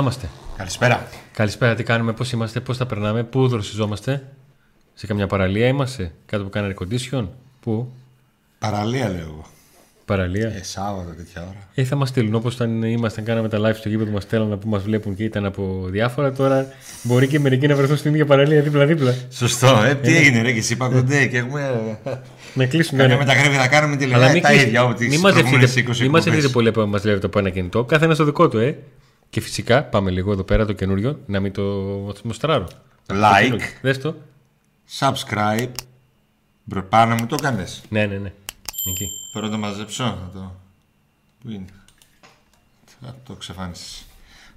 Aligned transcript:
Να 0.00 0.06
είμαστε. 0.06 0.28
Καλησπέρα. 0.56 1.06
Καλησπέρα, 1.32 1.74
τι 1.74 1.82
κάνουμε, 1.82 2.12
πώς 2.12 2.32
είμαστε, 2.32 2.60
πώς 2.60 2.76
τα 2.76 2.86
περνάμε, 2.86 3.22
πού 3.22 3.48
δροσιζόμαστε. 3.48 4.22
Σε 4.94 5.06
καμιά 5.06 5.26
παραλία 5.26 5.66
είμαστε, 5.66 6.12
κάτω 6.26 6.42
που 6.44 6.50
κάνει 6.50 6.74
air 6.78 6.82
condition. 6.84 7.26
Πού, 7.60 7.88
Παραλία 8.58 9.08
λέω 9.08 9.18
εγώ. 9.20 9.44
παραλία. 10.04 10.46
Ε, 10.48 10.62
Σάββατο 10.62 11.10
τέτοια 11.16 11.42
ώρα. 11.42 11.56
Ε, 11.74 11.84
θα 11.84 11.96
μας 11.96 12.08
στείλουν 12.08 12.34
όπως 12.34 12.54
όταν 12.54 12.82
ήμασταν, 12.82 13.24
κάναμε 13.24 13.48
τα 13.48 13.58
live 13.58 13.74
στο 13.76 13.88
γήπεδο, 13.88 14.10
μας 14.10 14.22
στέλνουν 14.22 14.58
που 14.58 14.68
μας 14.68 14.82
βλέπουν 14.82 15.14
και 15.14 15.24
ήταν 15.24 15.44
από 15.44 15.86
διάφορα. 15.90 16.32
Τώρα 16.32 16.66
μπορεί 17.02 17.26
και 17.26 17.38
μερικοί 17.40 17.66
να 17.66 17.74
βρεθούν 17.76 17.96
στην 17.96 18.10
ίδια 18.12 18.26
παραλία 18.26 18.62
δίπλα-δίπλα. 18.62 19.14
Σωστό. 19.30 19.82
Ε, 19.86 19.94
τι 19.94 20.16
έγινε, 20.16 20.42
ρε, 20.42 20.52
και 20.52 20.58
εσύ 20.58 20.76
παγκοντέ 20.76 21.26
και 21.26 21.36
έχουμε. 21.36 21.98
Να 22.54 22.66
κλείσουν 22.66 22.98
Καμιά 22.98 23.16
κανένα. 23.16 23.32
μεταγραφή 23.34 23.56
θα 23.56 23.68
κάνουμε 23.68 23.96
τη 23.96 24.04
Αλλά 24.04 24.18
λεγά 24.18 24.32
μην, 24.32 24.42
τα 24.42 24.48
κλείσ- 24.48 24.64
ίδια 24.66 24.84
ό,τι 24.84 25.00
μην 25.02 25.10
στις 25.10 25.22
μαζευτείτε, 25.22 25.48
προηγούμενες 25.50 25.76
20 25.98 26.02
μην 26.02 26.10
μαζευτείτε 26.10 26.46
εκπομπές. 26.46 26.52
πολύ 26.52 26.70
που 26.86 26.90
μα 26.92 26.98
βλέπετε 26.98 27.26
από 27.26 27.38
ένα 27.38 27.50
κινητό. 27.50 27.84
Καθένας 27.84 28.14
στο 28.16 28.24
δικό 28.24 28.48
του, 28.48 28.58
ε. 28.58 28.76
Και 29.30 29.40
φυσικά 29.40 29.84
πάμε 29.84 30.10
λίγο 30.10 30.32
εδώ 30.32 30.42
πέρα 30.44 30.66
το 30.66 30.72
καινούριο 30.72 31.20
να 31.26 31.40
μην 31.40 31.52
το 31.52 31.62
μοστράρω. 32.22 32.68
Like, 33.06 33.60
Δες 33.82 33.98
το. 33.98 34.14
subscribe. 34.98 35.70
Μπρο, 36.64 36.82
Πάνω 36.82 37.14
μου 37.14 37.26
το 37.26 37.36
έκανες. 37.38 37.82
Ναι, 37.88 38.06
ναι, 38.06 38.16
ναι. 38.16 38.32
Εκεί. 38.88 39.06
Πρέπει 39.32 39.46
να 39.46 39.52
το 39.52 39.58
μαζέψω. 39.58 40.04
Να 40.04 40.30
το... 40.32 40.54
Πού 41.40 41.50
είναι; 41.50 41.64
Θα 43.00 43.16
το 43.26 43.34
ξεφάνισες. 43.34 44.06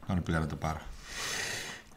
Πάνω 0.08 0.22
πήγα 0.22 0.40
να 0.40 0.48
το 0.48 0.56
πάρω. 0.56 0.80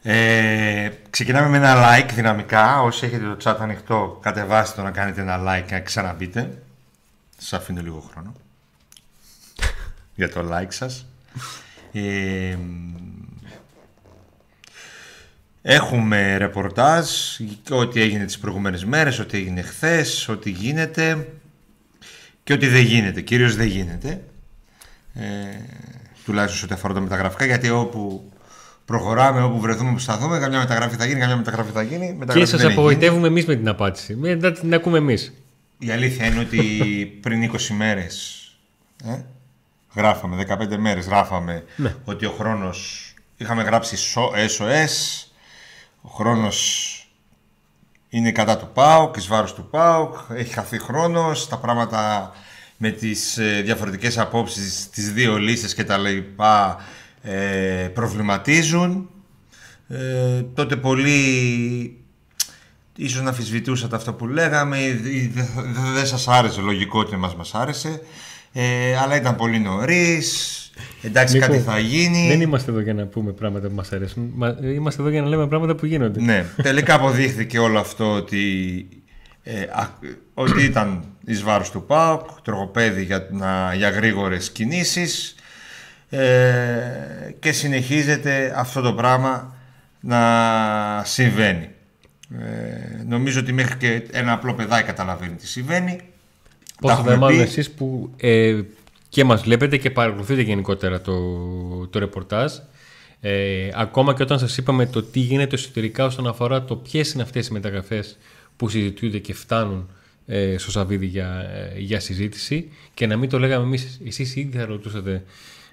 Ε, 0.01 0.91
ξεκινάμε 1.09 1.47
με 1.47 1.57
ένα 1.57 1.75
like 1.75 2.09
δυναμικά. 2.13 2.81
Όσοι 2.81 3.05
έχετε 3.05 3.35
το 3.35 3.37
chat 3.43 3.57
ανοιχτό, 3.59 4.19
κατεβάστε 4.21 4.75
το 4.75 4.83
να 4.83 4.91
κάνετε 4.91 5.21
ένα 5.21 5.39
like 5.43 5.63
και 5.67 5.73
να 5.73 5.79
ξαναμπείτε. 5.79 6.61
Σας 7.37 7.59
αφήνω 7.59 7.81
λίγο 7.81 7.99
χρόνο. 8.11 8.33
για 10.15 10.29
το 10.29 10.49
like 10.51 10.73
σας. 10.73 11.05
Ε, 11.97 12.57
έχουμε 15.61 16.37
ρεπορτάζ, 16.37 17.09
ό,τι 17.69 18.01
έγινε 18.01 18.25
τις 18.25 18.39
προηγούμενες 18.39 18.85
μέρες, 18.85 19.19
ό,τι 19.19 19.37
έγινε 19.37 19.61
χθες, 19.61 20.29
ό,τι 20.29 20.49
γίνεται 20.49 21.27
και 22.43 22.53
ό,τι 22.53 22.67
δεν 22.67 22.83
γίνεται, 22.83 23.21
κυρίως 23.21 23.55
δεν 23.55 23.67
γίνεται. 23.67 24.21
Ε, 25.13 25.23
τουλάχιστον 26.25 26.59
σε 26.59 26.65
ό,τι 26.65 26.73
αφορά 26.73 26.93
τα 26.93 26.99
μεταγραφικά, 26.99 27.45
γιατί 27.45 27.69
όπου 27.69 28.31
προχωράμε, 28.85 29.41
όπου 29.41 29.59
βρεθούμε, 29.59 29.91
που 29.91 29.99
σταθούμε, 29.99 30.39
καμιά 30.39 30.59
μεταγραφή 30.59 30.95
θα 30.95 31.05
γίνει, 31.05 31.19
καμιά 31.19 31.35
μεταγραφή 31.35 31.71
θα 31.71 31.81
γίνει. 31.81 32.07
Και 32.07 32.13
μεταγραφή 32.13 32.49
σας 32.49 32.59
δεν 32.59 32.69
έχει 32.69 32.79
απογοητεύουμε 32.79 33.27
εμείς 33.27 33.45
με 33.45 33.55
την 33.55 33.67
απάντηση. 33.67 34.15
Μετά 34.15 34.51
την 34.51 34.73
ακούμε 34.73 34.97
εμείς. 34.97 35.21
γίνει. 35.21 35.91
Η 35.91 35.95
αλήθεια 35.95 36.25
είναι 36.25 36.39
ότι 36.39 36.59
πριν 37.21 37.43
20 37.43 37.73
μέρες, 37.73 38.41
ε, 39.03 39.17
γράφαμε, 39.97 40.35
15 40.35 40.77
μέρες 40.77 41.05
γράφαμε 41.05 41.63
Ναι. 41.75 41.95
ότι 42.05 42.25
ο 42.25 42.31
χρόνος, 42.31 43.13
είχαμε 43.37 43.63
γράψει 43.63 43.97
σο- 43.97 44.31
SOS, 44.57 45.25
ο 46.01 46.09
χρόνος 46.09 46.91
είναι 48.09 48.31
κατά 48.31 48.57
του 48.57 48.69
ΠΑΟΚ, 48.73 49.15
εις 49.15 49.27
βάρος 49.27 49.53
του 49.53 49.67
ΠΑΟΚ, 49.69 50.15
έχει 50.29 50.53
χαθεί 50.53 50.79
χρόνος, 50.79 51.47
τα 51.47 51.57
πράγματα 51.57 52.31
με 52.77 52.89
τις 52.91 53.37
ε, 53.37 53.61
διαφορετικές 53.65 54.17
απόψεις, 54.17 54.89
τις 54.89 55.13
δύο 55.13 55.37
λίστες 55.37 55.73
και 55.73 55.83
τα 55.83 55.97
λοιπά 55.97 56.77
ε, 57.21 57.89
προβληματίζουν. 57.93 59.09
Ε, 59.89 60.41
τότε 60.53 60.75
πολλοί 60.75 62.01
ίσως 62.95 63.21
να 63.21 63.29
αμφισβητούσατε 63.29 63.95
αυτό 63.95 64.13
που 64.13 64.27
λέγαμε, 64.27 64.79
ή 64.81 64.91
δεν 65.33 65.47
δεν- 65.55 65.93
δεν 65.93 66.05
σας 66.07 66.27
άρεσε, 66.27 66.61
λογικό 66.61 66.99
ότι 66.99 67.15
μας 67.15 67.35
μας 67.35 67.55
άρεσε, 67.55 68.01
ε, 68.59 68.97
αλλά 68.97 69.15
ήταν 69.15 69.35
πολύ 69.35 69.59
νωρίς, 69.59 70.71
εντάξει 71.01 71.33
Νίκο, 71.33 71.45
κάτι 71.47 71.59
θα 71.59 71.79
γίνει. 71.79 72.27
Δεν 72.27 72.41
είμαστε 72.41 72.71
εδώ 72.71 72.79
για 72.79 72.93
να 72.93 73.05
πούμε 73.05 73.31
πράγματα 73.31 73.67
που 73.67 73.75
μας 73.75 73.91
αρέσουν. 73.91 74.31
Μα- 74.35 74.57
Είμαστε 74.61 75.01
εδώ 75.01 75.11
για 75.11 75.21
να 75.21 75.27
λέμε 75.27 75.47
πράγματα 75.47 75.75
που 75.75 75.85
γίνονται. 75.85 76.21
Ναι, 76.21 76.45
τελικά 76.61 76.93
αποδείχθηκε 76.93 77.59
όλο 77.59 77.79
αυτό 77.79 78.11
ότι, 78.13 78.87
ε, 79.43 79.61
α- 79.61 79.99
ότι 80.33 80.63
ήταν 80.63 81.03
εις 81.25 81.41
βάρος 81.43 81.71
του 81.71 81.83
ΠΑΟΚ, 81.85 82.29
τροχοπέδι 82.43 83.03
για, 83.03 83.27
να, 83.31 83.73
για 83.73 83.89
γρήγορες 83.89 84.51
κινήσεις 84.51 85.35
ε, 86.09 86.19
και 87.39 87.51
συνεχίζεται 87.51 88.53
αυτό 88.55 88.81
το 88.81 88.93
πράγμα 88.93 89.55
να 89.99 90.21
συμβαίνει. 91.05 91.69
Ε, 92.39 93.03
νομίζω 93.07 93.39
ότι 93.39 93.53
μέχρι 93.53 93.77
και 93.77 94.07
ένα 94.11 94.31
απλό 94.31 94.53
παιδάκι 94.53 94.85
καταλαβαίνει 94.85 95.35
τι 95.35 95.47
συμβαίνει. 95.47 95.99
Πόσο 96.81 96.95
Τα 96.95 97.01
θα 97.01 97.09
έχουμε 97.11 97.15
μάλλον 97.15 97.37
πει. 97.37 97.43
εσείς 97.43 97.71
που 97.71 98.09
ε, 98.17 98.61
και 99.09 99.23
μας 99.23 99.41
βλέπετε 99.41 99.77
και 99.77 99.91
παρακολουθείτε 99.91 100.41
γενικότερα 100.41 101.01
το, 101.01 101.17
το 101.87 101.99
ρεπορτάζ. 101.99 102.53
Ε, 103.21 103.69
ακόμα 103.73 104.13
και 104.13 104.23
όταν 104.23 104.39
σας 104.39 104.57
είπαμε 104.57 104.85
το 104.85 105.03
τι 105.03 105.19
γίνεται 105.19 105.55
εσωτερικά 105.55 106.05
όσον 106.05 106.27
αφορά 106.27 106.63
το 106.63 106.75
ποιες 106.75 107.11
είναι 107.11 107.23
αυτές 107.23 107.47
οι 107.47 107.53
μεταγραφές 107.53 108.17
που 108.55 108.69
συζητούνται 108.69 109.19
και 109.19 109.33
φτάνουν 109.33 109.89
ε, 110.25 110.57
στο 110.57 110.71
Σαββίδι 110.71 111.05
για, 111.05 111.49
ε, 111.75 111.79
για 111.79 111.99
συζήτηση 111.99 112.69
και 112.93 113.07
να 113.07 113.17
μην 113.17 113.29
το 113.29 113.39
λέγαμε 113.39 113.65
εμείς, 113.65 113.99
εσείς 114.05 114.35
ήδη 114.35 114.57
θα 114.57 114.65
ρωτούσατε 114.65 115.23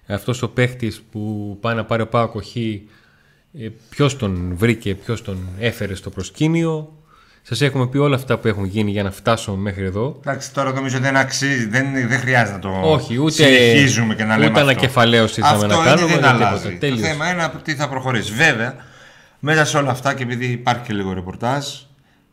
αυτός 0.06 0.42
ο 0.42 0.48
παίχτης 0.48 1.02
που 1.10 1.56
πάει 1.60 1.74
να 1.74 1.84
πάρει 1.84 2.02
ο 2.02 2.06
Πάο 2.08 2.28
Κοχή 2.28 2.88
ε, 3.58 3.68
ποιος 3.88 4.16
τον 4.16 4.56
βρήκε, 4.56 4.94
ποιος 4.94 5.22
τον 5.22 5.48
έφερε 5.58 5.94
στο 5.94 6.10
προσκήνιο 6.10 6.92
σας 7.46 7.60
έχουμε 7.60 7.86
πει 7.86 7.98
όλα 7.98 8.16
αυτά 8.16 8.38
που 8.38 8.48
έχουν 8.48 8.64
γίνει 8.64 8.90
για 8.90 9.02
να 9.02 9.10
φτάσουμε 9.10 9.56
μέχρι 9.56 9.84
εδώ 9.84 10.16
Εντάξει, 10.20 10.52
τώρα 10.52 10.72
νομίζω 10.72 10.98
δεν 10.98 11.16
αξίζει, 11.16 11.66
δεν, 11.66 11.86
δεν 12.08 12.18
χρειάζεται 12.18 12.52
να 12.52 12.58
το 12.58 12.80
όχι, 12.82 13.18
ούτε, 13.18 13.32
συνεχίζουμε 13.32 14.14
και 14.14 14.24
να 14.24 14.36
λέμε 14.38 14.50
ούτε 14.50 14.60
αυτό. 14.60 14.70
ανακεφαλαίωση 14.70 15.40
θα 15.40 15.48
Αυτό 15.48 15.66
να 15.66 15.74
είναι, 15.74 15.84
κάνουμε. 15.84 16.06
δεν 16.06 16.16
ούτε 16.16 16.28
αλλάζει. 16.28 16.54
τίποτα. 16.56 16.72
Το 16.72 16.78
Τέλειος. 16.78 17.08
θέμα 17.08 17.30
είναι 17.30 17.50
τι 17.62 17.74
θα 17.74 17.88
προχωρήσει. 17.88 18.32
Βέβαια, 18.32 18.74
μέσα 19.38 19.64
σε 19.64 19.76
όλα 19.76 19.90
αυτά 19.90 20.14
και 20.14 20.22
επειδή 20.22 20.46
υπάρχει 20.46 20.82
και 20.82 20.92
λίγο 20.92 21.12
ρεπορτάζ, 21.12 21.66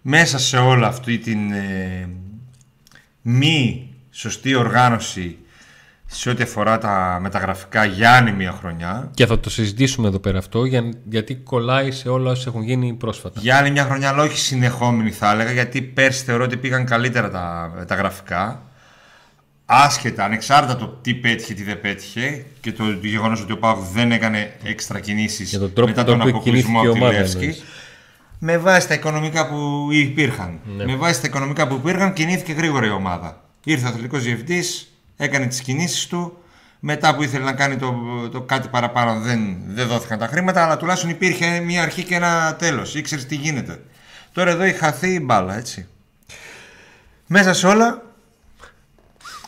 μέσα 0.01 0.37
σε 0.39 0.57
όλα 0.57 0.87
αυτή 0.87 1.17
την 1.17 1.51
ε, 1.51 2.09
μη 3.21 3.89
σωστή 4.11 4.55
οργάνωση 4.55 5.37
σε 6.13 6.29
ό,τι 6.29 6.43
αφορά 6.43 6.77
τα 6.77 7.19
μεταγραφικά 7.21 7.85
για 7.85 8.11
άλλη 8.11 8.31
μια 8.31 8.51
χρονιά. 8.51 9.11
Και 9.13 9.25
θα 9.25 9.39
το 9.39 9.49
συζητήσουμε 9.49 10.07
εδώ 10.07 10.19
πέρα 10.19 10.37
αυτό 10.37 10.65
για, 10.65 10.83
γιατί 11.09 11.35
κολλάει 11.35 11.91
σε 11.91 12.09
όλα 12.09 12.31
όσα 12.31 12.43
έχουν 12.49 12.63
γίνει 12.63 12.93
πρόσφατα. 12.93 13.39
Για 13.39 13.57
άλλη 13.57 13.71
μια 13.71 13.83
χρονιά, 13.83 14.09
αλλά 14.09 14.23
όχι 14.23 14.37
συνεχόμενη 14.37 15.11
θα 15.11 15.31
έλεγα, 15.31 15.51
γιατί 15.51 15.81
πέρσι 15.81 16.23
θεωρώ 16.23 16.43
ότι 16.43 16.57
πήγαν 16.57 16.85
καλύτερα 16.85 17.29
τα, 17.29 17.73
τα 17.87 17.95
γραφικά. 17.95 18.61
Άσχετα, 19.65 20.23
ανεξάρτητα 20.23 20.75
το 20.75 20.87
τι 20.87 21.13
πέτυχε, 21.13 21.53
τι 21.53 21.63
δεν 21.63 21.81
πέτυχε 21.81 22.45
και 22.61 22.71
το 22.71 22.83
γεγονός 23.01 23.41
ότι 23.41 23.51
ο 23.51 23.57
Πάουκ 23.57 23.83
δεν 23.93 24.11
έκανε 24.11 24.53
έξτρα 24.63 24.99
κινήσεις 24.99 25.49
Για 25.49 25.59
τον 25.59 25.73
τρόπο 25.73 25.89
μετά 25.89 26.03
τον 26.03 26.17
τον 26.17 26.27
οποίο 26.27 26.39
αποκλεισμό 26.39 26.81
κινήθηκε 26.81 26.87
η 26.87 26.89
από 26.89 26.97
τη 26.97 27.03
ομάδα, 27.03 27.19
Λεύσκη. 27.19 27.37
εννοείς. 27.43 27.63
Με 28.39 28.57
βάση 28.57 28.87
τα 28.87 28.93
οικονομικά 28.93 29.47
που 29.47 29.87
υπήρχαν. 29.91 30.59
Ναι. 30.77 30.85
Με 30.85 30.95
βάση 30.95 31.21
τα 31.21 31.27
οικονομικά 31.27 31.67
που 31.67 31.75
υπήρχαν, 31.75 32.13
κινήθηκε 32.13 32.53
γρήγορα 32.53 32.85
η 32.85 32.89
ομάδα. 32.89 33.43
Ήρθε 33.63 33.85
ο 33.85 33.89
αθλητικός 33.89 34.23
διευθυντής, 34.23 34.90
έκανε 35.23 35.45
τις 35.45 35.61
κινήσεις 35.61 36.07
του. 36.07 36.35
Μετά 36.79 37.15
που 37.15 37.23
ήθελε 37.23 37.43
να 37.43 37.53
κάνει 37.53 37.75
το, 37.75 37.93
το 38.31 38.41
κάτι 38.41 38.67
παραπάνω, 38.67 39.19
δεν, 39.19 39.57
δεν 39.67 39.87
δόθηκαν 39.87 40.19
τα 40.19 40.27
χρήματα, 40.27 40.63
αλλά 40.63 40.77
τουλάχιστον 40.77 41.09
υπήρχε 41.09 41.59
μια 41.59 41.81
αρχή 41.81 42.03
και 42.03 42.15
ένα 42.15 42.55
τέλος. 42.59 42.95
Ήξερε 42.95 43.21
τι 43.21 43.35
γίνεται. 43.35 43.81
Τώρα 44.31 44.51
εδώ 44.51 44.63
έχει 44.63 44.77
χαθεί 44.77 45.13
η 45.13 45.21
μπάλα, 45.23 45.57
έτσι. 45.57 45.87
Μέσα 47.27 47.53
σε 47.53 47.67
όλα, 47.67 48.03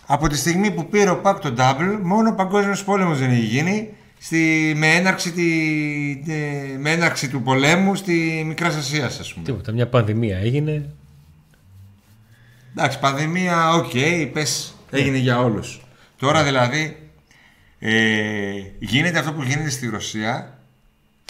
από 0.06 0.28
τη 0.28 0.38
στιγμή 0.38 0.72
που 0.72 0.88
πήρε 0.90 1.10
ο 1.10 1.18
Πακ 1.18 1.40
το 1.40 1.54
double, 1.58 2.00
μόνο 2.02 2.30
ο 2.30 2.34
παγκόσμιος 2.34 2.84
πόλεμος 2.84 3.20
δεν 3.20 3.30
έχει 3.30 3.46
γίνει 3.46 3.90
στη, 4.20 4.74
με, 4.75 4.88
έναρξη 4.96 5.31
τη, 5.31 5.44
τε- 6.25 6.78
με 6.80 6.92
έναρξη 6.92 7.30
του 7.30 7.42
πολέμου 7.42 7.96
στη 7.96 8.44
Μικράς 8.48 8.75
Ασίας, 8.75 9.20
ας 9.20 9.34
πούμε. 9.34 9.46
Τίποτα, 9.46 9.72
μια 9.72 9.88
πανδημία 9.88 10.38
έγινε. 10.38 10.90
Εντάξει, 12.75 13.00
πανδημία, 13.00 13.70
οκ, 13.74 13.92
πες, 14.34 14.75
έγινε 14.94 15.18
για 15.18 15.40
όλους. 15.40 15.81
Τώρα 16.18 16.44
δηλαδή 16.44 17.10
ε, 17.80 17.92
γίνεται 18.80 19.19
αυτό 19.19 19.34
που 19.34 19.44
γίνεται 19.44 19.69
στη 19.69 19.88
Ρωσία 19.90 20.57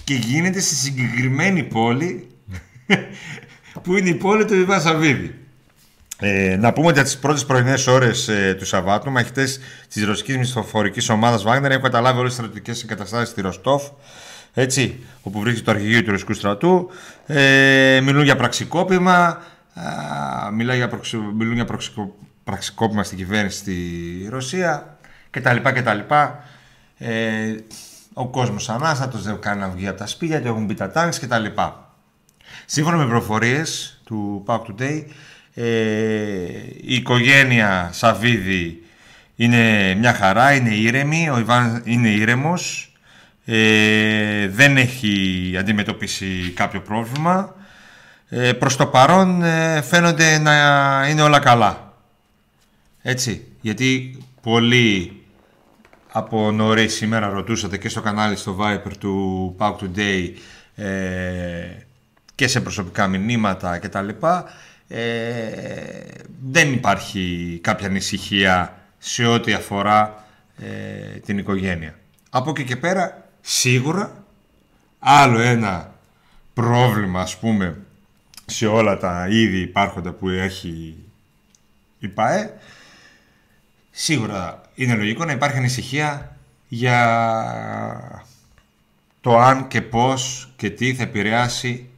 και 0.03 0.13
γίνεται 0.13 0.59
στη 0.59 0.75
συγκεκριμένη 0.75 1.63
πόλη 1.63 2.27
που 3.83 3.97
είναι 3.97 4.09
η 4.09 4.15
πόλη 4.15 4.45
του 4.45 4.53
Ιβάν 4.55 4.81
Σαββίδη. 4.81 5.35
Ε, 6.19 6.55
να 6.59 6.73
πούμε 6.73 6.87
ότι 6.87 6.99
από 6.99 7.07
τις 7.07 7.17
πρώτες 7.17 7.45
πρωινές 7.45 7.87
ώρες 7.87 8.27
ε, 8.27 8.55
του 8.59 8.65
Σαββάτου, 8.65 9.11
μαχητές 9.11 9.59
της 9.93 10.05
ρωσικής 10.05 10.37
μισθοφορικής 10.37 11.09
ομάδας 11.09 11.43
Βάγνερ 11.43 11.71
έχουν 11.71 11.83
καταλάβει 11.83 12.19
όλες 12.19 12.29
τις 12.31 12.39
στρατιωτικές 12.41 12.83
εγκαταστάσεις 12.83 13.29
στη 13.29 13.41
Ροστόφ, 13.41 13.83
έτσι, 14.53 14.99
όπου 15.21 15.39
βρίσκεται 15.39 15.65
το 15.65 15.71
αρχηγείο 15.71 16.03
του 16.03 16.11
ρωσικού 16.11 16.33
στρατού. 16.33 16.89
Ε, 17.25 17.99
μιλούν 18.03 18.23
για 18.23 18.35
πραξικόπημα, 18.35 19.41
α, 19.73 20.51
μιλά 20.51 20.75
για 20.75 20.87
προξι- 20.87 21.33
μιλούν 21.37 21.53
για 21.53 21.65
προξικο- 21.65 22.15
πραξικόπημα 22.43 23.03
στην 23.03 23.17
κυβέρνηση 23.17 23.57
στη 23.57 24.27
Ρωσία 24.29 24.97
κτλ. 25.29 25.57
κτλ. 25.63 25.99
Ε, 26.97 27.55
ο 28.13 28.27
κόσμος 28.27 28.69
ανάστατος 28.69 29.23
δεν 29.23 29.39
κάνει 29.39 29.59
να 29.59 29.69
βγει 29.69 29.87
από 29.87 29.97
τα 29.97 30.07
σπίτια 30.07 30.41
του, 30.41 30.47
έχουν 30.47 30.65
μπει 30.65 30.73
τα 30.73 30.91
τάγκς 30.91 31.19
κτλ. 31.19 31.45
Σύμφωνα 32.65 32.97
με 32.97 33.03
πληροφορίες 33.03 34.01
του 34.03 34.43
Pack 34.47 34.59
Today, 34.59 35.03
ε, 35.53 35.63
η 36.81 36.95
οικογένεια 36.95 37.89
Σαββίδη 37.93 38.83
είναι 39.35 39.93
μια 39.95 40.13
χαρά, 40.13 40.53
είναι 40.53 40.73
ήρεμη, 40.73 41.29
ο 41.29 41.37
Ιβάν 41.37 41.81
είναι 41.85 42.09
ήρεμος. 42.09 42.93
Ε, 43.45 44.47
δεν 44.47 44.77
έχει 44.77 45.55
αντιμετωπίσει 45.59 46.53
κάποιο 46.55 46.81
πρόβλημα. 46.81 47.55
Ε, 48.29 48.53
προς 48.53 48.75
το 48.75 48.85
παρόν 48.85 49.43
ε, 49.43 49.81
φαίνονται 49.81 50.37
να 50.37 50.53
είναι 51.09 51.21
όλα 51.21 51.39
καλά. 51.39 51.82
Έτσι, 53.05 53.45
γιατί 53.61 54.17
πολλοί 54.41 55.21
από 56.11 56.51
νωρίς 56.51 56.93
σήμερα 56.93 57.29
ρωτούσατε 57.29 57.77
και 57.77 57.89
στο 57.89 58.01
κανάλι 58.01 58.35
στο 58.35 58.57
Viper 58.59 58.91
του 58.99 59.55
Pauk 59.59 59.75
Today 59.75 60.29
ε, 60.75 61.67
και 62.35 62.47
σε 62.47 62.61
προσωπικά 62.61 63.07
μηνύματα 63.07 63.77
κτλ. 63.77 64.09
Ε, 64.87 65.03
δεν 66.49 66.73
υπάρχει 66.73 67.59
κάποια 67.63 67.87
ανησυχία 67.87 68.77
σε 68.97 69.25
ό,τι 69.25 69.53
αφορά 69.53 70.25
ε, 70.57 71.19
την 71.19 71.37
οικογένεια. 71.37 71.95
Από 72.29 72.49
εκεί 72.49 72.63
και 72.63 72.75
πέρα 72.75 73.27
σίγουρα 73.41 74.23
άλλο 74.99 75.39
ένα 75.39 75.93
πρόβλημα 76.53 77.21
ας 77.21 77.37
πούμε 77.37 77.77
σε 78.45 78.67
όλα 78.67 78.97
τα 78.97 79.27
είδη 79.29 79.59
υπάρχοντα 79.59 80.11
που 80.11 80.29
έχει 80.29 80.95
η 81.99 82.07
ΠΑΕ 82.07 82.53
σίγουρα 83.95 84.61
είναι 84.75 84.95
λογικό 84.95 85.25
να 85.25 85.31
υπάρχει 85.31 85.57
ανησυχία 85.57 86.37
για 86.67 88.23
το 89.21 89.37
αν 89.37 89.67
και 89.67 89.81
πώς 89.81 90.49
και 90.55 90.69
τι 90.69 90.93
θα 90.93 91.03
επηρεάσει 91.03 91.89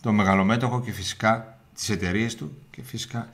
το 0.00 0.12
μεγαλομέτωχο 0.12 0.80
και 0.80 0.92
φυσικά 0.92 1.58
τις 1.74 1.88
εταιρείες 1.88 2.34
του 2.34 2.58
και 2.70 2.82
φυσικά 2.82 3.28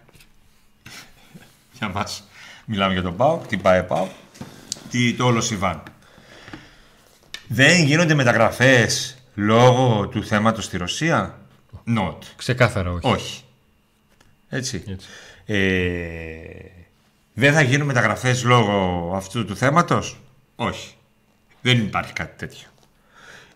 για 1.78 1.88
μας 1.88 2.24
μιλάμε 2.64 2.92
για 2.92 3.02
τον 3.02 3.16
ΠΑΟ, 3.16 3.36
τι 3.48 3.56
πάει 3.56 3.82
ΠΑΟ, 3.82 4.08
τι 4.90 5.14
το 5.14 5.24
όλο 5.24 5.40
Σιβάν. 5.40 5.82
Δεν 7.48 7.84
γίνονται 7.84 8.14
μεταγραφές 8.14 9.16
λόγω 9.34 10.08
του 10.08 10.24
θέματος 10.24 10.64
στη 10.64 10.76
Ρωσία; 10.76 11.38
Not. 11.96 12.18
Ξεκάθαρα 12.36 12.90
όχι. 12.90 13.06
Όχι. 13.06 13.42
Έτσι. 14.48 14.84
Έτσι. 14.86 15.08
Ε, 15.46 16.81
δεν 17.34 17.52
θα 17.52 17.62
γίνουν 17.62 17.86
μεταγραφές 17.86 18.44
λόγω 18.44 19.12
αυτού 19.14 19.44
του 19.44 19.56
θέματος; 19.56 20.20
Όχι. 20.56 20.94
Δεν 21.62 21.78
υπάρχει 21.78 22.12
κάτι 22.12 22.38
τέτοιο. 22.38 22.68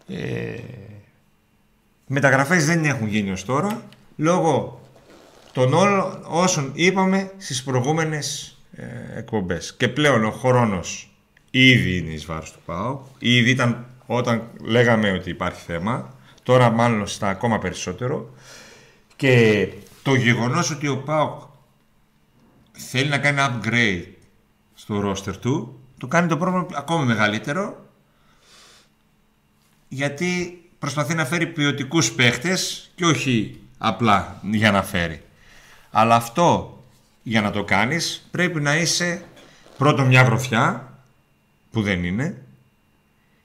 Ε, 0.08 0.58
μεταγραφές 2.06 2.66
δεν 2.66 2.84
έχουν 2.84 3.06
γίνει 3.06 3.30
ως 3.30 3.44
τώρα 3.44 3.82
λόγω 4.16 4.80
των 5.52 5.72
όλων 5.72 6.24
όσων 6.28 6.70
είπαμε 6.74 7.32
στις 7.36 7.62
προηγούμενες 7.62 8.56
ε, 8.72 9.18
εκπομπές. 9.18 9.74
Και 9.76 9.88
πλέον 9.88 10.24
ο 10.24 10.30
χρόνος 10.30 11.10
ήδη 11.50 11.96
είναι 11.96 12.12
εις 12.12 12.24
βάρος 12.24 12.52
του 12.52 12.58
ΠΑΟΚ. 12.64 13.02
Ήδη 13.18 13.50
ήταν 13.50 13.86
όταν 14.06 14.50
λέγαμε 14.62 15.10
ότι 15.10 15.30
υπάρχει 15.30 15.62
θέμα. 15.66 16.14
Τώρα 16.42 16.70
μάλλον 16.70 17.06
στα 17.06 17.28
ακόμα 17.28 17.58
περισσότερο. 17.58 18.34
Και 19.16 19.68
το 20.02 20.14
γεγονός 20.14 20.70
ότι 20.70 20.88
ο 20.88 20.96
ΠΑΟΚ 20.96 21.40
θέλει 22.76 23.08
να 23.08 23.18
κάνει 23.18 23.38
upgrade 23.40 24.04
στο 24.74 25.10
roster 25.10 25.36
του, 25.36 25.80
το 25.98 26.06
κάνει 26.06 26.28
το 26.28 26.36
πρόβλημα 26.36 26.66
ακόμα 26.74 27.04
μεγαλύτερο 27.04 27.86
γιατί 29.88 30.60
προσπαθεί 30.78 31.14
να 31.14 31.24
φέρει 31.24 31.46
ποιοτικούς 31.46 32.12
παίχτες 32.12 32.90
και 32.94 33.04
όχι 33.04 33.60
απλά 33.78 34.40
για 34.42 34.70
να 34.70 34.82
φέρει. 34.82 35.22
Αλλά 35.90 36.14
αυτό 36.14 36.80
για 37.22 37.40
να 37.40 37.50
το 37.50 37.64
κάνεις 37.64 38.26
πρέπει 38.30 38.60
να 38.60 38.76
είσαι 38.76 39.24
πρώτον 39.78 40.06
μια 40.06 40.22
γροθιά 40.22 40.92
που 41.70 41.82
δεν 41.82 42.04
είναι 42.04 42.42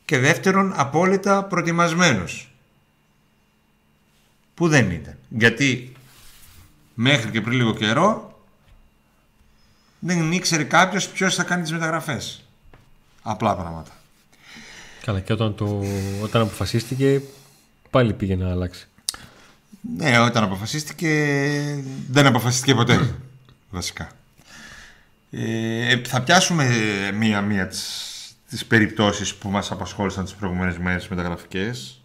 και 0.05 0.17
δεύτερον 0.17 0.73
απόλυτα 0.75 1.43
προετοιμασμένος 1.43 2.51
που 4.53 4.67
δεν 4.67 4.91
ήταν. 4.91 5.17
Γιατί 5.29 5.91
μέχρι 6.93 7.31
και 7.31 7.41
πριν 7.41 7.57
λίγο 7.57 7.73
καιρό 7.73 8.30
δεν 10.03 10.31
ήξερε 10.31 10.63
κάποιος 10.63 11.09
ποιος 11.09 11.35
θα 11.35 11.43
κάνει 11.43 11.61
τις 11.61 11.71
μεταγραφές. 11.71 12.43
Απλά 13.21 13.55
πράγματα. 13.55 13.91
Καλά 15.05 15.19
και 15.19 15.33
όταν, 15.33 15.55
το, 15.55 15.83
όταν 16.23 16.41
αποφασίστηκε 16.41 17.21
πάλι 17.89 18.13
πήγε 18.13 18.35
να 18.35 18.49
αλλάξει. 18.49 18.87
Ναι, 19.97 20.19
όταν 20.19 20.43
αποφασίστηκε 20.43 21.43
δεν 22.09 22.25
αποφασίστηκε 22.25 22.75
ποτέ 22.75 23.15
βασικά. 23.69 24.11
Ε, 25.31 26.01
θα 26.05 26.21
πιάσουμε 26.21 26.67
μία-μία 27.13 27.67
τις, 27.67 28.35
τις 28.49 28.65
περιπτώσεις 28.65 29.35
που 29.35 29.49
μας 29.49 29.71
απασχόλησαν 29.71 30.23
τις 30.23 30.33
προηγούμενες 30.33 30.77
μέρες 30.77 31.07
μεταγραφικές. 31.07 32.01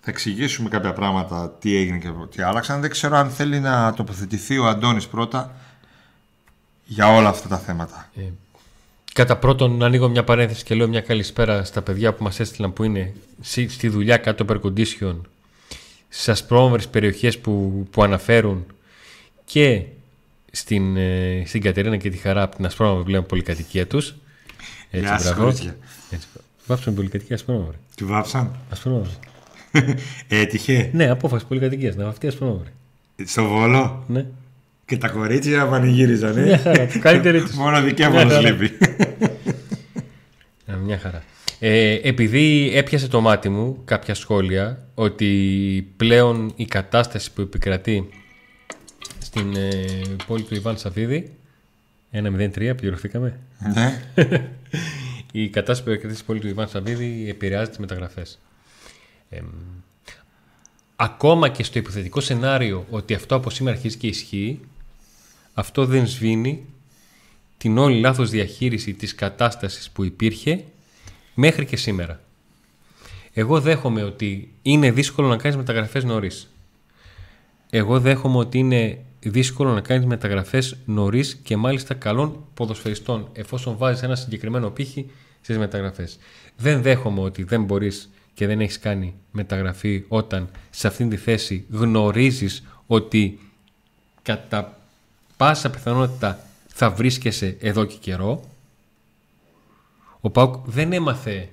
Θα 0.00 0.10
εξηγήσουμε 0.10 0.68
κάποια 0.68 0.92
πράγματα, 0.92 1.50
τι 1.50 1.76
έγινε 1.76 1.98
και 1.98 2.08
τι 2.30 2.42
άλλαξαν. 2.42 2.80
Δεν 2.80 2.90
ξέρω 2.90 3.16
αν 3.16 3.30
θέλει 3.30 3.60
να 3.60 3.94
τοποθετηθεί 3.94 4.58
ο 4.58 4.66
Αντώνης 4.66 5.06
πρώτα 5.06 5.54
για 6.84 7.14
όλα 7.14 7.28
αυτά 7.28 7.48
τα 7.48 7.58
θέματα. 7.58 8.10
Ε, 8.16 8.22
κατά 9.12 9.36
πρώτον, 9.36 9.82
ανοίγω 9.82 10.08
μια 10.08 10.24
παρένθεση 10.24 10.64
και 10.64 10.74
λέω 10.74 10.88
μια 10.88 11.00
καλησπέρα 11.00 11.64
στα 11.64 11.82
παιδιά 11.82 12.14
που 12.14 12.22
μας 12.22 12.40
έστειλαν 12.40 12.72
που 12.72 12.84
είναι 12.84 13.12
στη 13.68 13.88
δουλειά 13.88 14.16
κάτω 14.16 14.44
air 14.48 14.60
condition 14.60 15.16
στις 16.08 16.28
ασπρόμαυρες 16.28 16.88
περιοχές 16.88 17.38
που, 17.38 17.86
που 17.90 18.02
αναφέρουν 18.02 18.66
και 19.44 19.82
στην, 20.50 20.96
ε, 20.96 21.42
στην 21.46 21.62
Κατερίνα 21.62 21.96
και 21.96 22.10
τη 22.10 22.16
Χαρά 22.16 22.42
από 22.42 22.56
την 22.56 22.66
ασπρόμαυρη 22.66 23.04
πλέον 23.04 23.26
πολυκατοικία 23.26 23.86
τους. 23.86 24.14
Έτσι, 24.90 25.12
μπράβο. 25.22 25.48
Έτσι, 26.10 26.28
βάψαν 26.66 26.94
πολυκατοικία 26.94 27.36
ασπρόμαυρη. 27.36 27.76
Τι 27.94 28.04
βάψαν; 28.04 28.56
Ασπρόμαυρη. 28.70 29.10
Έτυχε; 30.28 30.90
Ναι, 30.92 31.10
απόφαση 31.10 31.46
πολυκατοικίας 31.46 31.96
να 31.96 32.04
βαφτεί 32.04 32.26
ασπρόμαυρη. 32.26 32.70
Στο 33.24 33.44
Βόλο; 33.44 34.04
Ναι. 34.06 34.26
Και 34.86 34.96
τα 34.96 35.08
κορίτσια 35.08 35.66
πανηγύριζαν. 35.66 36.42
Μια 36.42 36.58
χαρά. 36.58 36.86
Καλύτερη 37.00 37.40
τους. 37.40 37.52
Μόνο 37.54 37.82
δικαίωμα 37.82 38.24
λείπει. 38.24 38.70
Μια 40.84 40.98
χαρά. 40.98 41.22
Ε, 41.58 42.00
επειδή 42.02 42.72
έπιασε 42.74 43.08
το 43.08 43.20
μάτι 43.20 43.48
μου 43.48 43.82
κάποια 43.84 44.14
σχόλια 44.14 44.86
ότι 44.94 45.92
πλέον 45.96 46.52
η 46.56 46.64
κατάσταση 46.64 47.32
που 47.32 47.40
επικρατεί 47.40 48.08
στην 49.18 49.56
ε, 49.56 49.84
πόλη 50.26 50.42
του 50.42 50.54
Ιβάν 50.54 50.78
Σαββίδη 50.78 51.36
1-0-3, 52.12 52.72
πληρωθήκαμε. 52.76 53.38
Ναι. 53.74 54.02
η 55.32 55.48
κατάσταση 55.48 55.82
που 55.82 55.90
επικρατεί 55.90 56.14
στην 56.14 56.26
πόλη 56.26 56.40
του 56.40 56.48
Ιβάν 56.48 56.68
Σαββίδη 56.68 57.26
επηρεάζει 57.28 57.68
τις 57.68 57.78
μεταγραφές. 57.78 58.40
Ε, 59.28 59.40
ακόμα 60.96 61.48
και 61.48 61.62
στο 61.62 61.78
υποθετικό 61.78 62.20
σενάριο 62.20 62.86
ότι 62.90 63.14
αυτό 63.14 63.34
από 63.34 63.50
σήμερα 63.50 63.76
αρχίζει 63.76 63.96
και 63.96 64.06
ισχύει, 64.06 64.60
αυτό 65.54 65.86
δεν 65.86 66.06
σβήνει 66.06 66.64
την 67.56 67.78
όλη 67.78 68.00
λάθος 68.00 68.30
διαχείριση 68.30 68.92
της 68.94 69.14
κατάστασης 69.14 69.90
που 69.90 70.04
υπήρχε 70.04 70.64
μέχρι 71.34 71.64
και 71.64 71.76
σήμερα. 71.76 72.20
Εγώ 73.32 73.60
δέχομαι 73.60 74.02
ότι 74.02 74.52
είναι 74.62 74.90
δύσκολο 74.90 75.28
να 75.28 75.36
κάνεις 75.36 75.56
μεταγραφές 75.56 76.04
νωρίς. 76.04 76.50
Εγώ 77.70 78.00
δέχομαι 78.00 78.36
ότι 78.36 78.58
είναι 78.58 78.98
δύσκολο 79.20 79.72
να 79.72 79.80
κάνεις 79.80 80.06
μεταγραφές 80.06 80.76
νωρίς 80.84 81.34
και 81.42 81.56
μάλιστα 81.56 81.94
καλών 81.94 82.44
ποδοσφαιριστών 82.54 83.28
εφόσον 83.32 83.76
βάζεις 83.76 84.02
ένα 84.02 84.14
συγκεκριμένο 84.14 84.70
πύχη 84.70 85.10
στις 85.40 85.58
μεταγραφές. 85.58 86.18
Δεν 86.56 86.82
δέχομαι 86.82 87.20
ότι 87.20 87.42
δεν 87.42 87.64
μπορείς 87.64 88.10
και 88.34 88.46
δεν 88.46 88.60
έχεις 88.60 88.78
κάνει 88.78 89.14
μεταγραφή 89.30 90.04
όταν 90.08 90.50
σε 90.70 90.86
αυτήν 90.86 91.08
τη 91.08 91.16
θέση 91.16 91.64
γνωρίζεις 91.70 92.64
ότι 92.86 93.38
κατά 94.22 94.78
πάσα 95.36 95.70
πιθανότητα 95.70 96.38
θα 96.66 96.90
βρίσκεσαι 96.90 97.56
εδώ 97.60 97.84
και 97.84 97.96
καιρό 98.00 98.44
ο 100.20 100.30
Πάουκ 100.30 100.54
δεν 100.66 100.92
έμαθε 100.92 101.48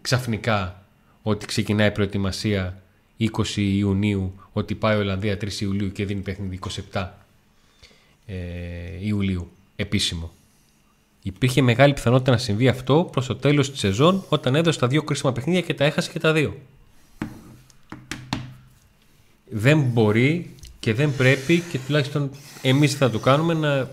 ξαφνικά 0.00 0.82
ότι 1.22 1.46
ξεκινάει 1.46 1.88
η 1.88 1.90
προετοιμασία 1.90 2.82
20 3.18 3.28
Ιουνίου, 3.56 4.34
ότι 4.52 4.74
πάει 4.74 4.96
η 4.96 5.00
Ολλανδία 5.00 5.34
3 5.34 5.52
Ιουλίου 5.60 5.92
και 5.92 6.04
δίνει 6.04 6.20
παιχνίδι 6.20 6.58
27 6.92 7.08
ε, 8.26 8.34
Ιουλίου 9.00 9.50
επίσημο. 9.76 10.32
Υπήρχε 11.22 11.62
μεγάλη 11.62 11.92
πιθανότητα 11.92 12.30
να 12.30 12.38
συμβεί 12.38 12.68
αυτό 12.68 13.08
προς 13.12 13.26
το 13.26 13.36
τέλος 13.36 13.70
της 13.70 13.80
σεζόν 13.80 14.24
όταν 14.28 14.54
έδωσε 14.54 14.78
τα 14.78 14.86
δύο 14.86 15.02
κρίσιμα 15.02 15.32
παιχνίδια 15.32 15.60
και 15.60 15.74
τα 15.74 15.84
έχασε 15.84 16.10
και 16.10 16.18
τα 16.18 16.32
δύο. 16.32 16.56
Δεν 19.50 19.80
μπορεί 19.80 20.54
και 20.84 20.94
δεν 20.94 21.16
πρέπει 21.16 21.62
και 21.70 21.78
τουλάχιστον 21.86 22.30
εμείς 22.62 22.94
θα 22.94 23.10
το 23.10 23.18
κάνουμε 23.18 23.54
να 23.54 23.88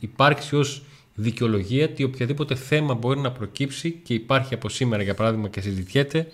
υπάρξει 0.00 0.56
ως 0.56 0.82
δικαιολογία 1.14 1.84
ότι 1.84 2.04
οποιαδήποτε 2.04 2.54
θέμα 2.54 2.94
μπορεί 2.94 3.20
να 3.20 3.30
προκύψει 3.30 3.90
και 3.90 4.14
υπάρχει 4.14 4.54
από 4.54 4.68
σήμερα 4.68 5.02
για 5.02 5.14
παράδειγμα 5.14 5.48
και 5.48 5.60
συζητιέται. 5.60 6.26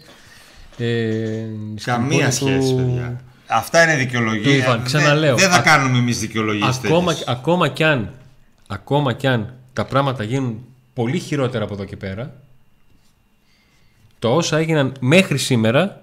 Ε, 0.78 1.46
Καμία 1.84 2.30
σχέση, 2.30 2.70
του... 2.70 2.76
παιδιά. 2.76 3.20
Αυτά 3.46 3.82
είναι 3.82 3.96
δικαιολογία. 3.96 4.54
Ιβάν, 4.54 4.82
ξαναλέω. 4.82 5.36
Δεν 5.36 5.50
θα 5.50 5.60
κάνουμε 5.60 5.98
εμείς 5.98 6.18
δικαιολογίες 6.20 6.78
ακόμα, 6.84 7.16
ακόμα, 7.26 7.68
κι 7.68 7.84
αν, 7.84 8.12
ακόμα 8.66 9.12
κι 9.12 9.26
αν 9.26 9.54
τα 9.72 9.84
πράγματα 9.84 10.22
γίνουν 10.22 10.64
πολύ 10.94 11.18
χειρότερα 11.18 11.64
από 11.64 11.74
εδώ 11.74 11.84
και 11.84 11.96
πέρα, 11.96 12.34
το 14.18 14.34
όσα 14.34 14.58
έγιναν 14.58 14.94
μέχρι 15.00 15.38
σήμερα 15.38 16.02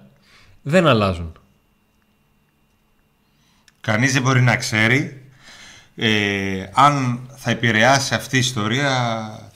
δεν 0.62 0.86
αλλάζουν. 0.86 1.32
Κανείς 3.84 4.12
δεν 4.12 4.22
μπορεί 4.22 4.42
να 4.42 4.56
ξέρει 4.56 5.22
ε, 5.96 6.66
αν 6.72 7.20
θα 7.36 7.50
επηρεάσει 7.50 8.14
αυτή 8.14 8.36
η 8.36 8.38
ιστορία 8.38 8.92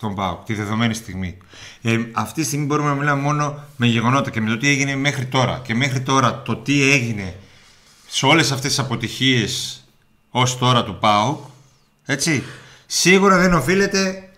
τον 0.00 0.14
ΠΑΟΚ 0.14 0.44
τη 0.44 0.54
δεδομένη 0.54 0.94
στιγμή. 0.94 1.36
Ε, 1.82 1.98
αυτή 2.12 2.40
τη 2.40 2.46
στιγμή 2.46 2.66
μπορούμε 2.66 2.88
να 2.88 2.94
μιλάμε 2.94 3.22
μόνο 3.22 3.64
με 3.76 3.86
γεγονότα 3.86 4.30
και 4.30 4.40
με 4.40 4.50
το 4.50 4.56
τι 4.56 4.68
έγινε 4.68 4.96
μέχρι 4.96 5.26
τώρα. 5.26 5.60
Και 5.64 5.74
μέχρι 5.74 6.00
τώρα 6.00 6.42
το 6.42 6.56
τι 6.56 6.90
έγινε 6.90 7.36
σε 8.08 8.26
όλες 8.26 8.52
αυτές 8.52 8.70
τις 8.70 8.78
αποτυχίες 8.78 9.84
ως 10.30 10.58
τώρα 10.58 10.84
του 10.84 10.98
ΠΑΟΚ, 10.98 11.44
έτσι, 12.06 12.42
σίγουρα 12.86 13.38
δεν 13.38 13.54
οφείλεται 13.54 14.28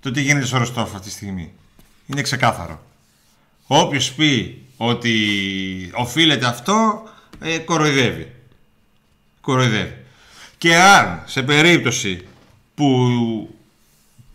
το 0.00 0.10
τι 0.10 0.20
γίνεται 0.20 0.46
στο 0.46 0.58
Ροστόφ 0.58 0.94
αυτή 0.94 1.08
τη 1.08 1.14
στιγμή. 1.14 1.52
Είναι 2.06 2.22
ξεκάθαρο. 2.22 2.82
Όποιος 3.66 4.12
πει 4.12 4.62
ότι 4.76 5.16
οφείλεται 5.94 6.46
αυτό, 6.46 7.02
ε, 7.40 7.58
κοροϊδεύει. 7.58 8.32
Κοροϊδεύει. 9.42 9.96
Και 10.58 10.76
αν 10.76 11.22
σε 11.24 11.42
περίπτωση 11.42 12.26
που 12.74 13.08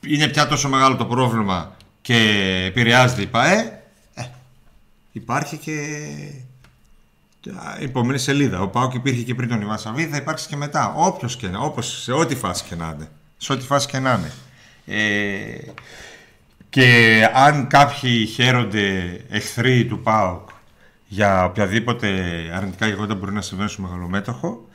είναι 0.02 0.28
πια 0.28 0.48
τόσο 0.48 0.70
μεγάλο 0.70 0.96
το 0.96 1.06
πρόβλημα 1.06 1.76
και 2.02 2.16
επηρεάζεται 2.68 3.22
η 3.22 3.26
ΠαΕ, 3.26 3.82
ε, 4.14 4.24
υπάρχει 5.12 5.58
και 5.58 5.72
η 7.80 7.84
επόμενη 7.84 8.18
σελίδα. 8.18 8.62
Ο 8.62 8.68
Πάοκ 8.68 8.94
υπήρχε 8.94 9.22
και 9.22 9.36
πριν 9.36 9.50
τον 9.50 9.62
Ιβάν 9.62 9.78
Σαββίδη, 9.78 10.12
θα 10.12 10.18
υπάρξει 10.18 10.48
και 10.48 10.56
μετά. 10.56 10.94
Όποιος 10.96 11.36
και 11.36 11.48
να, 11.48 11.60
όπως, 11.60 12.02
σε 12.02 12.12
ό,τι 12.12 12.36
φάση 12.36 12.64
και 12.64 12.76
να 12.76 12.94
είναι. 12.96 13.10
Σε 13.38 13.54
ό,τι 13.54 13.66
φάση 13.66 13.88
και 13.88 14.00
να 14.00 14.14
είναι. 14.14 14.32
Ε, 14.86 15.72
και 16.70 17.30
αν 17.34 17.68
κάποιοι 17.68 18.26
χαίρονται 18.26 19.20
εχθροί 19.30 19.86
του 19.86 20.00
ΠΑΟΚ 20.00 20.50
για 21.08 21.46
οποιαδήποτε 21.46 22.08
αρνητικά 22.54 22.88
γεγονότα 22.88 23.16
μπορεί 23.16 23.32
να 23.32 23.42
συμβαίνουν 23.42 23.72
στο 23.72 23.82
μεγαλομέτωχο, 23.82 24.67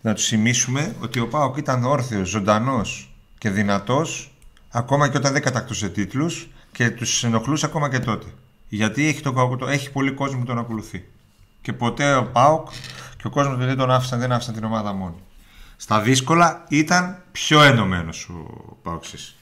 να 0.00 0.14
τους 0.14 0.26
θυμίσουμε 0.26 0.94
ότι 1.00 1.20
ο 1.20 1.28
ΠΑΟΚ 1.28 1.56
ήταν 1.56 1.84
όρθιος, 1.84 2.28
ζωντανός 2.28 3.14
και 3.38 3.50
δυνατός 3.50 4.32
ακόμα 4.70 5.08
και 5.08 5.16
όταν 5.16 5.32
δεν 5.32 5.42
κατακτούσε 5.42 5.88
τίτλους 5.88 6.48
και 6.72 6.90
τους 6.90 7.24
ενοχλούσε 7.24 7.66
ακόμα 7.66 7.90
και 7.90 7.98
τότε. 7.98 8.26
Γιατί 8.68 9.06
έχει, 9.06 9.20
το, 9.22 9.66
έχει 9.68 9.90
πολύ 9.90 10.10
κόσμο 10.10 10.38
που 10.38 10.46
τον 10.46 10.58
ακολουθεί. 10.58 11.04
Και 11.62 11.72
ποτέ 11.72 12.14
ο 12.14 12.24
ΠΑΟΚ 12.24 12.68
και 13.16 13.26
ο 13.26 13.30
κόσμος 13.30 13.56
δεν 13.56 13.76
τον 13.76 13.90
άφησαν, 13.90 14.18
δεν 14.18 14.32
άφησαν 14.32 14.54
την 14.54 14.64
ομάδα 14.64 14.92
μόνη. 14.92 15.22
Στα 15.76 16.00
δύσκολα 16.00 16.64
ήταν 16.68 17.22
πιο 17.32 17.62
ενωμένος 17.62 18.28
ο 18.28 18.76
ΠΑΟΚΣης. 18.82 19.36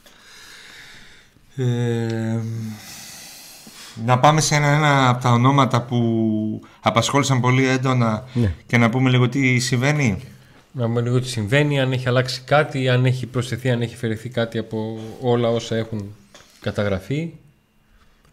Ε, 1.57 2.39
να 4.05 4.19
πάμε 4.19 4.41
σε 4.41 4.55
ένα, 4.55 4.67
ένα 4.67 5.09
από 5.09 5.23
τα 5.23 5.31
ονόματα 5.31 5.83
που 5.83 6.61
απασχόλησαν 6.81 7.41
πολύ 7.41 7.69
έντονα 7.69 8.25
ναι. 8.33 8.55
και 8.67 8.79
να 8.79 8.91
πούμε 8.91 9.11
λίγο 9.11 9.29
τι 9.29 9.59
συμβαίνει. 9.59 10.23
Να 10.79 10.85
πούμε 10.85 11.01
λίγο 11.01 11.21
τι 11.21 11.29
συμβαίνει, 11.29 11.81
αν 11.81 11.93
έχει 11.93 12.09
αλλάξει 12.09 12.43
κάτι, 12.45 12.89
αν 12.89 13.05
έχει 13.05 13.27
προσθεθεί, 13.27 13.71
αν 13.71 13.83
έχει 13.83 13.97
φερεθεί 13.97 14.29
κάτι 14.29 14.59
από 14.59 14.99
όλα 15.21 15.49
όσα 15.49 15.77
έχουν 15.77 16.15
καταγραφεί. 16.61 17.33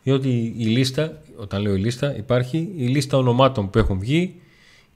Διότι 0.03 0.53
η 0.57 0.65
λίστα, 0.65 1.21
όταν 1.37 1.61
λέω 1.61 1.75
η 1.75 1.79
λίστα, 1.79 2.17
υπάρχει 2.17 2.57
η 2.77 2.85
λίστα 2.87 3.17
ονομάτων 3.17 3.69
που 3.69 3.77
έχουν 3.77 3.99
βγει 3.99 4.35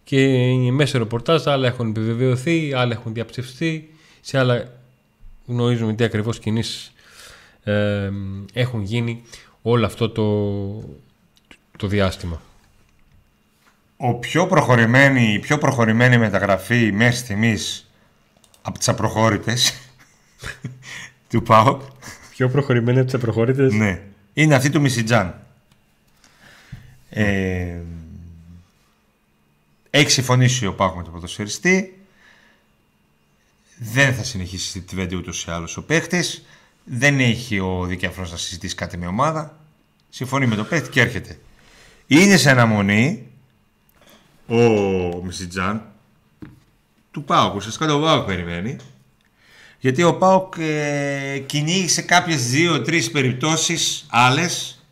και 0.03 0.22
είναι 0.22 0.72
μέσα 0.72 0.98
ρεπορτάζ, 0.98 1.48
άλλα 1.48 1.68
έχουν 1.68 1.89
επιβεβαιωθεί, 1.89 2.74
άλλα 2.74 2.94
έχουν 2.94 3.13
διαψευστεί, 3.13 3.94
σε 4.22 4.38
άλλα 4.38 4.74
γνωρίζουμε 5.46 5.94
τι 5.94 6.03
ακριβώς 6.03 6.39
κινήσεις 6.39 6.91
ε, 7.63 8.12
έχουν 8.53 8.82
γίνει 8.82 9.22
όλο 9.62 9.86
αυτό 9.86 10.10
το, 10.10 10.25
το 11.77 11.88
διάστημα. 11.88 12.41
Ο 14.01 14.13
πιο 14.13 14.48
προχωρημένη, 14.48 15.34
η 15.34 15.39
πιο 15.39 15.58
προχωρημένη 15.58 16.18
μεταγραφή 16.18 16.91
μέχρι 16.91 17.15
στιγμής 17.15 17.91
από 18.62 18.77
τις 18.77 18.89
απροχώρητες 18.89 19.74
του 21.29 21.44
ΠΑΟΚ 21.44 21.82
Πιο 22.29 22.50
προχωρημένη 22.50 22.98
από 22.98 23.06
τις 23.06 23.15
απροχώρητες; 23.15 23.74
Ναι, 23.74 24.01
είναι 24.34 24.56
αυτή 24.56 24.70
του 24.70 24.82
Μισιτζάν. 24.82 25.46
Ε, 27.10 27.77
έχει 29.89 30.12
συμφωνήσει 30.12 30.65
ο 30.65 30.74
ΠΑΟΚ 30.74 30.96
με 30.96 31.03
τον 31.03 31.13
ποδοσφαιριστή. 31.13 32.00
Δεν 33.77 34.13
θα 34.13 34.24
συνεχίσει 34.24 34.82
τη 34.82 34.96
βέντε 34.96 35.15
ούτως 35.15 35.46
ή 35.46 35.51
άλλως 35.51 35.77
ο 35.77 35.84
παίχτης 35.84 36.46
δεν 36.84 37.20
έχει 37.20 37.60
ο 37.60 37.86
δικαιαφρός 37.86 38.32
να 38.32 38.38
συζητήσει 38.38 38.75
κάτι 38.75 38.98
με 38.98 39.08
ομάδα. 39.08 39.60
Συμφωνεί 40.10 40.46
με 40.46 40.56
το 40.56 40.63
παίχτη 40.63 40.89
και 40.89 41.01
έρχεται. 41.01 41.39
Είναι 42.08 42.38
σε 42.38 42.50
αναμονή 42.50 43.29
ο 44.50 45.24
Μισιτζάν 45.24 45.82
του 47.12 47.24
Πάουκ. 47.24 47.56
Ουσιαστικά 47.56 47.88
το 47.88 48.00
Πάουκ 48.00 48.25
περιμένει. 48.25 48.75
Γιατί 49.79 50.03
ο 50.03 50.18
Πάουκ 50.18 50.53
ε, 50.58 51.38
κυνήγησε 51.46 52.01
κάποιες 52.01 52.50
δύο-τρεις 52.50 53.12
περιπτώσεις 53.12 54.06
άλλες 54.10 54.84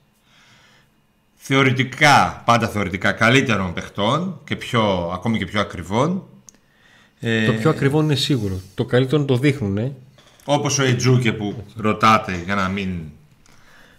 θεωρητικά, 1.36 2.42
πάντα 2.46 2.68
θεωρητικά 2.68 3.12
καλύτερων 3.12 3.74
παιχτών 3.74 4.40
και 4.44 4.56
πιο, 4.56 5.12
ακόμη 5.14 5.38
και 5.38 5.46
πιο 5.46 5.60
ακριβών. 5.60 6.24
Το 7.46 7.54
πιο 7.54 7.70
ακριβό 7.70 8.02
είναι 8.02 8.16
σίγουρο. 8.16 8.60
Το 8.76 8.86
καλύτερο 8.86 9.26
το 9.26 9.38
δείχνουν. 9.38 9.96
Όπως 10.46 10.80
ο 10.80 10.84
Ετζούκε 10.84 11.32
που 11.32 11.64
ρωτάτε 11.76 12.42
για 12.46 12.56
να 12.56 12.68
μην... 12.68 13.00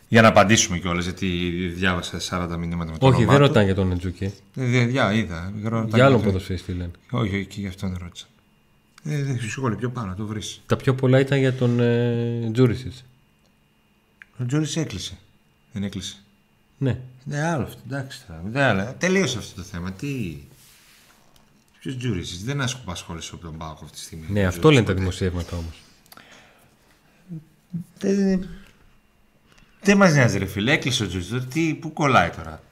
Για 0.09 0.23
να 0.23 0.29
απαντήσουμε 0.29 0.79
κιόλας, 0.79 1.05
γιατί 1.05 1.27
διάβασα 1.75 2.21
40 2.53 2.57
μηνύματα 2.59 2.93
με 2.93 2.99
τον 2.99 3.13
Όχι, 3.13 3.25
δεν 3.25 3.37
ρωτάνε 3.37 3.65
για 3.65 3.75
τον 3.75 3.93
Ετζούκε. 3.93 4.33
Δεν 4.55 4.89
διά, 4.89 5.13
είδα. 5.13 5.53
Για 5.95 6.05
άλλον 6.05 6.23
ποδοσφαιριστή 6.23 6.73
λένε. 6.73 6.91
Όχι, 7.11 7.35
όχι, 7.35 7.47
και 7.47 7.61
γι' 7.61 7.67
αυτόν 7.67 7.97
ρώτησα. 8.01 8.27
Ε, 9.05 9.23
δεν 9.23 9.41
σου 9.41 9.77
πιο 9.79 9.91
πάνω, 9.91 10.15
το 10.15 10.27
βρεις. 10.27 10.61
Τα 10.67 10.77
πιο 10.77 10.95
πολλά 10.95 11.19
ήταν 11.19 11.39
για 11.39 11.53
τον 11.53 11.81
ε, 11.81 12.51
Τζούρισιτς. 12.53 13.05
Ο 14.39 14.47
Τζούρισιτς 14.47 14.77
έκλεισε. 14.77 15.17
Δεν 15.73 15.83
έκλεισε. 15.83 16.17
Ναι. 16.79 16.99
Ναι, 17.25 17.43
άλλο 17.43 17.63
αυτό. 17.63 17.81
Εντάξει 17.87 18.21
τώρα. 18.53 18.95
Τελείωσε 18.99 19.39
αυτό 19.39 19.55
το 19.55 19.63
θέμα. 19.63 19.93
Τι; 19.93 20.37
Ποιος 21.81 21.97
Τζούρισιτς; 21.97 22.45
Δεν 22.45 22.61
ασχολείσαι 22.87 23.31
από 23.35 23.45
τον 23.45 23.57
Πάκο 23.57 23.81
αυτή 23.85 23.97
τη 23.97 24.03
στιγμή. 24.03 24.27
Ναι, 24.29 24.45
αυτό 24.45 24.71
λένε 24.71 24.87
τα 24.87 24.95
δημοσιεύματα 24.95 25.57
όμως. 25.57 25.83
Δεν, 29.81 29.97
δεν 29.97 29.97
μας 29.97 30.13
νοιάζει 30.13 30.39
ρε 30.39 30.47
φίλε, 30.47 30.73
έκλεισε 30.73 31.05
ο 31.05 31.07
Τζούτζο, 31.07 31.41
τι, 31.41 31.75
πού 31.75 31.93
κολλάει 31.93 32.31
τώρα. 32.31 32.63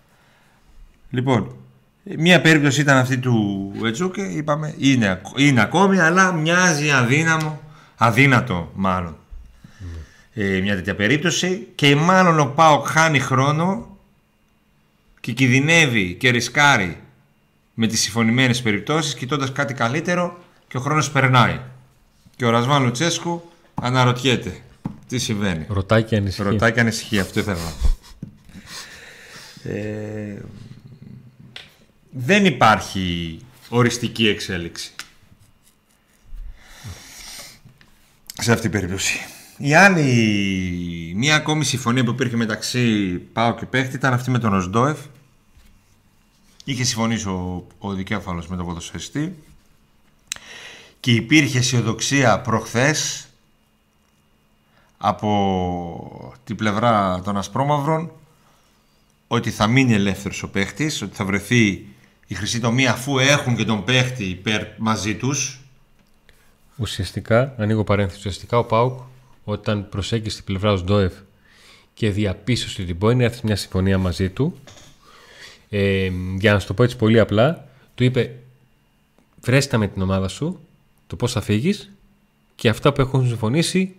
Λοιπόν, 1.11 1.57
μία 2.03 2.41
περίπτωση 2.41 2.81
ήταν 2.81 2.97
αυτή 2.97 3.19
του 3.19 3.73
Ετζούκε, 3.85 4.23
είπαμε, 4.23 4.75
είναι, 4.79 5.21
είναι 5.37 5.61
ακόμη, 5.61 5.99
αλλά 5.99 6.33
μοιάζει 6.33 6.91
αδύναμο, 6.91 7.61
αδύνατο 7.97 8.71
μάλλον. 8.75 9.17
Ε, 10.35 10.61
μια 10.61 10.75
τέτοια 10.75 10.95
περίπτωση 10.95 11.69
και 11.75 11.97
μάλλον 11.97 12.41
ο 12.41 12.47
Πάοκ 12.47 12.87
χάνει 12.87 13.19
χρόνο 13.19 13.97
και 15.21 15.33
κινδυνεύει 15.33 16.15
και 16.15 16.31
ρισκάρει 16.31 17.01
με 17.75 17.87
τις 17.87 18.01
συμφωνημένες 18.01 18.63
περιπτώσεις 18.63 19.15
κοιτώντας 19.15 19.53
κάτι 19.53 19.75
καλύτερο 19.75 20.39
και 20.69 20.77
ο 20.77 20.81
χρόνος 20.81 21.11
περνάει. 21.11 21.61
Και 22.37 22.45
ο 22.45 22.51
Ρασβάν 22.51 22.83
Λουτσέσκου 22.83 23.51
αναρωτιέται 23.75 24.61
τι 25.09 25.19
συμβαίνει; 25.19 25.67
Ρωτάει 25.69 26.03
και 26.03 26.17
ανησυχεί. 26.17 26.43
Ρωτάει 26.43 26.73
και 26.73 26.81
ανησυχεί, 26.81 27.19
αυτό 27.19 27.41
ήθελα 27.41 27.59
να 27.59 27.71
πω. 27.71 27.97
Ε, 29.69 30.43
δεν 32.11 32.45
υπάρχει 32.45 33.39
οριστική 33.69 34.29
εξέλιξη. 34.29 34.91
Σε 38.39 38.51
αυτή 38.51 38.63
την 38.63 38.71
περίπτωση. 38.71 39.19
Η 39.59 39.75
άλλη, 39.75 41.13
μία 41.17 41.35
ακόμη 41.35 41.65
συμφωνία 41.65 42.05
που 42.05 42.11
υπήρχε 42.11 42.37
μεταξύ 42.37 43.13
Πάο 43.19 43.55
και 43.55 43.67
Παίχτη 43.67 43.97
ήταν 43.97 44.13
αυτή 44.13 44.31
με 44.31 44.39
τον 44.39 44.55
Οσντόεφ. 44.55 44.99
Είχε 46.65 46.85
συμφωνήσει 46.85 47.29
ο, 47.29 47.67
ο 47.79 47.93
δικέφαλος 47.93 48.49
με 48.49 48.57
τον 48.57 48.67
ποδοσφαιριστή 48.67 49.37
και 51.01 51.13
υπήρχε 51.13 51.59
αισιοδοξία 51.59 52.41
προχθές 52.41 53.26
από 54.99 56.33
την 56.45 56.57
πλευρά 56.57 57.21
των 57.25 57.37
ασπρόμαυρων 57.37 58.11
ότι 59.27 59.51
θα 59.51 59.67
μείνει 59.67 59.93
ελεύθερος 59.93 60.43
ο 60.43 60.51
παίχτης, 60.51 61.03
ότι 61.03 61.17
θα 61.17 61.25
βρεθεί 61.25 61.87
η 62.27 62.35
χρυσή 62.35 62.61
τομή 62.61 62.87
αφού 62.87 63.19
έχουν 63.19 63.57
και 63.57 63.65
τον 63.65 63.85
παίχτη 63.85 64.25
υπέρ 64.25 64.63
μαζί 64.79 65.17
τους. 65.17 65.61
Ουσιαστικά, 66.77 67.55
ανοίγω 67.59 67.85
παρένθεση, 67.85 68.19
ουσιαστικά 68.19 68.59
ο 68.59 68.65
Πάουκ 68.65 69.01
όταν 69.45 69.89
προσέγγισε 69.89 70.37
την 70.37 70.45
πλευρά 70.45 70.77
του 70.77 70.85
Ντόεφ 70.85 71.13
και 71.95 72.11
διαπίστωσε 72.11 72.83
ότι 72.83 72.95
μπορεί 72.95 73.15
να 73.15 73.25
έρθει 73.25 73.41
μια 73.45 73.57
συμφωνία 73.57 73.99
μαζί 73.99 74.31
του 74.31 74.59
ε, 75.69 76.11
για 76.39 76.53
να 76.53 76.59
σου 76.59 76.67
το 76.67 76.75
πω 76.75 76.83
έτσι 76.83 76.97
πολύ 76.97 77.21
απλά 77.21 77.69
του 77.95 78.05
είπε 78.05 78.35
βρέστα 79.41 79.79
με 79.79 79.89
την 79.89 80.03
ομάδα 80.03 80.29
σου 80.29 80.61
το 81.07 81.17
πώς 81.17 81.33
θα 81.33 81.41
φύγεις 81.41 81.91
και 82.55 82.69
αυτά 82.69 82.93
που 82.93 83.01
έχουν 83.01 83.27
συμφωνήσει 83.27 83.97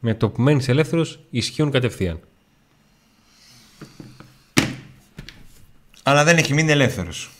με 0.00 0.14
το 0.14 0.28
που 0.28 0.42
μένει 0.42 0.64
ελεύθερος 0.68 1.20
ισχύουν 1.30 1.70
κατευθείαν. 1.70 2.20
αλλά 6.02 6.24
δεν 6.24 6.36
έχει 6.36 6.54
μείνει 6.54 6.70
ελεύθερος. 6.70 7.30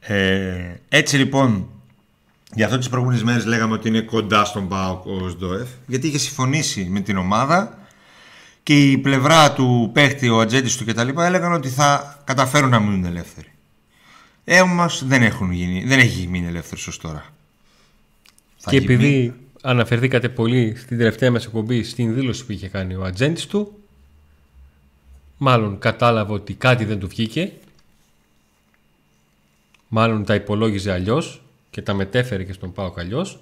Ε, 0.00 0.74
έτσι 0.88 1.16
λοιπόν, 1.16 1.68
για 2.54 2.64
αυτό 2.64 2.78
τις 2.78 2.88
προηγούμενες 2.88 3.22
μέρες 3.22 3.44
λέγαμε 3.44 3.72
ότι 3.74 3.88
είναι 3.88 4.00
κοντά 4.00 4.44
στον 4.44 4.68
ΠΑΟΚ 4.68 5.06
ο 5.06 5.28
Σντοεφ, 5.28 5.68
γιατί 5.86 6.06
είχε 6.06 6.18
συμφωνήσει 6.18 6.84
με 6.84 7.00
την 7.00 7.16
ομάδα 7.16 7.78
και 8.62 8.90
η 8.90 8.98
πλευρά 8.98 9.52
του 9.52 9.90
παίχτη, 9.92 10.28
ο 10.28 10.40
ατζέντης 10.40 10.76
του 10.76 10.84
κτλ. 10.84 11.08
έλεγαν 11.20 11.52
ότι 11.52 11.68
θα 11.68 12.20
καταφέρουν 12.24 12.70
να 12.70 12.80
μείνουν 12.80 13.04
ελεύθεροι. 13.04 13.48
Ε, 14.44 14.60
όμως 14.60 15.06
δεν, 15.06 15.22
έχουν 15.22 15.50
γίνει, 15.50 15.84
δεν 15.84 15.98
έχει 15.98 16.26
μείνει 16.26 16.46
ελεύθερος 16.46 16.86
ως 16.86 16.98
τώρα. 16.98 17.33
Και 18.66 18.76
επειδή 18.76 19.34
αναφερθήκατε 19.62 20.28
πολύ 20.28 20.74
στην 20.76 20.98
τελευταία 20.98 21.30
μας 21.30 21.44
εκπομπή 21.44 21.82
στην 21.82 22.14
δήλωση 22.14 22.46
που 22.46 22.52
είχε 22.52 22.68
κάνει 22.68 22.94
ο 22.94 23.04
ατζέντης 23.04 23.46
του, 23.46 23.78
μάλλον 25.38 25.78
κατάλαβε 25.78 26.32
ότι 26.32 26.54
κάτι 26.54 26.84
δεν 26.84 26.98
του 26.98 27.08
βγήκε. 27.08 27.52
Μάλλον 29.88 30.24
τα 30.24 30.34
υπολόγιζε 30.34 30.92
αλλιώς 30.92 31.42
και 31.70 31.82
τα 31.82 31.94
μετέφερε 31.94 32.44
και 32.44 32.52
στον 32.52 32.72
Πάο 32.72 32.92
αλλιώς. 32.96 33.40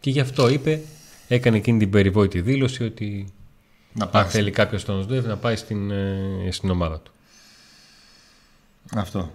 Και 0.00 0.10
γι' 0.10 0.20
αυτό 0.20 0.48
είπε 0.48 0.80
έκανε 1.28 1.56
εκείνη 1.56 1.78
την 1.78 1.90
περιβόητη 1.90 2.40
δήλωση 2.40 2.84
ότι 2.84 3.32
να 3.92 4.08
πάει. 4.08 4.24
θέλει 4.24 4.50
κάποιος 4.50 4.84
τον 4.84 5.02
ΣΔΕΒ 5.02 5.26
να 5.26 5.36
πάει 5.36 5.56
στην, 5.56 5.90
ε, 5.90 6.48
στην 6.50 6.70
ομάδα 6.70 7.00
του. 7.00 7.12
Αυτό. 8.94 9.32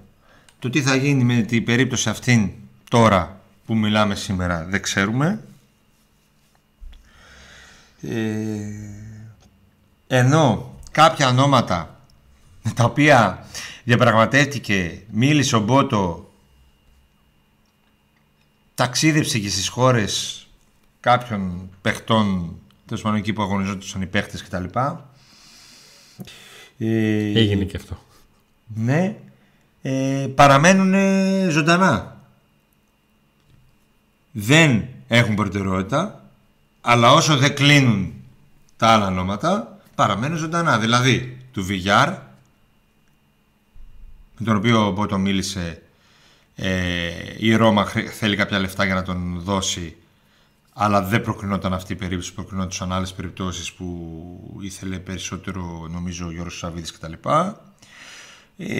Το 0.59 0.69
τι 0.69 0.81
θα 0.81 0.95
γίνει 0.95 1.23
με 1.23 1.41
την 1.41 1.63
περίπτωση 1.63 2.09
αυτήν 2.09 2.51
τώρα 2.89 3.38
που 3.69 3.77
μιλάμε 3.77 4.15
σήμερα 4.15 4.65
δεν 4.69 4.81
ξέρουμε. 4.81 5.43
Ε, 8.01 8.15
ενώ 10.07 10.75
κάποια 10.91 11.27
ονόματα 11.27 11.99
με 12.63 12.71
τα 12.71 12.83
οποία 12.83 13.45
διαπραγματεύτηκε, 13.83 15.01
μίλησε 15.11 15.55
ο 15.55 15.59
Μπότο, 15.59 16.31
ταξίδεψε 18.75 19.39
και 19.39 19.49
στις 19.49 19.67
χώρες 19.67 20.47
κάποιων 20.99 21.69
παιχτών, 21.81 22.55
τέλος 22.85 23.01
πάντων 23.01 23.17
εκεί 23.17 23.33
που 23.33 23.41
αγωνιζόντουσαν 23.41 24.01
οι 24.01 24.07
παίχτες 24.07 24.43
κτλ. 24.43 24.63
Ε, 26.77 27.39
Έγινε 27.39 27.63
και 27.63 27.77
αυτό. 27.77 27.97
Ναι, 28.75 29.15
ε, 29.81 30.27
παραμένουν 30.35 30.93
ζωντανά. 31.51 32.18
Δεν 34.31 34.87
έχουν 35.07 35.35
προτεραιότητα, 35.35 36.23
αλλά 36.81 37.11
όσο 37.11 37.37
δεν 37.37 37.55
κλείνουν 37.55 38.13
τα 38.77 38.87
άλλα 38.87 39.07
ονόματα, 39.07 39.79
παραμένουν 39.95 40.37
ζωντανά. 40.37 40.79
Δηλαδή, 40.79 41.37
του 41.51 41.65
Βιγιάρ, 41.65 42.09
με 44.37 44.45
τον 44.45 44.55
οποίο 44.55 44.87
ο 44.87 44.91
Μπότο 44.91 45.17
μίλησε, 45.17 45.81
ε, 46.55 47.11
η 47.37 47.55
Ρώμα 47.55 47.85
θέλει 48.17 48.35
κάποια 48.35 48.59
λεφτά 48.59 48.85
για 48.85 48.95
να 48.95 49.03
τον 49.03 49.39
δώσει 49.39 49.95
αλλά 50.81 51.01
δεν 51.01 51.21
προκρινόταν 51.21 51.73
αυτή 51.73 51.93
η 51.93 51.95
περίπτωση, 51.95 52.33
προκρινόταν 52.33 52.91
άλλες 52.91 53.13
περιπτώσεις 53.13 53.73
που 53.73 54.57
ήθελε 54.61 54.99
περισσότερο 54.99 55.87
νομίζω 55.91 56.27
ο 56.27 56.31
Γιώργος 56.31 56.57
Σαββίδης 56.57 56.91
κτλ. 56.91 57.13
Ε, 58.57 58.75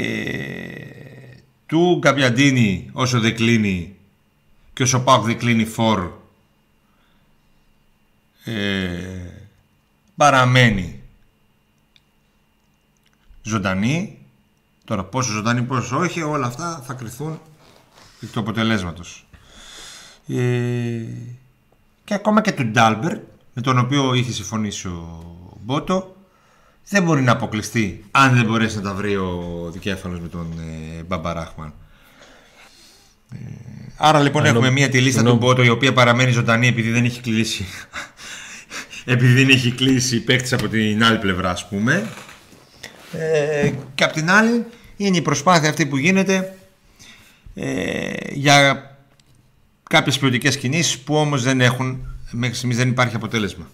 του 1.66 1.98
Γκαμπιαντίνη 2.00 2.90
όσο 2.94 3.20
δεν 3.20 3.36
κλείνει 3.36 3.96
και 4.80 4.86
όσο 4.86 5.00
πάω 5.00 5.22
δεν 5.22 5.38
κλείνει 5.38 5.66
φορ 5.66 6.12
ε, 8.44 9.02
παραμένει 10.16 11.02
ζωντανή 13.44 14.18
τώρα 14.86 15.04
πόσο 15.04 15.32
ζωντανή 15.32 15.62
πόσο 15.62 15.98
όχι 15.98 16.22
όλα 16.22 16.48
αυτά 16.48 16.84
θα 16.86 16.94
κρυθούν 16.94 17.40
εκ 18.22 18.30
του 18.32 18.40
αποτελέσματος 18.40 19.26
ε, 20.28 21.04
και 22.04 22.14
ακόμα 22.14 22.42
και 22.42 22.52
του 22.52 22.66
Ντάλμπερ, 22.66 23.18
με 23.54 23.62
τον 23.62 23.78
οποίο 23.78 24.14
είχε 24.14 24.32
συμφωνήσει 24.32 24.88
ο 24.88 25.24
Μπότο, 25.62 26.16
δεν 26.90 27.04
μπορεί 27.04 27.22
να 27.22 27.32
αποκλειστεί 27.32 28.06
αν 28.12 28.36
δεν 28.36 28.46
μπορέσει 28.46 28.76
να 28.76 28.82
τα 28.82 28.94
βρει 28.94 29.16
ο 29.16 29.70
δικέφαλος 29.72 30.20
με 30.20 30.28
τον 30.28 30.48
ε, 30.60 31.04
Μπαμπαράχμαν. 31.04 31.74
Ε, 33.34 33.38
άρα 33.98 34.20
λοιπόν 34.20 34.46
έχουμε 34.46 34.70
μία 34.70 34.90
τη 34.90 35.02
λίστα 35.02 35.24
του 35.24 35.36
Μπότο 35.36 35.64
η 35.64 35.70
οποία 35.70 35.94
παραμένει 35.94 36.32
ζωντανή 36.32 36.68
επειδή 36.68 36.92
δεν 36.92 37.06
έχει 37.06 37.22
κλείσει. 37.22 37.66
επειδή 39.06 39.34
δεν 39.34 39.50
έχει 39.50 39.72
κλείσει 39.72 40.24
παίκτης 40.24 40.54
από 40.54 40.68
την 40.68 41.04
άλλη 41.04 41.18
πλευρά, 41.18 41.50
ας 41.50 41.68
πούμε. 41.68 42.10
Ε, 43.12 43.72
και 43.96 44.04
απ' 44.04 44.12
την 44.12 44.30
άλλη 44.30 44.66
είναι 44.98 45.18
η 45.18 45.22
προσπάθεια 45.22 45.70
αυτή 45.70 45.86
που 45.86 45.98
γίνεται 45.98 46.58
ε, 47.56 48.12
για 48.30 48.84
κάποιες 49.90 50.18
ποιοτικές 50.20 50.58
κινήσεις 50.58 51.00
που 51.00 51.16
όμως 51.16 51.44
δεν 51.44 51.62
έχουν, 51.62 52.08
μέχρι 52.32 52.56
στιγμής 52.56 52.78
δεν 52.78 52.90
υπάρχει 52.90 53.16
αποτέλεσμα. 53.16 53.70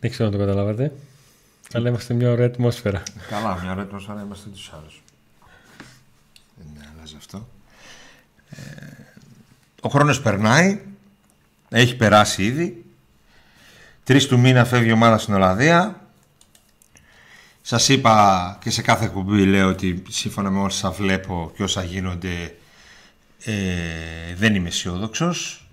Δεν 0.00 0.10
ξέρω 0.10 0.28
αν 0.28 0.34
το 0.34 0.40
καταλάβατε. 0.40 0.92
Αλλά 1.72 1.88
είμαστε 1.88 2.14
μια 2.14 2.30
ωραία 2.30 2.46
ατμόσφαιρα. 2.46 3.02
Καλά, 3.28 3.60
μια 3.62 3.70
ωραία 3.70 3.84
ατμόσφαιρα 3.84 4.22
είμαστε 4.22 4.48
τους 4.48 4.72
άλλους. 4.80 5.02
Δεν 7.10 7.16
αλλάζει 7.16 7.16
αυτό. 7.16 7.48
Ε, 8.50 9.18
ο 9.80 9.88
χρόνος 9.88 10.20
περνάει. 10.20 10.80
Έχει 11.68 11.96
περάσει 11.96 12.44
ήδη. 12.44 12.84
Τρεις 14.04 14.26
του 14.26 14.38
μήνα 14.38 14.64
φεύγει 14.64 14.88
η 14.88 14.92
ομάδα 14.92 15.18
στην 15.18 15.34
Ολλανδία. 15.34 16.08
Σας 17.62 17.88
είπα 17.88 18.58
και 18.62 18.70
σε 18.70 18.82
κάθε 18.82 19.06
κουμπί 19.06 19.46
λέω 19.46 19.68
ότι 19.68 20.02
σύμφωνα 20.08 20.50
με 20.50 20.60
όσα 20.60 20.90
βλέπω 20.90 21.52
και 21.56 21.62
όσα 21.62 21.82
γίνονται 21.82 22.56
ε, 23.44 24.34
δεν 24.36 24.54
είμαι 24.54 24.68
αισιόδοξος. 24.68 25.68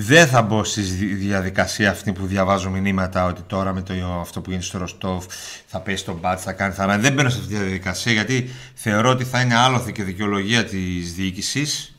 Δεν 0.00 0.26
θα 0.26 0.42
μπω 0.42 0.64
στη 0.64 0.80
διαδικασία 1.14 1.90
αυτή 1.90 2.12
που 2.12 2.26
διαβάζω 2.26 2.70
μηνύματα 2.70 3.24
ότι 3.24 3.42
τώρα 3.42 3.72
με 3.72 3.82
το, 3.82 3.92
αυτό 4.20 4.40
που 4.40 4.50
γίνει 4.50 4.62
στο 4.62 4.78
Ροστόφ 4.78 5.24
θα 5.66 5.80
πέσει 5.80 6.04
τον 6.04 6.18
μπάτ, 6.18 6.40
θα 6.42 6.52
κάνει 6.52 6.74
θα 6.74 6.98
Δεν 6.98 7.12
μπαίνω 7.12 7.28
σε 7.28 7.38
αυτή 7.38 7.54
τη 7.54 7.60
διαδικασία 7.60 8.12
γιατί 8.12 8.50
θεωρώ 8.74 9.10
ότι 9.10 9.24
θα 9.24 9.40
είναι 9.40 9.54
άλοθη 9.54 9.92
και 9.92 10.02
δικαιολογία 10.02 10.64
της 10.64 11.14
διοίκησης. 11.14 11.96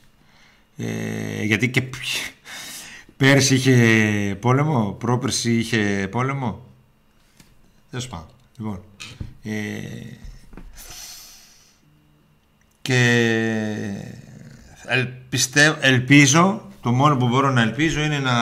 Ε, 0.77 1.43
γιατί 1.43 1.69
και 1.69 1.83
πέρσι 3.17 3.55
είχε 3.55 4.37
πόλεμο, 4.39 4.91
πρόπερσι 4.91 5.57
είχε 5.57 6.07
πόλεμο. 6.11 6.65
Δεν 7.89 8.01
πάντων. 8.09 8.27
Λοιπόν, 8.57 8.81
ε, 9.43 9.51
και 12.81 13.01
ελπίζω, 15.79 16.68
το 16.81 16.91
μόνο 16.91 17.17
που 17.17 17.27
μπορώ 17.27 17.51
να 17.51 17.61
ελπίζω 17.61 18.01
είναι 18.01 18.19
να 18.19 18.37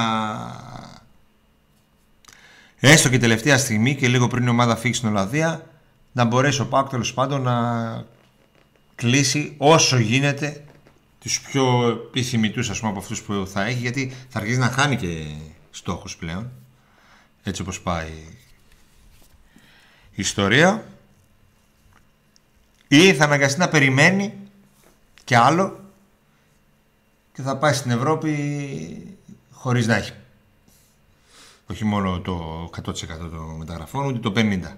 έστω 2.79 3.09
και 3.09 3.17
τελευταία 3.17 3.57
στιγμή 3.57 3.95
και 3.95 4.07
λίγο 4.07 4.27
πριν 4.27 4.45
η 4.45 4.49
ομάδα 4.49 4.75
φύγει 4.75 4.93
στην 4.93 5.09
Ολλανδία 5.09 5.65
να 6.11 6.25
μπορέσει 6.25 6.61
ο 6.61 6.67
Πάκ 6.67 6.89
τέλος 6.89 7.13
πάντων 7.13 7.41
να 7.41 8.05
κλείσει 8.95 9.55
όσο 9.57 9.97
γίνεται 9.97 10.63
τους 11.19 11.41
πιο 11.41 11.87
επιθυμητούς 11.87 12.69
ας 12.69 12.79
πούμε 12.79 12.91
από 12.91 12.99
αυτούς 12.99 13.21
που 13.21 13.47
θα 13.51 13.65
έχει 13.65 13.79
γιατί 13.79 14.13
θα 14.29 14.39
αρχίσει 14.39 14.59
να 14.59 14.69
χάνει 14.69 14.95
και 14.95 15.25
στόχους 15.71 16.15
πλέον 16.15 16.51
έτσι 17.43 17.61
όπως 17.61 17.81
πάει 17.81 18.11
η 20.17 20.21
ιστορία. 20.21 20.83
Ή 22.87 23.13
θα 23.13 23.23
αναγκαστεί 23.23 23.59
να 23.59 23.69
περιμένει 23.69 24.33
και 25.23 25.37
άλλο 25.37 25.86
και 27.37 27.43
θα 27.43 27.57
πάει 27.57 27.73
στην 27.73 27.91
Ευρώπη 27.91 29.17
χωρίς 29.51 29.87
να 29.87 29.95
έχει 29.95 30.11
όχι 31.67 31.85
μόνο 31.85 32.19
το 32.19 32.69
100% 32.85 32.93
των 33.17 33.55
μεταγραφών, 33.57 34.05
ούτε 34.05 34.19
το 34.19 34.33
50%. 34.35 34.39
Ναι. 34.39 34.77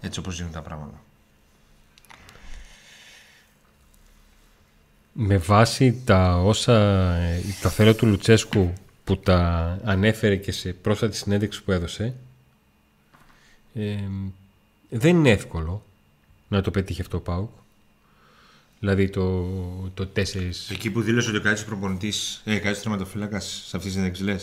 Έτσι 0.00 0.18
όπως 0.18 0.34
γίνονται 0.34 0.54
τα 0.54 0.62
πράγματα. 0.62 1.02
Με 5.12 5.36
βάση 5.36 6.02
τα 6.04 6.36
όσα 6.36 6.74
τα 7.62 7.70
θέλω 7.70 7.94
του 7.94 8.06
Λουτσέσκου 8.06 8.72
που 9.04 9.18
τα 9.18 9.78
ανέφερε 9.84 10.36
και 10.36 10.52
σε 10.52 10.72
πρόσφατη 10.72 11.16
συνέντευξη 11.16 11.62
που 11.62 11.72
έδωσε 11.72 12.14
ε, 13.74 13.98
δεν 14.88 15.16
είναι 15.16 15.30
εύκολο 15.30 15.82
να 16.48 16.62
το 16.62 16.70
πετύχει 16.70 17.00
αυτό 17.00 17.16
ο 17.16 17.20
Πάουκ. 17.20 17.50
Δηλαδή 18.78 19.10
το, 19.10 19.42
το 19.94 20.08
4. 20.16 20.20
Εκεί 20.70 20.90
που 20.90 21.00
δήλωσε 21.00 21.28
ότι 21.28 21.38
ο 21.38 21.40
καλύτερο 21.42 21.66
προπονητής, 21.68 22.42
ε, 22.44 22.50
καλύτερο 22.50 22.82
τερματοφύλακας 22.82 23.64
σε 23.66 23.76
αυτή 23.76 23.88
τη 23.88 23.94
συνέντευξη 23.94 24.22
λε. 24.22 24.36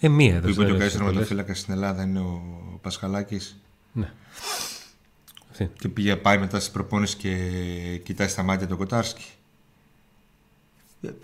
Ε, 0.00 0.08
μία 0.08 0.32
δεν 0.32 0.42
Που 0.42 0.48
είπε 0.48 0.62
ότι 0.62 0.72
ο 0.72 0.76
καλύτερο 0.76 1.04
τερματοφύλακας 1.04 1.58
στην 1.58 1.72
Ελλάδα 1.74 2.02
είναι 2.02 2.18
ο 2.18 2.42
Πασχαλάκης. 2.82 3.56
Ναι. 3.92 4.12
Και 5.78 5.88
πήγε 5.88 6.16
πάει 6.16 6.38
μετά 6.38 6.60
στην 6.60 6.72
προπόνηση 6.72 7.16
και 7.16 7.36
κοιτάει 8.02 8.28
στα 8.28 8.42
μάτια 8.42 8.66
τον 8.66 8.76
Κοτάρσκι. 8.76 9.24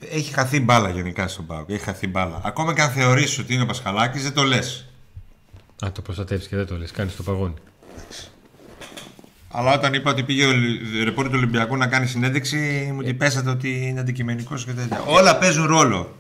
Έχει 0.01 0.33
χαθεί 0.33 0.61
μπάλα 0.61 0.91
γενικά 0.91 1.29
στον 1.29 1.47
Πάοκ. 1.47 1.71
Έχει 1.71 1.85
χαθεί 1.85 2.07
μπάλα. 2.07 2.41
Ακόμα 2.45 2.75
και 2.75 2.81
αν 2.83 2.91
θεωρήσει 2.91 3.41
ότι 3.41 3.55
είναι 3.55 3.63
ο 3.63 3.67
Πασχαλάκης, 3.67 4.23
δεν 4.23 4.33
το 4.33 4.43
λες. 4.43 4.87
Αν 5.81 5.93
το 5.93 6.03
προστατεύεις 6.03 6.49
και 6.49 6.57
δεν 6.57 6.67
το 6.67 6.77
λες, 6.77 6.91
κάνεις 6.91 7.17
το 7.17 7.23
παγόνι. 7.23 7.55
Αλλά 9.51 9.73
όταν 9.75 9.95
είπα 9.95 10.11
ότι 10.11 10.23
πήγε 10.23 10.47
ο 10.47 10.51
ρεπόρτερ 11.05 11.33
του 11.33 11.39
Ολυμπιακού 11.39 11.77
να 11.77 11.87
κάνει 11.87 12.07
συνέντευξη, 12.07 12.91
μου 12.95 13.03
την 13.03 13.17
πέσατε 13.17 13.51
ότι 13.51 13.87
είναι 13.87 14.01
αντικειμενικός 14.01 14.65
και 14.65 14.73
τέτοια. 14.73 15.01
Όλα 15.07 15.39
παίζουν 15.39 15.67
ρόλο. 15.67 16.17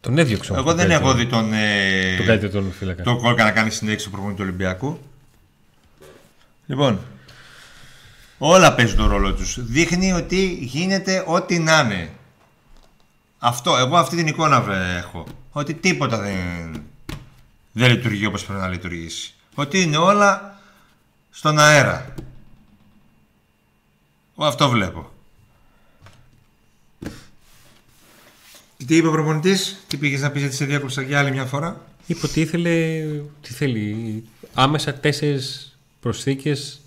Τον 0.00 0.18
έδιωξε 0.18 0.52
Εγώ 0.56 0.74
δεν 0.74 0.90
έχω 0.90 1.14
δει 1.14 1.26
τον. 1.26 1.52
Ε, 1.52 2.16
Τον 2.16 2.26
κάτι 2.26 2.48
τον 2.48 2.72
φύλακα. 2.72 3.02
τον 3.02 3.18
Κόλκα 3.18 3.44
να 3.44 3.50
κάνει 3.50 3.70
συνέντευξη 3.70 4.06
στο 4.06 4.14
προπονητή 4.14 4.40
του 4.42 4.46
Ολυμπιακού. 4.48 4.98
Λοιπόν, 6.66 7.00
όλα 8.38 8.74
παίζουν 8.74 8.96
τον 8.96 9.08
ρόλο 9.08 9.34
τους. 9.34 9.56
Δείχνει 9.64 10.12
ότι 10.12 10.58
γίνεται 10.60 11.24
ό,τι 11.26 11.58
να 11.58 11.80
είναι. 11.80 12.10
Αυτό, 13.38 13.76
εγώ 13.76 13.96
αυτή 13.96 14.16
την 14.16 14.26
εικόνα 14.26 14.60
βρε, 14.60 14.96
έχω. 14.96 15.26
Ότι 15.50 15.74
τίποτα 15.74 16.18
δεν, 16.18 16.82
δεν 17.72 17.90
λειτουργεί 17.90 18.26
όπως 18.26 18.44
πρέπει 18.44 18.60
να 18.60 18.68
λειτουργήσει. 18.68 19.32
Ότι 19.54 19.82
είναι 19.82 19.96
όλα 19.96 20.57
στον 21.30 21.58
αέρα. 21.58 22.14
Εγώ 24.38 24.46
αυτό 24.46 24.68
βλέπω. 24.68 25.10
Και 28.76 28.84
Τι 28.84 28.96
είπε 28.96 29.06
ο 29.06 29.10
προπονητής, 29.10 29.84
τι 29.88 29.96
πήγες 29.96 30.20
να 30.20 30.30
πεις 30.30 30.40
γιατί 30.40 30.56
σε 30.56 30.64
διάκοψα 30.64 31.02
για 31.02 31.18
άλλη 31.18 31.30
μια 31.30 31.44
φορά; 31.44 31.80
Είπε 32.06 32.26
ότι 32.26 32.40
ήθελε. 32.40 33.04
Τι 33.42 33.52
θέλει. 33.52 34.24
Άμεσα 34.54 34.94
τέσσερις 34.94 35.78
προσθήκες 36.00 36.80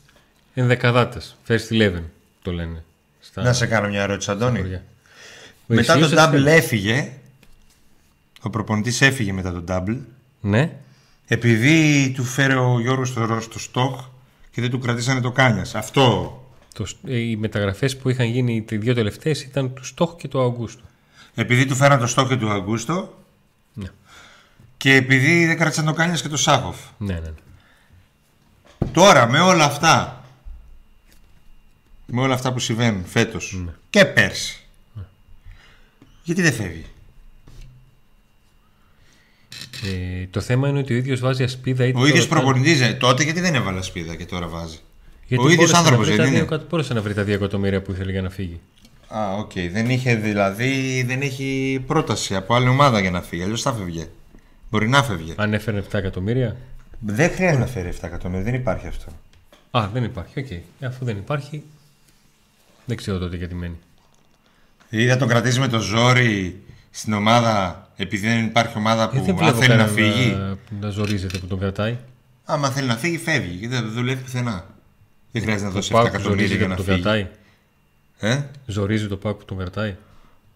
ενδεκαδάτες. 0.54 1.36
First 1.48 1.68
11 1.70 2.02
το 2.42 2.52
λένε. 2.52 2.84
Στα 3.20 3.42
Να 3.44 3.54
σε 3.54 3.66
κάνω 3.66 3.88
μια 3.88 4.02
ερώτηση, 4.02 4.32
Αντώνη. 4.32 4.58
χωριά. 4.60 4.84
Ο 5.68 5.74
Μετά 5.74 5.96
Ισίος 5.96 6.10
το 6.10 6.16
δεν 6.16 6.26
double 6.28 6.32
θέλει. 6.32 6.50
έφυγε. 6.50 7.12
Ο 8.42 8.50
προπονητής 8.50 9.02
έφυγε 9.02 9.34
μετά 9.34 9.52
το 9.52 9.64
double. 9.68 9.98
Ναι. 10.42 10.76
Επειδή 11.28 12.12
του 12.16 12.24
φέρε 12.24 12.56
ο 12.56 12.80
Γιώργος 12.80 13.10
στο, 13.10 13.40
στο 13.42 13.60
στόχ 13.60 14.06
και 14.52 14.62
δεν 14.62 14.70
του 14.70 14.80
κρατήσανε 14.80 15.22
το 15.22 15.32
κάνιας. 15.32 15.76
Αυτό. 15.76 16.36
Το, 16.74 16.86
ε, 17.08 17.18
οι 17.18 17.36
μεταγραφές 17.36 17.98
που 17.98 18.10
είχαν 18.10 18.26
γίνει 18.26 18.66
οι 18.70 18.78
δύο 18.78 18.94
τελευταίες 18.94 19.42
ήταν 19.44 19.74
του 19.74 19.86
Στόχ 19.86 20.16
και 20.16 20.28
του 20.28 20.42
Αυγούστου. 20.42 20.84
Επειδή 21.36 21.66
του 21.66 21.76
φέραν 21.76 22.00
το 22.00 22.08
στόχ 22.08 22.28
και 22.28 22.36
του 22.36 22.50
Αγκούστο 22.50 23.18
Ναι. 23.74 23.88
και 24.78 24.96
επειδή 24.96 25.46
δεν 25.46 25.58
κράτησαν 25.58 25.86
το 25.86 25.94
κάνιας 25.94 26.22
και 26.22 26.28
το 26.28 26.38
Σάχοφ. 26.38 26.78
Ναι, 26.98 27.14
ναι. 27.14 27.20
ναι. 27.20 28.88
Τώρα 28.92 29.28
με 29.30 29.40
όλα 29.40 29.64
αυτά 29.66 30.26
με 32.06 32.22
όλα 32.22 32.34
αυτά 32.34 32.54
που 32.54 32.60
συμβαίνουν 32.60 33.06
φέτος 33.06 33.66
και 33.90 34.06
πέρσι 34.06 34.66
γιατί 36.24 36.42
δεν 36.42 36.54
φεύγει; 36.54 36.86
Ε, 39.84 40.26
το 40.30 40.42
θέμα 40.42 40.68
είναι 40.68 40.80
ότι 40.80 40.94
ο 40.94 40.96
ίδιος 40.98 41.20
βάζει 41.20 41.44
ασπίδα 41.44 41.86
είτε 41.86 42.00
ο 42.00 42.06
ίδιος 42.08 42.28
τώρα- 42.28 42.42
προπονητής 42.42 42.82
ε, 42.82 42.94
τότε 43.00 43.24
γιατί 43.24 43.40
δεν 43.40 43.56
έβαλε 43.56 43.82
ασπίδα 43.82 44.16
και 44.16 44.26
τώρα 44.26 44.48
βάζει; 44.48 44.80
Γιατί 45.28 45.44
ο 45.44 45.50
ίδιος 45.50 45.56
μπόρεσε 45.58 45.74
να 45.74 45.80
άνθρωπος 45.80 46.06
βρει 46.08 46.16
τα 46.18 46.24
δεν 46.24 46.32
δύο 46.32 46.42
είναι; 46.42 46.48
εκατο- 46.48 46.66
Μπόρεσε 46.70 46.94
να 46.94 47.02
βρει 47.02 47.14
τα 47.14 47.24
2 47.24 47.28
εκατομμύρια 47.28 47.82
που 47.82 47.92
ήθελε 47.92 48.12
για 48.12 48.22
να 48.22 48.30
φύγει. 48.30 48.60
Α, 49.08 49.34
οκ. 49.38 49.52
Δεν 49.72 49.90
είχε 49.90 50.16
δηλαδή, 50.16 51.04
δεν 51.08 51.22
έχει 51.22 51.84
πρόταση 51.88 52.36
από 52.36 52.56
άλλη 52.56 52.68
ομάδα 52.68 53.00
για 53.00 53.12
να 53.12 53.22
φύγει. 53.22 53.44
Αλλιώς 53.44 53.62
θα 53.62 53.74
φεύγε. 53.74 54.08
Μπορεί 54.70 54.88
να 54.90 55.04
φεύγε. 55.04 55.34
Αν 55.38 55.54
έφερε 55.54 55.84
7 55.92 55.94
εκατομμύρια. 56.00 56.56
Δεν 57.00 57.30
χρειάζεται 57.32 57.60
να 57.60 57.68
φέρει 57.68 57.88
7 57.90 58.08
εκατομμύρια, 58.08 58.44
δεν 58.44 58.54
υπάρχει 58.54 58.88
αυτό. 58.88 59.12
Α, 59.72 59.88
δεν 59.94 60.04
υπάρχει. 60.04 60.40
Οκ. 60.40 60.52
Ε, 60.52 60.62
Αφού 60.86 61.06
δεν 61.06 61.18
υπάρχει, 61.18 61.64
δεν 62.86 62.98
ξέρω 62.98 63.18
τότε 63.18 63.36
γιατί 63.36 63.56
μένει. 63.56 63.78
Ή 64.90 65.08
θα 65.08 65.18
τον 65.18 65.28
κρατήσει 65.28 65.60
με 65.60 65.68
το 65.68 65.80
ζόρι 65.80 66.62
στην 66.92 67.14
ομάδα 67.14 67.88
επειδή 68.02 68.28
δεν 68.28 68.46
υπάρχει 68.46 68.78
ομάδα 68.78 69.04
Ε, 69.04 69.06
που 69.08 69.14
δεν 69.26 69.30
αν 69.30 69.36
βλέπω 69.38 69.58
θέλει 69.58 69.70
να 69.70 69.76
κανένα 69.86 69.88
φύγει. 69.98 70.32
που 70.70 70.76
να 70.80 70.90
ζορίζεται 70.90 71.38
που 71.38 71.48
τον 71.48 71.60
κρατάει. 71.60 71.98
Άμα 72.46 72.70
θέλει 72.70 72.88
να 72.88 72.96
φύγει, 72.96 73.18
φεύγει. 73.18 73.56
Γιατί 73.56 73.76
δεν 73.76 73.92
δουλεύει 73.92 74.22
πουθενά. 74.24 74.66
Δεν 75.32 75.42
χρειάζεται 75.42 75.66
να 75.68 75.74
Το 75.74 75.76
δώσει 75.76 75.90
7 75.94 75.96
ΠΑΟΚ 75.96 76.08
εκατομμύρια 76.08 76.46
ζορίζεται 76.48 76.58
για 76.58 76.64
που 76.66 76.70
να 76.70 76.76
τον 76.76 76.86
φύγει. 76.86 77.02
κρατάει. 77.02 77.28
Ε; 78.20 78.42
Ζορίζει 78.66 79.08
το 79.08 79.16
ΠΑΟΚ 79.18 79.38
που 79.38 79.46
τον 79.46 79.58
κρατάει. 79.58 79.96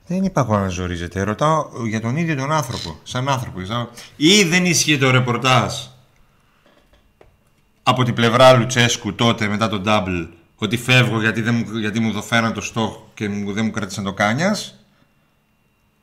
Δεν 0.08 0.24
είπα 0.24 0.42
εγώ 0.42 0.58
να 0.58 0.68
ζορίζεται. 0.68 1.22
Ρωτάω 1.24 1.68
για 1.88 2.02
τον 2.02 2.16
ίδιο 2.18 2.36
τον 2.36 2.52
άνθρωπο. 2.52 3.00
Σαν 3.04 3.30
άνθρωπο. 3.30 3.66
Σαν... 3.66 3.90
Ή 4.16 4.44
δεν 4.44 4.66
ίσχυε 4.66 4.98
το 4.98 5.10
ρεπορτάζ 5.12 5.74
από 7.84 8.04
την 8.04 8.14
πλευρά 8.14 8.54
Λουτσέσκου 8.54 9.14
τότε 9.16 9.48
μετά 9.48 9.70
τον 9.70 9.84
double 9.86 10.28
ότι 10.56 10.78
φεύγω 10.78 11.22
γιατί, 11.22 11.42
δεν 11.42 11.56
μου, 11.56 11.78
γιατί 11.78 12.00
μου 12.00 12.12
το 12.14 12.22
φέραν 12.22 12.54
το 12.54 12.62
στόχο 12.62 13.12
και 13.14 13.30
μου, 13.30 13.54
δεν 13.54 13.66
μου 13.66 13.72
κράτησαν 13.72 14.04
το 14.04 14.14
κάνιας; 14.14 14.76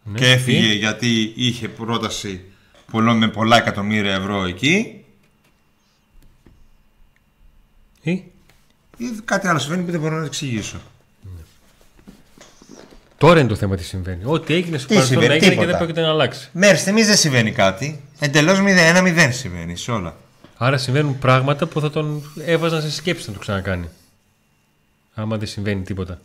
Ναι. 0.04 0.18
και 0.18 0.30
έφυγε 0.30 0.66
Ή- 0.72 0.76
γιατί 0.76 1.32
είχε 1.36 1.68
πρόταση 1.68 2.44
πολλών 2.90 3.16
με 3.16 3.28
πολλά 3.28 3.56
εκατομμύρια 3.56 4.14
ευρώ 4.14 4.44
εκεί 4.44 5.04
Ή 8.02 8.10
ή 8.96 9.04
κάτι 9.24 9.46
άλλο 9.48 9.58
συμβαίνει 9.58 9.84
που 9.84 9.90
δεν 9.90 10.00
μπορώ 10.00 10.14
να 10.14 10.20
το 10.20 10.26
εξηγήσω. 10.26 10.80
τώρα 13.18 13.40
είναι 13.40 13.48
το 13.48 13.54
θέμα 13.56 13.76
τι 13.76 13.84
συμβαίνει. 13.84 14.22
Ό,τι 14.24 14.54
έγινε 14.54 14.78
στο 14.78 14.86
Τι 14.88 14.94
παρελθόν 14.94 15.18
συμβαίνει, 15.20 15.34
έγινε 15.34 15.48
και 15.54 15.60
τίποτα. 15.60 15.66
δεν 15.70 15.76
πρόκειται 15.78 16.00
να 16.00 16.08
αλλάξει. 16.08 16.48
Μέχρι 16.52 16.76
στιγμή 16.76 17.02
δεν 17.02 17.16
συμβαίνει 17.16 17.52
κάτι. 17.52 18.02
Εντελώς 18.18 18.58
ένα 18.58 19.02
μηδέν 19.02 19.32
συμβαίνει 19.32 19.76
σε 19.76 19.90
όλα. 19.90 20.16
Άρα 20.56 20.78
συμβαίνουν 20.78 21.18
πράγματα 21.18 21.66
που 21.66 21.80
θα 21.80 21.90
τον 21.90 22.32
έβαζαν 22.46 22.82
σε 22.82 22.90
σκέψη 22.90 23.26
να 23.28 23.32
το 23.32 23.38
ξανακάνει. 23.38 23.88
Άμα 25.14 25.36
δεν 25.38 25.48
συμβαίνει 25.48 25.82
τίποτα. 25.82 26.20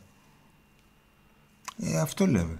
Ε, 1.83 1.99
αυτό 1.99 2.25
λέμε. 2.25 2.59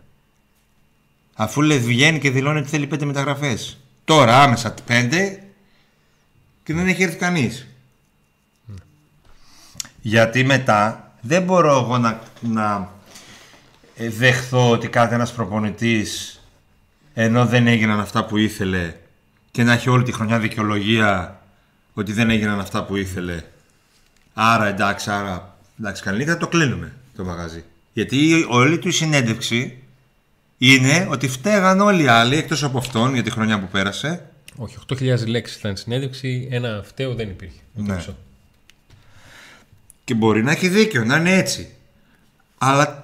Αφού 1.40 1.62
λέει 1.62 1.80
βγαίνει 1.80 2.20
και 2.20 2.30
δηλώνει 2.30 2.60
ότι 2.60 2.70
θέλει 2.70 2.88
πέντε 2.88 3.06
μεταγραφές. 3.06 3.78
Τώρα 4.06 4.42
άμεσα 4.42 4.74
πέντε 4.86 5.44
και 6.64 6.74
δεν 6.74 6.88
έχει 6.88 7.04
έρθει 7.04 7.18
κανείς. 7.18 7.68
Γιατί 10.02 10.44
μετά 10.44 11.12
δεν 11.22 11.44
μπορώ 11.44 11.78
εγώ 11.78 11.98
να, 11.98 12.22
να 12.42 12.92
ε, 13.96 14.10
δεχθώ 14.10 14.70
ότι 14.70 14.88
κάθε 14.88 15.16
ένας 15.16 15.34
προπονητής 15.34 16.42
ενώ 17.14 17.46
δεν 17.46 17.68
έγιναν 17.68 18.00
αυτά 18.00 18.26
που 18.26 18.38
ήθελε 18.38 18.94
και 19.52 19.64
να 19.64 19.74
έχει 19.74 19.90
όλη 19.90 20.04
τη 20.04 20.12
χρονιά 20.12 20.40
δικαιολογία 20.40 21.42
ότι 21.94 22.14
δεν 22.14 22.30
έγιναν 22.30 22.60
αυτά 22.60 22.84
που 22.84 22.96
ήθελε. 22.96 23.44
Άρα 24.34 24.66
εντάξει, 24.66 25.10
άρα 25.12 25.58
εντάξει, 25.80 26.04
καλύτερα 26.04 26.38
το 26.38 26.48
κλείνουμε 26.48 26.94
το 27.16 27.24
μαγαζί. 27.24 27.64
Γιατί 27.94 28.46
όλη 28.50 28.78
του 28.80 28.88
η 28.88 28.92
συνέντευξη 28.92 29.82
είναι 30.58 31.08
ότι 31.12 31.28
φταίγαν 31.28 31.80
όλοι 31.82 32.04
οι 32.04 32.08
άλλοι 32.08 32.36
εκτός 32.36 32.64
από 32.64 32.78
αυτόν 32.78 33.14
για 33.14 33.24
τη 33.24 33.30
χρονιά 33.32 33.60
που 33.60 33.68
πέρασε. 33.68 34.30
Όχι, 34.56 34.78
8.000 34.88 35.28
λέξεις 35.28 35.58
ήταν 35.58 35.78
συνέντευξη, 35.78 36.48
ένα 36.52 36.82
φταίο 36.86 37.16
δεν 37.16 37.30
υπήρχε. 37.30 37.60
Να 37.74 37.86
το 37.86 37.92
Ναι. 37.92 37.98
πείσω. 37.98 38.18
Και 40.04 40.14
μπορεί 40.14 40.44
να 40.44 40.52
έχει 40.52 40.68
δίκιο, 40.68 41.04
να 41.06 41.16
είναι 41.18 41.38
έτσι. 41.38 41.70
Αλλά 42.58 43.02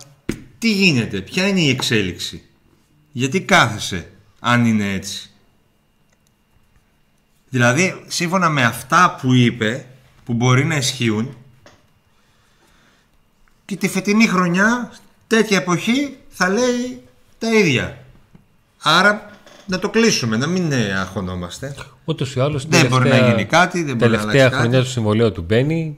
τι 0.59 0.71
γίνεται, 0.73 1.21
ποια 1.21 1.47
είναι 1.47 1.59
η 1.59 1.69
εξέλιξη; 1.69 2.43
Γιατί 3.11 3.41
κάθεσαι 3.41 4.09
αν 4.39 4.65
είναι 4.65 4.93
έτσι; 4.93 5.29
Δηλαδή, 7.49 8.03
σύμφωνα 8.07 8.49
με 8.49 8.63
αυτά 8.63 9.17
που 9.21 9.33
είπε, 9.33 9.85
που 10.25 10.33
μπορεί 10.33 10.65
να 10.65 10.75
ισχύουν, 10.75 11.37
και 13.65 13.75
τη 13.75 13.87
φετινή 13.87 14.27
χρονιά, 14.27 14.93
τέτοια 15.27 15.57
εποχή, 15.57 16.17
θα 16.29 16.49
λέει 16.49 17.01
τα 17.49 17.57
ίδια. 17.57 17.97
Άρα, 18.81 19.29
να 19.65 19.79
το 19.79 19.89
κλείσουμε, 19.89 20.37
να 20.37 20.47
μην 20.47 20.71
ε, 20.71 20.93
αγχωνόμαστε. 20.99 21.75
Ούτως 22.05 22.35
ή 22.35 22.39
άλλως. 22.39 22.65
Δεν 22.67 22.87
μπορεί 22.87 23.09
να 23.09 23.17
γίνει 23.17 23.45
κάτι, 23.45 23.83
δεν 23.83 23.95
μπορεί 23.95 24.11
να 24.11 24.17
Τελευταία 24.17 24.41
αλλάξει 24.41 24.55
χρονιά 24.59 24.71
κάτι. 24.77 24.83
του 24.87 24.91
συμβολέου 24.91 25.31
του 25.31 25.41
μπαίνει. 25.47 25.97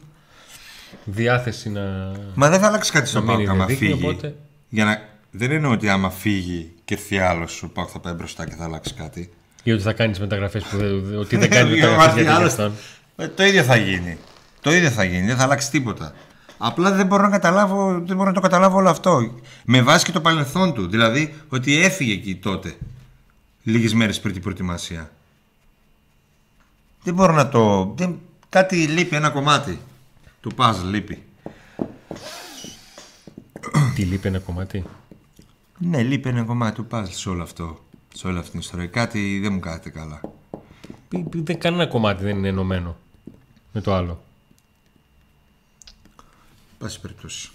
Διάθεση 1.04 1.70
να. 1.70 1.82
Μα 2.34 2.50
δεν 2.50 2.60
θα 2.60 2.68
αλλάξει 2.68 2.92
κάτι 2.92 3.08
στο 3.08 3.20
Να 3.22 3.26
μείνει 3.26 3.38
Πάοκ 3.46 3.50
άμα 3.50 3.66
δεδείκνυο, 3.66 3.96
φύγει. 3.96 4.08
οπότε- 4.10 4.36
Για 4.70 4.86
να... 4.86 5.02
Δεν 5.32 5.52
εννοώ 5.52 5.72
ότι 5.72 5.90
άμα 5.90 6.10
φύγει 6.10 6.72
και 6.86 6.94
έρθει 6.94 7.18
άλλος, 7.18 7.64
ο 7.64 7.68
Πάοκ 7.70 7.90
θα 7.94 8.00
πάει 8.00 8.14
μπροστά 8.14 8.46
και 8.48 8.56
θα 8.58 8.64
αλλάξει 8.64 8.94
κάτι. 8.94 9.30
ή 9.64 9.72
ότι 9.72 9.82
θα 9.82 9.94
κάνεις 9.94 10.20
μεταγραφές 10.20 10.64
που 10.64 10.78
δεν. 10.78 11.18
ότι 11.20 11.38
δεν 11.38 11.50
κάνεις 11.50 11.74
Για 11.78 11.86
να 11.86 11.92
μεταγραφές 11.92 12.06
έρθει 12.06 12.14
γιατί 12.22 12.30
για 12.30 12.36
άλλος, 12.36 12.52
αυτόν. 12.52 12.74
ε, 13.16 13.28
Το 13.28 13.44
ίδιο 13.44 13.64
θα 13.64 13.76
γίνει. 13.76 14.18
Το 14.62 14.74
ίδιο 14.74 14.90
θα 14.90 15.04
γίνει. 15.04 15.26
Δεν 15.26 15.36
θα 15.38 15.44
αλλάξει 15.44 15.72
τίποτα. 15.72 16.14
Απλά 16.58 16.92
δεν 16.92 17.06
μπορώ 17.06 17.24
να 17.24 17.30
καταλάβω, 17.30 17.92
δεν 18.06 18.16
μπορώ 18.16 18.28
να 18.30 18.34
το 18.34 18.40
καταλάβω 18.42 18.78
όλο 18.78 18.90
αυτό. 18.90 19.32
Με 19.66 19.82
βάση 19.82 20.06
και 20.06 20.12
το 20.12 20.22
παρελθόν 20.22 20.74
του. 20.74 20.88
Δηλαδή 20.88 21.34
ότι 21.50 21.78
έφυγε 21.82 22.14
εκεί 22.14 22.36
τότε. 22.36 22.78
Λίγες 23.64 23.94
μέρες 23.94 24.20
πριν 24.20 24.34
την 24.34 24.42
προετοιμασία. 24.42 25.12
Δεν 27.04 27.14
μπορώ 27.14 27.34
να 27.34 27.50
το. 27.50 27.94
Δεν... 27.98 28.20
Κάτι 28.50 28.76
λείπει, 28.88 29.16
ένα 29.16 29.30
κομμάτι. 29.30 29.80
Του 30.42 30.52
puzzle 30.58 30.84
λείπει. 30.90 31.24
Τι 33.96 34.02
λείπει 34.04 34.28
ένα 34.28 34.40
κομμάτι; 34.40 34.84
Ναι, 35.78 36.04
λείπει 36.04 36.30
ένα 36.30 36.44
κομμάτι 36.44 36.76
του 36.76 36.88
puzzle 36.92 37.10
σε 37.10 37.30
όλο 37.30 37.44
αυτό. 37.44 37.80
Σε 38.14 38.28
όλη 38.28 38.38
αυτή 38.38 38.50
την 38.52 38.60
ιστορία. 38.60 38.88
Κάτι 38.88 39.40
δεν 39.40 39.54
μου 39.54 39.60
κάθεται 39.60 39.90
καλά. 39.90 40.22
Π- 41.10 41.30
π- 41.30 41.46
Δεν 41.46 41.60
κανένα 41.60 41.88
κομμάτι 41.88 42.24
δεν 42.24 42.38
είναι 42.38 42.48
ενωμένο 42.48 42.98
με 43.72 43.82
το 43.82 43.94
άλλο. 43.94 44.24
Πάση 46.78 47.00
περιπτώσει. 47.00 47.50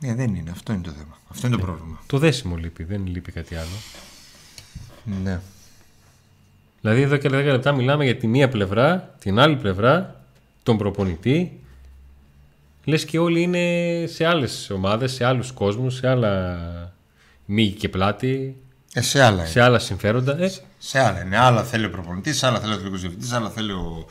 Ναι, 0.00 0.14
δεν 0.14 0.34
είναι. 0.34 0.50
Αυτό 0.50 0.72
είναι 0.72 0.82
το 0.82 0.90
θέμα. 0.90 1.18
Αυτό 1.30 1.46
είναι 1.46 1.56
το 1.56 1.62
πρόβλημα. 1.62 2.00
Το 2.06 2.18
δέσιμο 2.18 2.56
λείπει, 2.56 2.84
δεν 2.84 3.06
λείπει 3.06 3.32
κάτι 3.32 3.54
άλλο. 3.56 3.76
Ναι. 5.22 5.40
Δηλαδή 6.80 7.00
εδώ 7.02 7.16
και 7.16 7.28
10 7.28 7.30
λεπτά 7.32 7.72
μιλάμε 7.72 8.04
για 8.04 8.16
τη 8.16 8.26
μία 8.26 8.48
πλευρά, 8.48 9.14
την 9.18 9.38
άλλη 9.38 9.56
πλευρά, 9.56 10.20
τον 10.62 10.78
προπονητή. 10.78 11.60
Λες 12.84 13.04
και 13.04 13.18
όλοι 13.18 13.42
είναι 13.42 14.04
σε 14.06 14.24
άλλες 14.26 14.70
ομάδες, 14.70 15.12
σε 15.12 15.24
άλλους 15.24 15.52
κόσμους, 15.52 15.94
σε 15.94 16.08
άλλα 16.08 16.58
μύγη 17.44 17.74
και 17.74 17.88
πλάτη, 17.88 18.56
Ε, 18.92 19.00
σε 19.00 19.22
άλλα. 19.22 19.46
σε 19.46 19.60
άλλα 19.60 19.78
συμφέροντα. 19.78 20.38
Ε, 20.42 20.52
Σε 20.78 20.98
άλλα 20.98 21.20
είναι. 21.24 21.36
Άλλα 21.38 21.64
θέλει 21.64 21.84
ο 21.84 21.90
προπονητής, 21.90 22.42
άλλα 22.42 22.58
θέλει 22.60 22.70
ο 22.70 22.74
αθλητικός 22.74 23.00
διευθυντής, 23.00 23.32
άλλα 23.32 23.50
θέλει 23.50 23.72
ο 23.72 24.06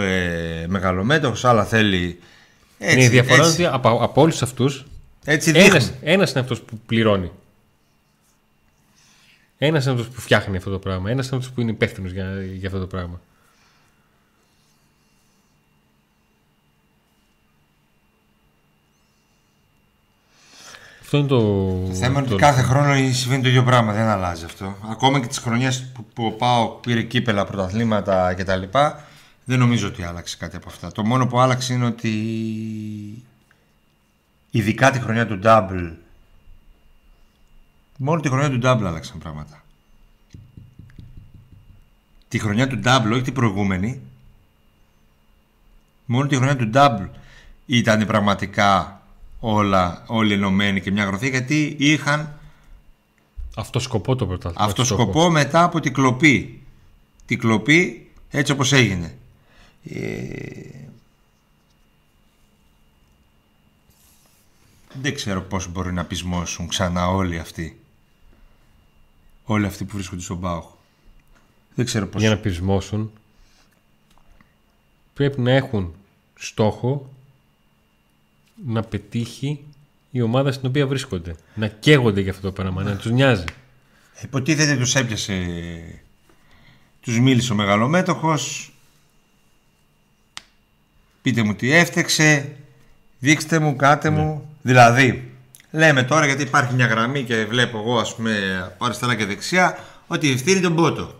ε, 0.00 0.66
μεγαλομέτωχος, 0.68 1.44
άλλα 1.44 1.64
θέλει. 1.64 2.18
Έτσι, 2.78 2.96
ναι, 2.96 3.04
η 3.04 3.08
διαφορά 3.08 3.36
είναι 3.36 3.46
έτσι, 3.46 3.62
ότι 3.62 3.74
από, 3.74 3.88
από 4.02 4.20
όλους 4.20 4.42
αυτούς 4.42 4.86
έτσι 5.24 5.52
δείχνει. 5.52 5.68
ένας, 5.68 5.92
ένας 6.02 6.30
είναι 6.30 6.40
αυτός 6.40 6.60
που 6.60 6.78
πληρώνει. 6.86 7.30
Ένας 9.58 9.84
είναι 9.84 9.94
αυτός 9.94 10.08
που 10.08 10.20
φτιάχνει 10.20 10.56
αυτό 10.56 10.70
το 10.70 10.78
πράγμα. 10.78 11.10
Ένας 11.10 11.26
είναι 11.26 11.36
αυτός 11.36 11.52
που 11.52 11.60
είναι 11.60 11.70
υπεύθυνος 11.70 12.12
για, 12.12 12.42
για 12.42 12.68
αυτό 12.68 12.80
το 12.80 12.86
πράγμα. 12.86 13.20
Αυτό 21.06 21.16
είναι 21.16 21.26
το. 21.26 21.38
Το 21.88 21.94
θέμα 21.94 22.20
είναι 22.20 22.28
ότι 22.32 22.42
κάθε 22.42 22.62
χρόνο 22.62 23.12
συμβαίνει 23.12 23.42
το 23.42 23.48
ίδιο 23.48 23.62
πράγμα, 23.62 23.92
δεν 23.92 24.06
αλλάζει 24.06 24.44
αυτό. 24.44 24.76
Ακόμα 24.90 25.20
και 25.20 25.26
τις 25.26 25.38
χρονιές 25.38 25.84
που, 25.94 26.04
που 26.14 26.24
ο 26.26 26.30
Πάο 26.30 26.66
πήρε 26.66 27.02
κύπελα, 27.02 27.44
πρωταθλήματα 27.44 28.34
κτλ. 28.34 28.62
Δεν 29.48 29.58
νομίζω 29.58 29.86
ότι 29.88 30.02
άλλαξε 30.02 30.36
κάτι 30.36 30.56
από 30.56 30.68
αυτά. 30.68 30.92
Το 30.92 31.04
μόνο 31.04 31.26
που 31.26 31.40
άλλαξε 31.40 31.74
είναι 31.74 31.86
ότι 31.86 32.12
ειδικά 34.50 34.90
τη 34.90 35.00
χρονιά 35.00 35.26
του 35.26 35.40
Double 35.42 35.92
μόνο 37.98 38.20
τη 38.20 38.28
χρονιά 38.28 38.50
του 38.50 38.60
Double 38.62 38.84
άλλαξαν 38.86 39.18
πράγματα. 39.18 39.64
Τη 42.28 42.38
χρονιά 42.38 42.66
του 42.66 42.80
Double, 42.84 43.10
όχι 43.12 43.22
την 43.22 43.32
προηγούμενη. 43.32 44.00
Μόνο 46.04 46.26
τη 46.26 46.36
χρονιά 46.36 46.56
του 46.56 46.70
Double 46.74 47.08
ήταν 47.66 48.06
πραγματικά 48.06 49.00
όλα, 49.40 50.04
όλοι 50.06 50.32
ενωμένοι 50.32 50.80
και 50.80 50.90
μια 50.90 51.04
γροθή 51.04 51.28
γιατί 51.28 51.76
είχαν 51.78 52.38
Αυτό 53.56 53.78
σκοπό 53.78 54.16
το 54.16 54.26
πρωτάθλημα. 54.26 54.64
αυτό 54.64 54.82
όχι 54.82 54.90
στόχο. 54.90 55.02
σκοπό 55.02 55.30
μετά 55.30 55.62
από 55.62 55.80
την 55.80 55.92
κλοπή. 55.92 56.62
Την 57.26 57.38
κλοπή 57.38 58.10
έτσι 58.30 58.52
όπως 58.52 58.72
έγινε. 58.72 59.16
Ε, 59.90 60.86
Δεν 65.00 65.14
ξέρω 65.14 65.42
πώς 65.42 65.68
μπορεί 65.68 65.92
να 65.92 66.04
πεισμώσουν 66.04 66.68
ξανά 66.68 67.08
όλοι 67.08 67.38
αυτοί. 67.38 67.80
Όλοι 69.44 69.66
αυτοί 69.66 69.84
που 69.84 69.94
βρίσκονται 69.94 70.22
στον 70.22 70.40
Πάοχ. 70.40 70.66
Δεν 71.74 71.84
ξέρω 71.84 72.06
πώς. 72.06 72.20
Για 72.20 72.30
να 72.30 72.36
πεισμώσουν 72.36 73.12
πρέπει 75.14 75.40
να 75.40 75.50
έχουν 75.50 75.94
στόχο 76.34 77.12
να 78.66 78.82
πετύχει 78.82 79.64
η 80.10 80.20
ομάδα 80.20 80.52
στην 80.52 80.68
οποία 80.68 80.86
βρίσκονται. 80.86 81.36
Να 81.54 81.68
καίγονται 81.68 82.20
για 82.20 82.30
αυτό 82.30 82.42
το 82.42 82.52
πράγμα, 82.52 82.82
να 82.82 82.96
τους 82.96 83.10
νοιάζει. 83.10 83.44
Υποτίθεται 84.22 84.76
τους 84.76 84.94
έπιασε 84.94 86.02
Τους 87.00 87.20
μίλησε 87.20 87.52
ο 87.52 87.54
μεγαλομέτωχος 87.56 88.75
Πείτε 91.26 91.42
μου 91.42 91.54
τι 91.54 91.72
έφτεξε 91.72 92.56
Δείξτε 93.18 93.58
μου, 93.58 93.76
κάτε 93.76 94.10
μου 94.10 94.56
Δηλαδή 94.62 95.30
Λέμε 95.70 96.02
τώρα 96.02 96.26
γιατί 96.26 96.42
υπάρχει 96.42 96.74
μια 96.74 96.86
γραμμή 96.86 97.22
και 97.22 97.44
βλέπω 97.44 97.78
εγώ 97.78 97.98
ας 97.98 98.14
πούμε 98.14 98.62
από 98.66 98.84
αριστερά 98.84 99.14
και 99.14 99.24
δεξιά 99.24 99.78
Ότι 100.06 100.30
ευθύνει 100.30 100.60
τον 100.60 100.72
Μπότο 100.72 101.14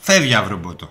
Φεύγει 0.00 0.34
αύριο 0.34 0.56
ο 0.56 0.58
Μπότο 0.58 0.90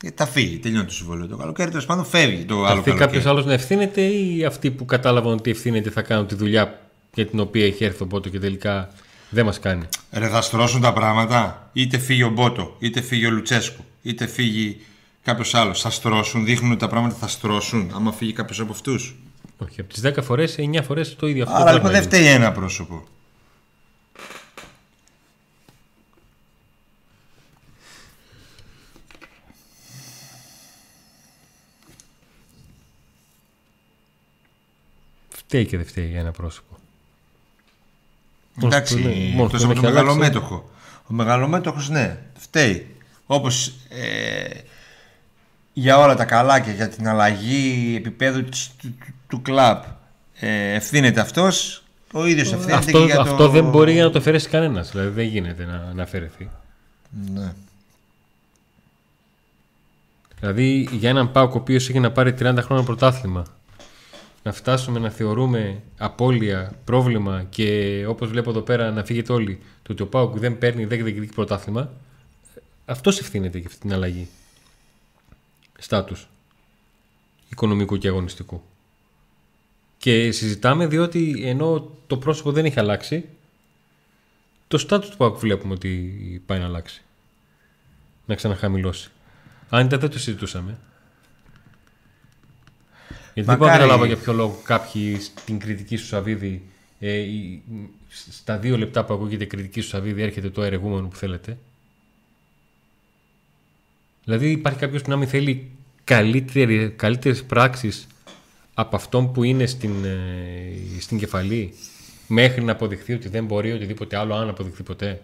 γιατί 0.00 0.16
θα 0.16 0.26
φύγει, 0.26 0.58
τελειώνει 0.58 0.84
το 0.84 0.92
συμβόλαιο 0.92 1.26
το 1.26 1.36
καλοκαίρι. 1.36 1.70
Τέλος 1.70 1.86
πάντων 1.86 2.04
φεύγει 2.04 2.44
το 2.44 2.54
άλλο 2.54 2.64
Αυτή 2.64 2.74
καλοκαίρι. 2.74 2.98
κάποιος 2.98 3.26
άλλος 3.26 3.44
να 3.44 3.52
ευθύνεται 3.52 4.00
ή 4.00 4.44
αυτοί 4.44 4.70
που 4.70 4.84
κατάλαβαν 4.84 5.32
ότι 5.32 5.50
ευθύνεται 5.50 5.90
θα 5.90 6.02
κάνουν 6.02 6.26
τη 6.26 6.34
δουλειά 6.34 6.80
για 7.14 7.26
την 7.26 7.40
οποία 7.40 7.66
έχει 7.66 7.84
έρθει 7.84 8.02
ο 8.02 8.06
Πότο 8.06 8.28
και 8.28 8.38
τελικά 8.38 8.90
δεν 9.30 9.44
μας 9.44 9.60
κάνει; 9.60 9.88
Ρε 10.10 10.28
θα 10.28 10.40
στρώσουν 10.42 10.80
τα 10.80 10.92
πράγματα. 10.92 11.70
Είτε 11.72 11.98
φύγει 11.98 12.22
ο 12.22 12.30
Μπότο, 12.30 12.76
είτε 12.78 13.00
φύγει 13.00 13.26
ο 13.26 13.30
Λουτσέσκου, 13.30 13.84
είτε 14.02 14.26
φύγει 14.26 14.80
κάποιος 15.26 15.54
άλλος. 15.54 15.80
Θα 15.80 15.90
στρώσουν, 15.90 16.44
δείχνουν 16.44 16.70
ότι 16.70 16.80
τα 16.80 16.88
πράγματα 16.88 17.16
θα 17.16 17.28
στρώσουν 17.28 17.90
άμα 17.94 18.12
φύγει 18.12 18.32
κάποιος 18.32 18.60
από 18.60 18.72
αυτούς. 18.72 19.14
Όχι, 19.58 19.80
από 19.80 19.92
τις 19.92 20.02
10 20.02 20.22
φορές, 20.22 20.56
9 20.58 20.82
φορές 20.82 21.16
το 21.16 21.26
ίδιο 21.26 21.42
αυτό. 21.42 21.54
Άρα 21.56 21.64
το 21.64 21.72
λοιπόν 21.72 21.90
πράγμα 21.90 22.08
δεν 22.08 22.18
είναι. 22.20 22.26
φταίει 22.28 22.34
ένα 22.42 22.52
πρόσωπο. 22.52 23.04
Φταίει 35.28 35.66
και 35.66 35.76
δεν 35.76 35.86
φταίει 35.86 36.06
για 36.08 36.20
ένα 36.20 36.30
πρόσωπο. 36.30 36.76
Μόνος 38.54 38.74
Εντάξει, 38.74 38.94
που 38.94 39.00
είναι- 39.08 39.34
μόνος 39.34 39.52
εκτός 39.52 39.64
που 39.64 39.70
από 39.70 39.72
έχει 39.72 39.80
τον 39.80 39.90
αλλάξει. 39.90 40.04
μεγαλομέτωχο. 40.18 40.70
Ο 41.06 41.12
μεγαλομέτωχος 41.14 41.88
ναι, 41.88 42.18
φταίει. 42.38 42.94
Όπως 43.26 43.72
ε, 43.88 44.48
για 45.78 45.98
όλα 45.98 46.14
τα 46.14 46.24
καλά 46.24 46.60
και 46.60 46.70
για 46.70 46.88
την 46.88 47.08
αλλαγή 47.08 47.94
επίπεδου 47.96 48.44
της- 48.44 48.70
του, 48.76 48.94
του, 48.98 49.12
του 49.28 49.42
κλαμπ 49.42 49.82
ε, 50.40 50.74
ευθύνεται 50.74 51.20
αυτός, 51.20 51.82
ο 52.12 52.26
ίδιος 52.26 52.52
ευθύνεται 52.52 52.76
Αυτό, 52.78 52.98
και 52.98 53.04
για 53.04 53.14
το... 53.14 53.20
αυτό 53.20 53.48
δεν 53.48 53.64
μπορεί 53.70 53.94
να 53.94 54.10
το 54.10 54.18
αφαιρέσει 54.18 54.48
κανένας. 54.48 54.90
Δηλαδή 54.90 55.08
δεν 55.08 55.26
γίνεται 55.26 55.64
να, 55.64 55.92
να 55.94 56.02
αφαιρεθεί. 56.02 56.48
Ναι. 57.34 57.52
Δηλαδή 60.40 60.88
για 60.92 61.08
έναν 61.08 61.32
Πάοκ 61.32 61.54
ο 61.54 61.58
οποίος 61.58 61.88
έχει 61.88 62.00
να 62.00 62.10
πάρει 62.10 62.34
30 62.38 62.58
χρόνια 62.60 62.84
πρωτάθλημα 62.84 63.44
να 64.42 64.52
φτάσουμε 64.52 64.98
να 64.98 65.10
θεωρούμε 65.10 65.82
απώλεια, 65.98 66.72
πρόβλημα 66.84 67.44
και 67.48 68.04
όπως 68.08 68.28
βλέπω 68.28 68.50
εδώ 68.50 68.60
πέρα 68.60 68.90
να 68.90 69.04
φύγετε 69.04 69.32
όλοι 69.32 69.58
το 69.82 69.92
ότι 69.92 70.02
ο 70.02 70.06
Πάοκ 70.06 70.38
δεν 70.38 70.58
παίρνει, 70.58 70.84
δεν 70.84 71.04
διεκδικεί 71.04 71.34
πρωτάθλημα 71.34 71.90
αυτός 72.86 73.20
ευθύνεται 73.20 73.58
για 73.58 73.66
αυτή 73.68 73.80
την 73.80 73.92
αλλαγή 73.92 74.28
στάτους 75.78 76.28
οικονομικού 77.48 77.96
και 77.98 78.08
αγωνιστικού. 78.08 78.62
Και 79.98 80.30
συζητάμε 80.32 80.86
διότι 80.86 81.42
ενώ 81.44 81.90
το 82.06 82.16
πρόσωπο 82.18 82.52
δεν 82.52 82.64
έχει 82.64 82.78
αλλάξει 82.78 83.24
το 84.68 84.78
στάτους 84.78 85.08
του 85.10 85.16
Πάοκ 85.16 85.38
βλέπουμε 85.38 85.72
ότι 85.74 86.42
πάει 86.46 86.58
να 86.58 86.64
αλλάξει. 86.64 87.02
Να 88.26 88.34
ξαναχαμηλώσει. 88.34 89.10
Αν 89.70 89.86
ήταν 89.86 90.00
δεν 90.00 90.10
το 90.10 90.18
συζητούσαμε. 90.18 90.78
Γιατί 93.34 93.48
δεν 93.50 93.56
μπορώ 93.58 93.58
να 93.58 93.76
Μακάρι. 93.76 93.78
καταλάβω 93.78 94.04
για 94.04 94.16
ποιο 94.16 94.32
λόγο 94.32 94.60
κάποιοι 94.64 95.20
στην 95.20 95.58
κριτική 95.58 95.96
σου 95.96 96.06
Σαββίδη, 96.06 96.62
ε, 97.00 97.12
η- 97.18 97.62
στα 98.30 98.58
δύο 98.58 98.78
λεπτά 98.78 99.04
που 99.04 99.14
ακούγεται 99.14 99.44
κριτική 99.44 99.80
σου 99.80 99.88
Σαββίδη, 99.88 100.22
έρχεται 100.22 100.50
το 100.50 100.62
ερεγούμενο 100.62 101.06
που 101.08 101.16
θέλετε. 101.16 101.58
Δηλαδή 104.26 104.50
υπάρχει 104.50 104.78
κάποιος 104.78 105.02
που 105.02 105.10
να 105.10 105.16
μην 105.16 105.28
θέλει 105.28 105.70
καλύτερη, 106.04 106.90
καλύτερες 106.90 107.44
πράξεις 107.44 108.06
από 108.74 108.96
αυτόν 108.96 109.32
που 109.32 109.42
είναι 109.42 109.66
στην, 109.66 110.04
ε, 110.04 111.00
στην 111.00 111.18
κεφαλή 111.18 111.74
μέχρι 112.26 112.62
να 112.62 112.72
αποδειχθεί 112.72 113.12
ότι 113.12 113.28
δεν 113.28 113.44
μπορεί 113.44 113.72
οτιδήποτε 113.72 114.16
άλλο 114.16 114.34
αν 114.34 114.48
αποδειχθεί 114.48 114.82
ποτέ. 114.82 115.22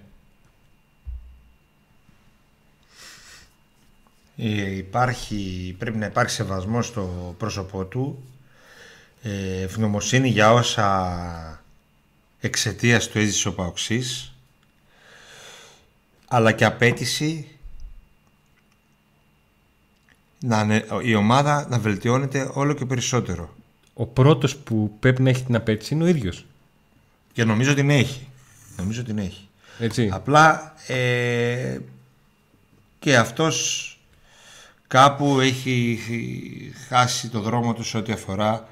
Ε, 4.36 4.76
υπάρχει, 4.76 5.74
πρέπει 5.78 5.98
να 5.98 6.06
υπάρχει 6.06 6.32
σεβασμός 6.32 6.86
στο 6.86 7.34
πρόσωπό 7.38 7.84
του 7.84 8.22
ε, 9.22 9.62
ευγνωμοσύνη 9.62 10.28
για 10.28 10.52
όσα 10.52 11.64
εξαιτίας 12.40 13.08
του 13.08 13.18
έζησε 13.18 13.48
ο 13.48 13.54
Παοξής 13.54 14.32
αλλά 16.28 16.52
και 16.52 16.64
απέτηση 16.64 17.51
να, 20.42 20.58
ανε- 20.58 20.86
η 21.02 21.14
ομάδα 21.14 21.66
να 21.70 21.78
βελτιώνεται 21.78 22.50
όλο 22.52 22.72
και 22.72 22.84
περισσότερο 22.84 23.54
Ο 23.94 24.06
πρώτος 24.06 24.56
που 24.56 24.96
πρέπει 25.00 25.22
να 25.22 25.30
έχει 25.30 25.44
την 25.44 25.54
απέτηση 25.54 25.94
είναι 25.94 26.04
ο 26.04 26.06
ίδιος. 26.06 26.46
και 27.32 27.44
νομίζω 27.44 27.74
την 27.74 27.90
έχει 27.90 28.28
νομίζω 28.76 29.02
την 29.04 29.18
έχει 29.18 29.48
Έτσι. 29.78 30.08
Απλά 30.12 30.74
ε, 30.86 31.78
και 32.98 33.16
αυτός 33.16 33.86
κάπου 34.86 35.40
έχει 35.40 35.98
χάσει 36.88 37.28
το 37.28 37.40
δρόμο 37.40 37.74
του 37.74 37.84
σε 37.84 37.96
ό,τι 37.96 38.12
αφορά 38.12 38.68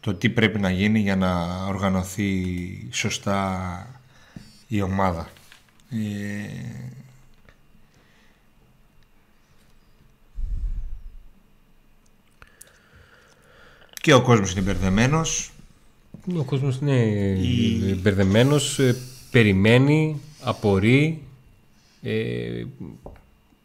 το 0.00 0.14
τι 0.14 0.28
πρέπει 0.28 0.58
να 0.60 0.70
γίνει 0.70 0.98
για 1.00 1.16
να 1.16 1.64
οργανωθεί 1.66 2.44
σωστά 2.90 3.86
η 4.68 4.80
ομάδα. 4.82 5.28
Ε, 5.90 5.96
και 14.00 14.12
ο 14.14 14.22
κόσμος 14.22 14.52
είναι 14.52 14.60
μπερδεμένος. 14.60 15.50
Ο 16.36 16.42
κόσμος 16.42 16.78
είναι 16.80 16.96
η... 17.42 17.98
μπερδεμένος, 18.02 18.78
ε, 18.78 18.96
περιμένει, 19.30 20.20
απορεί, 20.42 21.22
ε, 22.02 22.64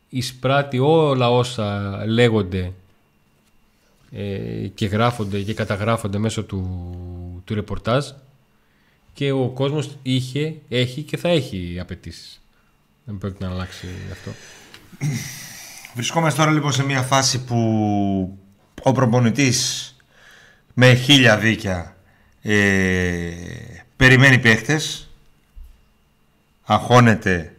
εισπράττει 0.09 0.79
όλα 0.79 1.29
όσα 1.31 2.01
λέγονται 2.07 2.71
ε, 4.11 4.67
και 4.67 4.85
γράφονται 4.85 5.41
και 5.41 5.53
καταγράφονται 5.53 6.17
μέσω 6.17 6.43
του, 6.43 6.61
του 7.45 7.53
ρεπορτάζ 7.53 8.05
και 9.13 9.31
ο 9.31 9.49
κόσμος 9.49 9.97
είχε, 10.01 10.55
έχει 10.69 11.01
και 11.01 11.17
θα 11.17 11.29
έχει 11.29 11.77
απαιτήσεις. 11.81 12.41
Δεν 13.05 13.17
πρόκειται 13.17 13.45
να 13.45 13.51
αλλάξει 13.51 13.87
αυτό. 14.11 14.31
Βρισκόμαστε 15.95 16.39
τώρα 16.39 16.51
λοιπόν 16.51 16.71
σε 16.71 16.83
μια 16.85 17.01
φάση 17.01 17.43
που 17.43 18.39
ο 18.81 18.91
προπονητής 18.91 19.94
με 20.77 20.93
χίλια 20.93 21.37
δίκια 21.37 21.95
ε, 22.41 23.31
περιμένει 23.95 24.39
παίχτες 24.39 25.09
αγχώνεται. 26.63 27.55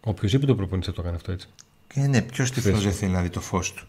Οποιοδήποτε 0.00 0.54
προπονητής 0.54 0.88
θα 0.88 0.94
το 0.94 1.02
κάνει 1.02 1.16
αυτό 1.16 1.32
έτσι. 1.32 1.48
και 1.94 2.00
ναι, 2.00 2.22
ποιος 2.22 2.50
τυφλός 2.50 2.82
δεν 2.82 2.92
θέλει 2.92 3.12
να 3.12 3.22
δει 3.22 3.30
το 3.30 3.40
φως 3.40 3.72
του. 3.72 3.86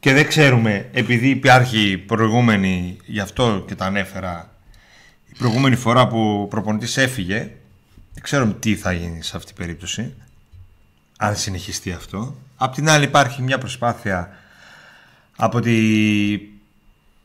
Και 0.00 0.12
δεν 0.12 0.26
ξέρουμε 0.26 0.88
επειδή 0.92 1.28
υπάρχει 1.28 1.98
προηγούμενη 1.98 2.96
γι' 3.04 3.20
αυτό 3.20 3.64
και 3.66 3.74
τα 3.74 3.84
ανέφερα 3.84 4.50
η 5.26 5.38
προηγούμενη 5.38 5.76
φορά 5.76 6.06
που 6.06 6.40
ο 6.42 6.46
προπονητής 6.46 6.96
έφυγε 6.96 7.38
δεν 8.12 8.22
ξέρουμε 8.22 8.52
τι 8.52 8.76
θα 8.76 8.92
γίνει 8.92 9.22
σε 9.22 9.36
αυτή 9.36 9.52
την 9.52 9.64
περίπτωση 9.64 10.14
αν 11.18 11.36
συνεχιστεί 11.36 11.92
αυτό. 11.92 12.36
Απ' 12.56 12.74
την 12.74 12.88
άλλη 12.88 13.04
υπάρχει 13.04 13.42
μια 13.42 13.58
προσπάθεια 13.58 14.30
από 15.36 15.60
τη 15.60 15.76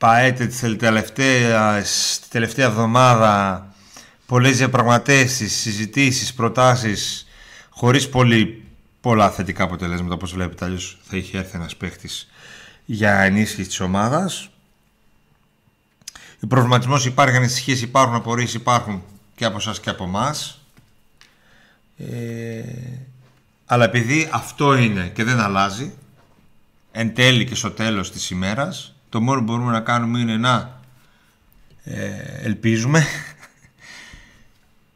ΠΑΕΤΕ 0.01 0.47
τη 0.47 0.75
τελευταία, 0.75 1.83
στη 1.83 2.29
τελευταία 2.29 2.65
εβδομάδα 2.65 3.65
πολλές 4.25 4.57
διαπραγματεύσεις, 4.57 5.53
συζητήσεις, 5.53 6.33
προτάσεις 6.33 7.27
χωρίς 7.69 8.09
πολύ 8.09 8.63
πολλά 9.01 9.29
θετικά 9.31 9.63
αποτελέσματα 9.63 10.13
όπως 10.13 10.33
βλέπετε 10.33 10.65
αλλιώς 10.65 10.99
θα 11.03 11.17
είχε 11.17 11.37
έρθει 11.37 11.57
ένας 11.57 11.75
παίχτης 11.75 12.29
για 12.85 13.19
ενίσχυση 13.19 13.67
της 13.67 13.79
ομάδας 13.79 14.49
ο 16.43 16.47
προβληματισμός 16.47 17.05
υπάρχει, 17.05 17.35
ανησυχίες 17.35 17.81
υπάρχουν, 17.81 18.15
απορίες 18.15 18.53
υπάρχουν 18.53 19.03
και 19.35 19.45
από 19.45 19.57
εσάς 19.57 19.79
και 19.79 19.89
από 19.89 20.03
εμάς. 20.03 20.61
Ε, 21.97 22.61
αλλά 23.65 23.83
επειδή 23.83 24.29
αυτό 24.31 24.75
είναι 24.75 25.11
και 25.13 25.23
δεν 25.23 25.39
αλλάζει 25.39 25.93
εν 26.91 27.13
τέλει 27.13 27.45
και 27.45 27.55
στο 27.55 27.71
τέλος 27.71 28.11
της 28.11 28.29
ημέρας 28.29 28.95
το 29.11 29.21
μόνο 29.21 29.39
που 29.39 29.43
μπορούμε 29.43 29.71
να 29.71 29.79
κάνουμε 29.79 30.19
είναι 30.19 30.37
να 30.37 30.79
ε, 31.83 31.95
ελπίζουμε 32.43 33.05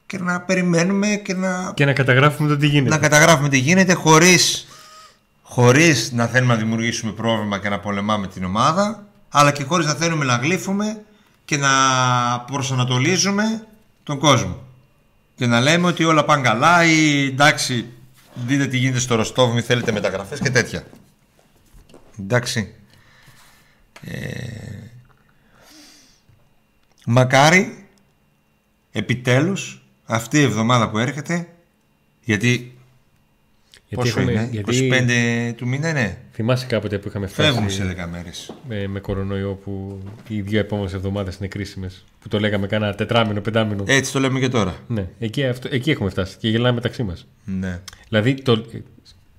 και 0.05 0.17
να 0.17 0.41
περιμένουμε 0.41 1.07
και 1.15 1.33
να, 1.33 1.71
Και 1.75 1.85
να 1.85 1.93
καταγράφουμε 1.93 2.49
το 2.49 2.57
τι 2.57 2.67
γίνεται. 2.67 2.89
να 2.89 2.97
καταγράφουμε 2.97 3.49
τι 3.49 3.57
γίνεται 3.57 3.93
χωρίς, 3.93 4.67
χωρίς 5.43 6.11
να 6.11 6.27
θέλουμε 6.27 6.53
να 6.53 6.59
δημιουργήσουμε 6.59 7.11
πρόβλημα 7.11 7.59
και 7.59 7.69
να 7.69 7.79
πολεμάμε 7.79 8.27
την 8.27 8.43
ομάδα 8.43 9.05
αλλά 9.29 9.51
και 9.51 9.63
χωρίς 9.63 9.85
να 9.85 9.93
θέλουμε 9.93 10.25
να 10.25 10.35
γλύφουμε 10.35 11.01
και 11.45 11.57
να 11.57 11.69
προσανατολίζουμε 12.51 13.65
τον 14.03 14.19
κόσμο. 14.19 14.63
Και 15.35 15.45
να 15.45 15.59
λέμε 15.59 15.87
ότι 15.87 16.03
όλα 16.03 16.25
πάνε 16.25 16.41
καλά 16.41 16.85
ή 16.85 17.25
εντάξει 17.25 17.85
δείτε 18.33 18.65
τι 18.65 18.77
γίνεται 18.77 18.99
στο 18.99 19.15
Ροστόβ 19.15 19.53
μη 19.53 19.61
θέλετε 19.61 19.91
μεταγραφές 19.91 20.39
και 20.39 20.49
τέτοια. 20.49 20.83
Εντάξει 22.19 22.73
ε, 24.07 24.89
μακάρι 27.05 27.85
επιτέλους 28.91 29.83
αυτή 30.05 30.37
η 30.37 30.41
εβδομάδα 30.43 30.89
που 30.89 30.97
έρχεται 30.97 31.47
γιατί, 32.23 32.47
Γιατί 33.87 33.95
πόσο 33.95 34.19
έχουμε- 34.19 34.31
είναι, 34.31 34.49
γιατί 34.51 34.89
25 35.51 35.53
του 35.57 35.67
μήνα 35.67 35.89
είναι 35.89 36.17
Θυμάσαι 36.33 36.65
κάποτε 36.65 36.97
που 36.99 37.07
είχαμε 37.07 37.27
φτάσει 37.27 37.49
φεύγουν 37.51 37.69
σε 37.69 37.95
10 37.97 38.07
μέρες 38.11 38.53
με, 38.67 38.87
με 38.87 38.99
κορονοϊό 38.99 39.53
που 39.53 39.99
οι 40.27 40.41
δύο 40.41 40.59
επόμενες 40.59 40.93
εβδομάδες 40.93 41.35
είναι 41.35 41.47
κρίσιμες. 41.47 42.03
Που 42.21 42.27
το 42.27 42.39
λέγαμε 42.39 42.67
κάνα 42.67 42.95
τετράμινο, 42.95 43.41
πεντάμινο. 43.41 43.83
έτσι 43.87 44.11
το 44.11 44.19
λέμε 44.19 44.39
και 44.39 44.49
τώρα 44.49 44.75
Ναι, 44.87 45.07
εκεί, 45.19 45.45
αυτό, 45.45 45.67
εκεί 45.71 45.91
έχουμε 45.91 46.09
φτάσει 46.09 46.37
και 46.37 46.49
γελάμε 46.49 46.73
μεταξύ 46.75 47.03
μας. 47.03 47.27
ναι. 47.45 47.81
Δηλαδή, 48.09 48.33
το, 48.41 48.65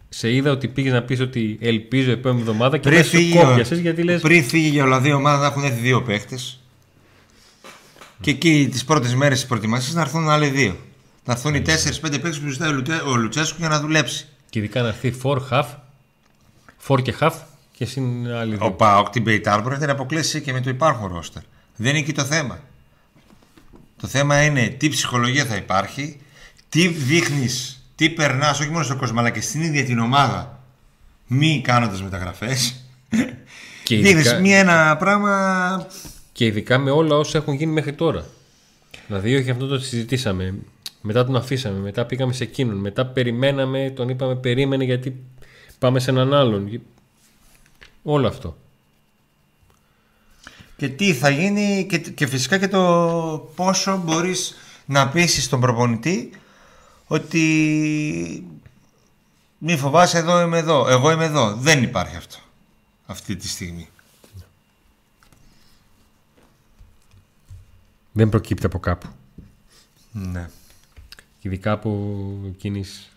σε 0.09 0.33
είδα 0.35 0.51
ότι 0.51 0.69
πήγες 0.69 0.93
να 0.93 1.03
πεις 1.03 1.21
ότι 1.21 1.59
ελπίζω 1.61 2.11
επόμενη 2.11 2.41
εβδομάδα 2.41 2.77
και 2.79 2.89
πριν, 2.89 2.97
μέσα 2.99 3.11
σου 3.11 3.17
φύγει, 3.17 3.39
ο- 3.39 3.43
κόπιασε 3.43 3.75
γιατί 3.75 4.03
λε. 4.03 4.19
πριν 4.19 4.45
φύγει 4.45 4.69
για 4.69 4.85
Ολλανδία 4.85 5.15
ομάδα 5.17 5.39
να 5.39 5.47
έχουν 5.47 5.65
έρθει 5.65 5.81
δύο 5.81 6.03
παίχτες 6.03 6.61
και 8.21 8.31
εκεί 8.31 8.69
τις 8.71 8.85
πρώτες 8.85 9.15
μέρες 9.15 9.39
της 9.39 9.47
προετοιμασίας 9.49 9.95
να 9.95 10.01
έρθουν 10.01 10.29
άλλοι 10.31 10.49
δύο 10.49 10.77
να 11.25 11.33
έρθουν 11.33 11.55
οι 11.55 11.61
4-5 11.61 11.65
παίχτες 12.11 12.39
που 12.41 12.49
ζητάει 12.49 12.69
ο 12.69 12.73
Λουτε- 12.73 13.03
ο 13.07 13.17
Λουτσέσκου 13.17 13.57
για 13.59 13.69
να 13.69 13.81
δουλέψει 13.81 14.27
Και 14.51 14.59
ειδικά 14.59 14.83
να 14.83 14.89
έρθει 14.89 15.11
4 15.23 15.37
half, 15.51 15.65
4 16.89 17.03
και 17.03 17.15
χαφ 17.21 17.33
και 17.73 17.85
συν 17.85 18.27
άλλοι 18.33 18.55
Ο 18.55 18.59
δύο. 18.59 18.71
ΠΑΟΚ 18.73 19.09
την 19.11 19.23
Μπέιτάρ 19.23 19.61
μπορεί 19.63 19.75
να 19.75 19.81
την 19.81 19.91
αποκλείσει 19.91 20.41
και 20.41 20.53
με 20.53 20.61
το 20.61 20.71
υπάρχον 20.71 21.13
ρόστερ. 21.13 21.43
Δεν 21.77 21.89
είναι 21.91 21.99
εκεί 21.99 22.13
το 22.13 22.25
θέμα. 22.25 22.59
Το 24.01 24.07
θέμα 24.07 24.43
είναι 24.45 24.67
τι 24.69 24.89
ψυχολογία 24.89 25.45
θα 25.45 25.57
υπάρχει, 25.57 26.21
τι 26.69 26.89
δείχνει, 26.89 27.49
τι 27.97 28.11
περνάς, 28.11 28.61
όχι 28.61 28.71
μόνο 28.71 28.85
στον 28.85 28.99
κόσμο, 28.99 29.19
αλλά 29.21 29.31
και 29.31 29.41
στην 29.41 29.63
ίδια 29.63 29.85
την 29.85 29.99
ομάδα, 29.99 30.61
μη 31.27 31.61
κάνοντας 31.65 32.03
μεταγραφές. 32.03 32.81
Και 33.83 33.97
Δείχνει 33.97 34.11
ειδικά, 34.21 34.39
μία 34.39 34.59
ένα 34.59 34.97
πράγμα. 34.97 35.87
και 36.33 36.45
ειδικά 36.45 36.79
με 36.79 36.91
όλα 36.91 37.17
όσα 37.17 37.39
έχουν 37.39 37.55
γίνει 37.55 37.73
μέχρι 37.73 37.93
τώρα. 37.93 38.27
Δηλαδή, 39.07 39.37
όχι 39.37 39.51
αυτό 39.51 39.67
το 39.67 39.79
συζητήσαμε. 39.79 40.55
Μετά 41.01 41.25
τον 41.25 41.37
αφήσαμε, 41.37 41.79
μετά 41.79 42.05
πήγαμε 42.05 42.33
σε 42.33 42.43
εκείνον, 42.45 42.77
μετά 42.77 43.07
περιμέναμε, 43.07 43.93
τον 43.97 44.09
είπαμε 44.09 44.37
περίμενε 44.37 44.85
γιατί 44.85 45.25
πάμε 45.79 46.01
σε 46.01 46.11
έναν 46.11 46.35
άλλον. 46.35 46.81
Όλο 48.03 48.27
αυτό. 48.27 48.57
Και 50.77 50.89
τι 50.89 51.15
θα 51.15 51.31
γίνει, 51.31 51.87
και, 51.89 51.99
και 51.99 52.27
φυσικά 52.27 52.59
και 52.59 52.69
το 52.69 53.53
πόσο 53.55 54.03
μπορείς 54.05 54.55
να 54.87 55.09
πείσει 55.09 55.49
τον 55.51 55.61
προπονητή 55.61 56.31
ότι 57.07 58.61
μη 59.59 59.77
φοβάσαι 59.77 60.19
εδώ 60.19 60.41
είμαι 60.41 60.59
εδώ, 60.59 60.89
εγώ 60.89 61.11
είμαι 61.11 61.25
εδώ. 61.25 61.55
Δεν 61.55 61.83
υπάρχει 61.83 62.17
αυτό 62.17 62.39
αυτή 63.07 63.37
τη 63.37 63.49
στιγμή. 63.49 63.89
Δεν 68.13 68.29
προκύπτει 68.29 68.67
από 68.67 68.79
κάπου. 68.79 69.09
Ναι. 70.13 70.51
Και 71.39 71.49
ειδικά 71.49 71.73
από 71.73 72.21
εκείνης 72.47 73.11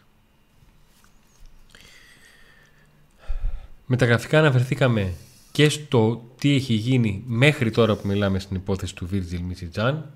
Μεταγραφικά 3.91 4.39
αναφερθήκαμε 4.39 5.13
και 5.51 5.69
στο 5.69 6.23
τι 6.39 6.55
έχει 6.55 6.73
γίνει 6.73 7.23
μέχρι 7.25 7.71
τώρα 7.71 7.95
που 7.95 8.07
μιλάμε 8.07 8.39
στην 8.39 8.55
υπόθεση 8.55 8.95
του 8.95 9.09
Virgil 9.11 9.39
Μιτσιτζάν 9.39 10.11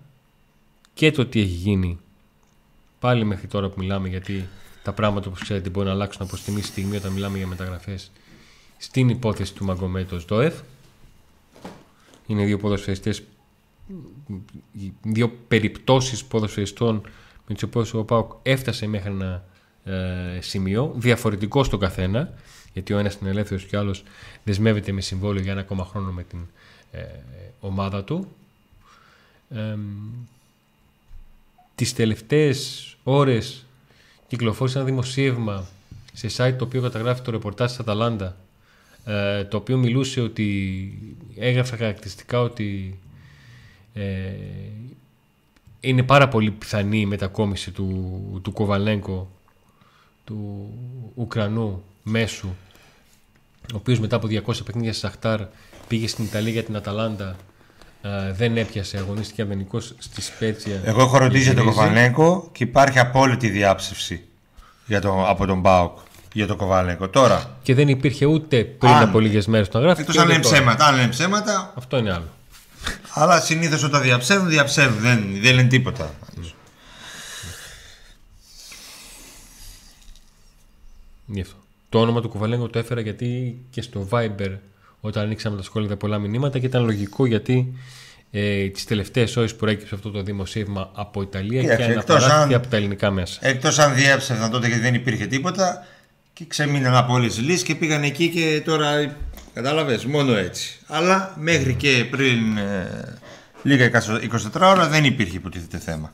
και 0.93 1.11
το 1.11 1.25
τι 1.25 1.39
έχει 1.39 1.49
γίνει 1.49 1.99
πάλι 3.03 3.23
μέχρι 3.23 3.47
τώρα 3.47 3.69
που 3.69 3.75
μιλάμε 3.77 4.07
γιατί 4.07 4.47
τα 4.83 4.93
πράγματα 4.93 5.27
όπως 5.27 5.41
ξέρετε 5.41 5.69
μπορεί 5.69 5.85
να 5.85 5.91
αλλάξουν 5.91 6.21
από 6.21 6.35
στιγμή 6.35 6.61
στη 6.61 6.69
στιγμή 6.69 6.95
όταν 6.95 7.11
μιλάμε 7.11 7.37
για 7.37 7.47
μεταγραφές 7.47 8.11
στην 8.77 9.09
υπόθεση 9.09 9.53
του 9.53 9.65
Μαγκομέτος 9.65 10.21
Σδόεφ 10.21 10.53
είναι 12.27 12.45
δύο 12.45 12.57
ποδοσφαιριστές 12.57 13.23
δύο 15.01 15.31
περιπτώσεις 15.47 16.25
ποδοσφαιριστών 16.25 17.01
με 17.47 17.53
τις 17.53 17.63
οποίες 17.63 17.93
ο 17.93 18.03
ΠΑΟΚ 18.03 18.31
έφτασε 18.43 18.87
μέχρι 18.87 19.09
ένα 19.09 19.43
ε, 19.83 20.41
σημείο 20.41 20.93
διαφορετικό 20.95 21.63
στον 21.63 21.79
καθένα 21.79 22.33
γιατί 22.73 22.93
ο 22.93 22.97
ένας 22.97 23.15
είναι 23.15 23.29
ελεύθερος 23.29 23.65
και 23.65 23.75
ο 23.75 23.79
άλλος 23.79 24.03
δεσμεύεται 24.43 24.91
με 24.91 25.01
συμβόλαιο 25.01 25.43
για 25.43 25.51
ένα 25.51 25.61
ακόμα 25.61 25.85
χρόνο 25.85 26.11
με 26.11 26.23
την 26.23 26.39
ε, 26.91 27.01
ομάδα 27.59 28.03
του. 28.03 28.27
Ε, 29.49 29.77
τις 31.75 31.93
τελευταίες 31.93 32.87
ώρες. 33.03 33.65
Κυκλοφόρησε 34.27 34.77
ένα 34.77 34.87
δημοσίευμα 34.87 35.67
σε 36.13 36.27
site 36.37 36.55
το 36.57 36.65
οποίο 36.65 36.81
καταγράφει 36.81 37.21
το 37.21 37.31
ρεπορτάζ 37.31 37.69
της 37.69 37.79
Αταλάντα 37.79 38.35
ε, 39.05 39.43
το 39.43 39.57
οποίο 39.57 39.77
μιλούσε 39.77 40.21
ότι 40.21 40.97
έγραφε 41.35 41.75
χαρακτηριστικά 41.75 42.39
ότι 42.39 42.99
ε, 43.93 44.31
είναι 45.79 46.03
πάρα 46.03 46.27
πολύ 46.27 46.51
πιθανή 46.51 46.99
η 46.99 47.05
μετακόμιση 47.05 47.71
του, 47.71 48.39
του 48.43 48.51
Κοβαλέγκο 48.51 49.31
του 50.23 50.69
Ουκρανού 51.15 51.83
μέσου 52.03 52.47
ο 53.73 53.75
οποίος 53.75 53.99
μετά 53.99 54.15
από 54.15 54.27
200 54.29 54.65
παιχνίδια 54.65 54.91
στη 54.93 55.01
Σαχτάρ 55.01 55.41
πήγε 55.87 56.07
στην 56.07 56.25
Ιταλία 56.25 56.51
για 56.51 56.63
την 56.63 56.75
Αταλάντα 56.75 57.29
ε, 57.29 57.35
δεν 58.33 58.57
έπιασε, 58.57 58.97
αγωνίστηκε 58.97 59.41
αδενικός 59.41 59.95
στη 59.97 60.21
Σπέτσια 60.21 60.81
Εγώ 60.83 61.01
έχω 61.01 61.17
ρωτήσει 61.17 61.43
για 61.43 61.53
τον 61.53 61.63
Γυρίζει. 61.63 61.79
Κοβαλέγκο 61.81 62.49
και 62.51 62.63
υπάρχει 62.63 62.99
απόλυτη 62.99 63.49
διάψευση 63.49 64.23
για 64.85 65.01
το, 65.01 65.27
από 65.27 65.45
τον 65.45 65.59
Μπάουκ 65.59 65.97
για 66.33 66.47
τον 66.47 66.57
Κοβαλέγκο. 66.57 67.09
Τώρα, 67.09 67.57
και 67.63 67.73
δεν 67.73 67.87
υπήρχε 67.87 68.25
ούτε 68.25 68.63
πριν 68.63 68.91
Αν- 68.91 69.03
από 69.03 69.19
λίγες 69.19 69.47
μέρες 69.47 69.69
το 69.69 69.79
γράφει 69.79 70.01
εκτός 70.01 70.17
αν 70.17 70.27
λένε 70.27 70.39
ψέματα, 70.39 70.85
αν 70.85 70.95
λένε 70.95 71.07
ψέματα, 71.07 71.73
αυτό 71.75 71.97
είναι 71.97 72.11
άλλο 72.13 72.27
Αλλά 73.09 73.39
συνήθως 73.39 73.83
όταν 73.83 74.01
διαψεύδουν, 74.01 74.49
διαψεύδουν. 74.49 75.01
Δεν, 75.01 75.23
δεν 75.41 75.55
λένε 75.55 75.67
τίποτα. 75.67 76.13
Γι' 81.25 81.41
αυτό. 81.41 81.55
Το 81.89 81.99
όνομα 81.99 82.21
του 82.21 82.29
Κουβαλέγκο 82.29 82.67
το 82.67 82.79
έφερα 82.79 83.01
γιατί 83.01 83.57
και 83.69 83.81
στο 83.81 84.07
Viber 84.11 84.57
όταν 85.05 85.23
ανοίξαμε 85.23 85.57
τα 85.57 85.63
σχόλια 85.63 85.97
πολλά 85.97 86.17
μηνύματα 86.17 86.59
και 86.59 86.65
ήταν 86.65 86.83
λογικό 86.83 87.25
γιατί 87.25 87.73
ε, 88.31 88.67
τις 88.69 88.83
τελευταίες 88.85 89.35
ώρες 89.37 89.55
προέκυψε 89.55 89.95
αυτό 89.95 90.11
το 90.11 90.21
δημοσίευμα 90.21 90.89
από 90.93 91.21
Ιταλία 91.21 91.61
Κοίταξε, 91.61 91.85
και 91.85 91.91
εκτός 91.91 92.15
αναπαράχθηκε 92.15 92.53
αν- 92.53 92.59
από 92.61 92.67
τα 92.67 92.75
ελληνικά 92.77 93.11
μέσα. 93.11 93.39
Εκτός 93.41 93.79
αν 93.79 93.95
διέψευδαν 93.95 94.51
τότε 94.51 94.67
γιατί 94.67 94.81
δεν 94.81 94.93
υπήρχε 94.93 95.25
τίποτα 95.25 95.85
και 96.33 96.45
ξεμείναν 96.47 96.95
από 96.95 97.13
όλες 97.13 97.35
τις 97.35 97.43
λύσει 97.43 97.63
και 97.63 97.75
πήγαν 97.75 98.03
εκεί 98.03 98.29
και 98.29 98.61
τώρα. 98.65 99.15
Κατάλαβες, 99.53 100.05
μόνο 100.05 100.35
έτσι. 100.35 100.79
Αλλά 100.87 101.35
μέχρι 101.39 101.73
και 101.73 102.05
πριν 102.09 102.57
ε, 102.57 103.19
λίγα 103.63 103.91
24 104.53 104.61
ώρα 104.61 104.87
δεν 104.87 105.03
υπήρχε 105.03 105.35
υποτίθεται 105.35 105.77
θέμα. 105.77 106.13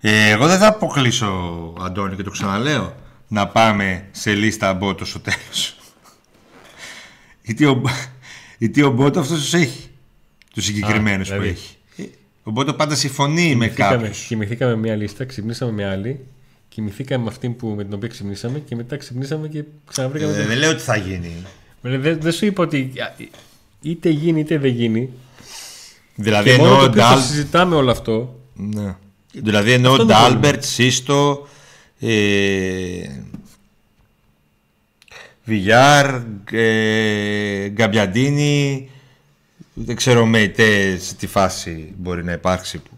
Ε, 0.00 0.30
εγώ 0.30 0.46
δεν 0.46 0.58
θα 0.58 0.66
αποκλείσω, 0.66 1.26
Αντώνη, 1.80 2.16
και 2.16 2.22
το 2.22 2.30
ξαναλέω, 2.30 2.96
να 3.28 3.46
πάμε 3.48 4.04
σε 4.10 4.32
λίστα 4.34 4.74
Μπότος 4.74 5.08
στο 5.08 5.20
τέλος. 5.20 5.75
Γιατί, 7.46 7.64
ο, 7.64 7.82
γιατί 8.58 8.82
ο 8.82 8.90
Μπότο 8.90 9.20
αυτός 9.20 9.38
τους 9.40 9.54
έχει. 9.54 9.88
Τους 10.54 10.64
συγκεκριμένους 10.64 11.28
που 11.28 11.32
δηλαδή. 11.34 11.50
έχει. 11.50 11.74
Ε, 11.96 12.02
Ο 12.42 12.50
Μπότο 12.50 12.74
πάντα 12.74 12.94
συμφωνεί 12.94 13.42
με 13.42 13.48
Κοιμηθήκαμε, 13.48 13.96
κάποιους. 13.96 14.26
κοιμηθήκαμε 14.26 14.70
με 14.74 14.80
μια 14.80 14.94
λίστα, 14.96 15.24
ξυπνήσαμε 15.24 15.72
με 15.72 15.84
άλλη, 15.86 16.20
κοιμηθήκαμε 16.68 17.22
με 17.24 17.30
αυτή 17.30 17.48
που, 17.48 17.68
με 17.68 17.84
την 17.84 17.94
οποία 17.94 18.08
ξυπνήσαμε 18.08 18.58
και 18.58 18.74
μετά 18.76 18.96
ξυπνήσαμε 18.96 19.48
και 19.48 19.64
ξαναβρήκαμε. 19.90 20.32
Ε, 20.32 20.36
την- 20.36 20.46
δεν 20.46 20.58
λέω 20.58 20.70
ότι 20.70 20.80
θα 20.82 20.96
γίνει. 20.96 21.32
Ε, 21.82 21.98
Δεν, 21.98 22.20
δεν 22.20 22.32
σου 22.32 22.46
είπα 22.46 22.62
ότι 22.62 22.92
α, 23.18 23.24
είτε 23.80 24.08
γίνει 24.10 24.40
είτε 24.40 24.58
δεν 24.58 24.70
γίνει. 24.70 25.10
Δηλαδή 26.14 26.50
και 26.50 26.56
μόνο 26.56 26.68
εννοώ 26.70 26.84
το 26.84 26.90
οποίο 26.90 27.02
το 27.02 27.08
Ντάλ... 27.08 27.20
συζητάμε 27.20 27.74
όλο 27.74 27.90
αυτό. 27.90 28.38
Ναι. 28.54 28.94
Δηλαδή 29.32 29.72
εννοώ 29.72 29.90
Αυτό 29.92 30.02
είναι 30.04 30.12
το 30.12 30.18
Ντάλμπερτ, 30.18 30.64
Σίστο, 30.64 31.48
ε, 31.98 32.08
Βιγιάρ, 35.46 36.22
ε, 36.50 37.68
Γκαμπιαντίνη. 37.68 38.90
Δεν 39.74 39.96
ξέρω 39.96 40.26
με 40.26 40.38
είτε 40.40 40.98
σε 40.98 41.14
τι 41.14 41.26
φάση 41.26 41.92
μπορεί 41.96 42.24
να 42.24 42.32
υπάρξει 42.32 42.78
που 42.78 42.90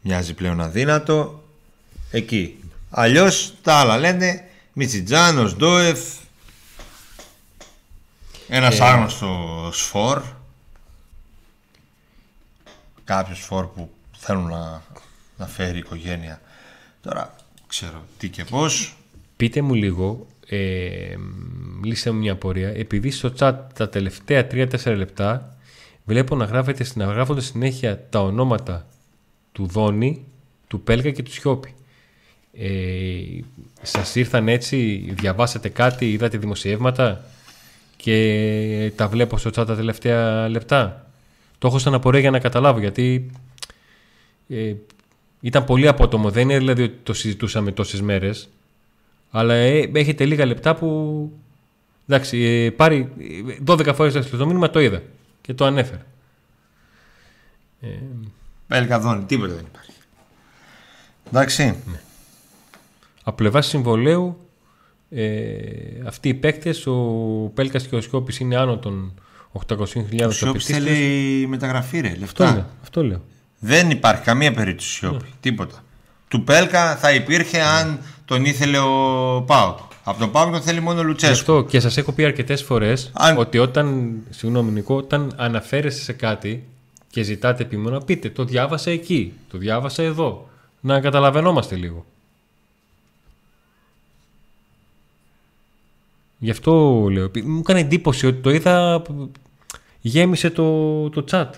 μοιάζει 0.00 0.34
πλέον 0.34 0.60
αδύνατο. 0.60 1.44
Εκεί. 2.10 2.56
Αλλιώς 2.90 3.54
τα 3.62 3.74
άλλα 3.74 3.98
λένε 3.98 4.44
Μιτσιτζάνος, 4.72 5.56
Ντόεφ, 5.56 6.00
ένας 8.48 8.78
Ε. 8.78 8.84
άγνωστος 8.84 9.78
σφόρ. 9.78 10.22
Κάποιος 13.04 13.38
σφόρ 13.38 13.66
που 13.66 13.90
θέλουν 14.18 14.48
να, 14.48 14.82
να 15.36 15.46
φέρει 15.46 15.76
η 15.76 15.78
οικογένεια. 15.78 16.40
Τώρα 17.02 17.34
ξέρω 17.66 18.04
τι 18.18 18.28
και 18.28 18.44
πώς. 18.44 18.96
Πείτε 19.36 19.60
μου 19.62 19.74
λίγο, 19.74 20.26
ε, 20.54 21.16
λύσε 21.84 22.10
μου 22.10 22.18
μια 22.18 22.32
απορία. 22.32 22.68
Επειδή 22.68 23.10
στο 23.10 23.32
chat 23.38 23.54
τα 23.74 23.88
τελευταία 23.88 24.46
3-4 24.50 24.96
λεπτά 24.96 25.56
βλέπω 26.04 26.36
να, 26.36 26.44
γράφετε, 26.44 26.86
να 26.94 27.04
γράφονται 27.04 27.40
συνέχεια 27.40 28.06
τα 28.08 28.22
ονόματα 28.22 28.86
του 29.52 29.66
Δόνη, 29.66 30.24
του 30.68 30.80
Πέλγα 30.80 31.10
και 31.10 31.22
του 31.22 31.32
Σιώπη. 31.32 31.74
Ε, 32.52 32.68
σας 33.82 34.14
ήρθαν 34.14 34.48
έτσι, 34.48 35.08
διαβάσατε 35.18 35.68
κάτι, 35.68 36.12
είδατε 36.12 36.38
δημοσιεύματα 36.38 37.24
και 37.96 38.92
τα 38.96 39.08
βλέπω 39.08 39.38
στο 39.38 39.50
chat 39.50 39.66
τα 39.66 39.76
τελευταία 39.76 40.48
λεπτά. 40.48 41.10
Το 41.58 41.66
έχω 41.66 41.78
σαν 41.78 41.94
απορία 41.94 42.20
για 42.20 42.30
να 42.30 42.38
καταλάβω 42.38 42.80
γιατί 42.80 43.30
ε, 44.48 44.74
ήταν 45.40 45.64
πολύ 45.64 45.88
απότομο. 45.88 46.30
Δεν 46.30 46.42
είναι 46.42 46.58
δηλαδή 46.58 46.82
ότι 46.82 46.98
το 47.02 47.12
συζητούσαμε 47.12 47.72
τόσες 47.72 48.00
μέρες. 48.00 48.48
Αλλά 49.34 49.54
ε, 49.54 49.90
έχετε 49.94 50.24
λίγα 50.24 50.46
λεπτά 50.46 50.74
που. 50.74 51.30
Εντάξει, 52.08 52.38
ε, 52.38 52.70
πάρει 52.70 53.12
ε, 53.48 53.56
12 53.66 53.92
φορές 53.94 54.30
το 54.30 54.46
μήνυμα 54.46 54.70
το 54.70 54.80
είδα 54.80 55.02
και 55.40 55.54
το 55.54 55.64
ανέφερα. 55.64 56.06
Ε, 57.80 57.88
Πέλκαδόνι, 58.66 59.24
τίποτα 59.24 59.54
δεν 59.54 59.64
υπάρχει. 59.68 59.90
Εντάξει. 61.28 61.76
από 63.24 63.36
πλευράς 63.36 63.66
συμβολέου, 63.66 64.46
ε, 65.10 65.26
αυτοί 66.06 66.28
οι 66.28 66.34
παίκτες, 66.34 66.86
ο 66.86 66.92
Πέλκας 67.54 67.86
και 67.86 67.96
ο 67.96 68.00
Σκόπη 68.00 68.34
είναι 68.38 68.56
άνω 68.56 68.78
των 68.78 69.14
800.000 69.52 69.76
Ο 70.26 70.30
Σιώπης 70.30 70.42
απαιτήσεις. 70.42 70.74
θέλει 70.76 71.46
μεταγραφή 71.46 72.00
ρε, 72.00 72.08
Αυτό 72.08 72.18
λεφτά. 72.20 72.52
λέω. 72.52 72.66
Αυτό 72.82 73.04
λέω. 73.04 73.22
Δεν 73.58 73.90
υπάρχει 73.90 74.22
καμία 74.22 74.52
περίπτωση 74.52 74.90
Σιώπη, 74.90 75.24
τίποτα. 75.40 75.84
Του 76.28 76.44
Πέλκα 76.44 76.96
θα 76.96 77.12
υπήρχε 77.14 77.60
αν 77.60 78.00
τον 78.32 78.44
ήθελε 78.44 78.78
ο 78.78 79.42
Πάουκ. 79.46 79.78
Από 80.04 80.18
τον 80.18 80.30
Πάουκ 80.30 80.52
τον 80.52 80.62
θέλει 80.62 80.80
μόνο 80.80 80.98
ο 80.98 81.02
Γι' 81.02 81.08
Λουτσέσκου. 81.08 81.34
αυτό 81.52 81.64
και 81.68 81.80
σας 81.80 81.96
έχω 81.96 82.12
πει 82.12 82.24
αρκετές 82.24 82.62
φορές 82.62 83.10
Αν- 83.14 83.36
ότι 83.38 83.58
όταν. 83.58 84.12
Συγγνώμη, 84.30 84.70
Νικό, 84.70 84.96
όταν 84.96 85.32
αναφέρεστε 85.36 86.00
σε 86.02 86.12
κάτι 86.12 86.64
και 87.10 87.22
ζητάτε 87.22 87.62
επίμονα, 87.62 88.00
πείτε 88.00 88.30
το 88.30 88.44
διάβασα 88.44 88.90
εκεί, 88.90 89.32
το 89.50 89.58
διάβασα 89.58 90.02
εδώ. 90.02 90.48
Να 90.80 91.00
καταλαβαίνόμαστε 91.00 91.76
λίγο. 91.76 92.04
Γι' 96.38 96.50
αυτό 96.50 97.06
λέω. 97.10 97.24
Επει- 97.24 97.44
Μου 97.46 97.58
έκανε 97.58 97.80
εντύπωση 97.80 98.26
ότι 98.26 98.40
το 98.40 98.50
είδα. 98.50 99.02
Γέμισε 100.00 100.50
το, 100.50 101.08
το 101.10 101.24
chat. 101.30 101.48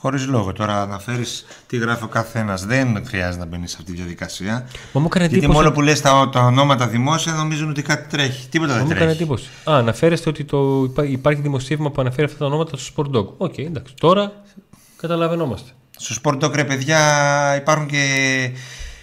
Χωρίς 0.00 0.26
λόγο. 0.26 0.52
Τώρα 0.52 0.86
να 0.86 0.98
φέρεις 0.98 1.46
τι 1.66 1.76
γράφει 1.76 2.04
ο 2.04 2.08
καθένας. 2.08 2.64
Δεν 2.64 3.02
χρειάζεται 3.06 3.38
να 3.44 3.46
μπαίνεις 3.50 3.70
σε 3.70 3.76
αυτή 3.80 3.90
τη 3.90 3.96
διαδικασία. 3.96 4.66
Μα 4.92 5.00
μου 5.00 5.06
έκανε 5.06 5.24
Γιατί 5.24 5.38
εντύπωση. 5.38 5.58
μόνο 5.62 5.74
που 5.74 5.82
λες 5.82 6.00
τα, 6.00 6.28
τα 6.32 6.40
ονόματα 6.40 6.86
δημόσια 6.88 7.32
νομίζουν 7.32 7.70
ότι 7.70 7.82
κάτι 7.82 8.08
τρέχει. 8.08 8.48
Τίποτα 8.48 8.72
Μα 8.72 8.76
δεν 8.78 8.86
μου 8.86 8.92
έκανε 8.92 9.04
τρέχει. 9.10 9.22
εντύπωση. 9.22 9.48
Α, 9.70 9.76
αναφέρεστε 9.78 10.28
ότι 10.28 10.44
το, 10.44 10.82
υπά- 10.84 11.08
υπάρχει 11.08 11.40
δημοσίευμα 11.40 11.90
που 11.90 12.00
αναφέρει 12.00 12.24
αυτά 12.24 12.38
τα 12.38 12.46
ονόματα 12.46 12.76
στο 12.76 12.92
Sport 12.96 13.16
Dog. 13.16 13.26
OK, 13.36 13.58
εντάξει. 13.58 13.94
Τώρα 14.00 14.32
καταλαβαινόμαστε. 14.96 15.70
Στο 15.96 16.12
Sport 16.14 16.39
Dog 16.39 16.54
ρε 16.54 16.64
παιδιά 16.64 16.98
υπάρχουν 17.56 17.86
και 17.86 18.04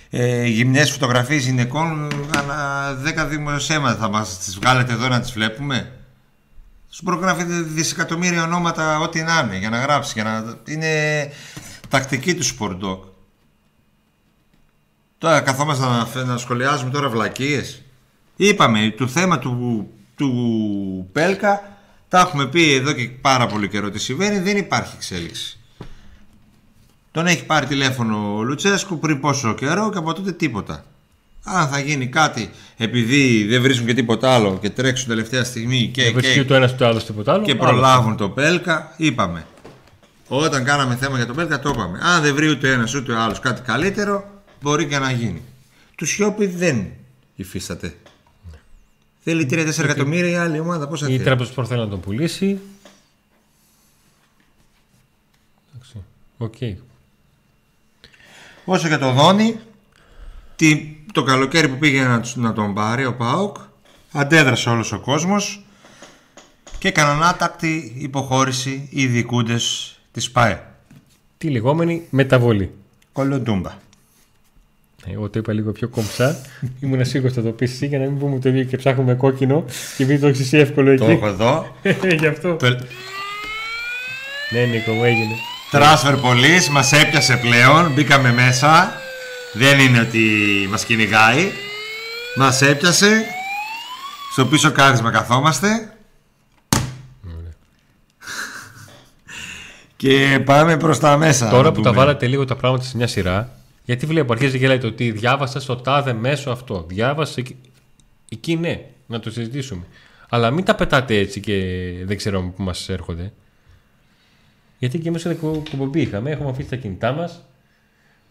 ε, 0.10 0.46
γυμνές 0.46 0.91
φωτογραφίες 0.91 1.46
γυναικών 1.46 2.08
ανά 2.38 2.89
10 3.26 3.28
δημοσιεύματα 3.30 3.96
θα 4.00 4.10
μας 4.10 4.38
τις 4.38 4.56
βγάλετε 4.60 4.93
εδώ 4.93 5.08
να 5.08 5.20
τις 5.20 5.32
βλέπουμε. 5.32 5.91
Σου 6.96 7.04
προγράφετε 7.04 7.62
δισεκατομμύρια 7.62 8.43
ονόματα 8.43 9.00
ό,τι 9.00 9.22
να 9.22 9.39
είναι 9.39 9.58
για 9.58 9.70
να 9.70 9.80
γράψει. 9.80 10.12
Για 10.14 10.24
να... 10.24 10.58
Είναι 10.74 11.32
τακτική 11.89 12.36
του 12.36 12.43
Sportdog. 12.43 13.04
Τώρα 15.18 15.41
καθόμαστε 15.41 15.86
να, 15.86 16.06
φε- 16.06 16.26
να 16.26 16.38
σχολιάζουμε 16.38 16.91
τώρα 16.91 17.10
βλακίες. 17.10 17.82
Είπαμε, 18.36 18.93
το 18.98 19.08
θέμα 19.08 19.39
του, 19.39 19.88
του 20.16 21.10
Πέλκα 21.12 21.78
τα 22.08 22.20
έχουμε 22.20 22.48
πει 22.48 22.74
εδώ 22.74 22.93
και 22.93 23.10
πάρα 23.10 23.48
πολύ 23.48 23.70
καιρό 23.70 23.89
τι 23.89 24.00
συμβαίνει, 24.00 24.39
δεν 24.39 24.58
υπάρχει 24.58 24.93
εξέλιξη. 24.96 25.60
Τον 27.12 27.28
έχει 27.28 27.46
πάρει 27.46 27.66
τηλέφωνο 27.66 28.36
ο 28.38 28.43
Λουτσέσκου 28.43 29.00
πριν 29.00 29.20
πόσο 29.20 29.54
καιρό 29.54 29.89
και 29.89 29.98
από 29.98 30.14
τότε 30.14 30.32
τίποτα. 30.32 30.86
Αν 31.48 31.68
θα 31.68 31.80
γίνει 31.80 32.08
κάτι 32.08 32.50
επειδή 32.78 33.46
δεν 33.46 33.62
βρίσκουν 33.62 33.86
και 33.86 33.93
τίποτα 33.93 34.34
άλλο 34.34 34.58
και 34.62 34.70
τρέξουν 34.70 35.08
τελευταία 35.08 35.43
στιγμή 35.43 35.89
και, 35.93 36.04
Δεν 36.04 36.14
βρίσκει 36.14 36.34
και, 36.34 36.39
ούτε 36.39 36.56
ένας 36.56 36.72
ούτε 36.74 36.86
άλλος 36.86 37.06
τίποτα 37.06 37.34
άλλο. 37.34 37.43
και 37.43 37.52
άλλο. 37.52 37.60
προλάβουν 37.62 38.18
το 38.18 38.30
Πέλκα, 38.30 38.93
είπαμε. 38.98 39.46
Όταν 40.28 40.64
κάναμε 40.64 40.96
θέμα 40.96 41.18
για 41.18 41.26
το 41.26 41.34
Πέλκα 41.34 41.60
το 41.60 41.70
είπαμε. 41.70 42.00
Αν 42.02 42.22
δεν 42.22 42.36
βρει 42.36 42.50
ούτε 42.50 42.72
ένας 42.72 42.93
ούτε 42.93 43.12
ο 43.12 43.20
άλλος 43.20 43.39
κάτι 43.39 43.62
καλύτερο, 43.62 44.41
μπορεί 44.62 44.86
και 44.88 44.98
να 45.00 45.12
γίνει. 45.12 45.41
Του 45.96 46.06
Σιώπη 46.06 46.46
δεν 46.46 46.88
υφίσταται. 47.36 47.96
Θέλει 49.24 49.48
3-4 49.52 49.80
εκατομμύρια 49.84 50.30
η 50.30 50.36
άλλη 50.36 50.60
ομάδα. 50.60 50.88
Πόσα 50.88 51.06
Η 51.08 51.12
θέλει; 51.12 51.24
Τραμπζονσπόρ 51.24 51.66
θέλει 51.68 51.80
να 51.80 51.88
τον 51.89 52.00
πουλήσει. 52.00 52.60
Εντάξει. 55.74 56.04
Οκ. 56.38 56.80
Όσο 58.66 58.88
για 58.88 59.00
το 59.00 59.12
Δώνη, 59.12 59.60
τι, 60.56 60.96
το 61.16 61.24
καλοκαίρι 61.24 61.68
που 61.68 61.78
πήγε 61.78 62.01
να, 62.03 62.22
τους- 62.22 62.36
να 62.36 62.53
τον 62.53 62.74
πάρει 62.74 63.05
ο 63.05 63.13
ΠΑΟΚ, 63.14 63.56
αντέδρασε 64.11 64.70
όλος 64.70 64.91
ο 64.91 64.99
κόσμος 64.99 65.66
και 66.80 66.88
έκαναν 66.88 67.24
άτακτη 67.24 67.95
υποχώρηση 67.97 68.88
οι 68.91 69.05
διοικούντες 69.05 69.95
της 70.11 70.32
ΠΑΕ. 70.32 70.63
Τη 71.38 71.49
λεγόμενη 71.49 72.01
μεταβολή. 72.09 72.72
Κολοντούμπα. 73.11 73.70
Ε, 75.05 75.11
Εγώ 75.13 75.30
το 75.30 75.39
είπα 75.39 75.53
λίγο 75.53 75.72
πιο 75.72 75.88
κομψά. 75.88 76.41
Ήμουν 76.82 77.05
σίγουρος 77.05 77.34
θα 77.34 77.41
το 77.41 77.49
πεις 77.49 77.72
εσύ 77.72 77.88
για 77.88 77.99
να 77.99 78.05
μην 78.05 78.20
πούμε 78.20 78.39
το 78.39 78.49
ίδιο 78.49 78.63
και 78.63 78.78
ψάχνουμε 78.78 79.13
κόκκινο 79.13 79.66
και 79.97 80.03
επειδή 80.03 80.20
το 80.20 80.28
έχεις 80.28 80.39
εσύ 80.39 80.57
εύκολο 80.57 80.97
Το 80.97 81.03
εκεί. 81.03 81.11
έχω 81.13 81.28
εδώ. 81.28 81.76
Γι' 82.20 82.28
αυτό. 82.28 82.55
Το 82.55 82.68
Ναι, 84.51 84.66
Νίκο, 84.66 84.91
μου 84.91 85.03
έγινε. 85.03 85.36
Transfer 85.72 86.16
Police 86.16 86.68
μας 86.72 86.91
έπιασε 86.91 87.38
πλέον, 87.38 87.91
μπήκαμε 87.93 88.32
μέσα. 88.34 88.99
Δεν 89.58 89.80
είναι 89.80 89.99
ότι 89.99 90.28
μας 90.70 90.86
κυνηγάει. 90.86 91.51
Μας 92.36 92.62
έπιασε. 92.62 93.26
Στο 94.32 94.45
πίσω 94.45 94.72
κάρισμα 94.72 95.12
καθόμαστε. 95.12 95.95
Και 99.95 100.41
πάμε 100.45 100.78
προς 100.78 100.99
τα 100.99 101.18
μέσα. 101.18 101.49
Τώρα 101.49 101.64
να 101.64 101.72
που 101.72 101.82
τα 101.82 101.89
πούμε. 101.89 102.01
βάλατε 102.01 102.28
λίγο 102.28 102.45
τα 102.45 102.56
πράγματα 102.56 102.84
σε 102.84 102.97
μια 102.97 103.08
σειρά, 103.08 103.60
γιατί 103.84 104.06
βλέπω 104.06 104.34
αρχίζει 104.34 104.60
και 104.60 104.68
λέει 104.68 104.78
το 104.78 104.88
ότι 104.88 105.12
διάβασα 105.12 105.60
στο 105.60 105.76
τάδε 105.76 106.14
μέσο 106.14 106.51
αυτό. 106.51 106.86
Διάβασα 106.88 107.34
εκεί. 107.38 107.56
Εκεί 108.30 108.56
ναι, 108.56 108.86
να 109.08 109.20
το 109.20 109.32
συζητήσουμε. 109.32 109.84
Αλλά 110.30 110.51
μην 110.51 110.66
τα 110.66 110.76
πετάτε 110.76 111.18
έτσι 111.18 111.39
και 111.39 111.53
δεν 112.03 112.18
ξέρουμε 112.18 112.49
πού 112.56 112.64
μας 112.64 112.89
έρχονται. 112.89 113.34
Γιατί 114.78 114.99
και 114.99 115.08
εμείς 115.08 115.22
στην 115.22 115.32
εκπομπή 115.32 116.01
είχαμε, 116.01 116.32
έχουμε 116.32 116.49
αφήσει 116.49 116.70
τα 116.70 116.76
κινητά 116.76 117.12
μας. 117.12 117.41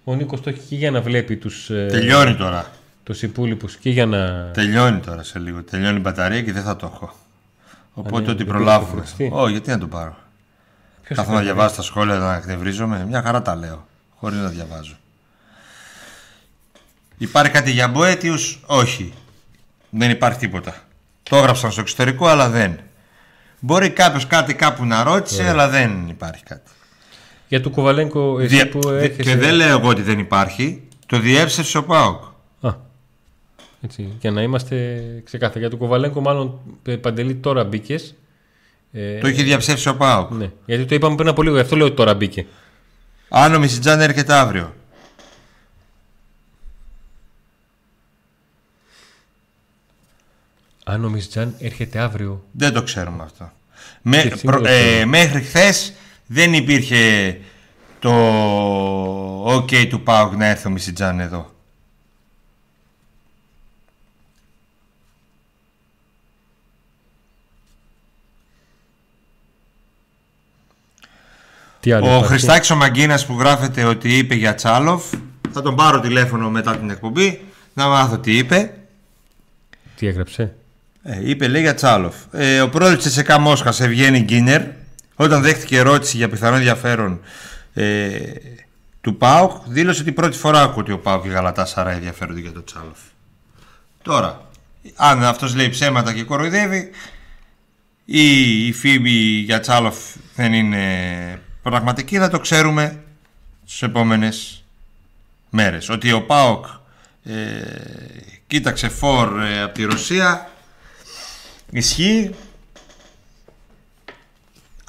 Ο 0.05 0.15
Νίκος 0.15 0.41
το 0.41 0.51
έχει 0.51 0.61
και 0.69 0.77
για 0.77 0.91
να 0.91 1.01
βλέπει 1.01 1.37
τους 1.37 1.67
Τελειώνει 1.67 2.35
τώρα. 2.35 2.71
τους 3.03 3.23
υπόλοιπους 3.23 3.77
και 3.77 3.91
για 3.91 4.07
να. 4.07 4.51
Τελειώνει 4.51 5.01
τώρα 5.01 5.23
σε 5.23 5.39
λίγο. 5.39 5.63
Τελειώνει 5.63 5.97
η 5.97 6.01
μπαταρία 6.01 6.43
και 6.43 6.53
δεν 6.53 6.63
θα 6.63 6.77
το 6.77 6.91
έχω. 6.95 7.15
Οπότε 7.95 8.21
ναι, 8.25 8.29
ό,τι 8.31 8.37
δεν 8.37 8.47
προλάβουμε. 8.47 8.91
πήρες 8.93 9.11
το 9.11 9.17
φορτιστή; 9.17 9.31
Όχι, 9.43 9.53
γιατί 9.53 9.71
να 9.71 9.79
το 9.79 9.87
πάρω; 9.87 10.17
Ποιος 11.03 11.19
Κάθομαι 11.19 11.37
να 11.37 11.41
έκανε; 11.43 11.55
διαβάζω 11.55 11.77
τα 11.77 11.83
σχόλια 11.83 12.15
να 12.15 12.35
εκνευρίζομαι. 12.35 13.05
Μια 13.09 13.23
χαρά 13.23 13.43
τα 13.43 13.55
λέω. 13.57 13.87
Χωρίς 14.15 14.39
να 14.39 14.49
διαβάζω. 14.49 14.95
Υπάρχει 17.19 17.53
κάτι 17.53 17.71
για 17.71 17.89
μποέτιους, 17.89 18.61
όχι. 18.67 19.15
Δεν 19.91 20.11
υπάρχει 20.11 20.39
τίποτα. 20.39 20.75
Το 21.23 21.37
έγραψαν 21.37 21.71
στο 21.71 21.81
εξωτερικό, 21.81 22.27
αλλά 22.27 22.49
δεν. 22.49 22.79
Μπορεί 23.61 23.91
κάποιος 23.91 24.27
κάτι 24.27 24.55
κάπου 24.55 24.85
να 24.85 25.03
ρώτησε, 25.03 25.49
αλλά 25.49 25.69
δεν 25.69 26.09
υπάρχει 26.09 26.43
κάτι. 26.43 26.71
Για 27.49 27.61
του 27.61 27.71
Κοβαλέγκο, 27.71 28.39
εσύ 28.39 28.55
Δια- 28.55 28.69
που 28.69 28.81
δε- 28.81 29.03
έρχεσαι. 29.03 29.31
Και 29.31 29.37
δεν 29.37 29.55
λέω 29.55 29.69
εγώ 29.79 29.89
ότι 29.89 30.03
δεν 30.03 30.19
υπάρχει. 30.19 30.83
Το 31.07 31.19
διέψευσε 31.19 31.79
ο 31.79 31.85
Πάοκ. 31.85 32.23
Α, 32.61 32.75
έτσι, 33.81 34.09
για 34.21 34.31
να 34.31 34.43
είμαστε 34.43 35.03
ξεκάθαροι. 35.25 35.61
Για 35.61 35.71
του 35.71 35.79
Κοβαλέγκο, 35.79 36.21
μάλλον 36.21 36.59
ε, 36.83 36.97
παντελή 36.97 37.35
τώρα 37.35 37.65
μπήκες. 37.65 38.15
Ε, 38.93 39.19
Το 39.19 39.29
είχε 39.29 39.43
διαψεύσει 39.43 39.89
ο 39.89 39.97
Πάοκ. 39.97 40.31
ναι, 40.31 40.51
γιατί 40.67 40.85
το 40.85 40.95
είπαμε 40.95 41.15
πριν 41.17 41.29
από 41.29 41.43
λίγο, 41.43 41.55
γι' 41.55 41.61
αυτό 41.61 41.77
λέω 41.77 41.87
ότι 41.87 41.97
τώρα 41.97 42.15
μπήκε. 42.15 42.47
Αν 43.29 43.55
ο 43.55 43.59
Μισιτζάν 43.59 44.01
έρχεται 44.01 44.33
αύριο. 44.35 44.75
Αν 50.85 51.05
ο 51.05 51.09
Μιστζάν 51.09 51.55
έρχεται 51.59 51.99
αύριο. 51.99 52.45
Δεν 52.53 52.73
το 52.73 52.83
ξέρουμε 52.83 53.23
αυτό. 53.23 53.53
Με, 54.03 54.17
Και 54.23 54.29
προ- 54.29 54.39
σίγουρα 54.39 54.71
ε, 54.71 54.83
ξέρουμε. 54.91 55.05
μέχρι 55.05 55.41
χθες 55.43 55.93
δεν 56.27 56.55
υπήρχε 56.55 57.39
το 57.99 58.13
OK 59.47 59.87
του 59.89 60.01
Πάουκ 60.01 60.33
να 60.35 60.47
έρθει 60.47 60.67
ο 60.67 60.71
Μισιτζάν 60.71 61.21
εδώ. 61.21 61.53
Τι 71.81 71.93
άλλο. 71.93 72.05
Ο 72.05 72.09
υπάρχει; 72.09 72.27
Χριστάκης 72.27 72.71
ο 72.71 72.77
Μαγκίνας 72.77 73.27
που 73.27 73.39
γράφεται 73.39 73.85
ότι 73.85 74.19
είπε 74.19 74.35
για 74.35 74.55
Τσάλοφ 74.55 75.05
θα 75.53 75.63
τον 75.63 75.75
πάρω 75.77 76.01
τηλέφωνο 76.01 76.51
μετά 76.51 76.77
την 76.77 76.91
εκπομπή 76.91 77.41
να 77.75 77.89
μάθω 77.89 78.19
τι 78.19 78.37
είπε. 78.37 78.75
Τι 79.97 80.07
έγραψε; 80.07 80.55
Ε, 81.03 81.29
είπε 81.29 81.49
λέει 81.49 81.63
για 81.63 81.75
Τσάλοφ. 81.75 82.15
Ε, 82.33 82.61
ο 82.61 82.69
πρόεδρος 82.69 83.03
της 83.03 83.07
ΕΣΕΚΑ 83.07 83.39
Μόσχας 83.39 83.81
Ευγένη 83.81 84.21
Γκίνερ 84.21 84.63
όταν 85.17 85.43
δέχτηκε 85.43 85.79
ερώτηση 85.79 86.17
για 86.17 86.29
πιθανό 86.29 86.57
ενδιαφέρον 86.57 87.21
ε, 87.75 88.19
του 89.01 89.17
ΠΑΟΚ 89.17 89.63
δήλωσε 89.67 90.01
ότι 90.01 90.13
πρώτη 90.13 90.37
φορά 90.37 90.63
ακούω 90.63 90.81
ότι 90.81 90.93
ο 90.93 90.99
ΠΑΟΚ 90.99 91.23
και 91.23 91.29
η 91.29 91.31
Γαλατά 91.31 91.65
Σαρά 91.65 91.91
ενδιαφέρονται 91.91 92.41
για 92.41 92.53
το 92.53 92.65
Τσάλοφ. 92.65 92.99
Τώρα, 94.03 94.51
αν 94.95 95.25
αυτός 95.25 95.55
λέει 95.55 95.69
ψέματα 95.69 96.13
και 96.13 96.23
κοροϊδεύει 96.23 96.91
ή 98.05 98.67
η 98.67 98.73
φήμη 98.73 99.11
για 99.45 99.61
Τσάλοφ 99.61 99.97
δεν 100.35 100.53
είναι 100.53 101.41
πραγματική 101.63 102.19
θα 102.19 102.29
το 102.29 102.39
ξέρουμε 102.39 103.03
στις 103.65 103.83
επόμενες 103.83 104.65
μέρες. 105.51 105.89
Ότι 105.89 106.13
ο 106.13 106.23
ΠΑΟΚ 106.23 106.67
ε, 107.25 107.33
κοίταξε 108.47 108.89
φόρ 108.89 109.41
ε, 109.41 109.63
από 109.63 109.75
τη 109.75 109.85
Ρωσία 109.85 110.51
ισχύει 111.71 112.35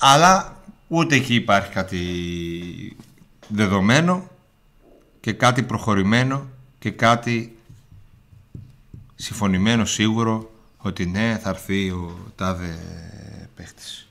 αλλά 0.07 0.61
ούτε 0.87 1.15
εκεί 1.15 1.35
υπάρχει 1.35 1.71
κάτι 1.71 1.99
δεδομένο 3.47 4.27
και 5.19 5.33
κάτι 5.33 5.63
προχωρημένο 5.63 6.47
και 6.79 6.91
κάτι 6.91 7.57
συμφωνημένο 9.15 9.85
σίγουρο 9.85 10.51
ότι 10.77 11.05
ναι 11.05 11.39
θα 11.41 11.49
έρθει 11.49 11.89
ο 11.89 12.17
τάδε 12.35 12.77
παίχτης. 13.55 14.07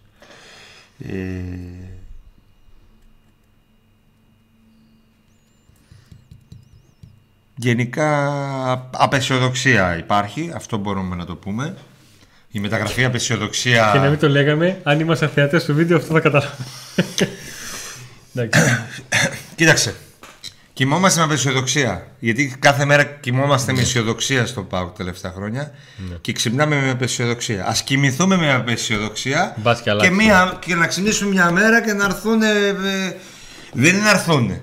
Ε, 0.98 1.14
Γενικά 7.56 8.72
απεσιοδοξία 8.90 9.98
υπάρχει, 9.98 10.50
αυτό 10.54 10.76
μπορούμε 10.76 11.16
να 11.16 11.24
το 11.24 11.36
πούμε. 11.36 11.76
Η 12.56 12.60
μεταγραφή 12.60 13.04
απεσιοδοξία... 13.04 13.90
Και 13.92 13.98
να 13.98 14.08
μην 14.08 14.18
το 14.18 14.28
λέγαμε, 14.28 14.80
αν 14.82 15.00
ήμασταν 15.00 15.28
θεατέ 15.28 15.60
του 15.60 15.74
βίντεο, 15.74 15.96
αυτό 15.96 16.12
θα 16.14 16.20
καταλάβουμε. 16.20 16.66
Εντάξει. 18.34 18.60
Κοίταξε. 19.54 19.94
Κοιμόμαστε 20.72 21.18
με 21.18 21.24
απεσιοδοξία. 21.24 22.06
Γιατί 22.18 22.56
κάθε 22.58 22.84
μέρα 22.84 23.04
κοιμόμαστε 23.04 23.72
με 23.72 23.80
αισιοδοξία 23.80 24.46
στο 24.46 24.62
ΠΑΟΚ 24.62 24.96
τελευταία 24.96 25.32
χρόνια 25.32 25.70
και 26.20 26.32
ξυπνάμε 26.32 26.80
με 26.80 26.90
απεσιοδοξία. 26.90 27.64
Α 27.66 27.72
κοιμηθούμε 27.84 28.36
με 28.36 28.52
απεσιοδοξία 28.52 29.54
Μπας 29.58 29.76
και 29.76 29.82
και, 29.82 29.90
αλλάξει. 29.90 30.10
μία, 30.10 30.58
και 30.66 30.74
να 30.74 30.86
ξυπνήσουμε 30.86 31.30
μια 31.30 31.50
μέρα 31.50 31.82
και 31.82 31.92
να 31.92 32.04
έρθουν. 32.04 32.42
ε, 32.42 32.68
ε, 32.68 33.16
δεν 33.72 33.94
είναι 33.94 34.02
να 34.04 34.10
έρθουν. 34.10 34.60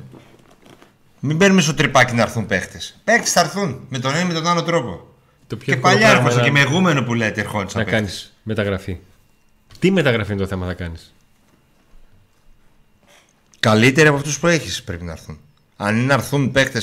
Μην 1.19 1.35
μπαίνουμε 1.35 1.61
στο 1.61 1.73
τρυπάκι 1.73 2.15
να 2.15 2.21
έρθουν 2.21 2.45
παίχτες. 2.45 2.99
Παίχτες 3.03 3.31
θα 3.31 3.39
έρθουν 3.39 3.85
με 3.89 3.99
τον 3.99 4.11
ένα 4.11 4.19
ή 4.19 4.25
με 4.25 4.33
τον 4.33 4.47
άλλο 4.47 4.63
τρόπο. 4.63 5.10
Το 5.51 5.57
πιο 5.57 5.65
Και 5.65 5.71
εύκολο 5.71 5.93
παλιά 5.93 6.09
πράγμα 6.09 6.27
έρχονταν 6.29 6.47
είναι 6.47 6.59
και 6.59 6.65
με 6.65 6.71
εγούμενο 6.71 7.03
που 7.03 7.13
λέτε 7.13 7.41
ερχόντουσαν 7.41 7.79
να 7.79 7.85
παίχτες. 7.85 8.01
κάνεις 8.01 8.33
μεταγραφή. 8.43 8.97
Τι 9.79 9.91
μεταγραφή 9.91 10.31
είναι 10.31 10.41
το 10.41 10.47
θέμα 10.47 10.65
θα 10.65 10.73
κάνεις; 10.73 11.13
Καλύτεροι 13.59 14.07
από 14.07 14.17
αυτούς 14.17 14.39
που 14.39 14.47
έχεις 14.47 14.83
πρέπει 14.83 15.03
να 15.03 15.11
έρθουν. 15.11 15.39
Αν 15.77 15.95
είναι 15.95 16.05
να 16.05 16.13
έρθουν 16.13 16.51
παίχτε 16.51 16.81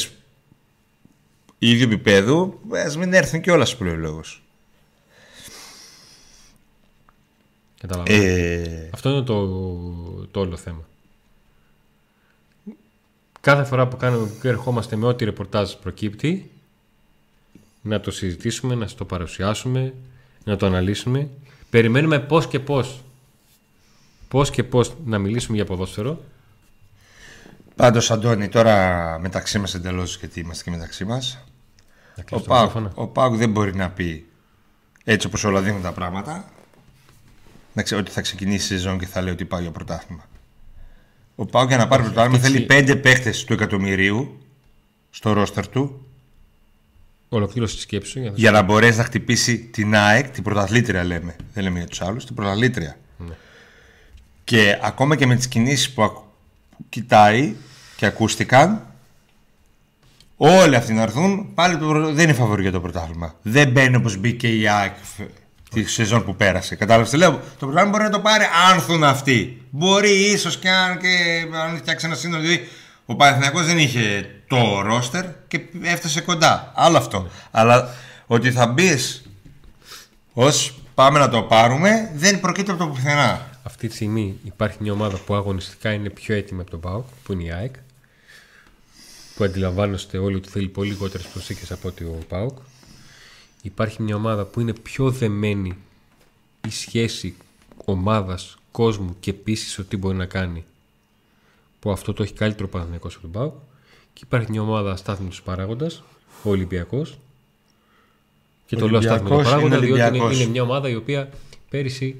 ίδιου 1.58 1.82
επίπεδου, 1.82 2.60
ας 2.86 2.96
μην 2.96 3.12
έρθουν 3.12 3.40
κιόλα 3.40 3.66
που 3.78 3.84
λέει 3.84 3.92
ο 3.92 3.96
λόγο. 3.96 4.20
Καταλαβαίνω. 7.80 8.22
Ε, 8.22 8.90
Αυτό 8.92 9.10
είναι 9.10 9.22
το, 9.22 9.46
το 10.30 10.40
όλο 10.40 10.56
θέμα. 10.56 10.86
Κάθε 13.40 13.64
φορά 13.64 13.88
που 13.88 13.96
κάνουμε 13.96 14.30
και 14.40 14.48
ερχόμαστε 14.48 14.96
με 14.96 15.06
ό,τι 15.06 15.24
ρεπορτάζ 15.24 15.72
προκύπτει, 15.72 16.50
να 17.88 18.00
το 18.00 18.10
συζητήσουμε, 18.10 18.74
να 18.74 18.86
σας 18.86 18.94
το 18.94 19.04
παρουσιάσουμε, 19.04 19.94
να 20.44 20.56
το 20.56 20.66
αναλύσουμε. 20.66 21.28
Περιμένουμε 21.70 22.18
πώς 22.20 22.46
και 22.46 22.60
πώς, 22.60 23.02
πώς 24.28 24.50
και 24.50 24.64
πώς 24.64 24.94
να 25.04 25.18
μιλήσουμε 25.18 25.56
για 25.56 25.64
ποδόσφαιρο. 25.66 26.20
Πάντως, 27.76 28.10
Αντώνη, 28.10 28.48
τώρα 28.48 29.18
μεταξύ 29.20 29.58
μας 29.58 29.74
εντελώς 29.74 30.16
γιατί 30.18 30.40
είμαστε 30.40 30.64
και 30.64 30.70
μεταξύ 30.70 31.04
μας. 31.04 31.38
Να 32.16 32.22
Ο 32.22 32.24
κλείσω 32.26 32.44
το 32.44 32.48
Πάουκ 32.50 32.64
μικρόφωνο. 32.74 32.92
ο 32.94 33.06
Πάουκ 33.06 33.34
δεν 33.34 33.50
μπορεί 33.50 33.74
να 33.74 33.90
πει 33.90 34.26
έτσι 35.04 35.26
όπως 35.26 35.44
όλα 35.44 35.60
δίνουν 35.62 35.82
τα 35.82 35.92
πράγματα 35.92 36.50
να 37.72 37.82
ξε, 37.82 37.94
ότι 37.94 38.10
θα 38.10 38.20
ξεκινήσει 38.20 38.74
η 38.74 38.76
σεζόν 38.76 38.98
και 38.98 39.06
θα 39.06 39.20
λέει 39.20 39.32
ότι 39.32 39.44
πάει 39.44 39.62
για 39.62 39.70
πρωτάθλημα. 39.70 40.24
Ο 41.34 41.46
Πάουκ 41.46 41.68
για 41.68 41.76
να 41.76 41.88
πάρει 41.88 42.02
πρωτάθλημα 42.02 42.36
έτσι- 42.38 42.50
θέλει 42.52 42.64
πέντε 42.66 42.96
παίχτες 42.96 43.44
του 43.44 43.52
εκατομμυρίου 43.52 44.38
στο 45.10 45.32
ρόστερ 45.32 45.68
του 45.68 46.06
Ολοκλήρωση 47.28 47.74
της 47.74 47.82
σκέψης 47.82 48.12
σου. 48.12 48.18
Για 48.20 48.30
να... 48.30 48.36
για 48.36 48.50
να 48.50 48.62
μπορέσει 48.62 48.98
να 48.98 49.04
χτυπήσει 49.04 49.58
την 49.58 49.94
ΑΕΚ, 49.96 50.28
την 50.30 50.42
πρωταθλήτρια 50.42 51.04
λέμε. 51.04 51.36
Δεν 51.54 51.62
λέμε 51.64 51.78
για 51.78 51.88
τους 51.88 52.00
άλλους, 52.02 52.24
την 52.26 52.34
πρωταθλήτρια. 52.34 52.96
Ναι. 53.18 53.34
Και 54.44 54.78
ακόμα 54.82 55.16
και 55.16 55.26
με 55.26 55.36
τις 55.36 55.48
κινήσεις 55.48 55.90
που 55.90 56.02
ακου- 56.02 56.24
κοιτάει 56.88 57.54
και 57.96 58.06
ακούστηκαν, 58.06 58.86
όλοι 60.36 60.76
αυτοί 60.76 60.92
να 60.92 61.02
έρθουν, 61.02 61.54
πάλι 61.54 61.76
το, 61.78 61.86
πρω- 61.86 62.12
δεν 62.12 62.24
είναι 62.24 62.32
φαβορή 62.32 62.62
για 62.62 62.72
το 62.72 62.80
πρωτάθλημα. 62.80 63.34
Δεν 63.42 63.70
μπαίνει 63.70 63.96
όπως 63.96 64.16
μπήκε 64.16 64.48
η 64.56 64.68
ΑΕΚ 64.68 64.94
φ- 65.16 65.30
τη 65.70 65.84
σεζόν 65.84 66.24
που 66.24 66.36
πέρασε. 66.36 66.74
Κατάλαβες 66.74 67.10
τι 67.10 67.16
λέω; 67.16 67.30
Το 67.30 67.40
πρωτάθλημα 67.58 67.90
μπορεί 67.90 68.02
να 68.02 68.10
το 68.10 68.20
πάρει 68.20 68.44
αν 68.70 68.76
έρθουν 68.76 69.04
αυτοί. 69.04 69.62
Μπορεί 69.70 70.10
ίσως 70.10 70.58
και 70.58 70.68
αν 70.70 70.98
και 70.98 71.08
αν 71.62 71.76
φτιάξει 71.76 72.06
ένα 72.06 72.14
σύνολο. 72.14 72.42
Δηλαδή, 72.42 72.68
ο 73.10 73.16
Παναθηναϊκός 73.16 73.66
δεν 73.66 73.78
είχε 73.78 74.30
το 74.46 74.80
ρόστερ 74.80 75.24
και 75.48 75.60
έφτασε 75.82 76.20
κοντά. 76.20 76.72
Άλλο 76.74 76.96
αυτό. 76.96 77.28
Αλλά 77.50 77.94
ότι 78.26 78.52
θα 78.52 78.66
μπεις 78.66 79.22
ως 80.32 80.80
πάμε 80.94 81.18
να 81.18 81.28
το 81.28 81.42
πάρουμε 81.42 82.12
δεν 82.14 82.40
προκύπτει 82.40 82.70
από 82.70 82.84
το 82.84 82.88
πουθενά. 82.90 83.50
Αυτή 83.62 83.88
τη 83.88 83.94
στιγμή 83.94 84.38
υπάρχει 84.44 84.76
μια 84.80 84.92
ομάδα 84.92 85.16
που 85.18 85.34
αγωνιστικά 85.34 85.92
είναι 85.92 86.10
πιο 86.10 86.34
έτοιμη 86.34 86.60
από 86.60 86.70
τον 86.70 86.80
ΠΑΟΚ, 86.80 87.06
που 87.22 87.32
είναι 87.32 87.42
η 87.42 87.52
ΑΕΚ. 87.52 87.74
Που 89.36 89.44
αντιλαμβάνεστε 89.44 90.18
όλοι 90.18 90.36
ότι 90.36 90.48
θέλει 90.48 90.68
πολύ 90.68 90.90
λιγότερες 90.90 91.26
προσήκε 91.26 91.72
από 91.72 91.88
ότι 91.88 92.04
ο 92.04 92.18
ΠΑΟΚ. 92.28 92.58
Υπάρχει 93.62 94.02
μια 94.02 94.16
ομάδα 94.16 94.44
που 94.44 94.60
είναι 94.60 94.72
πιο 94.72 95.10
δεμένη 95.10 95.76
η 96.66 96.70
σχέση 96.70 97.36
ομάδας, 97.84 98.56
κόσμου 98.70 99.16
και 99.20 99.30
επίση 99.30 99.80
ότι 99.80 99.96
μπορεί 99.96 100.16
να 100.16 100.26
κάνει 100.26 100.64
που 101.80 101.90
αυτό 101.90 102.12
το 102.12 102.22
έχει 102.22 102.32
καλύτερο 102.32 102.68
Παναθηναϊκός 102.68 103.14
από 103.14 103.22
τον 103.22 103.30
ΠΑΟΚ 103.30 103.54
και 104.12 104.20
υπάρχει 104.24 104.50
μια 104.50 104.62
ομάδα 104.62 104.96
στάθμη 104.96 105.28
του 105.28 105.42
παράγοντας, 105.44 106.02
ο 106.42 106.50
Ολυμπιακός. 106.50 107.18
Και 108.66 108.76
το 108.76 108.88
λέω 108.88 109.00
στάθμη 109.00 109.28
του 109.28 109.34
Ολυμπιακός 109.34 109.52
παράγοντα 109.52 109.76
είναι 109.76 109.86
διότι 109.86 110.00
είναι, 110.00 110.08
Ολυμπιακός. 110.08 110.40
είναι 110.40 110.50
μια 110.50 110.62
ομάδα 110.62 110.88
η 110.88 110.94
οποία 110.94 111.28
πέρυσι 111.70 112.16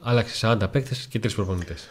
άλλαξε 0.00 0.56
40 0.60 0.70
παίκτε 0.70 0.94
και 1.08 1.18
τρεις 1.18 1.34
προπονητές. 1.34 1.88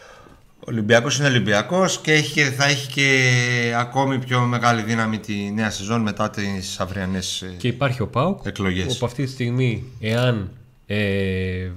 Ο 0.59 0.63
Ολυμπιακός 0.65 1.17
είναι 1.17 1.28
Ολυμπιακός 1.28 1.99
και, 1.99 2.11
έχει 2.11 2.34
και 2.34 2.43
θα 2.43 2.65
έχει 2.65 2.91
και 2.91 3.74
ακόμη 3.78 4.19
πιο 4.19 4.39
μεγάλη 4.39 4.82
δύναμη 4.82 5.19
τη 5.19 5.51
νέα 5.51 5.69
σεζόν 5.69 6.01
μετά 6.01 6.30
τις 6.30 6.80
αυριανές 6.80 7.45
Και 7.57 7.67
υπάρχει 7.67 8.01
ο 8.01 8.07
ΠΑΟΚ 8.07 8.45
εκλογές. 8.45 8.95
όπου 8.95 9.05
αυτή 9.05 9.24
τη 9.24 9.32
στιγμή 9.32 9.84
εάν 9.99 10.49
ε, 10.86 11.69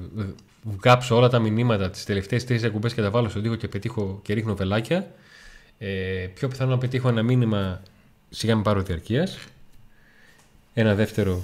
βγάψω 0.65 1.17
όλα 1.17 1.29
τα 1.29 1.39
μηνύματα 1.39 1.91
τις 1.91 2.05
τελευταίες 2.05 2.45
τρεις 2.45 2.63
εκπομπές 2.63 2.95
και 2.95 3.03
τα 3.03 3.11
βάλω 3.11 3.29
στον 3.29 3.43
τοίχο 3.43 3.55
και 3.55 3.69
πετύχω 3.69 4.21
και 4.23 4.35
ρίχνω 4.35 4.55
βελάκια. 4.57 5.11
Ε, 5.79 6.27
πιο 6.35 6.49
πιθανό 6.49 6.71
να 6.71 6.79
πετύχω 6.79 7.09
ένα 7.09 7.23
μήνυμα 7.23 7.83
σιγά 8.31 8.57
με 8.57 8.63
πάρω 8.63 8.83
διαρκείας. 8.83 9.39
Ένα 10.75 10.95
δεύτερο 10.95 11.43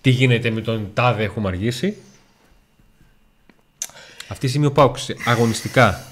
τι 0.00 0.10
γίνεται 0.10 0.50
με 0.50 0.60
τον 0.60 0.90
τάδε 0.94 1.22
έχουμε 1.22 1.48
αργήσει. 1.48 1.96
Αυτή 4.28 4.40
τη 4.40 4.48
στιγμή 4.48 4.66
ο 4.66 4.72
ΠΑΟΚ 4.72 4.98
σε- 4.98 5.16
αγωνιστικά 5.24 6.02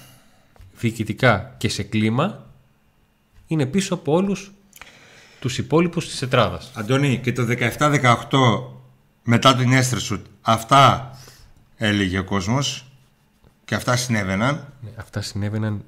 διοικητικά 0.78 1.54
και 1.58 1.68
σε 1.68 1.82
κλίμα 1.82 2.46
είναι 3.46 3.66
πίσω 3.66 3.94
από 3.94 4.12
όλους 4.12 4.52
τους 5.40 5.58
υπόλοιπους 5.58 6.08
της 6.08 6.18
τετράδας. 6.18 6.70
Αντώνη, 6.74 7.18
και 7.18 7.32
το 7.32 7.44
17-18 7.44 8.62
μετά 9.22 9.54
την 9.56 9.72
Έστρεσουτ, 9.72 10.26
αυτά 10.40 11.10
έλεγε 11.76 12.18
ο 12.18 12.24
κόσμος 12.24 12.86
και 13.64 13.74
αυτά 13.74 13.96
συνέβαιναν. 13.96 14.72
Ναι, 14.80 14.90
αυτά 14.96 15.22
συνέβαιναν 15.22 15.84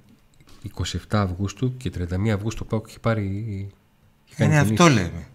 27 0.84 0.84
Αυγούστου 1.10 1.76
και 1.76 1.92
31 1.98 2.28
Αυγούστου 2.28 2.66
πάω 2.66 2.80
και 2.80 2.86
είχε 2.88 2.98
πάρει. 2.98 3.22
είχε 4.24 4.34
κάνει 4.36 4.52
Είναι 4.54 4.62
κινήσεις. 4.62 4.80
αυτό 4.80 4.94
λέμε. 4.94 5.26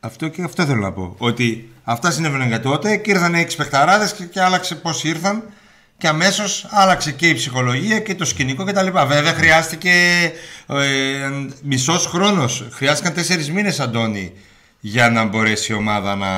Αυτό 0.00 0.28
και 0.28 0.42
αυτό 0.42 0.64
θέλω 0.66 0.80
να 0.80 0.92
πω. 0.92 1.14
Ότι 1.18 1.70
αυτά 1.82 2.10
συνέβαιναν 2.10 2.48
για 2.48 2.60
τότε 2.60 2.96
και 2.96 3.10
ήρθαν 3.10 3.34
έξι 3.34 3.56
παιχταράδες 3.56 4.12
και, 4.12 4.24
και 4.24 4.40
άλλαξε 4.40 4.74
πώς 4.74 5.04
ήρθαν 5.04 5.42
και 5.98 6.08
αμέσως 6.08 6.66
άλλαξε 6.70 7.12
και 7.12 7.28
η 7.28 7.34
ψυχολογία 7.34 8.00
και 8.00 8.14
το 8.14 8.24
σκηνικό 8.24 8.64
κτλ. 8.64 8.88
Βέβαια 9.06 9.34
χρειάστηκε 9.34 9.90
ε, 10.66 11.30
μισός 11.62 12.06
χρόνος. 12.06 12.68
Χρειάστηκαν 12.70 13.14
τέσσερις 13.14 13.50
μήνες 13.50 13.80
Αντώνη 13.80 14.32
για 14.86 15.10
να 15.10 15.24
μπορέσει 15.24 15.72
η 15.72 15.74
ομάδα 15.74 16.16
να 16.16 16.30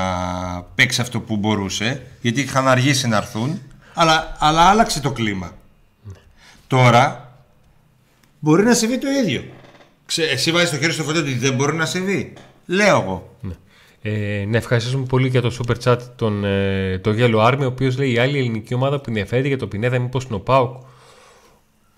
παίξει 0.75 1.01
αυτό 1.01 1.21
που 1.21 1.37
μπορούσε 1.37 2.03
γιατί 2.21 2.41
είχαν 2.41 2.69
αργήσει 2.69 3.09
να 3.09 3.17
έρθουν 3.17 3.61
αλλά, 3.95 4.37
αλλά 4.39 4.61
άλλαξε 4.61 5.01
το 5.01 5.13
κλίμα. 5.13 5.57
Τώρα 6.67 7.33
μπορεί 8.39 8.63
να 8.65 8.75
συμβεί 8.75 8.99
το 8.99 9.09
ίδιο. 9.09 9.45
Ξε, 10.07 10.23
εσύ 10.23 10.53
βάζεις 10.53 10.71
το 10.71 10.77
χέρι 10.77 10.93
στο 10.93 11.03
φωτό 11.03 11.19
ότι 11.19 11.35
δεν 11.35 11.55
μπορεί 11.55 11.77
να 11.77 11.87
συμβεί. 11.87 12.33
Λέω 12.67 13.01
εγώ. 13.01 13.37
Ναι. 13.41 13.55
Ε, 14.03 14.45
να 14.45 14.57
ευχαριστήσουμε 14.57 15.07
πολύ 15.07 15.29
για 15.29 15.41
το 15.41 15.57
super 15.59 15.75
chat 15.85 15.99
τον, 16.17 16.45
ε, 16.45 16.99
το 16.99 17.15
Yellow 17.19 17.53
Army, 17.53 17.61
ο 17.61 17.67
οποίος 17.67 17.99
λέει 17.99 18.13
η 18.13 18.19
άλλη 18.19 18.39
ελληνική 18.39 18.75
ομάδα 18.75 18.97
που 18.97 19.05
ενδιαφέρει 19.09 19.49
για 19.49 19.59
το 19.59 19.67
Πινέδα, 19.67 19.99
μήπως 19.99 20.25
είναι 20.25 20.35
ο 20.35 20.41
Πάουκ. 20.41 20.83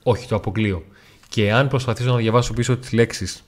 Όχι, 0.03 0.29
το 0.29 0.37
αποκλείω. 0.37 0.85
Και 1.29 1.53
αν 1.53 1.69
προσπαθήσω 1.69 2.11
να 2.11 2.17
διαβάσω 2.17 2.53
πίσω 2.53 2.77
τις 2.77 2.93
λέξεις 2.93 3.45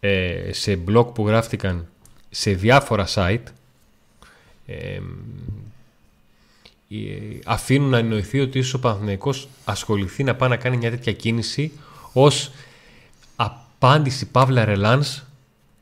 ε, 0.00 0.52
σε 0.52 0.78
blog 0.88 1.14
που 1.14 1.26
γράφτηκαν 1.26 1.88
σε 2.30 2.50
διάφορα 2.50 3.06
site, 3.14 3.42
ε, 4.66 5.00
ε, 6.90 7.38
αφήνουν 7.44 7.88
να 7.88 7.98
εννοηθεί 7.98 8.40
ότι 8.40 8.58
ίσως 8.58 8.74
ο 8.74 8.80
Παναθηναϊκός 8.80 9.48
ασχοληθεί 9.64 10.24
να 10.24 10.34
πάει 10.34 10.48
να 10.48 10.56
κάνει 10.56 10.76
μια 10.76 10.90
τέτοια 10.90 11.12
κίνηση 11.12 11.72
ως 12.12 12.50
απάντηση 13.36 14.26
Παύλα 14.26 14.64
Ρελάνς 14.64 15.22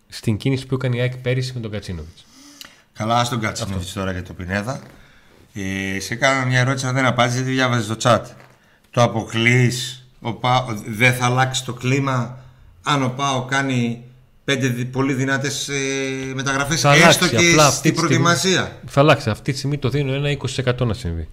στην 0.09 0.37
κίνηση 0.37 0.67
που 0.67 0.75
έκανε 0.75 0.97
η 0.97 1.01
ΑΕΚ 1.01 1.17
πέρυσι 1.17 1.53
με 1.55 1.61
τον 1.61 1.71
Κατσίνοβιτς. 1.71 2.25
Καλά, 2.93 3.21
ας 3.21 3.29
τον 3.29 3.41
Κατσίνοβιτς 3.41 3.93
τώρα 3.93 4.13
για 4.13 4.23
το 4.23 4.33
Πινέδα. 4.33 4.81
Ε, 5.55 6.01
σε 6.01 6.15
κάνω 6.15 6.47
μια 6.47 6.61
ερώτηση, 6.61 6.87
αν 6.87 6.95
δεν 6.95 7.07
απάντησε, 7.07 7.37
γιατί 7.37 7.53
διάβαζες 7.53 7.87
το 7.87 7.97
chat. 8.03 8.23
Το 8.91 9.03
αποκλείς, 9.03 10.07
ο 10.21 10.33
Πάο, 10.33 10.65
δεν 10.87 11.15
θα 11.15 11.25
αλλάξει 11.25 11.65
το 11.65 11.73
κλίμα 11.73 12.39
αν 12.83 13.03
ο 13.03 13.09
Πάο 13.09 13.45
κάνει 13.45 14.05
πέντε 14.47 14.69
δι- 14.69 14.85
πολύ 14.91 15.13
δυνατές 15.15 15.69
ε, 15.69 16.33
μεταγραφές 16.35 16.81
Θα 16.81 16.93
έστω 16.93 17.05
αλλάξει, 17.07 17.29
και 17.29 17.37
απλά 17.51 17.67
αυτή 17.67 17.77
στην 17.79 17.93
τη 17.93 17.99
στιγμή- 17.99 18.23
προετοιμασία. 18.23 18.81
Θα 18.87 19.01
αλλάξει. 19.01 19.31
Αυτή 19.31 19.53
τη 19.53 19.59
στιγμή 19.59 19.79
το 19.79 19.89
δίνω 19.89 20.13
ένα 20.13 20.29
20% 20.31 20.87
να 20.87 20.95
συμβεί. 20.95 21.29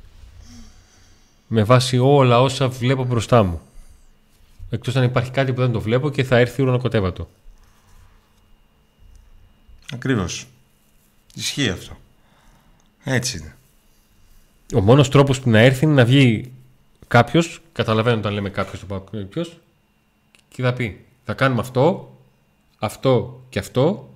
Με 1.48 1.64
βάση 1.64 1.98
όλα 1.98 2.42
όσα 2.42 2.70
βλέπω 2.70 3.04
μπροστά 3.04 3.44
μου. 3.44 3.62
Εκτός 4.70 4.96
αν 4.96 5.04
υπάρχει 5.04 5.32
κάτι 5.32 5.54
που 5.54 5.62
δεν 5.62 5.72
το 5.72 5.82
βλέπω 5.82 6.10
και 6.10 6.24
θα 6.24 6.38
έρθει 6.38 6.62
ουρανοκοτέβατο. 6.62 7.30
Ακριβώς. 9.94 10.48
Ισχύει 11.36 11.70
αυτό. 11.70 11.98
Έτσι 13.04 13.38
είναι. 13.38 13.56
Ο 14.76 14.82
μόνος 14.82 15.10
τρόπος 15.10 15.40
που 15.40 15.50
να 15.50 15.60
έρθει 15.60 15.86
είναι 15.86 15.94
να 15.94 16.06
βγει 16.06 16.52
κάποιος, 17.08 17.62
καταλαβαίνω 17.74 18.18
όταν 18.18 18.34
λέμε 18.34 18.50
κάποιος 18.50 18.80
το 18.80 18.86
πάω 18.86 19.00
ποιος, 19.30 19.58
και 20.50 20.62
θα 20.62 20.74
πει 20.74 21.06
θα 21.26 21.34
κάνουμε 21.34 21.62
αυτό, 21.62 22.13
αυτό 22.84 23.42
και 23.50 23.60
αυτό, 23.60 24.10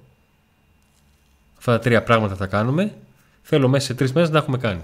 αυτά 1.57 1.71
τα 1.71 1.79
τρία 1.79 2.03
πράγματα 2.03 2.35
θα 2.35 2.45
κάνουμε, 2.45 2.95
θέλω 3.41 3.67
μέσα 3.67 3.85
σε 3.85 3.93
τρεις 3.93 4.13
μέρες 4.13 4.29
να 4.29 4.37
έχουμε 4.37 4.57
κάνει. 4.57 4.81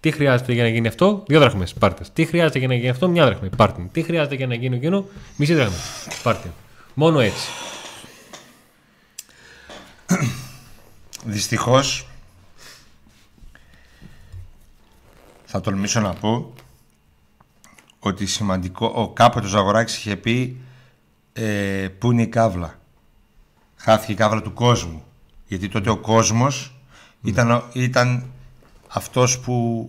Τι 0.00 0.10
χρειάζεται 0.10 0.52
για 0.52 0.62
να 0.62 0.68
γίνει 0.68 0.88
αυτό, 0.88 1.22
δύο 1.26 1.40
δραχμές, 1.40 1.72
πάρτε. 1.72 2.04
Τι 2.12 2.24
χρειάζεται 2.24 2.58
για 2.58 2.68
να 2.68 2.74
γίνει 2.74 2.88
αυτό, 2.88 3.08
μια 3.08 3.24
δραχμή, 3.24 3.48
πάρτε. 3.56 3.88
Τι 3.92 4.02
χρειάζεται 4.02 4.34
για 4.34 4.46
να 4.46 4.54
γίνει 4.54 4.76
εκείνο, 4.76 5.04
μισή 5.36 5.54
δραχμή, 5.54 5.76
πάρτε. 6.22 6.52
Μόνο 6.94 7.20
έτσι. 7.20 7.48
Δυστυχώς 11.24 12.06
θα 15.44 15.60
τολμήσω 15.60 16.00
να 16.00 16.12
πω 16.12 16.52
ότι 17.98 18.26
σημαντικό 18.26 18.92
ο 18.94 19.08
κάποτε 19.08 19.46
ο 19.46 19.48
Ζαγοράκης 19.48 19.96
είχε 19.96 20.16
πει 20.16 20.60
ε, 21.32 21.88
πού 21.98 22.12
είναι 22.12 22.22
η 22.22 22.28
κάβλα 22.28 22.80
χάθηκε 23.82 24.12
η 24.12 24.14
κάβλα 24.14 24.42
του 24.42 24.52
κόσμου 24.52 25.04
γιατί 25.46 25.68
τότε 25.68 25.90
ο 25.90 25.96
κόσμος 25.96 26.74
ήταν, 27.22 27.50
ο- 27.50 27.62
ήταν 27.72 28.24
αυτός 28.88 29.38
που 29.40 29.88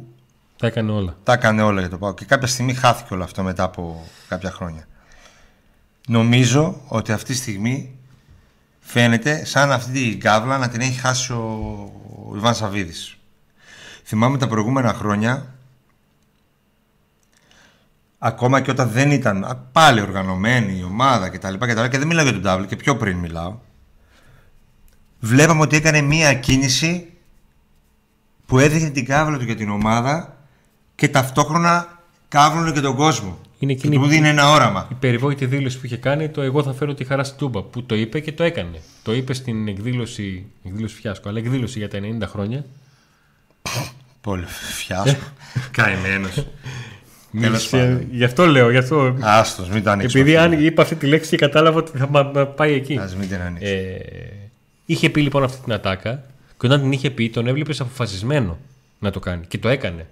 Τα 0.57 0.67
έκανε 0.67 0.91
όλα. 0.91 1.15
τα 1.23 1.33
έκανε 1.33 1.61
όλα 1.61 1.79
για 1.79 1.89
το 1.89 1.97
πάω 1.97 2.13
και 2.13 2.25
κάποια 2.25 2.47
στιγμή 2.47 2.73
χάθηκε 2.73 3.13
όλο 3.13 3.23
αυτό 3.23 3.43
μετά 3.43 3.63
από 3.63 4.07
κάποια 4.27 4.51
χρόνια 4.51 4.87
νομίζω 6.07 6.81
ότι 6.87 7.11
αυτή 7.11 7.31
τη 7.31 7.37
στιγμή 7.37 7.97
φαίνεται 8.79 9.45
σαν 9.45 9.71
αυτή 9.71 9.91
την 10.09 10.19
κάβλα 10.19 10.57
να 10.57 10.69
την 10.69 10.81
έχει 10.81 10.99
χάσει 10.99 11.31
ο, 11.33 11.43
ο 12.29 12.35
Ιβάν 12.35 12.55
Σαββίδης. 12.55 13.17
Θυμάμαι 14.05 14.37
τα 14.37 14.47
προηγούμενα 14.47 14.93
χρόνια 14.93 15.53
ακόμα 18.19 18.61
και 18.61 18.71
όταν 18.71 18.89
δεν 18.89 19.11
ήταν 19.11 19.43
α, 19.43 19.55
πάλι 19.55 20.01
οργανωμένη 20.01 20.77
η 20.77 20.83
ομάδα 20.83 21.29
και 21.29 21.39
τα 21.39 21.51
λοιπά 21.51 21.67
και 21.67 21.73
τα 21.73 21.81
λοιπά 21.81 21.91
και 21.91 21.97
δεν 21.99 22.07
μιλάω 22.07 22.23
για 22.23 22.33
τον 22.33 22.41
Τάβλη 22.41 22.65
και 22.67 22.75
πιο 22.75 22.97
πριν 22.97 23.17
μιλάω 23.17 23.57
βλέπαμε 25.25 25.61
ότι 25.61 25.75
έκανε 25.75 26.01
μία 26.01 26.33
κίνηση 26.33 27.07
που 28.45 28.59
έδειχνε 28.59 28.89
την 28.89 29.05
κάβλα 29.05 29.37
του 29.37 29.43
για 29.43 29.55
την 29.55 29.69
ομάδα 29.69 30.37
και 30.95 31.07
ταυτόχρονα 31.07 32.01
κάβλωνε 32.27 32.71
και 32.71 32.79
τον 32.81 32.95
κόσμο 32.95 33.39
Είναι 33.59 33.73
και 33.73 33.79
εκείνη 33.87 34.03
του 34.03 34.07
δίνει 34.09 34.27
ένα 34.27 34.51
όραμα 34.51 34.87
η 34.91 34.93
περιβόητη 34.99 35.45
δήλωση 35.45 35.79
που 35.79 35.85
είχε 35.85 35.97
κάνει 35.97 36.29
το 36.29 36.41
Εγώ 36.41 36.63
θα 36.63 36.73
φέρω 36.73 36.93
τη 36.93 37.03
χαρά 37.03 37.23
στην 37.23 37.37
Τούμπα. 37.37 37.61
Που 37.63 37.83
το 37.83 37.95
είπε 37.95 38.19
και 38.19 38.31
το 38.31 38.43
έκανε. 38.43 38.81
Το 39.03 39.13
είπε 39.13 39.33
στην 39.33 39.67
εκδήλωση, 39.67 40.45
εκδήλωση 40.63 40.95
φιάσκο, 40.95 41.29
αλλά 41.29 41.37
εκδήλωση 41.39 41.79
για 41.79 41.89
τα 41.89 41.99
90 41.99 42.27
χρόνια. 42.27 42.65
Πολύ 44.21 44.45
φιάσκο 44.75 45.23
Καημένος 45.77 46.45
Τέλος 47.41 47.69
πάντων. 47.69 48.07
Γι' 48.11 48.23
αυτό 48.23 48.45
λέω, 48.45 48.71
γι' 48.71 48.77
αυτό. 48.77 49.17
Άστος 49.21 49.69
μην 49.69 49.83
το 49.83 49.89
ανοίξουμε 49.89 50.21
Επειδή 50.21 50.37
αυτό. 50.37 50.55
αν 50.55 50.65
είπα 50.65 50.81
αυτή 50.81 50.95
τη 50.95 51.07
λέξη 51.07 51.29
και 51.29 51.37
κατάλαβα 51.37 51.77
ότι 51.77 51.97
θα 51.97 52.09
μα- 52.09 52.31
μα 52.33 52.45
πάει 52.45 52.73
εκεί. 52.73 52.97
Ας 52.97 53.15
μην 53.15 53.27
την 53.27 53.41
ανοίξουμε 53.41 53.69
Ε, 53.79 54.42
είχε 54.85 55.09
πει 55.09 55.21
λοιπόν 55.21 55.43
αυτή 55.43 55.63
την 55.63 55.73
ατάκα 55.73 56.23
και 56.59 56.65
όταν 56.65 56.81
την 56.81 56.91
είχε 56.91 57.09
πει 57.09 57.29
τον 57.29 57.47
έβλεπες 57.47 57.79
αποφασισμένο 57.79 58.59
να 58.99 59.11
το 59.11 59.19
κάνει. 59.19 59.45
Και 59.45 59.57
το 59.57 59.69
έκανε. 59.69 60.07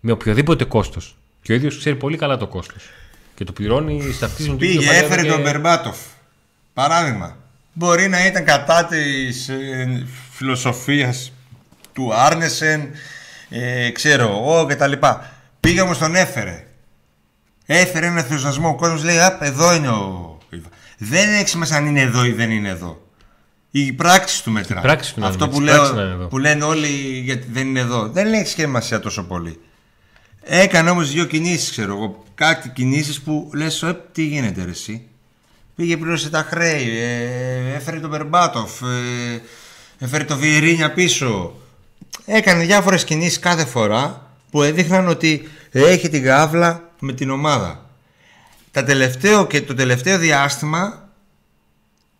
Με 0.00 0.12
οποιοδήποτε 0.12 0.64
κόστος. 0.64 1.16
Και 1.42 1.52
ο 1.52 1.54
ίδιος 1.54 1.78
ξέρει 1.78 1.96
πολύ 1.96 2.16
καλά 2.16 2.36
το 2.36 2.46
κόστος. 2.46 2.88
Και 3.34 3.44
το 3.44 3.52
πληρώνει 3.52 4.12
στα 4.12 4.26
αυτής 4.26 4.46
τη 4.46 4.52
Πήγε, 4.52 4.90
έφερε 4.90 5.22
τον 5.22 5.40
Μπερμπάτοφ. 5.40 5.96
Παράδειγμα. 6.74 7.36
Μπορεί 7.72 8.08
να 8.08 8.26
ήταν 8.26 8.44
κατά 8.44 8.84
της 8.84 9.48
ε, 9.48 10.06
φιλοσοφίας 10.30 11.32
του 11.92 12.14
Άρνεσεν, 12.14 12.90
ε, 13.48 13.90
ξέρω 13.90 14.22
εγώ 14.22 14.66
κτλ. 14.66 14.92
Πήγε 15.60 15.80
όμως 15.80 15.98
τον 15.98 16.14
έφερε. 16.14 16.66
Έφερε 17.66 18.06
ένα 18.06 18.20
ενθουσιασμό. 18.20 18.68
Ο 18.68 18.74
κόσμος 18.74 19.04
λέει, 19.04 19.20
απ, 19.20 19.42
εδώ 19.42 19.74
είναι 19.74 19.88
ο... 19.88 20.38
Ιβα». 20.50 20.68
Δεν 20.98 21.34
έχει 21.34 21.48
σημασία 21.48 21.76
αν 21.76 21.86
είναι 21.86 22.00
εδώ 22.00 22.24
ή 22.24 22.32
δεν 22.32 22.50
είναι 22.50 22.68
εδώ. 22.68 23.05
Η 23.78 23.92
πράξη 23.92 24.42
του 24.42 24.50
μετρά. 24.50 24.78
Η 24.78 24.82
πράξη 24.82 25.14
του 25.14 25.20
να 25.20 25.26
Αυτό 25.26 25.44
είναι 25.44 25.54
που, 25.54 25.60
έτσι, 25.60 25.72
η 25.72 25.74
πράξη 25.74 25.92
λέω, 25.94 26.02
να 26.02 26.06
είναι 26.06 26.14
εδώ. 26.14 26.26
που 26.26 26.38
λένε 26.38 26.64
όλοι 26.64 26.86
γιατί 27.24 27.46
δεν 27.50 27.66
είναι 27.66 27.80
εδώ. 27.80 28.08
Δεν 28.08 28.32
έχει 28.32 28.46
σημασία 28.46 29.00
τόσο 29.00 29.22
πολύ. 29.22 29.60
Έκανε 30.42 30.90
όμως 30.90 31.10
δύο 31.12 31.24
κινήσεις, 31.24 31.70
ξέρω 31.70 31.92
εγώ. 31.92 32.24
Κάτι 32.34 32.68
κινήσεις 32.68 33.20
που 33.20 33.50
λες, 33.54 33.82
ε, 33.82 34.00
τι 34.12 34.24
γίνεται 34.24 34.64
ρε 34.64 34.70
εσύ. 34.70 35.06
Πήγε 35.74 35.96
πλήρωσε 35.96 36.30
τα 36.30 36.46
χρέη, 36.50 36.98
ε, 36.98 37.74
έφερε 37.74 38.00
τον 38.00 38.10
Μπερμπάτοφ, 38.10 38.82
ε, 38.82 39.42
έφερε 39.98 40.24
το 40.24 40.36
Βιερίνια 40.36 40.92
πίσω. 40.92 41.54
Έκανε 42.24 42.64
διάφορες 42.64 43.04
κινήσεις 43.04 43.38
κάθε 43.38 43.64
φορά 43.64 44.30
που 44.50 44.62
έδειχναν 44.62 45.08
ότι 45.08 45.48
έχει 45.72 46.08
την 46.08 46.22
γάβλα 46.22 46.90
με 47.00 47.12
την 47.12 47.30
ομάδα. 47.30 47.90
Τα 48.70 48.84
τελευταίο 48.84 49.46
και 49.46 49.62
το 49.62 49.74
τελευταίο 49.74 50.18
διάστημα 50.18 51.06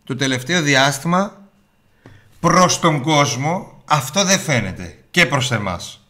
το 0.07 0.15
τελευταίο 0.15 0.61
διάστημα 0.61 1.36
προς 2.39 2.79
τον 2.79 3.01
κόσμο 3.01 3.81
αυτό 3.85 4.23
δεν 4.23 4.39
φαίνεται 4.39 4.97
και 5.11 5.25
προς 5.25 5.51
εμάς. 5.51 6.01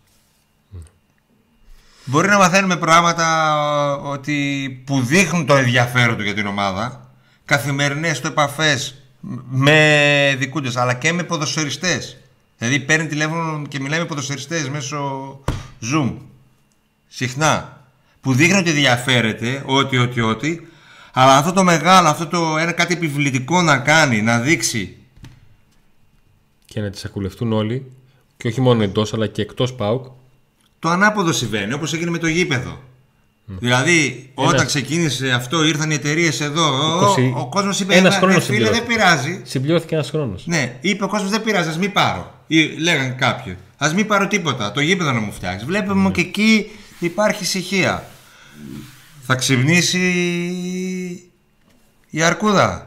Μπορεί 2.05 2.28
να 2.28 2.38
μαθαίνουμε 2.38 2.78
πράγματα 2.78 3.97
ότι, 3.97 4.69
που 4.86 5.01
δείχνουν 5.01 5.45
το 5.45 5.55
ενδιαφέρον 5.55 6.17
του 6.17 6.23
για 6.23 6.34
την 6.34 6.47
ομάδα 6.47 7.11
καθημερινές 7.45 8.21
το 8.21 8.28
επαφές 8.28 9.01
με 9.49 10.36
δικούντες 10.38 10.75
αλλά 10.75 10.93
και 10.93 11.13
με 11.13 11.23
ποδοσφαιριστές. 11.23 12.17
Δηλαδή 12.57 12.80
παίρνει 12.80 13.07
τηλέφωνο 13.07 13.61
και 13.67 13.80
μιλάει 13.80 13.99
με 13.99 14.05
ποδοσφαιριστές 14.05 14.69
μέσω 14.69 15.30
Zoom. 15.93 16.13
Συχνά. 17.07 17.82
Που 18.21 18.34
δείχνει 18.34 18.57
ότι 18.57 18.69
ενδιαφέρεται, 18.69 19.63
ότι, 19.65 19.97
ότι, 19.97 20.21
ότι, 20.21 20.67
αλλά 21.13 21.38
αυτό 21.38 21.53
το 21.53 21.63
μεγάλο, 21.63 22.07
αυτό 22.07 22.28
το 22.28 22.57
ένα 22.57 22.71
κάτι 22.71 22.93
επιβλητικό 22.93 23.61
να 23.61 23.78
κάνει, 23.78 24.21
να 24.21 24.39
δείξει. 24.39 24.97
Και 26.78 26.84
να 26.84 26.89
τις 26.89 27.05
ακουλευτούν 27.05 27.53
όλοι, 27.53 27.91
και 28.38 28.47
όχι 28.47 28.61
μόνο 28.61 28.84
εντός 28.84 29.13
αλλά 29.13 29.28
και 29.28 29.41
εκτός 29.41 29.73
ΠΑΟΚ. 29.73 30.05
Το 30.80 30.89
ανάποδο 30.89 31.32
συμβαίνει, 31.32 31.73
όπως 31.73 31.93
έγινε 31.93 32.09
με 32.09 32.17
το 32.17 32.28
γήπεδο. 32.28 32.80
Δηλαδή, 33.45 34.30
όταν 34.34 34.65
ξεκίνησε 34.65 35.32
αυτό, 35.32 35.63
ήρθαν 35.63 35.91
οι 35.91 35.93
εταιρείες 35.93 36.41
εδώ. 36.41 36.99
20... 37.15 37.32
Ο, 37.36 37.39
ο 37.39 37.49
κόσμος 37.49 37.80
είπε: 37.80 37.95
Ένας 37.95 38.15
χρόνος 38.15 38.45
φίλε, 38.45 38.69
δεν 38.69 38.86
πειράζει. 38.86 39.41
Συμπληρώθηκε 39.43 39.95
ένας 39.95 40.09
χρόνος. 40.09 40.47
Ναι, 40.47 40.78
είπε 40.82 41.03
ο 41.03 41.07
κόσμος: 41.07 41.30
Δεν 41.30 41.43
πειράζει, 41.43 41.69
ας 41.69 41.78
μην 41.78 41.91
πάρω. 41.91 42.34
Ή 42.47 42.63
λέγαν 42.63 43.15
κάποιοι: 43.15 43.57
Α 43.78 43.91
μην 43.95 44.07
πάρω 44.07 44.28
τίποτα. 44.28 44.71
Το 44.71 44.80
γήπεδο 44.80 45.11
να 45.11 45.19
μου 45.19 45.32
φτιάξει. 45.32 45.65
Βλέπουμε 45.65 46.03
ναι. 46.03 46.11
και 46.11 46.21
εκεί 46.21 46.71
υπάρχει 46.99 47.43
ησυχία. 47.43 48.09
Θα 49.21 49.36
ξυπνήσει 49.36 49.99
η 52.09 52.21
αρκούδα. 52.21 52.86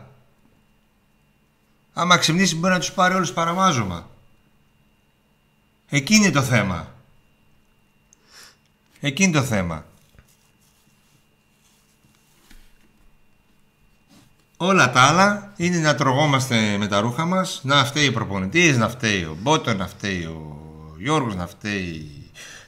Άμα 2.00 2.16
ξυπνήσει 2.16 2.56
μπορεί 2.56 2.72
να 2.72 2.78
τους 2.78 2.92
πάρει 2.92 3.14
όλους 3.14 3.32
παραμάζωμα. 3.32 4.10
Εκεί 5.88 6.14
είναι 6.14 6.30
το 6.30 6.42
θέμα. 6.42 6.94
Εκεί 9.00 9.22
είναι 9.22 9.32
το 9.32 9.42
θέμα. 9.42 9.84
Όλα 14.56 14.90
τα 14.90 15.00
άλλα 15.00 15.52
είναι 15.56 15.78
να 15.78 15.94
τρογόμαστε 15.94 16.76
με 16.78 16.86
τα 16.86 17.00
ρούχα 17.00 17.24
μας, 17.24 17.60
να 17.62 17.84
φταίει 17.84 18.08
ο 18.08 18.12
προπονητής, 18.12 18.76
να 18.76 18.88
φταίει 18.88 19.22
ο 19.22 19.36
Μπότο, 19.40 19.74
να 19.74 19.86
φταίει 19.86 20.24
ο 20.24 20.56
Γιώργος, 20.98 21.34
να 21.34 21.46
φταίει 21.46 22.10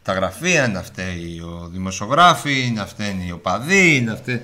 τα 0.02 0.12
γραφεία, 0.12 0.68
να 0.68 0.82
φταίει 0.82 1.40
ο 1.40 1.68
δημοσιογράφοι, 1.72 2.72
να 2.74 2.86
φταίνει 2.86 3.32
ο 3.32 3.38
παδί, 3.38 4.00
να 4.00 4.16
φταίει 4.16 4.42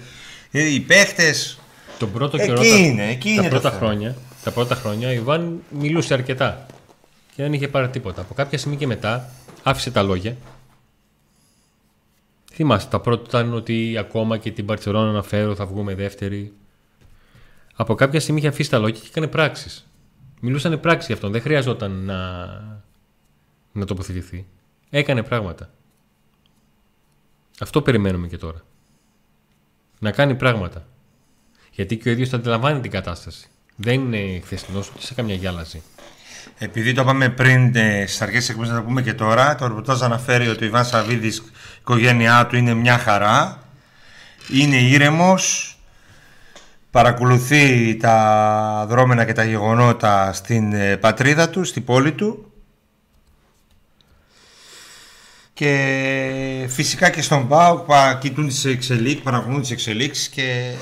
οι 0.51 0.81
παίχτες. 0.81 1.59
Τον 1.99 2.13
πρώτο 2.13 2.37
εκεί 2.37 2.47
καιρό, 2.47 2.63
είναι, 2.63 3.09
εκεί 3.09 3.35
τα, 3.35 3.41
είναι 3.43 3.49
πρώτα 3.49 3.71
χρόνια, 3.71 4.17
τα 4.49 4.55
πρώτα 4.55 4.75
χρόνια, 4.75 5.09
ο 5.09 5.13
Ιβάν 5.13 5.63
μιλούσε 5.71 6.15
αρκετά 6.15 6.67
και 7.35 7.43
δεν 7.43 7.53
είχε 7.53 7.69
πάρει 7.69 7.89
τίποτα. 7.89 8.21
Από 8.21 8.35
κάποια 8.35 8.59
στιγμή 8.59 8.77
και 8.77 8.87
μετά 8.87 9.31
άφησε 9.63 9.91
τα 9.91 10.03
λόγια. 10.03 10.37
Θυμάστε, 12.53 12.91
τα 12.91 13.01
πρώτα 13.01 13.25
ήταν 13.27 13.55
ότι 13.55 13.97
ακόμα 13.99 14.39
και 14.39 14.51
την 14.51 14.67
Παρσελόνα 14.67 15.13
να 15.13 15.23
φέρω, 15.23 15.55
θα 15.55 15.67
βγούμε 15.67 15.95
δεύτερη. 15.95 16.53
Από 17.75 17.95
κάποια 17.95 18.21
στιγμή 18.21 18.39
είχε 18.39 18.49
αφήσει 18.49 18.71
τα 18.71 18.79
λόγια 18.79 19.01
και 19.01 19.07
έκανε 19.09 19.27
πράξεις. 19.27 19.87
Μιλούσαν 20.41 20.81
πράξη 20.81 21.07
για 21.07 21.15
αυτόν. 21.15 21.33
Δεν 21.33 21.41
χρειαζόταν 21.41 21.91
να, 21.93 22.47
να 23.73 23.85
τοποθετηθεί. 23.85 24.47
Έκανε 24.91 25.23
πράγματα. 25.23 25.71
Αυτό 27.61 27.83
περιμένουμε 27.83 28.27
και 28.27 28.39
τώρα. 28.39 28.63
Να 29.99 30.11
κάνει 30.11 30.35
πράγματα. 30.35 30.87
Γιατί 31.73 31.97
και 31.97 32.09
ο 32.09 32.13
ίδιος 32.13 32.29
θα 32.29 32.37
αντιλαμβάνει 32.37 32.81
την 32.81 32.91
κατάσταση. 32.91 33.49
Δεν 33.81 33.95
είναι 33.95 34.41
χθεσινός 34.45 34.89
ούτε 34.89 35.07
σε 35.07 35.15
καμιά 35.15 35.35
γυάλαζη. 35.35 35.83
Επειδή 36.59 36.93
το 36.93 37.03
είπαμε 37.03 37.29
πριν 37.29 37.77
ε, 37.77 38.07
στις 38.07 38.23
αρχές 38.23 38.39
της 38.39 38.49
εκπομπής, 38.49 38.71
να 38.71 38.77
το 38.77 38.83
πούμε 38.83 39.03
και 39.03 39.15
τώρα, 39.15 39.55
το 39.55 39.67
ρεπορτάζ 39.67 40.03
αναφέρει 40.03 40.49
ότι 40.49 40.65
ο 40.65 40.67
Ιβάν 40.67 40.85
Σαββίδης, 40.85 41.37
η 41.37 41.43
οικογένειά 41.81 42.47
του 42.47 42.57
είναι 42.57 42.75
μια 42.75 42.99
χαρά. 42.99 43.63
Είναι 44.53 44.77
ήρεμος. 44.77 45.77
Παρακολουθεί 46.91 47.97
τα 47.97 48.87
δρόμενα 48.89 49.25
και 49.25 49.33
τα 49.33 49.45
γεγονότα 49.45 50.33
στην 50.33 50.73
ε, 50.73 50.97
πατρίδα 50.97 51.51
του, 51.51 51.65
στην 51.65 51.85
πόλη 51.85 52.13
του 52.13 52.53
και 55.59 56.67
φυσικά 56.69 57.11
και 57.11 57.23
στον 57.23 57.49
ΠΑΟΚ 57.49 57.91
κοιτούν 58.19 58.49
τις 58.49 58.65
εξελίξεις, 58.65 59.23
παρακολουθούν 59.23 59.61
τις 59.61 59.71
εξελίξεις 59.71 60.29
και 60.29 60.75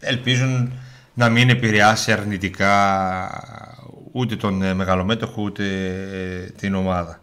ελπίζουν 0.00 0.72
να 1.14 1.28
μην 1.28 1.50
επηρεάσει 1.50 2.12
αρνητικά 2.12 2.70
ούτε 4.12 4.36
τον 4.36 4.62
ε, 4.62 4.74
μεγαλομέτωχο 4.74 5.42
ούτε 5.42 5.64
ε, 6.12 6.50
την 6.50 6.74
ομάδα. 6.74 7.20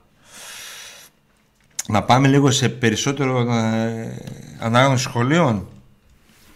Να 1.88 2.04
πάμε 2.04 2.28
λίγο 2.28 2.52
σε 2.52 2.70
περισσότερο 2.70 3.54
ε, 3.54 4.18
ανάγνωση 4.60 5.04
σχολείων. 5.04 5.68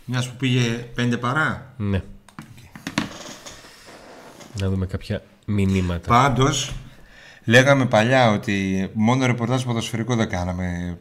Μιας 0.05 0.29
που 0.29 0.35
πήγε 0.35 0.61
πέντε 0.69 1.17
παρά. 1.17 1.73
Ναι. 1.77 2.01
Να 4.59 4.69
δούμε 4.69 4.85
κάποια 4.85 5.21
μηνύματα. 5.45 6.07
Πάντως, 6.07 6.73
Λέγαμε 7.45 7.85
παλιά 7.85 8.31
ότι 8.31 8.89
μόνο 8.93 9.25
ρεπορτάζ 9.25 9.63
ποδοσφαιρικό 9.63 10.15
δεν 10.15 10.29
κάναμε 10.29 10.97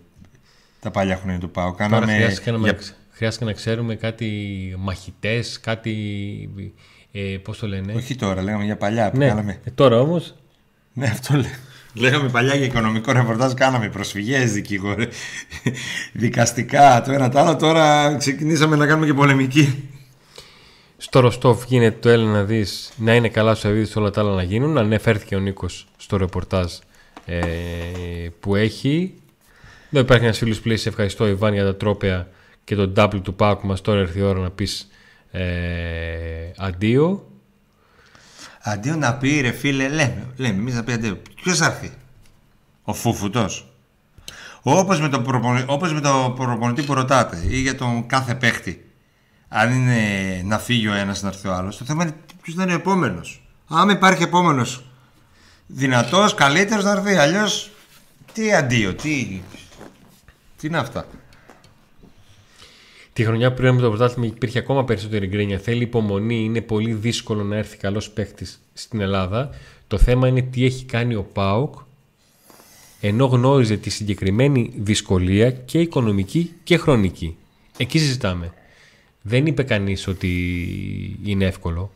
τα 0.81 0.91
παλιά 0.91 1.17
χρόνια 1.17 1.39
του 1.39 1.51
ΠΑΟ. 1.51 1.73
Κάναμε 1.73 2.05
Τώρα 2.05 2.17
χρειάστηκε, 2.19 2.51
για... 2.51 2.79
να, 3.13 3.17
χρειάστηκε 3.17 3.45
να 3.45 3.53
ξέρουμε 3.53 3.95
κάτι 3.95 4.29
μαχητές, 4.79 5.61
κάτι... 5.61 5.95
Ε, 7.13 7.21
πώς 7.43 7.59
το 7.59 7.67
λένε; 7.67 7.93
Όχι 7.93 8.15
τώρα, 8.15 8.43
λέγαμε 8.43 8.65
για 8.65 8.77
παλιά 8.77 9.11
που 9.11 9.17
ναι. 9.17 9.29
κάναμε. 9.29 9.61
Ε, 9.65 9.71
τώρα 9.71 10.01
όμως... 10.01 10.35
Ναι, 10.93 11.07
αυτό 11.07 11.35
λέω. 11.35 11.51
Λέγαμε 11.95 12.29
παλιά 12.29 12.55
για 12.55 12.67
οικονομικό 12.67 13.13
ρεπορτάζ, 13.13 13.53
κάναμε 13.53 13.89
προσφυγές, 13.89 14.53
δικηγόροι, 14.53 15.09
δικαστικά, 16.13 17.03
το 17.03 17.13
ένα 17.13 17.29
το 17.29 17.39
άλλο. 17.39 17.57
Τώρα 17.57 18.17
ξεκινήσαμε 18.17 18.77
να 18.77 18.87
κάνουμε 18.87 19.07
και 19.07 19.15
πολεμική. 19.15 19.89
Στο 20.97 21.21
Ροστόφ 21.21 21.65
γίνεται 21.67 21.97
το 22.01 22.09
Έλληνα 22.09 22.33
να 22.33 22.45
δεις 22.45 22.93
να 22.97 23.15
είναι 23.15 23.29
καλά 23.29 23.55
σου 23.55 23.61
Σαββίδη 23.61 23.93
όλα 23.95 24.11
τα 24.11 24.21
άλλα 24.21 24.35
να 24.35 24.43
γίνουν. 24.43 24.79
Ανέφερθηκε 24.79 25.37
ο 25.37 25.39
Νίκος 25.39 25.87
στο 25.97 26.17
ρεπορτάζ 26.17 26.73
ε, 27.27 27.39
που 28.41 28.55
έχει. 28.55 29.15
Εδώ 29.91 30.01
υπάρχει 30.01 30.25
ένας 30.25 30.39
φίλος 30.39 30.61
που 30.61 30.69
λέει: 30.69 30.77
Σε 30.77 30.89
ευχαριστώ, 30.89 31.27
Ιβάν, 31.27 31.53
για 31.55 31.65
τα 31.65 31.77
τρόπια 31.77 32.29
και 32.65 32.75
τον 32.75 32.93
double 32.97 33.21
του 33.23 33.35
Πάκου 33.35 33.67
μας. 33.67 33.81
Τώρα 33.81 34.01
έρθει 34.01 34.19
η 34.19 34.23
ώρα 34.23 34.41
να 34.41 34.51
πεις 34.51 34.89
ε, 35.31 35.45
αντίο. 36.57 37.27
Αντίο 38.63 38.97
να 38.97 39.15
πει, 39.15 39.41
ρε 39.41 39.51
φίλε, 39.53 39.89
λέμε, 39.89 40.27
λέμε 40.37 40.59
εμείς 40.59 40.75
να 40.75 40.85
πει 40.85 40.93
αντίο. 40.93 41.19
Ποιος 41.43 41.59
θα 41.59 41.67
έρθει, 41.67 41.93
ο 42.83 42.95
Φούφουτος. 42.95 43.67
Όπως 44.63 45.01
με, 45.01 45.09
το 45.09 45.25
όπως 45.67 45.93
με 45.93 46.01
το 46.01 46.33
προπονητή 46.37 46.83
που 46.83 46.95
ρωτάτε 46.95 47.45
ή 47.49 47.61
για 47.61 47.75
τον 47.75 48.07
κάθε 48.07 48.35
παίχτη 48.35 48.93
αν 49.55 49.73
είναι 49.73 50.43
να 50.45 50.59
φύγει 50.59 50.89
ο 50.89 50.93
ένας 50.93 51.23
να 51.23 51.29
έρθει 51.29 51.49
ο 51.49 51.55
άλλος. 51.55 51.77
Το 51.77 51.85
θέμα 51.85 52.03
είναι 52.03 52.15
ποιος 52.43 52.57
θα 52.57 52.63
είναι 52.63 52.73
ο 52.73 52.75
επόμενος. 52.75 53.43
Αν 53.69 53.89
υπάρχει 53.89 54.23
επόμενος 54.23 54.85
δυνατός, 55.67 56.35
καλύτερος 56.35 56.85
να 56.85 56.91
έρθει. 56.91 57.15
Αλλιώς 57.15 57.71
τι 58.33 58.55
αντίο, 58.55 58.95
τι. 58.95 59.43
Τι 60.57 60.67
είναι 60.67 60.79
αυτά; 60.79 61.07
Τη 63.13 63.25
χρονιά 63.25 63.51
που 63.51 63.57
πριν 63.57 63.79
το 63.79 63.89
πρωτάθλημα 63.89 64.27
υπήρχε 64.27 64.59
ακόμα 64.59 64.85
περισσότερη 64.85 65.27
γκρίνια. 65.27 65.59
Θέλει 65.59 65.83
υπομονή. 65.83 66.45
Είναι 66.45 66.61
πολύ 66.61 66.93
δύσκολο 66.93 67.43
να 67.43 67.57
έρθει 67.57 67.77
καλός 67.77 68.11
παίχτη 68.11 68.47
στην 68.73 69.01
Ελλάδα. 69.01 69.51
Το 69.87 69.99
θέμα 69.99 70.29
είναι 70.29 70.43
τι 70.43 70.65
έχει 70.65 70.85
κάνει 70.85 71.15
ο 71.15 71.23
Πάοκ 71.23 71.75
ενώ 73.05 73.27
γνώριζε 73.27 73.77
τη 73.77 73.91
συγκεκριμένη 73.91 74.73
δυσκολία 74.77 75.51
και 75.51 75.81
οικονομική 75.81 76.53
και 76.65 76.77
χρονική. 76.77 77.37
Εκεί 77.77 77.99
συζητάμε. 77.99 78.53
Δεν 79.23 79.47
είπε 79.47 79.63
κανείς 79.63 80.07
ότι 80.07 80.29
είναι 81.25 81.45
εύκολο. 81.45 81.91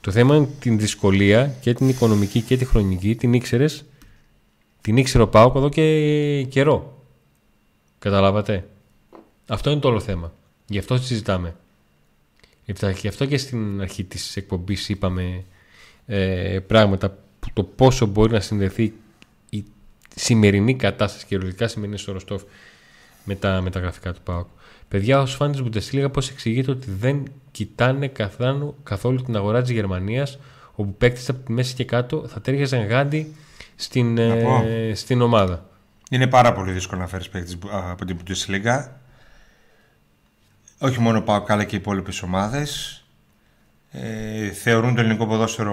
Το 0.00 0.10
θέμα 0.10 0.36
είναι 0.36 0.48
την 0.60 0.78
δυσκολία 0.78 1.54
και 1.60 1.74
την 1.74 1.88
οικονομική 1.88 2.40
και 2.40 2.56
τη 2.56 2.64
χρονική 2.64 3.14
την 3.14 3.32
ήξερες. 3.32 3.84
Την 4.80 4.96
ήξερε 4.96 5.22
ο 5.22 5.28
Πάοκ 5.28 5.56
εδώ 5.56 5.68
και 5.68 6.46
καιρό. 6.48 7.04
Καταλάβατε. 7.98 8.64
Αυτό 9.50 9.70
είναι 9.70 9.80
το 9.80 9.88
όλο 9.88 10.00
θέμα. 10.00 10.32
Γι' 10.66 10.78
αυτό 10.78 10.96
συζητάμε. 10.96 11.54
Γι' 12.64 13.08
αυτό 13.08 13.24
και 13.24 13.38
στην 13.38 13.80
αρχή 13.80 14.04
της 14.04 14.36
εκπομπής 14.36 14.88
είπαμε 14.88 15.44
ε, 16.06 16.58
πράγματα 16.66 17.18
που 17.40 17.48
το 17.52 17.62
πόσο 17.62 18.06
μπορεί 18.06 18.32
να 18.32 18.40
συνδεθεί 18.40 18.92
η 19.50 19.64
σημερινή 20.16 20.74
κατάσταση 20.76 21.24
και 21.24 21.28
κυριολεκτικά 21.28 21.68
σημερινή 21.68 21.98
στο 21.98 22.12
Ροστόφ 22.12 22.42
με 23.24 23.34
τα, 23.34 23.60
με 23.60 23.70
τα 23.70 23.80
γραφικά 23.80 24.12
του 24.12 24.20
ΠΑΟΚ. 24.24 24.46
Παιδιά, 24.88 25.20
ως 25.20 25.34
φαν 25.34 25.52
της 25.52 25.62
Bundesliga, 25.64 26.12
πώς 26.12 26.30
εξηγείται 26.30 26.70
ότι 26.70 26.90
δεν 26.90 27.22
κοιτάνε 27.50 28.08
καθόλου, 28.08 28.76
καθόλου 28.82 29.22
την 29.22 29.36
αγορά 29.36 29.62
της 29.62 29.70
Γερμανίας, 29.70 30.38
όπου 30.74 30.94
παίκτες 30.94 31.28
από 31.28 31.44
τη 31.44 31.52
μέση 31.52 31.74
και 31.74 31.84
κάτω 31.84 32.28
θα 32.28 32.40
τέριαζαν 32.40 32.86
γάντι 32.86 33.34
στην, 33.76 34.18
ε, 34.18 34.92
στην 34.94 35.20
ομάδα. 35.20 35.68
Είναι 36.10 36.26
πάρα 36.26 36.52
πολύ 36.52 36.72
δύσκολο 36.72 37.00
να 37.00 37.06
φέρεις 37.06 37.28
παίκτες 37.28 37.58
από 37.70 38.04
την 38.04 38.16
Bundesliga. 38.18 38.99
Όχι 40.82 41.00
μόνο 41.00 41.20
πάω 41.20 41.44
αλλά 41.48 41.64
και 41.64 41.76
οι 41.76 41.78
υπόλοιπες 41.78 42.22
ομάδες. 42.22 43.02
Ε, 43.90 44.50
θεωρούν 44.50 44.94
το 44.94 45.00
ελληνικό 45.00 45.26
ποδόσφαιρο, 45.26 45.72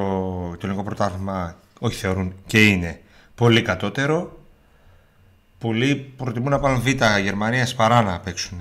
το 0.51 0.60
ελληνικό 0.62 0.84
πρωτάθλημα, 0.84 1.58
όχι 1.80 1.95
θεωρούν 1.95 2.34
και 2.45 2.68
είναι 2.68 3.01
πολύ 3.36 3.62
κατώτερο. 3.62 4.39
Πολλοί 5.58 5.95
προτιμούν 5.95 6.49
να 6.49 6.60
πάνε 6.60 6.78
β' 6.78 7.20
Γερμανίας 7.22 7.76
παρά 7.76 8.01
να 8.01 8.20
παίξουν 8.20 8.60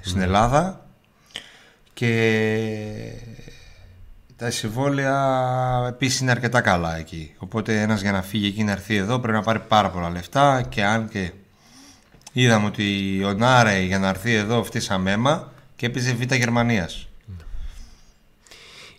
στην 0.00 0.18
ναι. 0.18 0.24
Ελλάδα. 0.24 0.86
Και 1.92 3.12
τα 4.36 4.50
συμβόλαια 4.50 5.84
επίσης 5.88 6.20
είναι 6.20 6.30
αρκετά 6.30 6.60
καλά 6.60 6.96
εκεί. 6.96 7.34
Οπότε 7.38 7.80
ένας 7.80 8.00
για 8.00 8.12
να 8.12 8.22
φύγει 8.22 8.46
εκεί 8.46 8.64
να 8.64 8.72
έρθει 8.72 8.96
εδώ 8.96 9.18
πρέπει 9.18 9.36
να 9.36 9.42
πάρει 9.42 9.60
πάρα 9.68 9.90
πολλά 9.90 10.10
λεφτά. 10.10 10.62
Και 10.62 10.84
αν 10.84 11.08
και 11.08 11.32
είδαμε 12.32 12.66
ότι 12.66 13.20
ο 13.24 13.32
Νάρε 13.32 13.78
για 13.78 13.98
να 13.98 14.08
έρθει 14.08 14.34
εδώ 14.34 14.64
φτύσαμε 14.64 15.12
αίμα 15.12 15.52
και 15.78 15.86
έπαιζε 15.86 16.12
Β' 16.12 16.34
Γερμανίας. 16.34 17.08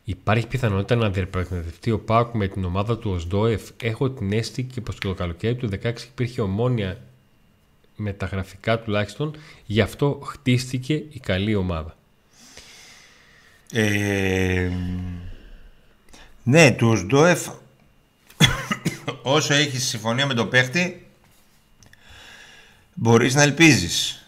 Υπάρχει 0.04 0.48
πιθανότητα 0.48 0.96
να 0.96 1.10
διαπραγματευτεί 1.10 1.92
ο 1.92 2.00
Πάουκ 2.00 2.34
με 2.34 2.48
την 2.48 2.64
ομάδα 2.64 2.98
του 2.98 3.12
Οσδόεφ. 3.12 3.62
Έχω 3.82 4.10
την 4.10 4.34
αίσθηση 4.34 4.64
και 4.64 4.82
πως 4.82 4.98
το 4.98 5.14
καλοκαίρι 5.14 5.56
του 5.56 5.70
2016 5.84 5.94
υπήρχε 6.04 6.42
ομόνια 6.42 7.02
με 7.96 8.14
τα 8.14 8.26
γραφικά 8.26 8.80
τουλάχιστον. 8.80 9.36
Γι' 9.66 9.82
αυτό 9.82 10.22
χτίστηκε 10.24 10.94
η 10.94 11.20
καλή 11.24 11.56
ομάδα. 11.56 11.96
Ε, 13.72 14.72
ναι, 16.44 16.72
του 16.72 16.88
Οσδόεφ 16.88 17.48
όσο 19.22 19.54
έχεις 19.54 19.88
συμφωνία 19.88 20.26
με 20.26 20.34
τον 20.34 20.50
παίχτη 20.50 21.06
μπορείς 22.94 23.36
να 23.36 23.42
ελπίζεις. 23.42 24.24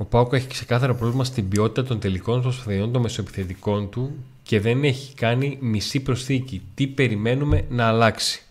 Ο 0.00 0.04
Πάουκ 0.04 0.32
έχει 0.32 0.46
ξεκάθαρο 0.46 0.94
πρόβλημα 0.94 1.24
στην 1.24 1.48
ποιότητα 1.48 1.84
των 1.84 2.00
τελικών 2.00 2.42
προσπαθειών 2.42 2.92
των 2.92 3.02
μεσοεπιθετικών 3.02 3.90
του 3.90 4.24
και 4.42 4.60
δεν 4.60 4.84
έχει 4.84 5.14
κάνει 5.14 5.58
μισή 5.60 6.00
προσθήκη. 6.00 6.62
Τι 6.74 6.86
περιμένουμε 6.86 7.64
να 7.68 7.86
αλλάξει; 7.86 8.42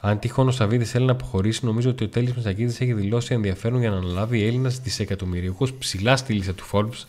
Αν 0.00 0.18
τυχόν 0.18 0.48
ο 0.48 0.50
Σαββίδης 0.50 0.90
θέλει 0.90 1.04
να 1.04 1.12
αποχωρήσει, 1.12 1.64
νομίζω 1.64 1.90
ότι 1.90 2.04
ο 2.04 2.08
Τέλης 2.08 2.34
Μεσακίδη 2.34 2.84
έχει 2.84 2.92
δηλώσει 2.92 3.34
ενδιαφέρον 3.34 3.80
για 3.80 3.90
να 3.90 3.96
αναλάβει 3.96 4.44
Έλληνας 4.44 4.80
δισεκατομμυριούχο 4.80 5.68
ψηλά 5.78 6.16
στη 6.16 6.32
λίστα 6.32 6.54
του 6.54 6.64
Forbes. 6.72 7.04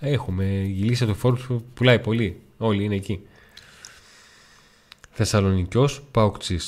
Έχουμε. 0.00 0.44
Η 0.44 0.82
λίστα 0.82 1.06
του 1.06 1.18
Forbes 1.22 1.60
πουλάει 1.74 1.98
πολύ. 1.98 2.40
Όλοι 2.58 2.84
είναι 2.84 2.94
εκεί. 2.94 3.20
Θεσσαλονικιός 5.10 6.02
Παουκτσή. 6.10 6.58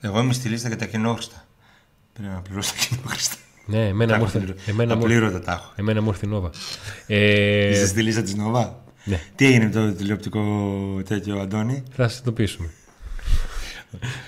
Εγώ 0.00 0.20
είμαι 0.20 0.32
στη 0.32 0.48
λίστα 0.48 0.68
για 0.68 0.76
τα 0.76 0.86
κοινόχρηστα. 0.86 1.46
Πρέπει 2.12 2.28
να 2.28 2.40
πληρώσω 2.40 2.72
τα 2.72 2.78
κοινόχρηστα. 2.88 3.36
Ναι, 3.66 3.86
εμένα 3.86 4.18
μου 4.18 4.24
ήρθε. 4.24 4.54
Εμένα 4.66 4.96
μου 4.96 5.06
ήρθε. 5.06 5.42
Εμένα 5.76 6.02
μου 6.02 6.08
ήρθε 6.08 6.26
Νόβα. 6.26 6.50
Ε... 7.06 7.70
Είσαι 7.70 7.86
στη 7.86 8.02
λίστα 8.02 8.22
της 8.22 8.34
Νόβα. 8.34 8.82
Ναι. 9.04 9.20
Τι 9.34 9.46
έγινε 9.46 9.64
με 9.64 9.70
το 9.70 9.92
τηλεοπτικό 9.92 10.42
τέτοιο, 11.08 11.38
Αντώνη; 11.38 11.82
Θα 11.96 12.08
σας 12.08 12.22
το 12.22 12.32
πείσουμε. 12.32 12.68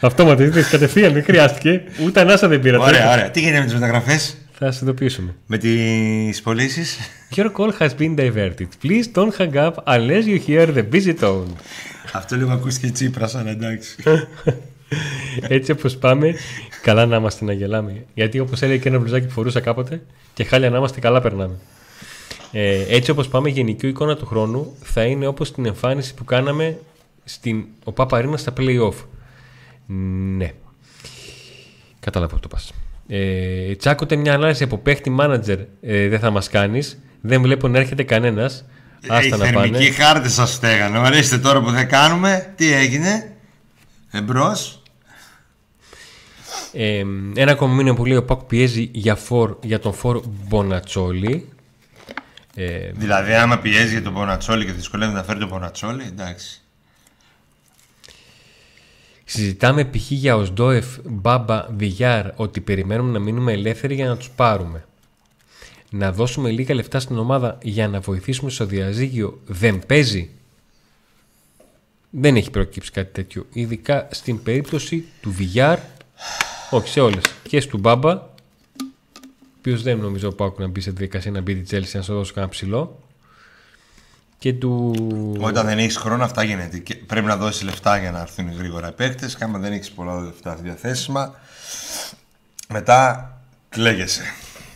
Αυτό 0.01 0.24
μα 0.24 0.37
το 0.37 0.45
κατευθείαν, 0.70 1.12
δεν 1.12 1.24
χρειάστηκε. 1.24 1.82
Ούτε 2.05 2.20
ανάσα 2.20 2.49
δεν 2.49 2.61
πήρατε. 2.61 2.84
Ωραία, 2.84 3.12
ωραία. 3.12 3.30
Τι 3.30 3.41
γίνεται 3.41 3.59
με 3.59 3.64
τις 3.64 3.74
μεταγραφές; 3.74 4.37
Θα 4.53 4.72
σας 4.72 4.80
ειδοποιήσουμε. 4.80 5.34
Με 5.47 5.59
τις 5.59 6.43
πωλήσεις; 6.43 6.99
Your 7.34 7.53
call 7.57 7.70
has 7.78 7.91
been 7.99 8.16
diverted. 8.16 8.68
Please 8.82 9.05
don't 9.14 9.32
hang 9.39 9.55
up 9.55 9.74
unless 9.87 10.24
you 10.26 10.39
hear 10.49 10.66
the 10.74 10.84
busy 10.93 11.14
tone. 11.20 11.47
Αυτό 12.12 12.37
λίγο 12.37 12.53
ακούστηκε 12.53 12.91
τσίπρας, 12.91 13.34
αλλά 13.34 13.51
εντάξει. 13.51 13.97
Έτσι 15.41 15.70
όπως 15.70 15.97
πάμε, 15.97 16.34
καλά 16.82 17.07
να 17.07 17.16
είμαστε 17.16 17.45
να 17.45 17.53
γελάμε. 17.53 18.05
Γιατί 18.14 18.39
όπως 18.39 18.62
έλεγε 18.62 18.78
και 18.78 18.89
ένα 18.89 18.99
μπλουζάκι 18.99 19.26
που 19.26 19.32
φορούσα 19.32 19.61
κάποτε, 19.61 20.03
και 20.34 20.45
χάλια 20.45 20.70
να 20.70 20.76
είμαστε, 20.76 21.01
καλά 21.01 21.20
περνάμε. 21.20 21.55
Ε, 22.53 22.84
έτσι 22.89 23.11
όπως 23.11 23.28
πάμε, 23.28 23.49
η 23.49 23.53
γενική 23.53 23.89
εικόνα 23.89 24.16
του 24.16 24.26
χρόνου 24.26 24.76
θα 24.82 25.03
είναι 25.03 25.26
όπως 25.26 25.53
την 25.53 25.66
εμφάνιση 25.66 26.14
που 26.14 26.24
κάναμε 26.24 26.78
στην 27.24 27.64
ο 27.84 27.93
Παπαρίνα 27.93 28.37
στα 28.37 28.53
playoff. 28.57 28.95
Ναι. 30.37 30.53
Κατάλαβα 32.01 32.34
που 32.34 32.41
το 32.41 32.49
πας. 32.49 32.72
Ε, 33.09 33.74
τσάκωτε 33.74 34.16
μια 34.16 34.34
ανάλυση 34.34 34.62
από 34.62 34.78
παίχτη 34.78 35.11
μάνατζερ 35.11 35.59
ε, 35.80 36.09
δεν 36.09 36.18
θα 36.18 36.30
μας 36.30 36.49
κάνεις. 36.49 36.99
Δεν 37.20 37.43
βλέπω 37.43 37.68
να 37.68 37.78
έρχεται 37.78 38.03
κανένας. 38.03 38.64
Άστα 39.09 39.37
να 39.37 39.53
πάνε. 39.53 39.78
Οι 39.78 39.91
χάρτες 39.91 40.32
σας 40.32 40.53
στέγανε. 40.53 40.99
Ορίστε 40.99 41.39
τώρα 41.39 41.61
που 41.61 41.70
δεν 41.70 41.89
κάνουμε. 41.89 42.53
Τι 42.57 42.72
έγινε; 42.72 43.36
Εμπρός. 44.17 44.83
Ε, 46.73 47.05
ένα 47.35 47.53
ακόμα 47.53 47.75
μήνυμα 47.75 47.97
που 47.97 48.05
λέει 48.05 48.17
ο 48.17 48.25
Πακ 48.25 48.41
πιέζει 48.41 48.91
για, 48.93 49.14
φορ, 49.14 49.57
για 49.62 49.79
τον 49.79 49.93
Φορ 49.93 50.23
Μπονατσόλη. 50.27 51.49
Ε, 52.55 52.91
δηλαδή, 52.95 53.35
άμα 53.35 53.59
πιέζει 53.59 53.93
για 53.93 54.03
τον 54.03 54.12
Μπονατσόλη 54.12 54.64
και 54.64 54.73
δυσκολεύει 54.73 55.12
να 55.12 55.23
φέρει 55.23 55.39
τον 55.39 55.49
Μπονατσόλη, 55.49 56.05
εντάξει. 56.05 56.61
Συζητάμε 59.25 59.85
π.χ. 59.85 60.11
για 60.11 60.37
Οσντόεφ, 60.37 60.87
Μπάμπα, 61.05 61.67
Βιγιάρ 61.77 62.27
ότι 62.37 62.61
περιμένουμε 62.61 63.11
να 63.12 63.19
μείνουμε 63.19 63.53
ελεύθεροι 63.53 63.95
για 63.95 64.09
να 64.09 64.17
τους 64.17 64.31
πάρουμε. 64.31 64.85
Να 65.91 66.12
δώσουμε 66.12 66.51
λίγα 66.51 66.75
λεφτά 66.75 67.01
στην 67.01 67.19
ομάδα 67.19 67.59
για 67.62 67.89
να 67.89 68.01
βοηθήσουμε 68.01 68.51
στο 68.51 68.67
διαζύγιο 68.67 69.41
δεν 69.47 69.87
παίζει. 69.87 70.31
Δεν 72.19 72.37
έχει 72.37 72.51
προκύψει 72.51 72.91
κάτι 72.91 73.12
τέτοιο. 73.12 73.47
Ειδικά 73.53 74.09
στην 74.11 74.43
περίπτωση 74.43 75.05
του 75.21 75.33
Βιγιάρ, 75.33 75.79
όχι 76.71 76.89
σε 76.89 77.01
όλες, 77.01 77.23
και 77.43 77.67
του 77.67 77.79
Μπάμπα, 77.79 78.12
ο 78.12 78.39
οποίος 79.59 79.83
δεν 79.83 79.99
νομίζω 79.99 80.33
πάω 80.33 80.53
να 80.59 80.67
μπει 80.67 80.81
σε 80.81 80.91
διαδικασία 80.91 81.31
να 81.31 81.41
μπει 81.41 81.55
τη 81.55 81.61
Τσέλση 81.61 81.97
να 81.97 82.03
σου 82.03 82.14
δώσω 82.14 82.33
κανένα 82.33 82.53
ψηλό 82.53 83.01
και 84.39 84.53
του... 84.53 84.95
Όταν 85.41 85.67
δεν 85.67 85.79
έχεις 85.79 85.97
χρόνο, 85.97 86.25
αυτά 86.25 86.43
γίνεται. 86.43 86.79
Και 86.79 86.95
πρέπει 86.95 87.27
να 87.27 87.37
δώσεις 87.37 87.62
λεφτά 87.62 87.99
για 87.99 88.11
να 88.11 88.21
έρθουν 88.21 88.53
γρήγορα 88.53 88.89
οι 88.89 88.93
παίκτες. 88.93 89.37
Και 89.37 89.45
άμα 89.45 89.59
δεν 89.59 89.73
έχεις 89.73 89.91
πολλά 89.91 90.21
λεφτά 90.21 90.55
διαθέσιμα, 90.55 91.35
μετά 92.69 93.31
κλαίγεσαι. 93.69 94.23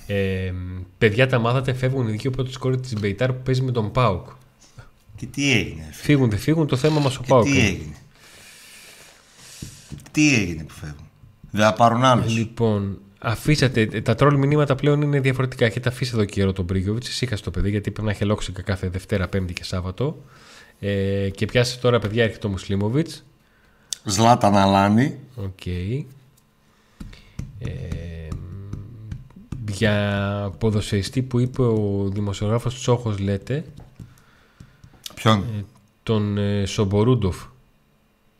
Ε, 0.06 0.52
παιδιά, 0.98 1.28
τα 1.28 1.38
μάθατε, 1.38 1.72
φεύγουν 1.72 2.08
οι 2.08 2.16
δύο 2.16 2.30
πρώτε 2.30 2.50
κόρε 2.58 2.76
της 2.76 2.92
Μπεϊτάρ 3.00 3.32
που 3.32 3.42
παίζει 3.42 3.62
με 3.62 3.72
τον 3.72 3.92
Πάουκ. 3.92 4.26
Και 5.20 5.26
τι 5.26 5.52
έγινε. 5.52 5.88
Φύγουν, 5.92 6.30
δεν 6.30 6.38
φύγουν, 6.38 6.66
το 6.66 6.76
θέμα 6.76 7.00
μας 7.00 7.16
ο 7.16 7.22
Πάουκ. 7.26 7.44
Τι 7.44 7.58
έγινε; 7.58 7.96
Τι 10.10 10.34
έγινε 10.34 10.64
που 10.64 10.74
φεύγουν; 10.74 11.08
Δεν 11.50 11.64
θα 11.64 11.72
πάρουν 11.72 12.04
άλλους; 12.04 12.36
Λοιπόν, 12.36 12.98
Αφήσατε, 13.22 13.86
τα 13.86 14.14
τρόλ 14.14 14.36
μηνύματα 14.36 14.74
πλέον 14.74 15.02
είναι 15.02 15.20
διαφορετικά. 15.20 15.64
Έχετε 15.64 15.88
αφήσει 15.88 16.10
εδώ 16.14 16.24
καιρό 16.24 16.52
τον 16.52 16.64
Μπρίγκοβιτ, 16.64 17.04
ησύχασε 17.04 17.42
το 17.42 17.50
παιδί, 17.50 17.70
γιατί 17.70 17.90
πρέπει 17.90 18.06
να 18.06 18.12
έχει 18.12 18.24
λόξικα 18.24 18.62
κάθε 18.62 18.88
Δευτέρα, 18.88 19.28
Πέμπτη 19.28 19.52
και 19.52 19.64
Σάββατο. 19.64 20.22
Ε, 20.78 21.30
και 21.30 21.46
πιάσει 21.46 21.80
τώρα, 21.80 21.98
παιδιά, 21.98 22.24
έρχεται 22.24 22.46
ο 22.46 22.50
Μουσλίμοβιτς. 22.50 23.24
Ζλάτα 24.04 24.50
Ναλάνη. 24.50 25.18
Οκ. 25.36 25.48
Okay. 25.64 26.04
Ε, 27.58 27.68
για 29.70 30.52
ποδοσφαιριστή 30.58 31.22
που 31.22 31.38
είπε 31.38 31.62
ο 31.62 32.08
δημοσιογράφος 32.12 32.74
Τσόχος 32.74 33.18
λέτε 33.18 33.64
Ποιον; 35.22 35.38
Ε, 35.38 35.64
τον 36.02 36.38
ε, 36.38 36.66
Σομπορούντοφ 36.66 37.36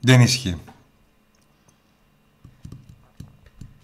Δεν 0.00 0.20
ισχύει 0.20 0.56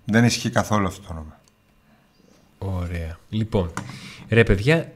Δεν 0.04 0.24
ισχύει 0.24 0.50
καθόλου 0.50 0.86
αυτό 0.86 1.06
το 1.06 1.08
όνομα. 1.10 1.40
Ωραία. 2.58 3.18
Λοιπόν, 3.28 3.72
ρε 4.28 4.44
παιδιά, 4.44 4.92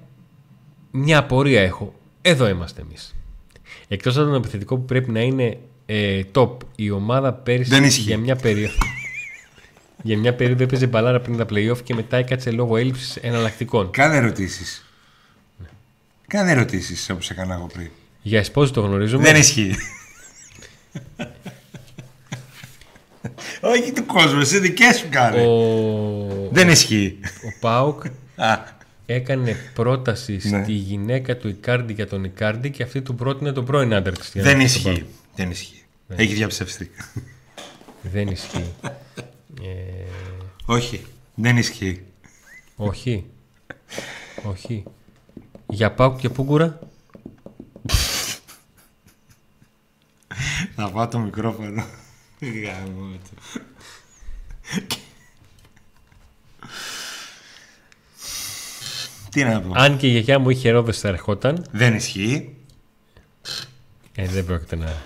μια 0.91 1.19
απορία 1.19 1.63
έχω. 1.63 1.95
Εδώ 2.23 2.49
είμαστε 2.49 2.81
εμείς. 2.81 3.15
Εκτός 3.89 4.17
από 4.17 4.27
τον 4.27 4.35
επιθετικό 4.35 4.77
που 4.77 4.85
πρέπει 4.85 5.11
να 5.11 5.21
είναι 5.21 5.59
ε, 5.87 6.23
top, 6.35 6.57
η 6.77 6.91
ομάδα 6.91 7.33
πέρυσι 7.33 7.71
Δεν 7.71 7.85
για 7.85 8.19
μια 8.19 8.37
περίοδο... 8.37 8.75
για 10.03 10.19
μια 10.19 10.35
περίοδο 10.35 10.63
έπαιζε 10.63 10.87
μπαλάρα 10.87 11.21
πριν 11.21 11.37
τα 11.37 11.47
playoff 11.51 11.83
και 11.83 11.95
μετά 11.95 12.17
έκατσε 12.17 12.51
λόγω 12.51 12.77
έλλειψης 12.77 13.17
εναλλακτικών. 13.17 13.91
Κάνε 13.91 14.17
ερωτήσεις. 14.17 14.85
Ναι. 16.33 16.39
Κάνε 16.39 16.51
ερωτήσεις 16.51 17.11
όπως 17.11 17.31
έκανα 17.31 17.55
εγώ 17.55 17.66
πριν. 17.66 17.91
Για 18.22 18.39
εσπόζη 18.39 18.72
το 18.72 18.81
γνωρίζουμε. 18.81 19.22
Δεν 19.22 19.37
ισχύει. 19.37 19.74
Όχι 23.61 23.93
του 23.93 24.07
κόσμου, 24.07 24.41
εσύ 24.41 24.59
δικές 24.59 24.97
σου 24.97 25.07
κάνει. 25.11 25.47
Ο... 25.47 26.49
Δεν 26.51 26.68
ισχύει. 26.68 27.18
Ο 27.22 27.59
Πάουκ 27.61 28.05
έκανε 29.07 29.57
πρόταση 29.74 30.41
ναι. 30.43 30.62
στη 30.62 30.72
γυναίκα 30.72 31.37
του 31.37 31.49
Ικάρντι 31.49 31.93
για 31.93 32.07
τον 32.07 32.24
Ικάρντι 32.24 32.70
και 32.70 32.83
αυτή 32.83 33.03
του 33.03 33.14
πρότεινε 33.14 33.53
τον 33.53 33.64
πρώην 33.64 33.95
άντρα 33.95 34.12
τη. 34.12 34.41
Δεν 34.41 34.61
ισχύει. 34.61 35.07
Δεν 35.35 35.51
ισχύει. 35.51 35.85
Έχει 36.09 36.35
διαψευστεί. 36.35 36.91
Δεν 38.03 38.28
ισχύει. 38.28 38.74
Ε, 39.62 40.05
Όχι, 40.64 41.07
δεν 41.35 41.57
ισχύει. 41.57 42.03
όχι. 42.76 43.24
όχι. 44.43 44.85
Για 45.71 45.93
Πάουκ 45.93 46.18
και 46.18 46.29
Πούγκουρα. 46.29 46.79
Να 50.77 50.91
πάω 50.91 51.09
το 51.09 51.18
μικρόφωνο. 51.18 51.85
Γαμώ 52.41 53.16
το. 53.25 53.61
Τι 59.31 59.45
να 59.45 59.61
πω. 59.61 59.73
Αν 59.75 59.97
και 59.97 60.07
η 60.07 60.11
γιαγιά 60.11 60.39
μου 60.39 60.51
είχε 60.51 60.71
ρόδες 60.71 61.01
θα 61.01 61.09
ερχόταν. 61.09 61.66
Δεν 61.71 61.95
ισχύει. 61.95 62.57
Ε, 64.14 64.27
δεν 64.27 64.45
πρόκειται 64.45 64.77
να... 64.77 64.97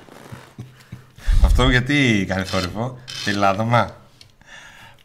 Αυτό 1.45 1.71
γιατί 1.71 2.25
κάνει 2.29 2.45
θόρυβο. 2.45 2.99
Τελάδομα. 3.25 3.97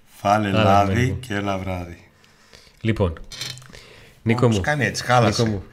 Φάλε 0.06 0.48
Άρα, 0.48 0.64
λάδι 0.64 1.06
ναι. 1.06 1.12
και 1.12 1.34
ένα 1.34 1.58
βράδυ. 1.58 2.10
Λοιπόν. 2.82 3.20
Νίκο 4.34 4.46
Όμως 4.46 4.58
μου. 4.58 4.64
κάνει 4.64 4.84
έτσι, 4.86 5.02
Νίκο 5.04 5.14
χάλασε. 5.14 5.44
μου. 5.44 5.64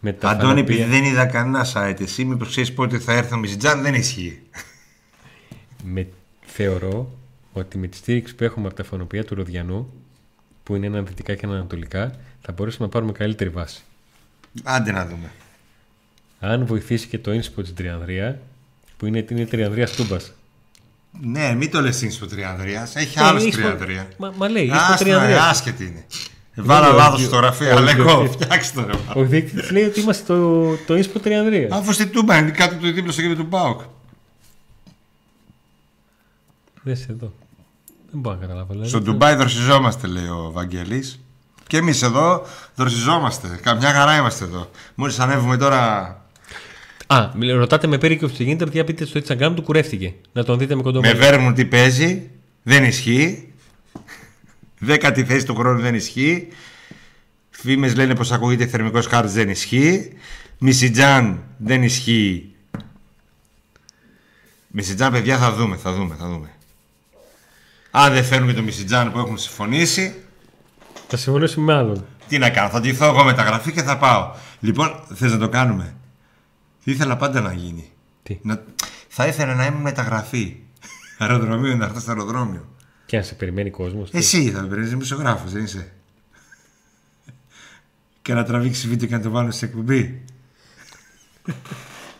Με 0.00 0.12
τα 0.12 0.28
Αντώνη, 0.30 0.60
επειδή 0.60 0.78
φανοπία- 0.78 1.00
δεν 1.00 1.10
είδα 1.12 1.26
κανένα 1.26 1.66
site, 1.74 2.00
εσύ 2.00 2.24
μήπως 2.24 2.48
ξέρεις 2.48 2.72
πότε 2.72 2.98
θα 2.98 3.12
έρθει 3.12 3.34
ο 3.34 3.36
Μιζιτζάν, 3.38 3.82
δεν 3.82 3.94
ισχύει. 3.94 4.42
με, 5.84 6.06
θεωρώ 6.46 7.18
ότι 7.52 7.78
με 7.78 7.86
τη 7.86 7.96
στήριξη 7.96 8.34
που 8.34 8.44
έχουμε 8.44 8.66
από 8.66 8.76
τα 8.76 8.84
φανοπία 8.84 9.24
του 9.24 9.34
Ροδιανού, 9.34 9.92
που 10.62 10.74
είναι 10.74 10.86
ένα 10.86 11.02
δυτικά 11.02 11.34
και 11.34 11.40
ένα 11.46 11.54
ανατολικά, 11.54 12.14
θα 12.40 12.52
μπορέσουμε 12.52 12.86
να 12.86 12.92
πάρουμε 12.92 13.12
καλύτερη 13.12 13.50
βάση. 13.50 13.82
Άντε 14.62 14.92
να 14.92 15.06
δούμε. 15.06 15.30
Αν 16.40 16.66
βοηθήσει 16.66 17.06
και 17.06 17.18
το 17.18 17.32
ίνσπο 17.32 17.62
της 17.62 17.74
Τριανδρία, 17.74 18.40
που 18.96 19.06
είναι, 19.06 19.24
είναι 19.30 19.46
Τριανδρία 19.46 19.86
Στούμπας. 19.86 20.32
Ναι, 21.20 21.54
μην 21.54 21.70
το 21.70 21.80
λες 21.80 22.02
ίνσπο 22.02 22.26
Τριανδρίας. 22.26 22.96
Έχει 22.96 23.18
Ε, 23.18 23.22
άλλος 23.22 23.44
ίσπο- 23.44 23.60
Τριανδρία. 23.62 24.08
Μα, 24.18 24.32
μα 24.36 24.48
λέει, 24.48 24.64
ίσπο 24.64 24.76
Άστα, 24.76 24.94
ε, 24.94 24.96
Τριανδρία. 24.96 25.44
άσχετη 25.48 25.84
είναι. 25.84 26.04
Βάλα 26.62 26.90
ο- 26.92 26.96
λάθος 26.96 27.20
ο- 27.20 27.24
φωτογραφία. 27.24 27.74
ο- 27.74 27.76
Αλλά 27.76 27.90
εγώ, 27.90 28.20
ο- 28.20 28.26
φτιάξτε 28.26 28.80
το 28.80 28.86
ρε. 28.86 29.20
Ο 29.20 29.24
δείκτης 29.24 29.70
λέει 29.70 29.84
ότι 29.84 30.00
είμαστε 30.00 30.24
το, 30.34 30.74
το 30.86 30.96
ίνσπο 30.96 31.18
Τριανδρία. 31.18 31.68
Αφού 31.70 31.92
στη 31.92 32.06
Τούμπα 32.06 32.38
είναι 32.38 32.50
κάτω 32.50 32.74
από 32.74 32.84
το 32.84 32.92
δίπλα 32.92 33.12
στο 33.12 33.20
κέντρο 33.22 33.36
του 33.36 33.46
Πάοκ. 33.48 33.80
Δες 36.82 37.06
εδώ. 37.10 37.32
Δεν 38.10 38.20
μπορώ 38.20 38.34
να 38.36 38.40
καταλάβω. 38.42 38.66
Δηλαδή. 38.72 38.88
Στο 38.88 39.00
Ντουμπάι 39.00 39.34
δροσιζόμαστε, 39.34 40.06
λέει 40.06 40.26
ο 40.26 40.50
Βαγγέλης. 40.52 41.20
Και 41.66 41.76
εμείς 41.76 42.02
εδώ 42.02 42.42
δροσιζόμαστε. 42.74 43.58
Καμιά 43.62 43.92
χαρά 43.92 44.16
είμαστε 44.16 44.44
εδώ. 44.44 44.70
Μόλις 44.94 45.18
ανέβουμε 45.18 45.56
τώρα. 45.56 46.06
Α, 47.06 47.30
μι- 47.34 47.50
ρωτάτε 47.50 47.86
με 47.86 47.98
πήρε 47.98 48.14
και 48.14 48.24
ο 48.24 48.28
Ψηγίντερ, 48.28 48.68
για 48.68 48.84
πείτε 48.84 49.04
στο 49.04 49.20
Instagram 49.26 49.52
του 49.54 49.62
κουρεύτηκε. 49.62 50.14
Να 50.32 50.44
τον 50.44 50.58
δείτε 50.58 50.74
με 50.74 50.82
κοντό 50.82 51.00
Με 51.00 51.12
Βέρμουν 51.12 51.54
τι 51.54 51.64
παίζει. 51.64 52.30
Δεν 52.62 52.84
ισχύει. 52.84 53.47
Δέκατη 54.78 55.24
θέση 55.24 55.46
του 55.46 55.54
χρόνου 55.54 55.80
δεν 55.80 55.94
ισχύει. 55.94 56.48
Φήμες 57.50 57.94
λένε 57.94 58.14
πως 58.14 58.32
ακούγεται 58.32 58.66
θερμικός 58.66 59.06
χάρτης 59.06 59.32
δεν 59.32 59.48
ισχύει. 59.48 60.12
Μισιτζάν 60.58 61.42
δεν 61.56 61.82
ισχύει. 61.82 62.52
Μισιτζάν, 64.68 65.12
παιδιά, 65.12 65.38
θα 65.38 65.52
δούμε, 65.52 65.76
θα 65.76 65.92
δούμε, 65.92 66.14
θα 66.14 66.26
δούμε. 66.26 66.50
Αν 67.90 68.12
δεν 68.12 68.24
φέρνουμε 68.24 68.52
το 68.52 68.62
Μισιτζάν 68.62 69.12
που 69.12 69.18
έχουν 69.18 69.38
συμφωνήσει, 69.38 70.14
Θα 71.08 71.16
συμφωνήσουμε 71.16 71.72
με 71.72 71.78
άλλον. 71.78 72.04
τι 72.28 72.38
να 72.38 72.50
κάνω, 72.50 72.68
θα 72.68 72.80
ντυθώ 72.80 73.06
εγώ 73.06 73.24
μεταγραφή 73.24 73.72
και 73.72 73.82
θα 73.82 73.98
πάω. 73.98 74.34
Λοιπόν, 74.60 75.02
θες 75.14 75.32
να 75.32 75.38
το 75.38 75.48
κάνουμε. 75.48 75.94
Τι 76.84 76.90
ήθελα 76.90 77.16
πάντα 77.16 77.40
να 77.40 77.52
γίνει. 77.52 77.90
Τι; 78.22 78.38
Να... 78.42 78.62
Θα 79.08 79.26
ήθελα 79.26 79.54
να 79.54 79.66
ήμουν 79.66 79.80
μεταγραφή. 79.80 80.56
Αεροδρομίο, 81.18 81.76
να 81.76 81.84
έρθω 81.84 82.00
στο 82.00 82.10
αεροδρόμιο. 82.10 82.68
Και 83.08 83.16
αν 83.16 83.24
σε 83.24 83.34
περιμένει 83.34 83.70
κόσμος. 83.70 84.10
Εσύ 84.12 84.50
θα 84.50 84.62
με 84.62 84.68
παίρνει 84.68 84.86
δημοσιογράφος, 84.86 85.52
δεν 85.52 85.64
είσαι. 85.64 85.92
Και 88.22 88.34
να 88.34 88.44
τραβήξει 88.44 88.88
βίντεο 88.88 89.08
και 89.08 89.16
να 89.16 89.22
το 89.22 89.30
βάλω 89.30 89.50
σε 89.50 89.64
εκπομπή. 89.64 90.24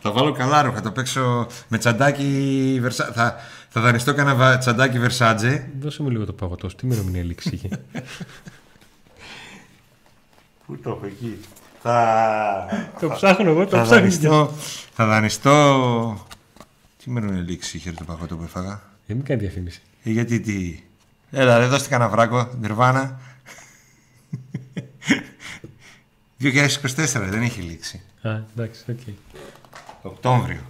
θα 0.01 0.13
βάλω 0.13 0.33
καλά 0.33 0.73
θα 0.73 0.81
το 0.81 0.91
παίξω 0.93 1.47
με 1.69 1.79
τσαντάκι 1.79 2.81
Versa- 2.85 3.11
Θα, 3.15 3.37
θα 3.69 3.81
δανειστώ 3.81 4.15
κανένα 4.15 4.37
βα- 4.37 4.59
τσαντάκι 4.59 4.99
Versace. 5.09 5.61
Δώσε 5.81 6.03
μου 6.03 6.11
λίγο 6.11 6.25
το 6.25 6.33
παγωτό. 6.33 6.67
Τι 6.67 6.87
ημερομηνία 6.87 7.23
λήξη 7.25 7.51
είχε. 7.55 7.69
Πού 10.67 10.79
το 10.79 10.91
έχω 10.91 11.07
εκεί; 11.07 11.39
Θα, 11.83 12.93
το 13.01 13.09
ψάχνω 13.09 13.51
εγώ, 13.51 13.65
το 13.65 13.71
θα, 13.77 13.83
ψάχνω. 13.83 14.01
δανειστώ, 14.01 14.53
θα 14.95 15.07
δανειστώ. 15.07 16.27
Τι 17.03 17.11
μέρο 17.11 17.27
είναι 17.27 17.41
λήξη 17.41 17.77
είχε 17.77 17.93
το 17.93 18.05
παγωτό 18.05 18.37
που 18.37 18.43
έφαγα; 18.43 18.83
Δεν 19.07 19.17
μην 19.17 19.25
κάνει 19.27 19.41
διαφήμιση. 19.41 19.81
Ε, 20.03 20.11
γιατί 20.11 20.41
τι; 20.41 20.83
Έλα, 21.31 21.59
δεν 21.59 21.69
δώστε 21.69 21.89
κανένα 21.89 22.11
βράκο, 22.11 22.51
Νιρβάνα. 22.61 23.21
2024 26.41 26.79
δεν 27.31 27.43
έχει 27.43 27.61
λήξει. 27.61 28.03
Α, 28.23 28.31
εντάξει, 28.57 28.85
οκ. 28.91 28.99
Οκτώβριο. 30.03 30.61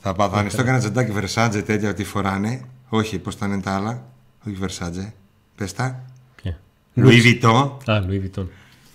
Θα 0.00 0.12
πάω 0.14 0.28
δανειστώ 0.28 0.58
κανένα 0.58 0.78
τζεντάκι 0.78 1.12
Versace 1.16 1.62
τέτοια 1.66 1.90
ότι 1.90 2.04
φοράνε. 2.04 2.64
Όχι, 2.88 3.18
πώς 3.18 3.38
τα 3.38 3.46
είναι 3.46 3.60
τα 3.60 3.74
άλλα. 3.74 4.04
Όχι 4.46 4.58
Versace. 4.62 5.12
Πες 5.54 5.72
τα. 5.72 6.04
Ποια; 6.34 6.60
Louis 6.96 7.22
Vuitton. 7.24 7.76
Α, 7.84 8.02
Louis 8.06 8.22
Vuitton. 8.24 8.46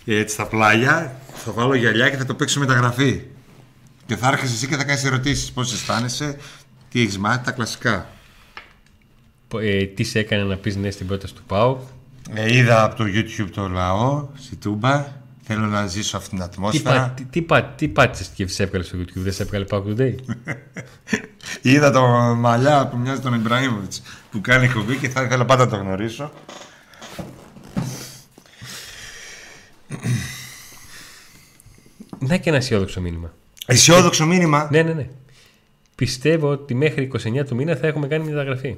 Έτσι 0.04 0.34
στα 0.34 0.46
πλάγια. 0.46 1.20
Θα 1.34 1.52
βάλω 1.52 1.74
γυαλιά 1.74 2.10
και 2.10 2.16
θα 2.16 2.24
το 2.24 2.34
παίξω 2.34 2.60
μεταγραφή. 2.60 3.22
Και 4.06 4.16
θα 4.16 4.28
έρχεσαι 4.28 4.52
εσύ 4.52 4.66
και 4.66 4.76
θα 4.76 4.84
κάνεις 4.84 5.04
ερωτήσεις. 5.04 5.52
Πώς 5.52 5.72
αισθάνεσαι, 5.72 6.36
τι 6.90 7.00
έχεις 7.00 7.18
μάθει, 7.18 7.44
τα 7.44 7.50
κλασικά. 7.50 8.08
Πο- 9.48 9.58
Ε, 9.58 9.84
τι 9.84 10.04
σε 10.04 10.18
έκανε 10.18 10.42
να 10.42 10.56
πεις 10.56 10.76
ναι 10.76 10.90
στην 10.90 11.06
πρόταση 11.06 11.34
του 11.34 11.42
ΠΑΟΚ; 11.46 11.80
Ε, 12.34 12.56
είδα 12.56 12.84
από 12.84 12.94
το 12.94 13.04
YouTube 13.06 13.48
το 13.54 13.68
λαό, 13.68 14.28
στη 14.38 14.56
Τούμπα. 14.56 15.16
Θέλω 15.50 15.66
να 15.66 15.86
ζήσω 15.86 16.16
αυτήν 16.16 16.38
την 16.38 16.46
Τι, 16.48 16.52
ατμόσφαιρα. 16.52 16.94
πα, 17.00 17.12
τι, 17.16 17.24
τι, 17.24 17.42
πα, 17.42 17.64
τι 17.64 17.88
πάτησες 17.88 18.28
και 18.34 18.46
σε 18.46 18.62
έβγαλες 18.62 18.86
στο 18.86 18.98
YouTube, 18.98 19.12
δεν 19.14 19.32
σε 19.32 19.42
έβγαλε 19.42 19.64
PAOK 19.70 19.82
Today. 19.84 20.14
Είδα 21.62 21.90
το 21.90 22.02
μαλλιά 22.38 22.86
που 22.88 22.96
μοιάζει 22.96 23.20
τον 23.20 23.34
Ιμπραήμοβιτς 23.34 24.02
που 24.30 24.40
κάνει 24.40 24.64
εκπομπή 24.64 24.96
και 24.96 25.08
θα 25.08 25.22
ήθελα 25.22 25.44
πάντα 25.44 25.64
να 25.64 25.70
το 25.70 25.76
γνωρίσω. 25.76 26.32
Να 32.18 32.36
και 32.36 32.48
ένα 32.48 32.58
αισιόδοξο 32.58 33.00
μήνυμα. 33.00 33.34
Αισιόδοξο 33.66 34.26
μήνυμα. 34.26 34.68
Ναι, 34.70 34.82
ναι, 34.82 34.92
ναι. 34.92 35.08
Πιστεύω 35.94 36.48
ότι 36.48 36.74
μέχρι 36.74 37.10
29 37.40 37.44
του 37.46 37.54
μήνα 37.54 37.76
θα 37.76 37.86
έχουμε 37.86 38.06
κάνει 38.06 38.24
μια 38.24 38.32
μεταγραφή. 38.32 38.76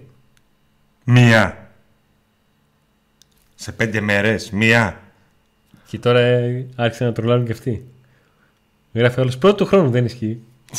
Μία. 1.10 1.70
Σε 3.54 3.72
πέντε 3.72 4.00
μέρες. 4.00 4.50
Μία. 4.50 5.00
Και 5.86 5.98
τώρα 5.98 6.20
ε, 6.20 6.66
άρχισαν 6.76 7.06
να 7.06 7.12
τρολάρουν 7.12 7.46
και 7.46 7.52
αυτοί. 7.52 7.84
Γράφει 8.92 9.20
όλο 9.20 9.34
πρώτο 9.38 9.54
του 9.56 9.66
χρόνου, 9.66 9.90
δεν 9.90 10.04
ισχύει. 10.04 10.42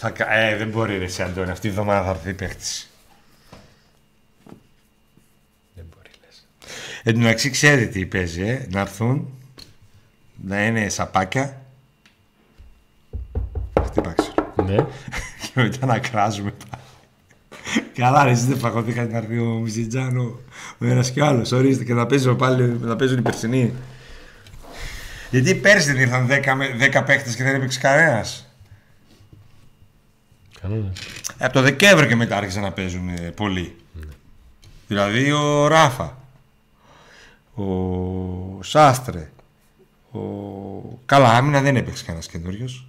Θα, 0.00 0.10
κα- 0.10 0.32
ε, 0.32 0.56
δεν 0.56 0.68
μπορεί 0.68 0.98
ρε 0.98 1.04
εσύ 1.04 1.22
Αντώνη. 1.22 1.50
Αυτή 1.50 1.66
η 1.66 1.70
εβδομάδα 1.70 2.04
θα 2.04 2.10
έρθει 2.10 2.34
παίχτης. 2.34 2.90
Δεν 5.74 5.84
μπορεί, 5.94 6.10
λες. 6.26 6.46
Εν 7.02 7.12
τω 7.14 7.18
μεταξύ 7.20 7.50
ξέρετε 7.50 7.86
τι 7.86 8.06
παίζει, 8.06 8.42
ε. 8.42 8.66
Να 8.70 8.80
έρθουν. 8.80 9.32
Να 10.44 10.66
είναι 10.66 10.88
σαπάκια. 10.88 11.62
Χτύπα 13.84 14.12
ξέρω. 14.12 14.54
Ναι. 14.66 14.76
Και 15.42 15.50
μετά 15.54 15.86
να 15.86 15.98
κράζουμε 15.98 16.50
πάλι. 16.50 16.77
Καλά, 17.94 18.24
ρε, 18.24 18.30
εσείς 18.30 18.46
δεν 18.46 18.58
φαγωθήκατε 18.58 19.12
να 19.12 19.18
έρθει 19.18 19.38
ο 19.38 19.44
Μιζιτζάνο 19.44 20.40
ο 20.78 20.84
ένας 20.86 21.10
και 21.10 21.20
ο 21.20 21.26
άλλος. 21.26 21.52
Ορίστε 21.52 21.84
και 21.84 21.94
να, 21.94 22.06
παίζουν 22.06 22.36
πάλι, 22.36 22.78
να 22.80 22.96
παίζουν 22.96 23.18
οι 23.18 23.22
περσινοί. 23.22 23.72
Γιατί 25.30 25.54
πέρσι 25.54 25.92
δεν 25.92 26.00
ήρθαν 26.00 26.26
10, 26.28 26.54
με- 26.56 26.76
10 26.92 27.02
παίχτες 27.06 27.36
και 27.36 27.42
δεν 27.42 27.54
έπαιξε 27.54 27.78
κανένας. 27.80 28.52
Κανόνα. 30.60 30.92
Ε, 31.38 31.44
Από 31.44 31.52
το 31.52 31.62
Δεκέμβριο 31.62 32.08
και 32.08 32.16
μετά 32.16 32.36
άρχισαν 32.36 32.62
να 32.62 32.72
παίζουν 32.72 33.08
ε, 33.08 33.12
πολλοί. 33.36 33.76
Δηλαδή 34.88 35.32
ο 35.32 35.66
Ράφα, 35.66 36.18
ο 37.54 37.64
Σάστρε, 38.62 39.30
ο... 40.12 40.18
Καλά, 41.06 41.28
άμυνα 41.36 41.60
δεν 41.60 41.76
έπαιξε 41.76 42.04
κανένας 42.04 42.26
καινούριος. 42.26 42.86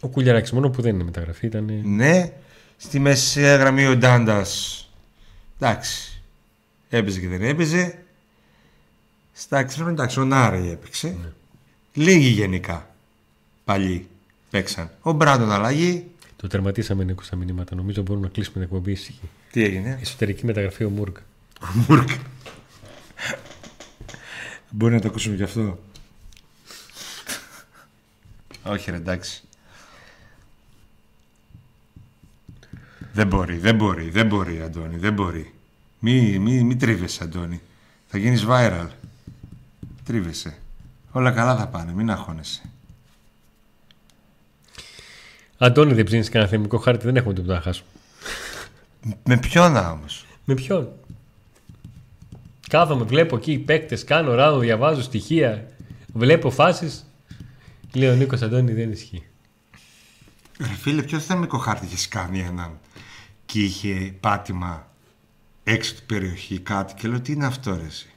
Ο 0.00 0.08
Κουλιαράκης 0.08 0.52
μόνο 0.52 0.70
που 0.70 0.82
δεν 0.82 0.94
είναι 0.94 1.04
μεταγραφή 1.04 1.46
ήταν. 1.46 1.68
ε, 1.68 1.80
Ναι, 1.84 2.32
στη 2.76 2.98
μεσαία 2.98 3.56
γραμμή 3.56 3.86
ο 3.86 3.96
Ντάντας. 3.96 4.80
Εντάξει. 5.58 6.22
Έπαιζε 6.88 7.20
και 7.20 7.28
δεν 7.28 7.42
έπαιζε. 7.42 7.98
Στα 9.32 9.58
εξτρέμ 9.58 9.88
εντάξει, 9.88 10.20
ο 10.20 10.24
Νάρη 10.24 10.70
έπαιξε. 10.70 11.16
Λίγοι 11.92 12.28
γενικά. 12.28 12.94
Παλιοί 13.64 14.08
παίξαν. 14.50 14.90
Ο 15.00 15.12
Μπράντον 15.12 15.52
αλλαγή. 15.52 16.06
Το 16.36 16.46
τερματίσαμε 16.46 17.04
Νίκο 17.04 17.22
στα 17.22 17.36
μηνύματα. 17.36 17.74
Νομίζω 17.74 18.02
μπορούμε 18.02 18.26
να 18.26 18.32
κλείσουμε 18.32 18.54
την 18.54 18.62
εκπομπή 18.62 18.92
ήσυχη. 18.92 19.28
Τι 19.50 19.64
έγινε; 19.64 19.98
Εσωτερική 20.00 20.46
μεταγραφή 20.46 20.84
ο 20.84 20.90
Μούρκ. 20.90 21.16
Μουρκ. 21.88 22.08
Μπορεί 24.70 24.94
να 24.94 25.00
το 25.00 25.08
ακούσουμε 25.08 25.36
κι 25.36 25.42
αυτό. 25.42 25.78
Όχι 28.64 28.90
ρε, 28.90 28.96
εντάξει. 28.96 29.42
Δεν 33.14 33.26
μπορεί, 33.26 33.58
δεν 33.58 33.76
μπορεί, 33.76 34.10
δεν 34.10 34.26
μπορεί, 34.26 34.62
Αντώνη, 34.62 34.96
δεν 34.96 35.12
μπορεί. 35.12 35.52
Μη, 35.98 36.38
μη, 36.38 36.62
μη 36.62 36.76
τρίβεσαι, 36.76 37.24
Αντώνη. 37.24 37.60
Θα 38.06 38.18
γίνεις 38.18 38.46
viral. 38.48 38.88
Τρίβεσαι. 40.04 40.58
Όλα 41.10 41.30
καλά 41.30 41.56
θα 41.56 41.66
πάνε, 41.68 41.92
μην 41.92 42.10
αγχώνεσαι. 42.10 42.62
Αντώνη, 45.58 45.94
δεν 45.94 46.04
ψήνεις 46.04 46.28
κανένα 46.28 46.50
θεμικό 46.50 46.78
χάρτη, 46.78 47.04
δεν 47.04 47.16
έχουμε 47.16 47.34
τίποτα 47.34 47.54
να 47.54 47.60
χάσουμε. 47.60 47.88
Με 49.24 49.36
ποιον 49.36 49.76
όμως; 49.76 50.26
Με 50.44 50.54
ποιον; 50.54 50.88
Κάθομαι, 52.68 53.04
βλέπω 53.04 53.36
εκεί 53.36 53.58
παίκτες, 53.58 54.04
κάνω 54.04 54.34
ράδο, 54.34 54.58
διαβάζω 54.58 55.02
στοιχεία, 55.02 55.68
βλέπω 56.12 56.50
φάσεις. 56.50 57.06
Λέω 57.92 58.12
ο 58.12 58.16
Νίκος 58.16 58.42
Αντώνη 58.42 58.72
δεν 58.72 58.90
ισχύει. 58.90 59.22
Ρε 60.58 60.74
φίλε, 60.74 61.02
ποιο 61.02 61.18
θεμικό 61.18 61.58
χάρτη 61.58 61.86
είχε 61.86 62.08
κάνει 62.08 62.40
έναν 62.40 62.78
και 63.46 63.62
είχε 63.62 64.14
πάτημα 64.20 64.88
έξω 65.64 65.90
από 65.90 65.98
την 65.98 66.06
περιοχή 66.18 66.58
κάτι 66.58 66.94
και 66.94 67.08
λέω 67.08 67.20
τι 67.20 67.32
είναι 67.32 67.46
αυτό 67.46 67.76
ρε 67.76 67.84
εσύ; 67.84 68.08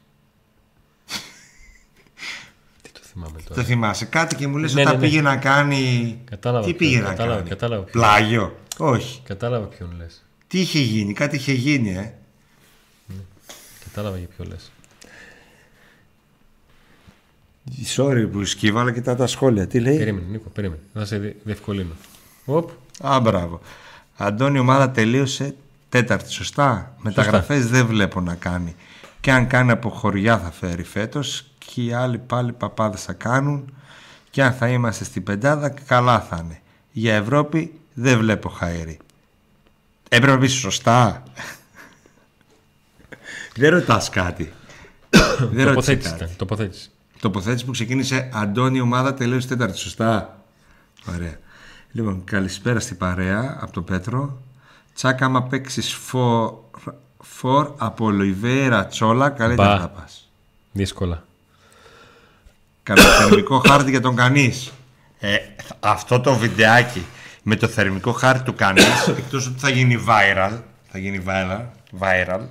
Τι 2.81 2.89
το 2.91 2.99
θυμάμαι 3.03 3.41
τώρα. 3.41 3.55
Το 3.61 3.63
θυμάσαι 3.67 4.05
κάτι 4.05 4.35
και 4.35 4.47
μου 4.47 4.57
λες 4.57 4.73
Ναι, 4.73 4.81
όταν 4.81 4.93
ναι, 4.93 4.99
ναι. 4.99 5.07
πήγε 5.07 5.21
να 5.21 5.37
κάνει... 5.37 6.21
Κατάλαβα 6.29 6.65
τι 6.65 6.73
ποιον, 6.73 6.89
πήγε 6.89 7.01
να 7.01 7.09
κατάλαβα, 7.09 7.35
κάνει; 7.37 7.49
κατάλαβα 7.49 7.83
ποιον. 7.83 8.03
Πλάγιο; 8.03 8.57
Όχι. 8.77 9.21
Κατάλαβα 9.23 9.65
ποιον 9.65 9.93
λες. 9.97 10.23
Τι 10.47 10.59
είχε 10.59 10.79
γίνει, 10.79 11.13
κάτι 11.13 11.35
είχε 11.35 11.53
γίνει, 11.53 11.89
ε; 11.95 12.13
Κατάλαβα 13.83 14.17
για 14.17 14.27
ποιο 14.27 14.45
λες. 14.45 14.71
Sorry 17.95 18.27
που 18.31 18.45
σκύβα, 18.45 18.81
αλλά 18.81 18.91
κοιτά 18.91 19.15
τα 19.15 19.27
σχόλια. 19.27 19.67
Τι 19.67 19.79
λέει; 19.79 19.97
Περίμενε, 19.97 20.25
Νίκο, 20.29 20.49
περίμενε. 20.49 20.81
Θα 20.93 21.05
σε 21.05 21.17
δι- 21.17 21.35
διευκολύνω. 21.43 21.93
Οπ. 22.45 22.69
Α, 23.01 23.19
μπράβο. 23.19 23.61
Αντώνη, 24.17 24.57
η 24.57 24.59
ομάδα 24.59 24.91
τελείωσε 24.91 25.55
τέταρτη, 25.89 26.31
σωστά; 26.31 26.95
Μεταγραφές 26.97 27.67
δεν 27.67 27.85
βλέπω 27.85 28.21
να 28.21 28.35
κάνει. 28.35 28.75
Και 29.21 29.31
αν 29.31 29.47
κάνει 29.47 29.71
από 29.71 29.89
χωριά 29.89 30.39
θα 30.39 30.51
φέρει 30.51 30.83
φέτος 30.83 31.45
και 31.57 31.83
οι 31.83 31.93
άλλοι 31.93 32.17
πάλι 32.17 32.51
παπάδες 32.51 33.03
θα 33.03 33.13
κάνουν 33.13 33.73
και 34.29 34.43
αν 34.43 34.53
θα 34.53 34.67
είμαστε 34.67 35.03
στην 35.03 35.23
πεντάδα 35.23 35.69
καλά 35.69 36.19
θα 36.19 36.41
είναι. 36.43 36.61
Για 36.91 37.15
Ευρώπη 37.15 37.79
δεν 37.93 38.17
βλέπω 38.17 38.49
χαέρι. 38.49 38.97
Έπρεπε 40.09 40.33
να 40.33 40.39
πεις 40.39 40.53
σωστά. 40.53 41.23
δεν 43.59 43.69
ρωτάς 43.69 44.09
κάτι. 44.09 44.53
δεν 45.53 45.65
ρωτάς 45.65 45.65
Τοποθέτηση 45.65 46.09
κάτι. 46.09 46.23
ήταν. 46.23 46.35
Τοποθέτηση. 46.37 46.89
Τοποθέτηση 47.19 47.65
που 47.65 47.71
ξεκίνησε 47.71 48.29
Αντώνη, 48.33 48.77
η 48.77 48.81
ομάδα 48.81 49.13
τελείωσε 49.13 49.47
τέταρτη, 49.47 49.77
σωστά. 49.77 50.41
Ωραία. 51.15 51.39
Λοιπόν, 51.91 52.23
καλησπέρα 52.23 52.79
στην 52.79 52.97
παρέα 52.97 53.57
από 53.59 53.71
τον 53.71 53.83
Πέτρο. 53.83 54.37
Τσάκα, 54.93 55.25
άμα 55.25 55.43
παίξεις 55.43 55.93
φορ, 55.93 56.53
φορ 57.19 57.73
από 57.77 58.05
Ολιβέρα 58.05 58.85
Τσόλα, 58.85 59.29
καλύτερα 59.29 59.75
Μπα. 59.75 59.79
θα 59.79 59.87
πας. 59.87 60.29
Δύσκολα. 60.71 61.23
Καλοθερμικό 62.83 63.59
χάρτη 63.59 63.89
για 63.89 64.01
τον 64.01 64.15
κανείς. 64.15 64.71
Ε, 65.19 65.37
αυτό 65.79 66.19
το 66.19 66.35
βιντεάκι 66.35 67.05
με 67.43 67.55
το 67.55 67.67
θερμικό 67.67 68.11
χάρτη 68.11 68.43
του 68.43 68.53
κανείς, 68.55 69.07
εκτός 69.17 69.47
ότι 69.47 69.59
θα 69.59 69.69
γίνει 69.69 70.05
viral, 70.07 70.59
θα 70.91 70.97
γίνει 70.97 71.23
viral, 71.27 71.65
viral 71.99 72.41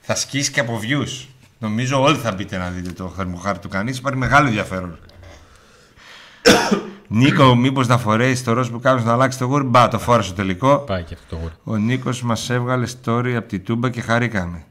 θα 0.00 0.14
σκίσει 0.14 0.50
και 0.50 0.60
από 0.60 0.80
views. 0.82 1.26
Νομίζω 1.58 2.02
όλοι 2.02 2.16
θα 2.16 2.32
μπείτε 2.32 2.56
να 2.56 2.68
δείτε 2.68 2.90
το 2.90 3.12
θερμικό 3.16 3.40
χάρτη 3.40 3.60
του 3.60 3.68
κανείς. 3.68 3.98
Υπάρχει 3.98 4.18
μεγάλο 4.18 4.46
ενδιαφέρον. 4.46 4.98
Νίκο, 7.08 7.54
μήπως 7.54 7.86
να 7.86 7.98
φορέσει 7.98 8.44
το 8.44 8.52
ροζ 8.52 8.68
που 8.68 8.80
κάνεις 8.80 9.04
να 9.04 9.12
αλλάξεις 9.12 9.40
το 9.40 9.46
γούρι; 9.46 9.64
Μπα, 9.64 9.88
το 9.88 9.98
φόρεσε 9.98 10.26
στο 10.28 10.36
τελικό. 10.36 10.78
Πάει 10.78 11.02
και 11.02 11.14
αυτό 11.14 11.36
το 11.36 11.42
γούρι. 11.42 11.52
Ο 11.64 11.76
Νίκος 11.76 12.22
μας 12.22 12.50
έβγαλε 12.50 12.86
story 13.04 13.32
από 13.36 13.48
τη 13.48 13.58
Τούμπα 13.58 13.90
και 13.90 14.00
χαρήκαμε. 14.00 14.64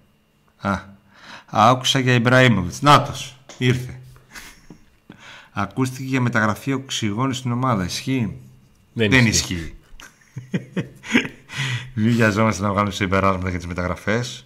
Α, 0.57 0.79
άκουσα 1.45 1.99
για 1.99 2.13
Ιμπραήμοβιτς. 2.13 2.81
Νάτος, 2.81 3.37
ήρθε. 3.57 3.99
Ακούστηκε 5.51 6.03
για 6.03 6.21
μεταγραφή 6.21 6.73
οξυγόνου 6.73 7.33
στην 7.33 7.51
ομάδα. 7.51 7.83
Ισχύει; 7.83 8.37
Δεν, 8.93 9.09
Δεν 9.09 9.25
ισχύει. 9.25 9.53
ισχύει. 9.53 9.73
Μην 11.93 12.11
βιαζόμαστε 12.15 12.63
να 12.63 12.71
βγάλουμε 12.71 12.91
συμπεράσματα 12.93 13.49
για 13.49 13.57
τις 13.57 13.67
μεταγραφές. 13.67 14.45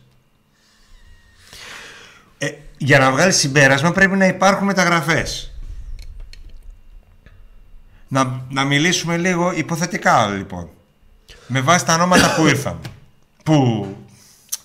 Ε, 2.38 2.52
για 2.78 3.00
να 3.00 3.12
βγάλεις 3.12 3.36
συμπέρασμα 3.36 3.92
πρέπει 3.92 4.16
να 4.16 4.26
υπάρχουν 4.28 4.66
μεταγραφές. 4.66 5.52
Να, 8.12 8.46
να 8.50 8.64
μιλήσουμε 8.64 9.18
λίγο 9.18 9.52
υποθετικά 9.52 10.28
λοιπόν. 10.28 10.70
Με 11.48 11.62
βάση 11.62 11.86
τα 11.86 11.94
ονόματα 11.94 12.36
που 12.36 12.48
ήρθαν. 12.48 12.80
Που. 13.46 13.96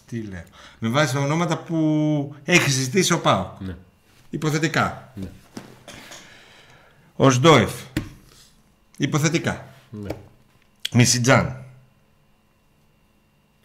Τι 0.06 0.22
λέω. 0.22 0.44
Με 0.78 0.88
βάση 0.88 1.14
τα 1.14 1.20
ονόματα 1.20 1.56
που 1.56 2.34
έχει 2.44 2.70
συζητήσει 2.70 3.12
ο 3.12 3.20
Πάο. 3.20 3.50
Ναι. 3.58 3.76
Υποθετικά. 4.30 5.12
Ναι. 5.14 5.28
Ο 7.16 7.30
Σντόεφ. 7.30 7.72
Υποθετικά. 8.96 9.66
Ναι. 9.90 10.10
Μισιτζάν. 10.92 11.64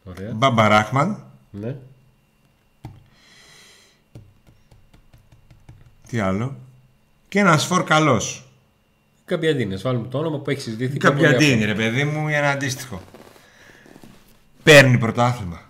Ωραία. 0.04 0.34
Μπαμπαράχμαν. 0.34 1.24
Ναι. 1.52 1.76
Τι 6.08 6.20
άλλο. 6.20 6.56
Και 7.30 7.40
ένας 7.40 7.66
φορ 7.66 7.84
καλός. 7.84 8.49
Καμπιαντίνες. 9.30 9.82
Βάλουμε 9.82 10.08
το 10.08 10.18
όνομα 10.18 10.38
που 10.38 10.50
έχει 10.50 10.62
συζητηθεί. 10.62 10.98
πιο 10.98 11.12
πολύ 11.12 11.22
Καπιαντίνη, 11.22 11.66
ρε 11.66 11.76
παιδί 11.76 12.04
μου, 12.04 12.28
ή 12.28 12.34
ένα 12.34 12.50
αντίστοιχο. 12.50 13.02
Παίρνει 14.64 14.98
πρωτάθλημα. 14.98 15.62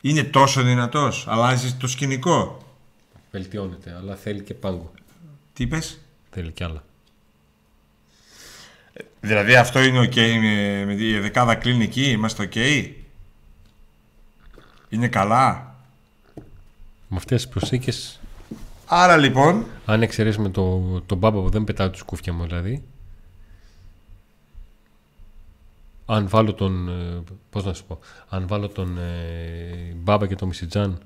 Είναι 0.00 0.24
τόσο 0.24 0.62
δυνατός. 0.62 1.26
Αλλάζει 1.28 1.74
το 1.74 1.86
σκηνικό. 1.86 2.32
αυτό. 2.32 2.64
Βελτιώνεται, 3.30 3.96
αλλά 3.98 4.14
θέλει 4.16 4.42
και 4.42 4.54
πάγκο. 4.54 4.92
Τι 5.52 5.62
είπες; 5.62 6.00
Θέλει 6.30 6.52
κι 6.52 6.64
άλλα. 6.64 6.84
Δηλαδή 9.20 9.56
αυτό 9.56 9.82
είναι 9.82 10.00
οκ 10.00 10.16
με, 10.16 10.84
με 10.86 10.94
τη 10.94 11.18
δεκάδα 11.18 11.54
κλινική, 11.54 12.10
είμαστε 12.10 12.42
οκ. 12.42 12.54
Είναι 14.88 15.08
καλά. 15.08 15.74
Με 17.08 17.16
αυτές 17.16 17.42
τις 17.42 17.52
προσθήκες, 17.52 18.20
Άρα 18.86 19.16
λοιπόν, 19.16 19.64
αν 19.86 20.02
εξαιρέσουμε 20.02 20.48
το, 20.48 20.80
τον 21.06 21.18
Μπάμπα 21.18 21.40
που 21.40 21.48
δεν 21.48 21.64
πετάω 21.64 21.90
τη 21.90 21.98
σκούφια 21.98 22.32
μου 22.32 22.44
δηλαδή. 22.46 22.82
Αν 26.06 26.28
βάλω 26.28 26.54
τον. 26.54 26.88
ε, 26.88 27.22
Πώς 27.50 27.64
να 27.64 27.72
σου 27.74 27.84
πω. 27.84 27.98
Αν 28.28 28.46
βάλω 28.46 28.68
τον 28.68 28.98
ε, 28.98 29.94
μπάμπα 29.96 30.26
και 30.26 30.34
τον 30.34 30.48
Μισιτζάν 30.48 30.98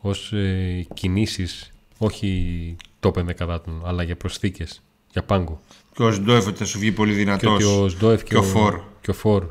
ως 0.00 0.32
ε, 0.32 0.86
κινήσεις 0.94 1.72
όχι 1.98 2.76
τόπεν 3.00 3.26
δεκαδάτων 3.26 3.82
αλλά 3.84 4.02
για 4.02 4.16
προσθήκες 4.16 4.82
για 5.12 5.22
πάγκο 5.22 5.60
και 5.94 6.02
ο 6.02 6.12
Σντόεφ 6.12 6.46
ότι 6.46 6.58
θα 6.58 6.64
σου 6.64 6.78
βγει 6.78 6.92
πολύ 6.92 7.10
και 7.10 7.16
δυνατός. 7.18 7.52
ότι 7.54 7.64
ο 7.64 7.88
Σντόεφ 7.88 8.22
και, 8.22 8.28
και 8.28 8.36
ο 8.36 8.42
Φορ. 8.42 8.80
και 9.00 9.10
ο 9.10 9.14
Φορ. 9.14 9.46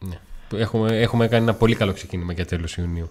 Ναι. 0.00 0.18
Έχουμε, 0.60 1.00
έχουμε 1.00 1.28
κάνει 1.28 1.42
ένα 1.42 1.54
πολύ 1.54 1.74
καλό 1.74 1.92
ξεκίνημα 1.92 2.32
για 2.32 2.46
τέλος 2.46 2.76
Ιουνίου. 2.76 3.10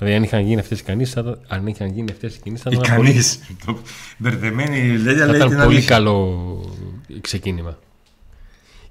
Δηλαδή 0.00 0.16
αν 0.18 0.22
είχαν 0.22 0.40
γίνει 0.46 0.60
αυτές 0.60 0.80
οι 0.80 0.82
κινήσεις, 0.82 1.14
θα, 1.14 1.20
ήταν- 1.20 1.40
αν 1.48 1.66
είχαν 1.66 1.88
γίνει 1.88 2.10
αυτές 2.10 2.34
οι 2.36 2.40
κινήσεις 2.40 2.64
θα 2.64 2.70
ήταν 2.72 2.84
ένα 2.84 2.94
πολύ, 2.96 3.08
Ικανής. 3.08 3.40
Το- 3.66 3.78
Μπερδεμένη 4.18 4.78
η 4.78 4.96
Λέλια 4.98 5.16
θα 5.16 5.26
λέει 5.26 5.36
ήταν 5.36 5.48
την 5.48 5.58
πολύ 5.58 5.68
αλήθεια. 5.76 5.88
καλό 5.96 6.76
ξεκίνημα. 7.20 7.78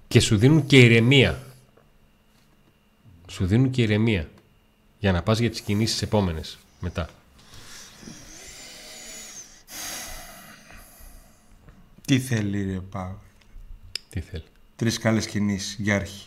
Και 0.07 0.19
σου 0.19 0.37
δίνουν 0.37 0.65
και 0.65 0.79
ηρεμία. 0.79 1.43
Σου 3.27 3.45
δίνουν 3.45 3.69
και 3.69 3.81
ηρεμία. 3.81 4.29
Για 4.99 5.11
να 5.11 5.21
πας 5.23 5.39
για 5.39 5.49
τις 5.49 5.61
κινήσεις 5.61 6.01
επόμενες 6.01 6.57
μετά. 6.79 7.09
Τι 12.05 12.19
θέλει 12.19 12.63
ρε 12.71 12.79
Πάο. 12.79 13.11
Τι 14.09 14.19
θέλει. 14.19 14.43
Τρεις 14.75 14.97
καλές 14.97 15.27
κινήσεις 15.27 15.75
για 15.79 15.95
αρχή. 15.95 16.25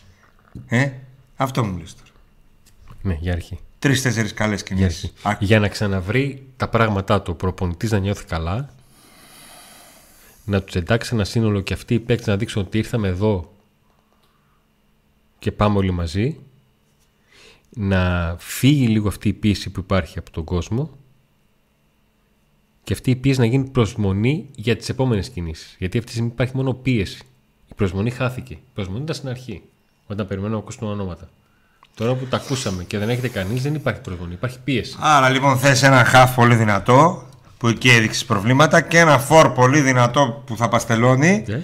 Ε, 0.67 0.89
αυτό 1.35 1.63
μου 1.63 1.77
λες 1.77 1.95
τώρα. 1.95 2.09
Ναι, 3.01 3.17
για 3.21 3.33
αρχή. 3.33 3.59
Τρεις-τέσσερις 3.83 4.33
καλές 4.33 4.63
Για, 4.67 4.75
κινήσεις. 4.75 5.13
αρχή. 5.21 5.43
Α, 5.43 5.47
για 5.47 5.59
να 5.59 5.67
ξαναβρει 5.67 6.47
τα 6.57 6.67
πράγματά 6.69 7.21
του 7.21 7.31
ο 7.33 7.35
προπονητής 7.35 7.91
να 7.91 7.99
νιώθει 7.99 8.25
καλά 8.25 8.69
να 10.45 10.61
τους 10.61 10.75
εντάξει 10.75 11.09
ένα 11.13 11.23
σύνολο 11.23 11.61
και 11.61 11.73
αυτοί 11.73 11.93
οι 11.93 11.99
παίκτες 11.99 12.27
να 12.27 12.37
δείξουν 12.37 12.61
ότι 12.61 12.77
ήρθαμε 12.77 13.07
εδώ 13.07 13.53
και 15.39 15.51
πάμε 15.51 15.77
όλοι 15.77 15.91
μαζί 15.91 16.39
να 17.69 18.35
φύγει 18.39 18.87
λίγο 18.87 19.07
αυτή 19.07 19.29
η 19.29 19.33
πίεση 19.33 19.69
που 19.69 19.79
υπάρχει 19.79 20.19
από 20.19 20.31
τον 20.31 20.43
κόσμο 20.43 20.97
και 22.83 22.93
αυτή 22.93 23.11
η 23.11 23.15
πίεση 23.15 23.39
να 23.39 23.45
γίνει 23.45 23.69
προσμονή 23.69 24.49
για 24.55 24.75
τις 24.75 24.89
επόμενες 24.89 25.29
κινήσεις. 25.29 25.75
Γιατί 25.79 25.97
αυτή 25.97 26.09
τη 26.09 26.15
στιγμή 26.15 26.31
υπάρχει 26.33 26.55
μόνο 26.55 26.73
πίεση. 26.73 27.21
Η 27.69 27.73
προσμονή 27.75 28.09
χάθηκε. 28.09 28.53
Η 28.53 28.59
προσμονή 28.73 29.01
ήταν 29.03 29.15
στην 29.15 29.29
αρχή, 29.29 29.61
όταν 30.07 30.27
περιμένουμε 30.27 30.57
να 30.57 30.63
ακούσουμε 30.63 30.89
ονόματα. 30.91 31.29
Τώρα 31.95 32.13
που 32.15 32.25
τα 32.25 32.37
ακούσαμε 32.37 32.83
και 32.83 32.97
δεν 32.97 33.09
έχετε 33.09 33.27
κανείς, 33.27 33.61
δεν 33.63 33.75
υπάρχει 33.75 34.01
προπονητή. 34.01 34.33
Υπάρχει 34.35 34.59
πίεση. 34.63 34.95
Άρα 34.99 35.29
λοιπόν 35.29 35.57
θες 35.57 35.83
ένα 35.83 36.03
χαφ 36.05 36.35
πολύ 36.35 36.55
δυνατό 36.55 37.27
που 37.57 37.67
εκεί 37.67 37.89
έδειξες 37.89 38.25
προβλήματα 38.25 38.81
και 38.81 38.99
ένα 38.99 39.19
φορ 39.19 39.49
πολύ 39.49 39.81
δυνατό 39.81 40.43
που 40.45 40.57
θα 40.57 40.69
παστελώνει 40.69 41.43
Ε; 41.47 41.59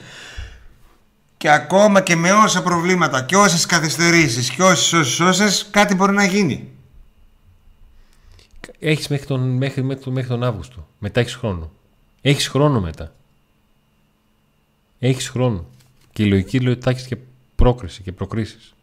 και 1.38 1.50
ακόμα 1.50 2.02
και 2.02 2.16
με 2.16 2.32
όσα 2.32 2.64
προβλήματα 2.64 3.24
και 3.24 3.36
όσες 3.36 3.66
καθυστερήσεις 3.66 4.50
και 4.50 4.64
όσες 4.64 4.94
όσες 4.94 5.20
όσες 5.20 5.68
κάτι 5.72 5.96
μπορεί 5.96 6.14
να 6.14 6.24
γίνει. 6.26 6.70
Έχεις 8.80 9.08
μέχρι 9.08 9.26
τον, 9.26 9.50
μέχρι, 9.50 9.84
μέχρι, 9.84 10.04
τον- 10.04 10.14
μέχρι 10.14 10.30
τον 10.30 10.44
Αύγουστο. 10.44 10.88
Μετά 11.00 11.20
έχεις 11.20 11.36
χρόνο. 11.36 11.72
Έχεις 12.22 12.48
χρόνο 12.48 12.80
μετά. 12.82 13.14
Έχεις 15.00 15.30
χρόνο. 15.30 15.66
Και 16.14 16.24
η 16.24 16.28
λογική 16.28 16.60
λέει 16.60 16.74
ότι 16.74 16.82
θα 16.84 16.90
έχεις 16.90 17.06
και 17.06 17.18
πρόκριση 17.56 18.02
και 18.02 18.12
προκρίσεις. 18.12 18.74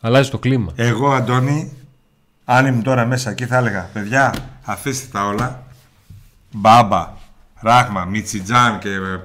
Αλλάζει 0.00 0.30
το 0.30 0.38
κλίμα. 0.38 0.72
Εγώ 0.76 1.12
Αντώνη, 1.12 1.72
αν 2.44 2.66
ήμουν 2.66 2.82
τώρα 2.82 3.06
μέσα 3.06 3.30
εκεί 3.30 3.46
θα 3.46 3.56
έλεγα 3.56 3.88
παιδιά 3.92 4.34
αφήστε 4.64 5.06
τα 5.12 5.26
όλα 5.26 5.62
Μπάμπα, 6.50 7.10
Ράχμα, 7.60 8.04
Μιτσιτζάν 8.04 8.78
και 8.78 8.88
ε, 8.88 9.20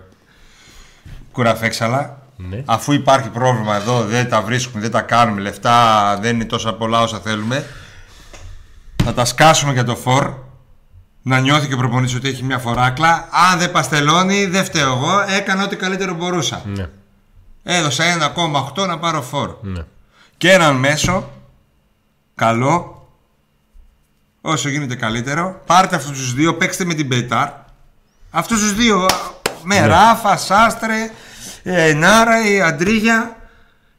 Κουραφέξαλα 1.31 2.17
Ναι. 2.37 2.63
Αφού 2.65 2.91
υπάρχει 2.91 3.29
πρόβλημα 3.29 3.75
εδώ, 3.75 4.03
δεν 4.03 4.29
τα 4.29 4.41
βρίσκουμε, 4.41 4.81
δεν 4.81 4.91
τα 4.91 5.01
κάνουμε, 5.01 5.41
λεφτά 5.41 6.17
δεν 6.21 6.35
είναι 6.35 6.45
τόσα 6.45 6.73
πολλά 6.73 7.01
όσα 7.01 7.19
θέλουμε 7.19 7.65
Θα 9.03 9.13
τα 9.13 9.25
σκάσουμε 9.25 9.73
για 9.73 9.83
το 9.83 9.95
φορ 9.95 10.33
να 11.21 11.39
νιώθει 11.39 11.67
και 11.67 11.73
ο 11.73 11.77
προπονητής 11.77 12.15
ότι 12.15 12.27
έχει 12.29 12.43
μια 12.43 12.59
φοράκλα 12.59 13.29
Αν 13.51 13.59
δεν 13.59 13.71
παστελώνει, 13.71 14.45
δεν 14.45 14.63
φταίω 14.63 14.91
εγώ, 14.91 15.19
έκανα 15.37 15.63
ό,τι 15.63 15.75
καλύτερο 15.75 16.13
μπορούσα 16.13 16.61
Ναι. 16.65 16.89
Έδωσα 17.63 18.03
1,8 18.75 18.87
να 18.87 18.99
πάρω 18.99 19.21
φορ 19.21 19.55
ναι. 19.61 19.81
Και 20.43 20.51
έναν 20.51 20.75
μέσο 20.75 21.29
καλό 22.35 23.07
όσο 24.41 24.69
γίνεται 24.69 24.95
καλύτερο 24.95 25.61
πάρτε 25.65 25.95
αυτούς 25.95 26.17
τους 26.17 26.33
δύο 26.33 26.55
παίξτε 26.55 26.85
με 26.85 26.93
την 26.93 27.05
Μπέιταρ 27.05 27.49
αυτούς 28.31 28.59
τους 28.59 28.73
δύο 28.73 29.05
με 29.63 29.79
Ναι. 29.79 29.85
Ράφα, 29.87 30.37
Σάστρε 30.37 31.11
ε, 31.63 31.93
Νάρα, 31.93 32.51
η 32.51 32.61
Αντρίγια 32.61 33.35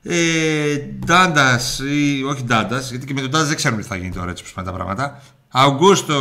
ε, 0.02 0.76
Ντάντας 1.04 1.78
ή, 1.78 2.22
όχι 2.24 2.42
Ντάντας 2.42 2.90
γιατί 2.90 3.06
και 3.06 3.12
με 3.14 3.20
τον 3.20 3.30
Ντάντας 3.30 3.46
δεν 3.48 3.56
ξέρουμε 3.56 3.82
τι 3.82 3.88
θα 3.88 3.96
γίνει 3.96 4.12
τώρα 4.12 4.30
έτσι 4.30 4.42
πως 4.42 4.52
πάνε 4.52 4.66
τα 4.68 4.74
πράγματα 4.74 5.22
Αυγούστο 5.48 6.14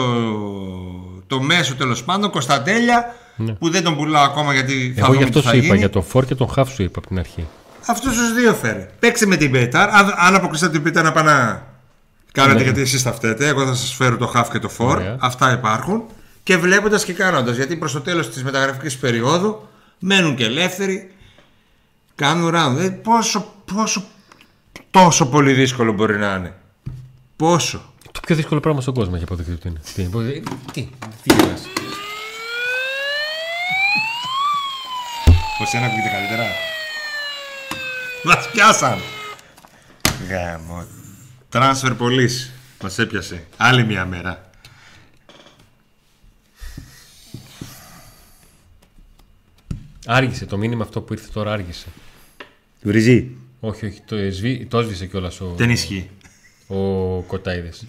το 1.28 1.42
μέσο 1.42 1.76
τέλος 1.76 2.04
πάντων 2.04 2.32
Κωνσταντέλια 2.32 3.16
Ναι. 3.36 3.52
που 3.54 3.70
δεν 3.70 3.84
τον 3.84 3.96
πουλάω 3.96 4.24
ακόμα 4.24 4.54
γιατί 4.54 4.94
θα 4.98 5.06
Εγώ 5.06 5.14
δούμε 5.14 5.26
γι' 5.26 5.32
τι 5.32 5.38
αυτό 5.38 5.42
θα 5.42 5.50
σου 5.50 5.56
είπα, 5.58 5.66
γίνει. 5.66 5.78
για 5.78 5.90
το 5.90 6.02
φόρ 6.02 6.26
και 6.26 6.36
τον 6.36 6.50
χαφ 6.50 6.74
σου 6.74 6.84
είπα 6.84 7.00
από 7.00 7.08
την 7.08 7.20
αρχή. 7.20 7.48
Αυτούς 7.86 8.18
τους 8.18 8.34
δύο 8.34 8.54
φέρε. 8.54 8.90
Παίξτε 9.00 9.26
με 9.26 9.36
την 9.36 9.52
Πέταρ. 9.52 9.90
Αν, 9.90 10.14
αν 10.18 10.36
αποκλείσετε 10.36 10.72
την 10.72 10.84
Πέταρ 10.84 11.04
να 11.04 11.12
πάνε 11.12 11.32
να 11.32 11.68
κάνετε 12.32 12.58
Ναι. 12.58 12.64
γιατί 12.64 12.82
εσείς 12.82 13.04
τα 13.04 13.14
φταίτε. 13.14 13.48
Εγώ 13.48 13.66
θα 13.66 13.74
σας 13.74 13.94
φέρω 13.94 14.18
το 14.18 14.32
half 14.36 14.46
και 14.52 14.60
το 14.60 14.70
for. 14.78 14.86
Ωραία. 14.86 15.18
Αυτά 15.20 15.52
υπάρχουν. 15.52 16.04
Και 16.44 16.58
βλέποντας 16.58 17.06
και 17.06 17.14
κάνοντας. 17.14 17.56
Γιατί 17.56 17.76
προς 17.76 17.92
το 17.92 18.02
τέλος 18.02 18.30
της 18.30 18.44
μεταγραφικής 18.44 18.98
περίοδου 18.98 19.68
μένουν 20.00 20.36
και 20.36 20.46
ελεύθεροι. 20.46 21.12
Κάνουν 22.16 22.54
round. 22.56 22.78
Ε, 22.80 22.90
πόσο, 22.90 23.54
πόσο 23.76 24.04
τόσο 24.92 25.26
πολύ 25.26 25.54
δύσκολο 25.54 25.94
μπορεί 25.94 26.18
να 26.18 26.36
είναι. 26.36 26.54
Πόσο. 27.36 27.94
Το 28.12 28.20
πιο 28.26 28.36
δύσκολο 28.36 28.60
πράγμα 28.60 28.82
στον 28.82 28.94
κόσμο 28.94 29.12
έχει 29.16 29.24
αποδειχθεί 29.24 29.52
ότι 29.52 29.68
είναι. 29.68 29.80
Τι, 29.96 30.04
τι, 30.04 30.42
τι, 30.72 30.90
τι 31.24 31.34
γελάς; 31.36 31.62
Πως 35.58 35.74
ένα 35.74 35.86
ακούγεται 35.86 36.10
καλύτερα; 36.16 36.44
Μας 38.24 38.50
πιάσαν. 38.52 39.00
Γάμο. 40.30 40.86
Transfer 41.52 41.98
police. 41.98 42.50
Μας 42.82 43.00
έπιασε. 43.00 43.44
Άλλη 43.58 43.86
μια 43.86 44.06
μέρα. 44.06 44.50
Άργησε 50.06 50.46
το 50.46 50.58
μήνυμα 50.58 50.84
αυτό 50.84 51.02
που 51.02 51.14
ήρθε 51.14 51.28
τώρα, 51.34 51.52
άργησε. 51.52 51.88
Βρυζί. 52.82 53.32
Όχι, 53.60 53.86
όχι, 53.86 54.02
το, 54.06 54.16
εσβή, 54.16 54.66
το 54.66 54.80
έσβησε 54.80 55.08
κιόλας 55.08 55.42
ο, 55.42 55.54
Δεν 55.56 55.70
ισχύει. 55.70 56.10
ο 56.68 57.22
Κοτάιδες. 57.22 57.86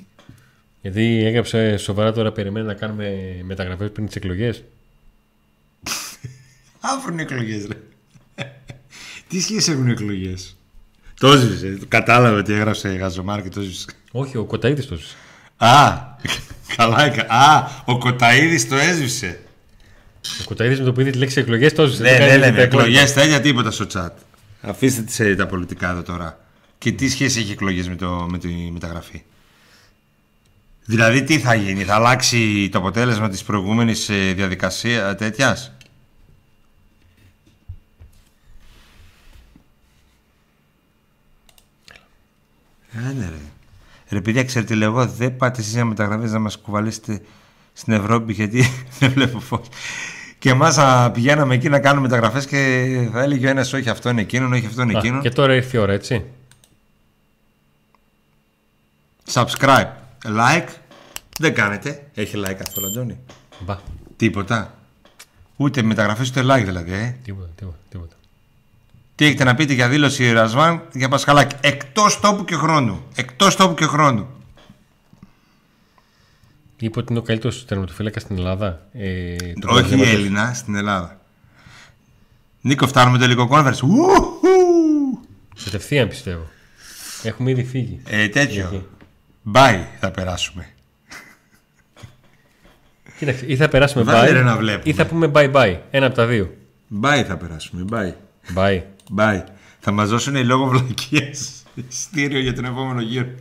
Γιατί 0.82 1.22
έγραψε 1.24 1.76
σοβαρά 1.76 2.12
τώρα, 2.12 2.32
περιμένει 2.32 2.66
να 2.66 2.74
κάνουμε 2.74 3.38
μεταγραφές 3.44 3.90
πριν 3.90 4.06
τις 4.06 4.16
εκλογές. 4.16 4.64
Αύριο 6.80 7.12
είναι 7.12 7.22
εκλογές 7.22 7.66
ρε. 7.66 7.76
Τι 9.34 9.40
σχέση 9.40 9.72
έχουν 9.72 9.88
οι 9.88 9.90
εκλογές; 9.90 10.56
Το 11.20 11.32
έσβησε. 11.32 11.78
Κατάλαβε 11.88 12.42
τι 12.42 12.52
έγραψε 12.52 12.92
η 12.92 12.96
Γαζομάρ 12.96 13.42
και 13.42 13.48
το 13.48 13.60
έσβησε. 13.60 13.86
Όχι, 14.12 14.36
ο 14.36 14.44
Κοτάιδε 14.44 14.82
το 14.82 14.94
έσβησε. 14.94 15.14
Α, 15.56 15.98
καλά 16.76 17.04
έκα. 17.04 17.26
Α, 17.28 17.70
ο 17.84 17.98
Κοταίδης 17.98 18.68
το 18.68 18.76
έσβησε. 18.76 19.40
Ο 20.40 20.44
Κοτάιδε 20.44 20.76
με 20.76 20.84
το 20.84 20.92
που 20.92 21.00
είδε 21.00 21.10
τη 21.10 21.18
λέξη 21.18 21.40
εκλογές 21.40 21.72
το 21.72 21.82
έσβησε. 21.82 22.02
Δεν, 22.02 22.18
κάνει 22.18 22.30
δεν 22.30 22.38
λέμε 22.38 22.56
τα 22.56 22.62
υπόλοιπα. 22.62 22.88
εκλογές, 22.88 23.12
τέτοια 23.12 23.40
τίποτα 23.40 23.70
στο 23.70 23.86
chat. 23.94 24.10
Αφήστε 24.60 25.02
τις, 25.02 25.20
ε, 25.20 25.34
τα 25.34 25.46
πολιτικά 25.46 25.90
εδώ 25.90 26.02
τώρα. 26.02 26.38
Και 26.78 26.92
τι 26.92 27.08
σχέση 27.08 27.40
έχει 27.40 27.52
εκλογές 27.52 27.88
με, 27.88 27.96
το, 27.96 28.26
με 28.30 28.38
τη 28.38 28.48
μεταγραφή; 28.72 29.22
Δηλαδή 30.84 31.22
τι 31.22 31.38
θα 31.38 31.54
γίνει, 31.54 31.84
θα 31.84 31.94
αλλάξει 31.94 32.68
το 32.72 32.78
αποτέλεσμα 32.78 33.28
της 33.28 33.42
προηγούμενης 33.42 34.08
ε, 34.08 34.32
διαδικασίας 34.32 35.16
τέτοιας; 35.16 35.72
Άνε 42.98 43.28
ρε. 43.28 43.38
Ρε 44.08 44.20
παιδιά, 44.20 44.44
ξέρετε, 44.44 44.74
λέω 44.74 44.90
εγώ 44.90 45.06
δεν 45.06 45.36
πάτε 45.36 45.60
εσείς 45.60 45.72
για 45.72 45.84
μεταγραφές 45.84 46.32
να 46.32 46.38
μας 46.38 46.58
κουβαλήσετε 46.58 47.20
στην 47.72 47.92
Ευρώπη 47.92 48.32
γιατί 48.32 48.64
δεν 48.98 49.10
βλέπω 49.10 49.40
φως. 49.40 49.66
Και 50.38 50.50
εμάς 50.50 50.76
να 50.76 51.10
πηγαίναμε 51.10 51.54
εκεί 51.54 51.68
να 51.68 51.78
κάνουμε 51.80 52.00
μεταγραφές 52.08 52.46
και 52.46 52.58
θα 53.12 53.22
έλεγε 53.22 53.46
ο 53.46 53.50
ένας 53.50 53.72
όχι 53.72 53.88
αυτό 53.88 54.08
είναι 54.10 54.20
εκείνον, 54.20 54.52
όχι 54.52 54.66
αυτό 54.66 54.82
είναι 54.82 54.94
Α, 54.94 54.98
εκείνον. 54.98 55.20
και 55.20 55.30
τώρα 55.30 55.54
ήρθε 55.54 55.76
η 55.76 55.80
ώρα, 55.80 55.92
έτσι. 55.92 56.24
Subscribe, 59.32 59.88
like, 60.24 60.68
δεν 61.38 61.54
κάνετε. 61.54 62.06
Έχει 62.14 62.42
like 62.46 62.58
αυτό, 62.60 62.86
Αντώνη. 62.86 63.18
Μπα. 63.60 63.78
Τίποτα. 64.16 64.74
Ούτε 65.56 65.82
μεταγραφές 65.82 66.28
ούτε 66.28 66.40
like 66.42 66.62
δηλαδή, 66.64 66.92
ε. 66.92 67.16
Τίποτα, 67.24 67.48
τίποτα, 67.56 67.78
τίποτα. 67.88 68.14
Τι 69.16 69.24
έχετε 69.24 69.44
να 69.44 69.54
πείτε 69.54 69.72
για 69.72 69.88
δήλωση 69.88 70.32
Ρασβάν 70.32 70.82
για 70.92 71.08
Πασχαλάκη. 71.08 71.56
Εκτός 71.60 72.20
τόπου 72.20 72.44
και 72.44 72.54
χρόνου. 72.54 73.02
Εκτός 73.14 73.56
τόπου 73.56 73.74
και 73.74 73.84
χρόνου. 73.84 74.26
Είπε 76.76 76.98
ότι 76.98 77.06
είναι 77.10 77.18
ο 77.18 77.22
καλύτερος 77.22 77.64
τερματοφύλακας 77.64 78.22
στην 78.22 78.36
Ελλάδα. 78.36 78.86
Ε, 78.92 79.36
του 79.36 79.44
Όχι 79.46 79.60
πρωταθλήματος. 79.60 80.12
Έλληνα, 80.12 80.52
στην 80.54 80.74
Ελλάδα. 80.74 81.20
Νίκο, 82.60 82.86
φτάνουμε 82.86 83.18
τελικό 83.18 83.48
conference. 83.52 83.82
Ουουχου! 83.82 84.48
Κατευθείαν 85.64 86.08
πιστεύω. 86.08 86.46
Έχουμε 87.22 87.50
ήδη 87.50 87.64
φύγει. 87.64 88.00
Ε, 88.04 88.28
τέτοιο. 88.28 88.66
Εκεί. 88.72 88.86
Bye 89.54 89.84
θα 90.00 90.10
περάσουμε. 90.10 90.68
Κοίταξε, 93.18 93.44
ή 93.46 93.56
θα 93.56 93.68
περάσουμε 93.68 94.04
Βάλε, 94.04 94.28
bye, 94.30 94.32
ρε, 94.32 94.42
να 94.42 94.56
βλέπουμε. 94.56 94.82
ή 94.84 94.92
θα 94.92 95.06
πούμε 95.06 95.30
bye 95.34 95.52
bye. 95.52 95.78
Ένα 95.90 96.06
από 96.06 96.14
τα 96.14 96.26
δύο. 96.26 96.54
Bye 97.02 97.24
θα 97.26 97.36
περάσουμε. 97.36 97.84
Bye. 97.92 98.12
Bye. 98.58 98.82
Bye. 99.16 99.42
Θα 99.80 99.92
μας 99.92 100.08
δώσουν 100.08 100.34
οι 100.34 100.44
λόγω 100.44 100.66
βλακίες 100.66 101.62
εισιτήριο 101.74 102.38
για 102.46 102.54
τον 102.54 102.64
επόμενο 102.64 103.00
γύρο. 103.00 103.34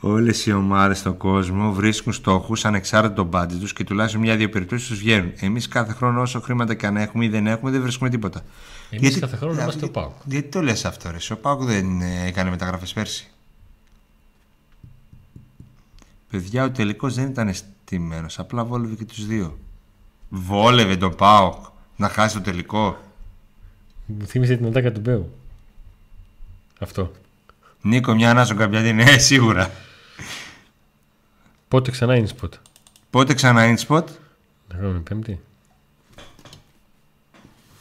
Όλες 0.00 0.46
οι 0.46 0.52
ομάδες 0.52 0.98
στον 0.98 1.16
κόσμο 1.16 1.72
βρίσκουν 1.72 2.12
στόχους 2.12 2.64
ανεξάρτητα 2.64 3.14
τον 3.14 3.26
μπάντι 3.26 3.56
τους 3.56 3.72
και 3.72 3.84
τουλάχιστον 3.84 4.20
μια-δύο 4.20 4.48
περιπτώσεις 4.48 4.88
τους 4.88 4.98
βγαίνουν. 4.98 5.32
Εμείς 5.36 5.68
κάθε 5.68 5.92
χρόνο 5.92 6.20
όσο 6.20 6.40
χρήματα 6.40 6.74
και 6.74 6.86
αν 6.86 6.96
έχουμε 6.96 7.24
ή 7.24 7.28
δεν 7.28 7.46
έχουμε 7.46 7.70
δεν 7.70 7.82
βρίσκουμε 7.82 8.10
τίποτα. 8.10 8.42
Εμείς 8.90 9.18
κάθε 9.18 9.36
χρόνο 9.36 9.60
είμαστε 9.60 9.84
ο 9.84 9.90
ΠΑΟΚ. 9.90 10.12
Γιατί 10.24 10.48
το 10.48 10.62
λες 10.62 10.84
αυτό 10.84 11.10
ρε, 11.10 11.16
ο 11.30 11.36
Πάουκ 11.36 11.62
δεν 11.62 12.00
ε, 12.00 12.26
έκανε 12.26 12.50
μεταγραφές 12.50 12.92
πέρσι. 12.92 13.30
Παιδιά, 16.30 16.64
ο 16.64 16.70
τελικός 16.70 17.14
δεν 17.14 17.28
ήταν 17.28 17.54
στημένος, 17.54 18.38
απλά 18.38 18.64
βόλευε 18.64 18.94
και 18.94 19.04
τους 19.04 19.26
δύο. 19.26 19.58
Βόλευε 20.28 20.96
τον 20.96 21.14
Πάοκ 21.14 21.64
να 21.96 22.08
χάσει 22.08 22.34
το 22.34 22.40
τελικό. 22.40 22.98
Μου 24.06 24.26
θύμισε 24.26 24.56
την 24.56 24.66
ατάκα 24.66 24.92
του 24.92 25.00
Μπέου. 25.00 25.34
Αυτό. 26.78 27.12
Νίκο, 27.82 28.14
μια 28.14 28.30
ανάσο 28.30 28.54
καμπιάτη, 28.54 28.92
ναι, 28.92 29.18
σίγουρα. 29.18 29.70
Πότε 31.68 31.90
ξανά 31.90 32.16
είναι 32.16 32.28
spot. 32.40 32.48
Πότε 33.10 33.34
ξανά 33.34 33.64
είναι 33.66 33.78
spot, 33.88 34.04
Την 34.68 34.76
ερχόμενη 34.78 35.00
Πέμπτη. 35.00 35.40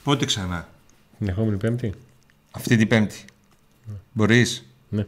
πότε 0.03 0.25
ξανά; 0.25 0.67
Την 1.17 1.27
ερχόμενη 1.27 1.57
Πέμπτη. 1.57 1.93
Αυτή 2.51 2.77
την 2.77 2.88
Πέμπτη. 2.88 3.25
Μπορείς; 4.13 4.65
Ναι. 4.89 5.05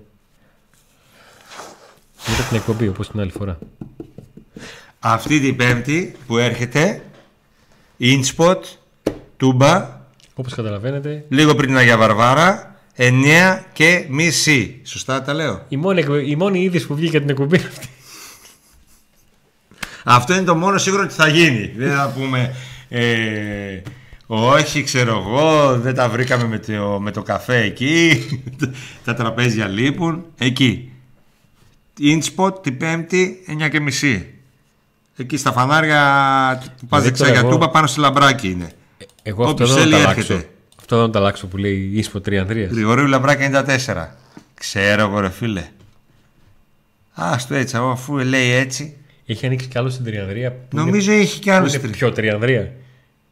Μετά 2.28 2.44
την 2.44 2.58
εκπομπή, 2.58 2.88
όπως 2.88 3.10
την 3.10 3.20
άλλη 3.20 3.32
φορά. 3.32 3.60
Αυτή 5.00 5.40
την 5.40 5.56
Πέμπτη 5.56 6.16
που 6.28 6.38
έρχεται, 6.38 7.04
InSpot, 8.00 8.60
Τούμπα, 9.48 10.02
Όπως 10.36 10.54
καταλαβαίνετε, 10.54 11.26
Λίγο 11.30 11.56
πριν 11.56 11.68
την 11.68 11.78
Αγία 11.78 11.98
Βαρβάρα, 11.98 12.76
9 12.96 13.12
και 13.74 14.06
μισή. 14.10 14.80
Σωστά 14.84 15.22
τα 15.22 15.34
λέω. 15.34 15.66
η 15.70 15.78
μόνη, 15.78 16.00
εκ- 16.00 16.28
η 16.30 16.36
μόνη 16.36 16.60
είδηση 16.64 16.88
που 16.88 16.96
βγήκε 16.96 17.18
από 17.18 17.26
την 17.26 17.36
εκπομπή 17.36 17.58
είναι 17.58 17.68
αυτή. 17.68 17.88
Αυτό 20.04 20.34
είναι 20.34 20.44
το 20.44 20.56
μόνο 20.56 20.78
σίγουρο 20.78 21.04
ότι 21.04 21.14
θα 21.14 21.28
γίνει. 21.28 21.74
Δεν 21.78 21.92
θα 21.96 22.14
πούμε. 22.20 22.56
Ε, 22.90 23.82
όχι, 24.28 24.84
ξέρω 24.84 25.24
εγώ, 25.28 25.78
δεν 25.80 25.96
τα 25.96 26.10
βρήκαμε 26.10 26.48
με 26.48 26.60
το, 26.60 27.00
με 27.02 27.12
το 27.12 27.22
καφέ 27.22 27.58
εκεί. 27.64 28.24
τα 29.06 29.14
τραπέζια 29.14 29.68
λείπουν. 29.68 30.26
Εκεί. 30.38 30.92
Ιντσποτ 32.00 32.58
την 32.64 32.78
Πέμπτη 32.78 33.44
9 33.64 33.70
και 33.72 33.80
μισή. 33.80 34.34
Εκεί 35.18 35.38
στα 35.38 35.52
φανάρια 35.52 36.00
του 36.80 36.86
πας 36.88 37.02
Δεν 37.02 37.10
δεξιά 37.10 37.26
ξέρω 37.26 37.30
για 37.30 37.40
εγώ. 37.40 37.50
τούμπα 37.50 37.70
πάνω 37.70 37.88
στο 37.88 38.02
λαμπράκι 38.02 38.50
είναι. 38.50 38.72
Εγώ 39.24 39.42
αυτό 39.44 39.54
Όποιος 39.54 39.74
δεν 39.74 39.78
θα 39.84 39.84
το 39.84 39.90
θέλει 39.90 40.04
αλλάξω. 40.04 40.34
έρχεται. 40.34 40.50
Αυτό 40.80 40.96
δεν 40.96 41.06
θα 41.06 41.12
το 41.12 41.20
αλλάξω 41.20 41.48
που 41.48 41.58
λέει 41.58 41.92
Ίσπο 41.94 42.22
Τριανδρίας. 42.22 42.72
Γρηγορίου 42.72 43.06
λαμπράκι 43.08 43.50
94. 43.54 44.08
Ξέρω 44.54 45.02
εγώ 45.02 45.20
ρε 45.20 45.30
φίλε. 45.30 45.68
Άστο 47.14 47.56
έτσι, 47.56 47.78
αφού 47.80 48.18
λέει 48.18 48.52
έτσι. 48.52 48.98
Έχει 49.26 49.46
ανοίξει 49.46 49.68
κι 49.68 49.78
άλλο 49.78 49.90
στην 49.90 50.06
Τριανδρία. 50.06 50.52
Που 50.52 50.76
Νομίζω 50.78 51.12
έχει 51.12 51.40
κι 51.40 51.48
είναι, 51.48 51.56
άλλο 51.58 51.66
που 51.66 51.70
είναι 51.72 51.80
στρι- 51.80 51.96
πιο 51.98 52.12
Τριανδρία. 52.12 52.72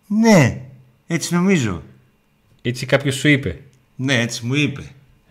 Ναι, 0.07 0.61
έτσι 1.07 1.33
νομίζω. 1.33 1.83
Έτσι 2.61 2.85
κάποιος 2.85 3.15
σου 3.15 3.27
είπε. 3.27 3.59
Ναι, 3.95 4.13
έτσι 4.21 4.45
μου 4.45 4.53
είπε. 4.53 4.81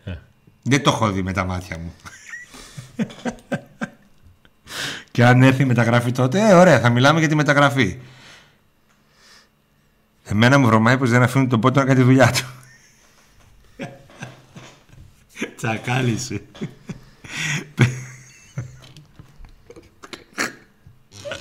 Ε. 0.04 0.12
Δεν 0.62 0.82
το 0.82 0.90
έχω 0.90 1.10
δει 1.10 1.22
με 1.22 1.32
τα 1.32 1.44
μάτια 1.44 1.78
μου. 1.78 1.92
και 5.10 5.24
αν 5.24 5.42
έρθει 5.42 5.62
η 5.62 5.66
μεταγραφή 5.66 6.12
τότε, 6.12 6.48
ε, 6.48 6.52
ωραία, 6.54 6.80
θα 6.80 6.90
μιλάμε 6.90 7.18
για 7.18 7.28
τη 7.28 7.34
μεταγραφή. 7.34 7.96
Εμένα 10.30 10.58
μου 10.58 10.66
βρωμάει 10.66 10.98
πως 10.98 11.10
δεν 11.10 11.22
αφήνουν 11.22 11.48
τον 11.48 11.60
πότο 11.60 11.80
να 11.80 11.86
κάνει 11.86 11.98
τη 11.98 12.04
δουλειά 12.04 12.32
του. 12.32 12.46
Τσακάλισε. 15.56 16.42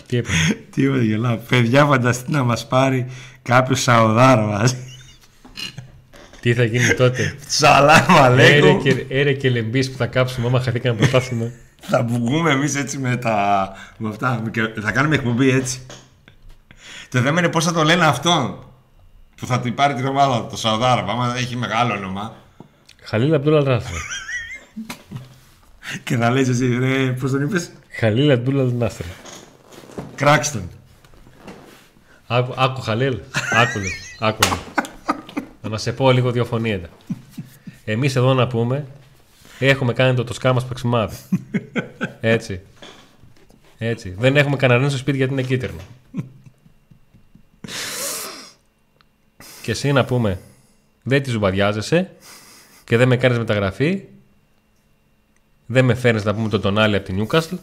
Τι 0.07 0.17
έπαιρνε; 0.17 0.57
Τι 0.71 0.81
είπα, 0.81 0.97
γελάω. 0.97 1.37
Παιδιά, 1.37 1.85
φανταστείτε 1.85 2.31
να 2.31 2.43
μας 2.43 2.67
πάρει 2.67 3.05
κάποιος 3.41 3.81
Σαουδάρο 3.81 4.45
μας. 4.45 4.75
Τι 6.41 6.53
θα 6.53 6.63
γίνει 6.63 6.93
τότε; 6.93 7.35
Σαλάμ 7.47 8.05
Έρε 8.09 8.19
αλέκουμ. 8.19 8.81
και, 8.81 9.05
έρε 9.09 9.33
και 9.33 9.49
λεμπείς 9.49 9.91
που 9.91 9.97
θα 9.97 10.05
κάψουμε 10.05 10.47
άμα 10.47 10.61
χαθήκαμε 10.61 10.97
πρωτάθλημα. 10.97 11.51
Θα 11.81 12.03
βγούμε 12.03 12.51
εμείς 12.51 12.75
έτσι 12.75 12.97
με 12.97 13.17
τα. 13.17 13.69
με 13.97 14.09
αυτά. 14.09 14.43
και 14.51 14.61
Θα 14.81 14.91
κάνουμε 14.91 15.15
εκπομπή 15.15 15.49
έτσι. 15.49 15.79
Το 17.09 17.19
θέμα 17.19 17.39
είναι 17.39 17.49
πώς 17.49 17.65
θα 17.65 17.73
το 17.73 17.83
λένε 17.83 18.05
αυτόν 18.05 18.68
που 19.39 19.45
θα 19.45 19.59
την 19.59 19.75
πάρει 19.75 19.93
την 19.93 20.05
ομάδα, 20.05 20.47
το 20.47 20.57
Σαουδάραβα. 20.57 21.11
Άμα 21.11 21.35
έχει 21.37 21.55
μεγάλο 21.55 21.93
όνομα. 21.93 22.35
Χαλίλ 23.01 23.33
Αμπτούλα 23.33 23.61
Νάστρ. 23.61 23.93
Και 26.03 26.17
θα 26.17 26.31
λες 26.31 26.47
εσύ, 26.47 26.77
ρε, 26.77 27.11
πώς 27.11 27.31
τον 27.31 27.41
είπες, 27.41 27.71
Χαλίλ 27.89 28.31
Αμπτούλα 28.31 28.63
Νάστρ. 28.63 29.03
Κράξτον. 30.15 30.69
Άκου, 32.27 32.53
άκου 32.57 32.81
Χαλίλ. 32.81 33.19
Άκου 33.53 33.79
λίγο. 33.79 33.95
Άκου 34.19 34.39
λίγο. 34.43 34.59
Να 35.69 35.77
σε 35.77 35.91
πω 35.91 36.11
λίγο 36.11 36.31
διαφωνείτε. 36.31 36.89
Εμείς 37.85 38.15
εδώ 38.15 38.33
να 38.33 38.47
πούμε 38.47 38.85
έχουμε 39.59 39.93
κάνει 39.93 40.15
το, 40.15 40.23
το 40.23 40.33
σκάμα 40.33 40.59
σπαξιμάδι. 40.59 41.15
Έτσι. 42.21 42.61
Έτσι. 43.77 44.15
Δεν 44.17 44.37
έχουμε 44.37 44.55
κανέναν 44.55 44.89
στο 44.89 44.97
σπίτι 44.97 45.17
γιατί 45.17 45.33
είναι 45.33 45.41
κίτρινο. 45.41 45.79
Και 49.61 49.71
εσύ 49.71 49.91
να 49.91 50.05
πούμε 50.05 50.39
δεν 51.03 51.23
τη 51.23 51.29
ζουμπαδιάζεσαι 51.29 52.09
και 52.83 52.97
δεν 52.97 53.07
με 53.07 53.17
κάνεις 53.17 53.37
μεταγραφή 53.37 54.03
δεν 55.65 55.85
με 55.85 55.93
φέρνεις 55.93 56.23
να 56.23 56.33
πούμε 56.33 56.49
τον 56.49 56.61
Τονάλι 56.61 56.95
από 56.95 57.05
την 57.05 57.15
Νιούκασλ 57.15 57.55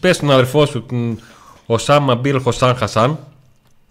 πες 0.00 0.16
στον 0.16 0.30
αδερφό 0.30 0.66
σου 0.66 0.86
τον 0.86 1.20
Οσάμα 1.66 2.14
Μπίλ 2.14 2.40
Χωσάν 2.40 2.76
Χασάν 2.76 3.18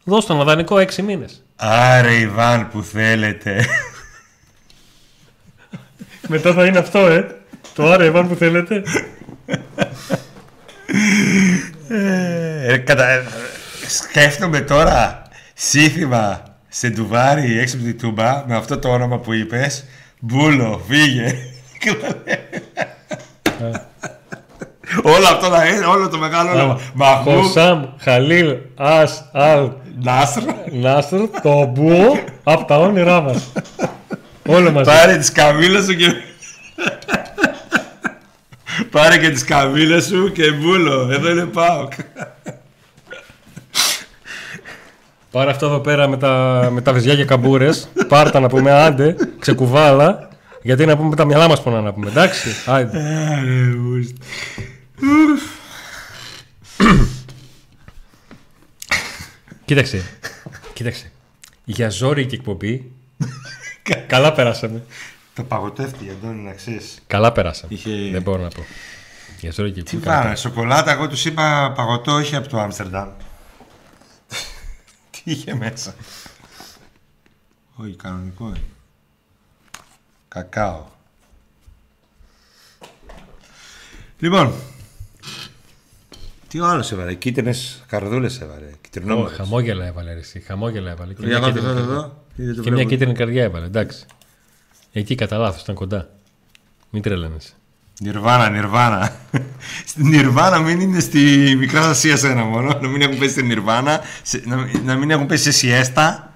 δώσ' 0.04 0.26
τον 0.26 0.44
δανεικό 0.44 0.76
6 0.76 0.95
μήνες 0.95 1.44
Άρε, 1.56 2.14
Ιβάν 2.14 2.70
που 2.70 2.82
θέλετε. 2.84 3.66
Μετά 6.28 6.54
θα 6.54 6.66
είναι 6.66 6.78
αυτό, 6.78 7.00
ε. 7.00 7.36
Το 7.76 7.91
άρα, 7.91 8.06
Ιβάν, 8.06 8.28
που 8.28 8.36
θέλετε. 8.36 8.84
ε, 11.88 12.78
κατα... 12.78 13.10
ε, 13.10 13.24
Σκέφτομαι 13.88 14.62
τώρα 14.62 15.22
σύνθημα 15.54 16.53
σε 16.76 16.90
ντουβάρι 16.90 17.60
έξω 17.60 17.76
από 17.76 17.86
την 17.86 17.98
τούμπα 17.98 18.44
με 18.48 18.56
αυτό 18.56 18.78
το 18.80 18.90
όνομα 18.90 19.20
που 19.20 19.34
είπες 19.34 19.86
Μπούλο, 20.20 20.82
φύγε. 20.88 21.36
Όλο 25.04 25.28
αυτό 25.28 25.50
να 25.50 25.68
είναι, 25.68 25.86
όλο 25.86 26.10
το 26.10 26.18
μεγάλο 26.18 26.50
όνομα. 26.52 26.80
Μαχού, 26.94 27.32
Χωσάμ, 27.32 27.86
Χαλίλ, 28.00 28.56
Ας, 28.76 29.30
Αλ, 29.34 29.70
Νάστρ. 30.02 30.41
Νάστρ, 30.72 31.18
το 31.41 31.66
μπουο 31.66 32.20
από 32.44 32.66
τα 32.66 32.80
όνειρά 32.80 33.22
μας. 33.22 33.52
Όλο 34.45 34.72
μαζί. 34.72 34.90
Πάρε 34.90 35.18
τις 35.18 35.32
καμίλες 35.32 35.86
σου 35.86 35.95
και... 35.95 36.14
Πάρε 38.91 39.18
και 39.18 39.30
τις 39.30 39.44
καμίλες 39.44 40.06
σου 40.06 40.32
και 40.32 40.52
μπούλο. 40.52 41.10
Εδώ 41.12 41.30
είναι 41.30 41.45
ΠΑΟΚ. 41.45 41.94
Πάρε 45.34 45.51
αυτό 45.51 45.65
εδώ 45.65 45.80
πέρα 45.80 46.07
με 46.07 46.18
τα, 46.18 46.68
με 46.72 46.81
τα 46.81 46.93
βυζιά 46.93 47.15
και 47.15 47.26
καμπούρες. 47.26 47.88
Πάρτα 48.07 48.39
να 48.39 48.47
πούμε, 48.47 48.72
άντε, 48.72 49.15
ξεκουβάλα. 49.39 50.27
Γιατί 50.61 50.85
να 50.85 50.97
πούμε 50.97 51.15
τα 51.15 51.26
μυαλά 51.26 51.47
μας 51.47 51.61
πονά 51.64 51.81
να 51.81 51.93
πούμε. 51.93 52.10
Εντάξει, 52.10 52.49
άντε. 52.65 52.99
Κοίταξε. 59.65 60.03
Κοίταξε. 60.73 61.11
Για 61.65 61.89
ζόρι 61.89 62.26
και 62.26 62.35
εκπομπή. 62.35 62.91
καλά 64.07 64.34
περάσαμε. 64.34 64.84
Το 65.35 65.43
παγωτεύτηκε, 65.43 66.11
Αντώνη, 66.22 66.41
να 66.43 66.53
ξέρεις. 66.53 66.97
Καλά 67.07 67.31
περάσαμε. 67.31 67.73
Είχε- 67.73 68.11
Δεν 68.11 68.22
μπορώ 68.22 68.41
να 68.41 68.47
πω. 68.49 68.65
Για 69.39 69.51
ζόρι 69.51 69.72
και 69.72 69.84
Τι 69.84 69.95
εκπομπή. 69.95 70.05
καλά 70.05 70.22
πάμε, 70.22 70.35
σοκολάτα, 70.35 70.91
εγώ 70.91 71.07
τους 71.07 71.26
είπα 71.26 71.73
παγωτό, 71.76 72.11
όχι 72.11 72.35
από 72.35 72.47
το 72.47 72.60
Άμστερνταμ. 72.60 73.07
Τι 75.24 75.32
είχε 75.32 75.54
μέσα. 75.56 75.95
Όχι, 77.76 77.95
κανονικό 77.95 78.48
είναι. 78.48 78.62
Κακάο. 80.28 80.86
Λοιπόν, 84.20 84.54
τι 86.48 86.60
άλλο 86.60 86.88
έβαλε, 86.91 87.14
κίτρινες 87.14 87.84
καρδούλες 87.88 88.41
έβαλε, 88.41 88.60
περάσαμε. 88.60 88.76
Ω, 88.78 88.82
κυτρινόμορες. 88.82 89.38
Χαμόγελα 89.38 89.86
έβαλε. 89.86 90.14
Ρε, 90.14 90.20
εσύ, 90.20 90.40
χαμόγελα 90.40 90.91
έβαλε. 90.91 91.14
Και 91.14 91.26
Για 91.26 91.40
μια 91.40 91.52
δω, 91.52 91.54
κίτρινη 91.54 91.70
εδώ, 91.70 91.76
καρδιά. 91.80 91.94
εδώ. 91.95 92.24
Είδες 92.36 92.56
το 92.56 92.62
Και 92.62 92.70
μια 92.70 92.78
βλέπω. 92.78 92.90
κίτρινη 92.90 93.14
καρδιά 93.14 93.44
έβαλε. 93.44 93.66
Εντάξει. 93.66 94.06
Εκεί 94.91 95.16
κατά 95.16 95.38
λάθος 95.38 95.62
ήταν 95.62 95.76
κοντά. 95.76 96.10
Μην 96.90 97.02
τρελαίνεσαι. 97.02 97.54
Νιρβάνα, 97.99 98.49
Νιρβάνα. 98.49 99.15
Στην 99.86 100.07
Νιρβάνα 100.07 100.60
μην 100.60 100.80
είναι 100.80 100.99
στη 100.99 101.56
Μικρά 101.57 101.90
Ασία 101.90 102.18
σε 102.18 102.28
ένα 102.30 102.44
μόνο. 102.44 102.80
Να 102.82 102.88
μην 102.88 103.02
έχουν 103.02 103.18
πέσει 103.18 103.32
στην 103.32 103.45
Νιρβάνα. 103.45 104.02
σε- 104.22 104.44
να, 104.45 104.56
να 104.84 104.95
μην 104.95 105.11
έχουν 105.11 105.26
πέσει 105.26 105.44
σε 105.44 105.52
σιέστα. 105.52 106.34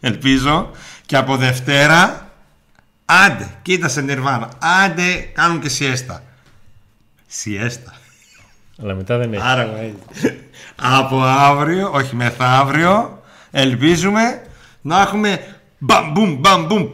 Ελπίζω. 0.00 0.70
Και 1.06 1.16
από 1.16 1.36
Δευτέρα. 1.36 2.30
Άντε, 3.04 3.48
κοίτα 3.62 3.88
σε 3.88 4.00
Νιρβάνα. 4.00 4.48
Άντε, 4.84 5.30
κάνουν 5.34 5.60
και 5.60 5.68
σιέστα. 5.68 6.22
Σιέστα. 7.26 7.94
Αλλά 8.82 8.94
μετά 8.94 9.18
δεν 9.18 9.32
έχει. 9.32 9.42
Άρα, 9.44 9.62
ε, 9.62 9.92
από 10.76 11.22
αύριο, 11.22 11.90
όχι 11.92 12.16
μεθαύριο, 12.16 13.22
ελπίζουμε 13.50 14.42
να 14.80 15.00
έχουμε 15.00 15.40
μπαμ-μπουμ, 15.78 16.34
μπαμ-μπουμ. 16.40 16.90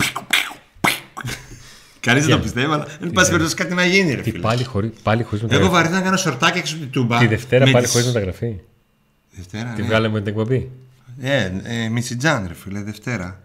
Κανείς 2.05 2.27
δεν 2.27 2.37
το 2.37 2.43
πιστεύει, 2.43 2.73
αλλά 2.73 2.87
εν 3.01 3.11
πάση 3.13 3.31
περιπτώσει 3.31 3.55
κάτι 3.57 3.75
να 3.75 3.85
γίνει, 3.85 4.15
ρε 4.15 4.23
Τι 4.23 4.31
φίλε. 4.31 4.43
πάλι, 4.43 4.65
χωρί, 4.65 4.93
πάλι 5.03 5.23
χωρίς 5.23 5.39
Εγώ 5.41 5.49
μεταγραφή. 5.49 5.73
βαρύθηκα 5.75 5.99
να 5.99 6.05
κάνω 6.05 6.17
σορτάκι 6.17 6.59
έξω 6.59 6.75
από 6.75 6.83
την 6.83 6.93
τούμπα. 6.93 7.19
Τη 7.19 7.27
Δευτέρα 7.27 7.65
με 7.67 7.71
πάλι 7.71 7.85
τις- 7.85 7.93
χωρίς 7.93 8.07
μεταγραφή. 8.07 8.57
Δευτέρα, 9.31 9.73
Τη 9.73 9.81
ναι. 9.81 9.87
βγάλαμε 9.87 10.19
την 10.19 10.29
εκπομπή. 10.29 10.71
Ε, 11.21 11.53
ε, 11.65 11.89
Μιτσιτζάν, 11.89 12.45
ρε 12.49 12.55
φίλε, 12.55 12.83
Δευτέρα. 12.83 13.41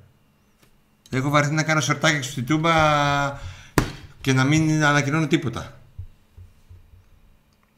Έχω 1.10 1.30
βαρεθεί 1.30 1.54
να 1.54 1.64
κάνω 1.64 1.82
σορτάκι 1.82 2.16
έξω 2.16 2.30
από 2.30 2.40
την 2.40 2.56
τούμπα 2.56 2.72
και 4.22 4.34
να 4.34 4.44
μην 4.44 4.84
ανακοινώνω 4.84 5.28
τίποτα. 5.28 5.74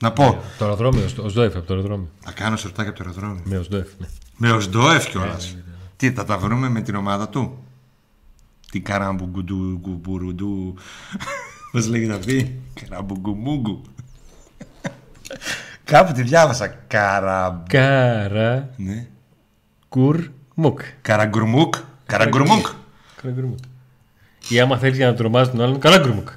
Να 0.01 0.11
πω, 0.11 0.43
Το 0.57 0.63
αεροδρόμιο, 0.65 1.09
ο 1.23 1.29
Σδόεφ 1.29 1.55
από 1.55 1.65
το 1.67 1.73
αεροδρόμιο. 1.73 2.09
να 2.25 2.31
κάνω 2.31 2.57
σορτάκι 2.57 2.89
από 2.89 2.97
το 2.97 3.03
αεροδρόμιο. 3.07 3.41
Με 3.45 3.57
ο 3.57 3.63
Σδόεφ. 3.63 3.87
Ναι. 3.97 4.07
Με 4.37 4.51
ο 4.51 4.59
Σντόεφ 4.59 5.09
κιόλας. 5.09 5.55
Τι, 5.97 6.11
θα 6.11 6.25
τα 6.25 6.37
βρούμε 6.37 6.69
με 6.69 6.81
την 6.81 6.95
ομάδα 6.95 7.29
του; 7.29 7.60
Τι 8.72 8.80
καραμπουγκουντού, 8.80 9.80
γκουμπουρουντού. 9.81 10.76
Πώς 11.72 11.88
λέγεται 11.88 12.14
αυτή. 12.14 12.61
Καραμπουγκουμούγκου. 12.81 13.81
Κάπου 15.84 16.14
τη 16.14 16.22
διάβασα. 16.22 16.68
Καρα... 16.68 17.64
Καρα 17.69 18.69
Ναι. 18.77 19.07
κουρ 19.89 20.27
μουκ. 20.56 20.80
Καραγκουρμούκ. 21.02 21.76
Καραγκουρμούκ. 22.06 22.68
Καλά 23.22 23.34
γκρούμουκ. 23.34 23.60
Ή 24.49 24.60
άμα 24.60 24.77
θέλεις 24.77 24.98
για 24.98 25.07
να 25.07 25.14
τρομάζεις 25.14 25.52
τον 25.52 25.61
άλλον, 25.61 25.80
καλά 25.80 25.98
γκρούμουκ. 25.98 26.30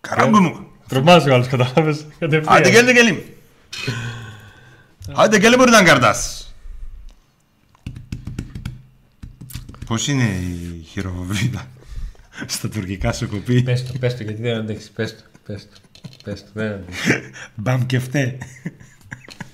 Καράγκουμου. 0.00 0.66
Τρομάζεις 0.88 1.30
ο 1.30 1.34
άλλος, 1.34 1.46
κατάλαβες. 1.48 2.06
Άντε 2.44 2.68
γέλνε 2.70 2.92
γέλνη. 2.92 3.24
Άντε 5.14 5.38
γέλνε 5.38 5.56
μπορεί 5.56 5.70
να 5.70 5.82
καρτάς. 5.82 6.37
Πώς 9.88 10.08
είναι 10.08 10.22
η 10.22 10.84
χειροβοβίδα 10.90 11.66
στα 12.46 12.68
τουρκικά 12.68 13.12
σου 13.12 13.28
κοπεί. 13.28 13.62
Πες 13.62 13.86
το, 13.86 13.92
πες 14.00 14.16
το, 14.16 14.22
γιατί 14.22 14.42
δεν 14.42 14.56
αντέχεις. 14.56 14.90
Πες 14.94 15.16
το, 15.16 15.22
πες 15.46 15.68
το. 15.72 15.78
Πες 16.24 16.40
το, 16.44 16.48
δεν 16.52 16.66
αντέχεις. 16.72 17.12
Μπαμ 17.54 17.86
και 17.86 17.98
φταίει. 17.98 18.38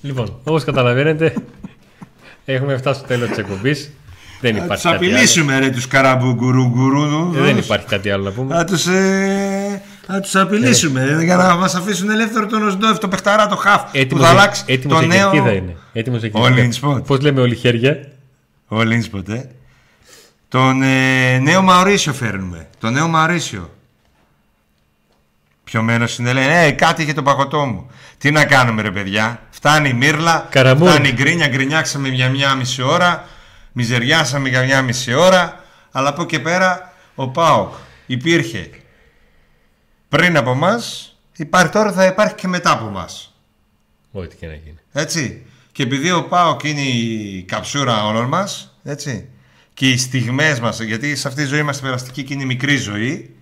Λοιπόν, 0.03 0.41
όπως 0.45 0.65
καταλαβαίνετε, 0.65 1.35
έχουμε 2.45 2.77
φτάσει 2.77 2.99
στο 2.99 3.09
τέλος 3.09 3.29
της 3.29 3.39
εκπομπής. 3.39 3.91
Δεν 4.41 4.57
Θα 4.57 4.65
υπάρχει 4.65 4.83
τους 4.83 4.91
κάτι 4.93 5.05
άλλο. 5.05 5.15
απειλήσουμε 5.15 5.59
ρε 5.59 5.71
τους 5.71 5.87
καραμπουγκουρουγκουρούδους. 5.87 7.37
Ε, 7.37 7.41
Δεν 7.41 7.59
υπάρχει 7.59 7.87
κάτι 7.87 8.11
άλλο 8.11 8.25
να 8.25 8.31
πούμε. 8.33 8.55
Θα 8.55 8.65
τους, 8.65 8.87
ε, 8.87 9.83
θα 10.07 10.21
τους 10.21 10.37
απειλήσουμε 10.37 11.03
ε, 11.21 11.25
για 11.25 11.37
να 11.37 11.57
μας 11.57 11.75
αφήσουν 11.75 12.11
ελεύθερο 12.11 12.47
τον 12.47 12.67
Οσντόεφ, 12.67 12.99
το 12.99 13.09
παιχταρά, 13.09 13.47
το 13.47 13.57
χαφ 13.57 13.83
που 13.83 13.89
Έτοιμος 13.93 14.25
θα 14.25 14.31
για- 14.33 14.41
αλλάξει 14.41 14.65
έτοιμος 14.67 14.99
το 15.01 15.05
για 15.07 15.17
νέο... 15.17 15.31
κερκίδα 15.31 15.53
είναι. 15.55 15.77
Έτοιμος 15.93 16.21
για 16.23 16.31
All 16.35 16.55
κερκίδα. 16.55 16.69
in 16.69 16.97
spot. 16.99 17.05
Πώς 17.07 17.21
λέμε 17.21 17.41
όλοι 17.41 17.55
χέρια; 17.55 18.09
Ο 18.69 18.83
Λίνσποτ, 18.83 19.29
ε. 19.29 19.51
Τον 20.55 20.83
ε, 20.83 21.39
νέο 21.39 21.63
Μαωρίσιο 21.63 22.13
φέρνουμε. 22.13 22.69
Τον 22.79 22.93
νέο 22.93 23.09
Μαωρίσιο. 23.09 23.75
Ποιο 25.65 25.83
μένο 25.83 26.07
είναι, 26.19 26.33
λένε, 26.33 26.67
Ε, 26.67 26.71
κάτι 26.71 27.03
είχε 27.03 27.13
το 27.13 27.23
παγωτό 27.23 27.65
μου. 27.65 27.91
Τι 28.19 28.31
να 28.31 28.45
κάνουμε, 28.45 28.83
ρε 28.83 28.91
παιδιά. 28.91 29.43
Φτάνει 29.51 29.89
η 29.89 29.93
μύρλα. 29.93 30.49
Καραμούρ. 30.51 30.89
Φτάνει 30.89 31.09
η 31.09 31.13
γκρίνια. 31.13 31.49
Γκρινιάξαμε 31.49 32.09
για 32.09 32.31
μια 32.31 32.55
μισή 32.55 32.83
ώρα. 32.83 33.29
Μιζεριάσαμε 33.73 34.49
για 34.49 34.65
μια 34.65 34.83
μισή 34.83 35.15
ώρα. 35.15 35.65
Αλλά 35.91 36.09
από 36.09 36.23
εκεί 36.23 36.41
πέρα 36.41 36.93
ο 37.15 37.29
Πάοκ 37.29 37.75
υπήρχε 38.07 38.71
πριν 40.09 40.37
από 40.37 40.51
εμά. 40.51 40.81
Υπάρχει 41.37 41.73
τώρα, 41.73 41.93
θα 41.93 42.07
υπάρχει 42.07 42.35
και 42.35 42.49
μετά 42.49 42.71
από 42.71 42.87
εμάς. 42.87 43.35
Ό,τι 44.13 44.37
και 44.37 44.47
να 44.47 44.55
γίνει. 44.55 44.79
Έτσι. 44.93 45.47
Και 45.73 45.83
επειδή 45.83 46.11
ο 46.11 46.25
Πάοκ 46.25 46.63
είναι 46.63 46.81
η 46.81 47.43
καψούρα 47.43 48.07
όλων 48.07 48.29
μας, 48.29 48.79
έτσι. 48.85 49.29
Και 49.75 49.89
οι 49.91 49.97
στιγμές 49.97 50.61
μας, 50.61 50.81
γιατί 50.81 51.17
σε 51.17 51.29
αυτή 51.29 51.43
τη 51.43 51.49
ζωή 51.49 51.59
είμαστε 51.59 51.83
περαστικοί 51.83 52.23
και 52.23 52.33
είναι 52.33 52.43
η 52.43 52.47
μικρή 52.47 52.77
ζωή, 52.77 53.35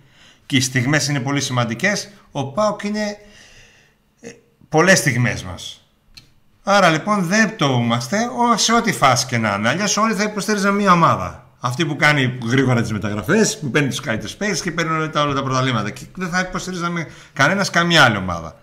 και 0.45 0.55
οι 0.55 0.61
στιγμές 0.61 1.07
είναι 1.07 1.19
πολύ 1.19 1.41
σημαντικές, 1.41 2.09
ο 2.31 2.45
Πάοκ 2.45 2.83
είναι 2.83 3.17
ε, 4.21 4.29
πολλές 4.69 4.97
στιγμές 4.97 5.43
μας. 5.43 5.77
Άρα 6.63 6.89
λοιπόν 6.89 7.23
δεν 7.23 7.55
πτωούμαστε 7.55 8.17
ο- 8.17 8.57
σε 8.57 8.73
ό,τι 8.73 8.91
φάση 8.91 9.25
και 9.25 9.37
να 9.37 9.55
είναι. 9.57 9.69
Αλλιώς 9.69 9.97
όλοι 9.97 10.13
θα 10.13 10.23
υποστήριζαν 10.23 10.75
μία 10.75 10.91
ομάδα. 10.91 11.47
Αυτή 11.59 11.85
που 11.85 11.95
κάνει 11.95 12.37
γρήγορα 12.47 12.81
τις 12.81 12.91
μεταγραφές, 12.91 13.59
που 13.59 13.71
παίρνει 13.71 13.89
τους 13.89 14.01
kite 14.05 14.21
space 14.37 14.57
και 14.63 14.71
παίρνει 14.71 14.91
όλα 14.95 15.09
τα, 15.09 15.21
όλα 15.21 15.33
τα 15.33 15.43
πρωταθλήματα. 15.43 15.89
Και 15.89 16.01
δεν 16.15 16.29
θα 16.29 16.39
υποστήριζαμε 16.39 17.07
κανένας 17.33 17.69
καμιά 17.69 18.03
άλλη 18.03 18.17
ομάδα. 18.17 18.59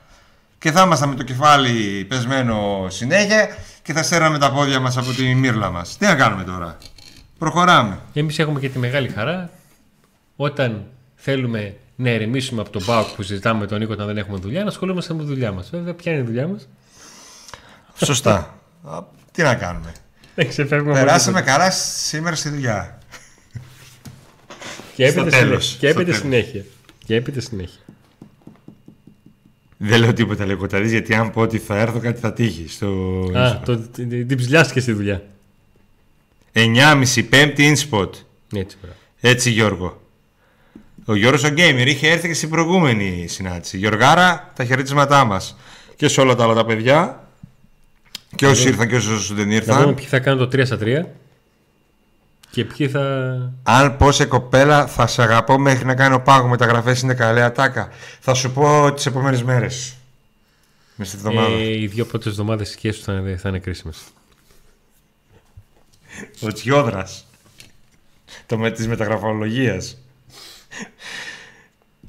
Και 0.59 0.72
θα 0.72 0.82
ήμασταν 0.82 1.09
με 1.09 1.14
το 1.14 1.22
κεφάλι 1.22 2.05
πεσμένο 2.09 2.86
συνέχεια 2.88 3.56
και 3.82 3.92
θα 3.92 4.02
στέρναμε 4.02 4.38
τα 4.38 4.52
πόδια 4.52 4.80
μας 4.80 4.97
από 4.97 5.12
τη 5.12 5.34
μύρλα 5.34 5.70
μας. 5.70 5.97
Τι 5.98 6.06
να 6.06 6.14
κάνουμε 6.14 6.44
τώρα; 6.44 6.76
Προχωράμε. 7.40 7.98
Εμείς 8.12 8.38
έχουμε 8.38 8.60
και 8.60 8.68
τη 8.68 8.78
μεγάλη 8.78 9.08
χαρά 9.08 9.50
όταν 10.36 10.84
θέλουμε 11.14 11.76
να 11.96 12.10
ερεμήσουμε 12.10 12.60
από 12.60 12.70
τον 12.70 12.82
Μπάουκ 12.86 13.08
που 13.08 13.22
συζητάμε 13.22 13.60
με 13.60 13.66
τον 13.66 13.78
Νίκο 13.78 13.92
όταν 13.92 14.06
δεν 14.06 14.16
έχουμε 14.18 14.38
δουλειά, 14.38 14.62
να 14.62 14.68
ασχολούμαστε 14.68 15.14
με 15.14 15.20
τη 15.22 15.26
δουλειά 15.28 15.52
μας. 15.52 15.70
Βέβαια, 15.70 15.94
ποια 15.94 16.12
είναι 16.12 16.20
η 16.20 16.24
δουλειά 16.24 16.46
μας; 16.46 16.68
Σωστά. 18.04 18.58
Α, 18.84 18.98
Τι 19.32 19.42
να 19.42 19.54
κάνουμε. 19.54 19.92
Δεν 20.34 20.48
ξεφεύγουμε 20.48 20.90
από 20.92 21.00
Περάσαμε 21.04 21.40
καλά 21.42 21.70
σήμερα 21.70 22.36
στη 22.36 22.48
δουλειά. 22.48 22.98
τίποτα. 24.96 24.96
Και 24.96 25.04
έπειτα, 25.06 25.20
στο 25.30 25.38
τέλος. 25.38 25.64
συνέχεια. 25.66 25.78
Και 25.78 25.88
Στο 25.90 26.00
έπειτα 26.00 26.04
τέλος. 26.04 26.18
συνέχεια. 26.18 26.64
Και 27.04 27.14
έπειτα 27.14 27.40
συνέχεια. 27.40 27.80
Δεν 29.76 30.00
λέω 30.00 30.12
τίποτα 30.12 30.46
λέει 30.46 30.56
κοταρής, 30.56 30.90
γιατί 30.90 31.14
αν 31.14 31.30
πω 31.30 31.40
ότι 31.40 31.58
θα 31.58 31.78
έρθω 31.78 31.98
κάτι 31.98 32.20
θα 32.20 32.32
τύχει. 32.32 32.68
Στο... 32.68 32.86
Α, 33.36 33.60
το, 33.64 33.78
την 33.78 34.28
την 34.28 34.36
ψηλιάστηκε 34.36 34.80
στη 34.80 34.92
δουλειά. 34.92 35.22
9.30 36.52 37.27
πέμπτη 37.28 37.72
InSpot. 37.77 38.09
Έτσι, 38.55 38.77
μπράβο. 38.81 38.97
Έτσι 39.20 39.51
Γιώργο. 39.51 40.01
Ο 41.05 41.14
Γιώργος 41.14 41.44
ο 41.44 41.48
Γκέιμερ 41.48 41.89
είχε 41.89 42.09
έρθει 42.10 42.28
και 42.28 42.35
στην 42.35 42.48
προηγούμενη 42.48 43.27
συνάντηση. 43.28 43.77
Γιωργάρα, 43.78 44.52
τα 44.55 44.64
χαιρετίσματά 44.64 45.24
μας. 45.24 45.56
Και 45.97 46.09
σε 46.09 46.20
όλα 46.20 46.35
τα 46.35 46.44
άλλα 46.44 46.55
τα 46.55 46.64
παιδιά. 46.64 47.28
Και 48.36 48.47
όσοι 48.47 48.68
ήρθαν 48.68 48.89
και 48.89 48.97
όσοι 48.97 49.35
δεν 49.35 49.48
Να 49.48 49.55
ήρθαν. 49.55 49.81
δούμε 49.81 49.93
ποιοι 49.94 50.06
θα 50.06 50.18
κάνουν 50.18 50.51
το 50.51 50.59
3 50.59 50.66
στα 50.66 50.78
3 50.81 51.06
και 52.51 52.64
ποιοι 52.64 52.89
θα. 52.89 53.02
Αν 53.62 53.97
πω 53.97 54.12
σε 54.12 54.24
κοπέλα, 54.24 54.86
θα 54.86 55.06
σε 55.06 55.22
αγαπώ 55.22 55.59
μέχρι 55.59 55.85
να 55.85 55.94
κάνω 55.94 56.20
πάγο 56.20 56.48
μεταγραφέ. 56.48 56.97
Είναι 57.02 57.14
καλή 57.14 57.43
ατάκα. 57.43 57.89
Θα 58.20 58.35
σου 58.35 58.51
πω 58.51 58.93
τις 58.94 59.06
επόμενες 59.06 59.43
μέρες. 59.43 59.94
Μες 60.94 61.09
στη 61.09 61.16
εβδομάδα. 61.16 61.55
Ε, 61.55 61.81
οι 61.81 61.86
δύο 61.86 62.05
πρώτες 62.05 62.27
εβδομάδες 62.27 62.68
σχέσεις 62.68 62.98
του 62.98 63.05
θα 63.05 63.12
είναι, 63.18 63.36
θα 63.36 63.48
είναι 63.48 63.59
κρίσιμες. 63.59 63.98
Ο 66.42 66.52
Τσιόδρας. 66.52 67.26
Το 68.46 68.58
με 68.58 68.70
της 68.70 68.88
μεταγραφολογίας. 68.88 69.98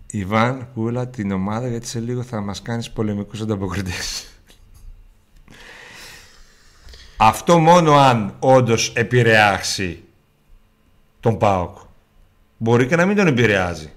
Ιβάν, 0.07 0.67
πούλα 0.73 1.07
την 1.07 1.31
ομάδα 1.31 1.67
γιατί 1.67 1.87
σε 1.87 1.99
λίγο 1.99 2.23
θα 2.23 2.41
μας 2.41 2.61
κάνεις 2.61 2.91
πολεμικούς 2.91 3.41
ανταποκριτές. 3.41 4.25
Αυτό 7.17 7.59
μόνο 7.59 7.93
αν 7.93 8.35
όντως 8.39 8.93
επηρεάσει 8.95 10.03
τον 11.19 11.37
ΠΑΟΚ. 11.37 11.77
Μπορεί 12.57 12.87
και 12.87 12.95
να 12.95 13.05
μην 13.05 13.15
τον 13.15 13.27
επηρεάζει. 13.27 13.91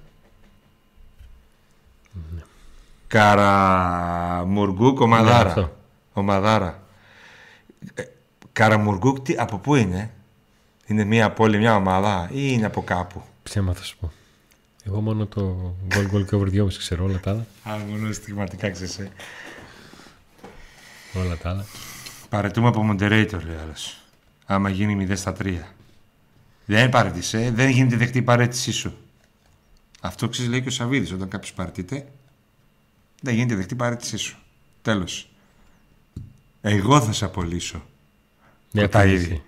Καραμουργούκ, 3.07 4.99
Ναι, 4.99 5.05
ομαδάρα. 5.05 5.49
αυτό. 5.49 5.77
ομαδάρα. 6.13 6.83
Ε, 8.57 8.61
Καραμουργούκ, 8.61 9.21
τι, 9.21 9.35
από 9.39 9.59
πού 9.59 9.75
είναι; 9.75 10.11
Είναι 10.87 11.05
μια 11.05 11.31
πόλη, 11.31 11.59
μια 11.59 11.77
ομάδα 11.77 12.29
ή 12.33 12.39
είναι 12.53 12.67
από 12.67 12.83
κάπου; 12.83 13.23
Ψέμα 13.43 13.75
θα 13.75 13.83
σου 13.83 13.97
πω. 14.01 14.13
Εγώ 14.87 15.01
μόνο 15.01 15.27
το 15.27 15.75
goal 15.95 16.15
goal 16.15 16.27
και 16.27 16.35
over 16.35 16.49
2,5 16.53 16.67
ξέρω 16.79 17.05
όλα 17.05 17.21
τα 17.21 17.31
άλλα. 17.31 17.47
Α, 17.77 17.79
μόνο 17.79 18.13
στιγματικά 18.13 18.71
ξέρεις. 18.71 18.99
ε. 18.99 19.11
Όλα 21.15 21.37
τα 21.37 21.51
άλλα. 21.51 21.65
Παρετούμε 22.29 22.69
από 22.69 22.89
moderator, 22.91 23.41
λέει 23.47 23.57
άλλος. 23.63 23.97
Άμα 24.47 24.69
γίνει 24.69 25.07
0 25.11 25.17
στα 25.17 25.33
3. 25.41 25.59
Δεν 26.67 26.89
παρέτησε, 26.89 27.51
δεν 27.55 27.69
γίνεται 27.71 27.97
δεκτή 27.97 28.19
η 28.19 28.23
παρέτησή 28.23 28.73
σου. 28.73 28.97
Αυτό 30.01 30.29
ξέρεις, 30.29 30.51
λέει 30.51 30.63
και 30.63 30.69
ο 30.69 30.71
Σαββίδης, 30.71 31.13
όταν 31.13 31.29
κάποιος 31.29 31.53
παρετείται, 31.53 32.07
δεν 33.21 33.35
γίνεται 33.35 33.55
δεκτή 33.55 33.75
η 33.75 33.77
παρέτησή 33.77 34.17
σου. 34.17 34.37
Τέλος. 34.83 35.29
Εγώ 36.61 37.01
θα 37.01 37.13
σε 37.13 37.25
απολύσω. 37.25 37.83
Ναι, 38.75 38.89
τα 38.89 38.99
απάντηση. 38.99 39.25
ίδια. 39.25 39.41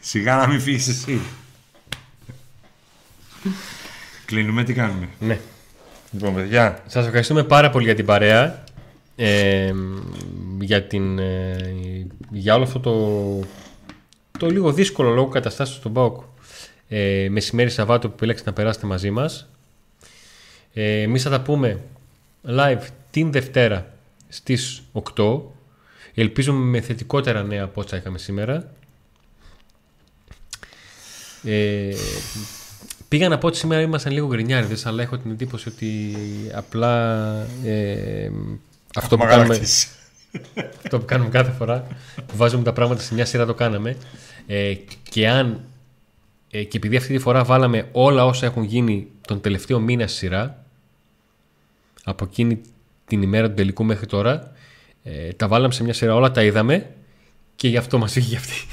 Σιγά 0.00 0.36
να 0.36 0.46
μην 0.46 0.60
φύγεις 0.60 0.88
εσύ. 0.88 1.20
Κλείνουμε, 4.24 4.64
τι 4.64 4.72
κάνουμε; 4.74 5.08
Ναι. 5.18 5.38
Λοιπόν, 6.10 6.34
παιδιά, 6.34 6.82
Σας 6.86 7.04
ευχαριστούμε 7.04 7.44
πάρα 7.44 7.70
πολύ 7.70 7.84
για 7.84 7.94
την 7.94 8.04
παρέα. 8.06 8.64
Ε, 9.16 9.72
για, 10.60 10.82
την, 10.82 11.18
ε, 11.18 11.56
για 12.30 12.54
όλο 12.54 12.62
αυτό 12.64 12.80
το, 12.80 13.46
το 14.38 14.50
λίγο 14.50 14.72
δύσκολο 14.72 15.10
λόγο 15.10 15.28
καταστάσεως 15.28 15.76
στον 15.78 15.92
ΠΑΟΚ 15.92 16.22
ε, 16.88 17.26
μεσημέρι 17.30 17.70
Σαββάτου 17.70 18.08
που 18.08 18.14
επιλέξετε 18.16 18.50
να 18.50 18.56
περάσετε 18.56 18.86
μαζί 18.86 19.10
μας. 19.10 19.48
Ε, 20.72 21.00
εμείς 21.00 21.22
θα 21.22 21.30
τα 21.30 21.40
πούμε 21.40 21.80
live 22.48 22.82
την 23.10 23.32
Δευτέρα 23.32 23.86
στις 24.28 24.82
8. 25.16 25.40
Ελπίζουμε 26.14 26.64
με 26.64 26.80
θετικότερα 26.80 27.42
νέα 27.42 27.64
από 27.64 27.80
όσα 27.80 27.96
είχαμε 27.96 28.18
σήμερα. 28.18 28.72
Ε, 31.44 31.94
πήγα 33.08 33.28
να 33.28 33.38
πω 33.38 33.46
ότι 33.46 33.56
σήμερα 33.56 33.82
ήμασταν 33.82 34.12
λίγο 34.12 34.26
γκρινιάριδες, 34.26 34.86
αλλά 34.86 35.02
έχω 35.02 35.18
την 35.18 35.30
εντύπωση 35.30 35.68
ότι 35.68 36.16
απλά 36.54 37.22
ε, 37.64 38.30
αυτό, 38.94 39.16
που 39.16 39.22
κάνουμε, 39.22 39.46
μαγαλάκης. 39.46 39.88
αυτό 40.84 40.98
που 40.98 41.04
κάνουμε 41.04 41.30
κάθε 41.30 41.50
φορά, 41.50 41.86
που 42.26 42.36
βάζουμε 42.36 42.62
τα 42.62 42.72
πράγματα 42.72 43.02
σε 43.02 43.14
μια 43.14 43.24
σειρά 43.24 43.46
το 43.46 43.54
κάναμε. 43.54 43.96
Ε, 44.46 44.74
και 45.10 45.28
αν 45.28 45.60
ε, 46.50 46.64
και 46.64 46.76
επειδή 46.76 46.96
αυτή 46.96 47.12
τη 47.12 47.18
φορά 47.18 47.44
βάλαμε 47.44 47.88
όλα 47.92 48.24
όσα 48.24 48.46
έχουν 48.46 48.62
γίνει 48.62 49.08
τον 49.26 49.40
τελευταίο 49.40 49.80
μήνα 49.80 50.06
στη 50.06 50.16
σειρά, 50.16 50.64
από 52.04 52.24
εκείνη 52.24 52.60
την 53.06 53.22
ημέρα 53.22 53.48
του 53.48 53.54
τελικού 53.54 53.84
μέχρι 53.84 54.06
τώρα, 54.06 54.52
ε, 55.06 55.32
τα 55.32 55.48
βάλαμε 55.48 55.72
σε 55.72 55.82
μια 55.82 55.92
σειρά, 55.92 56.14
όλα 56.14 56.30
τα 56.30 56.42
είδαμε 56.42 56.90
και 57.56 57.68
γι' 57.68 57.76
αυτό 57.76 57.98
μας 57.98 58.12
βγήκε 58.12 58.36
αυτή, 58.36 58.66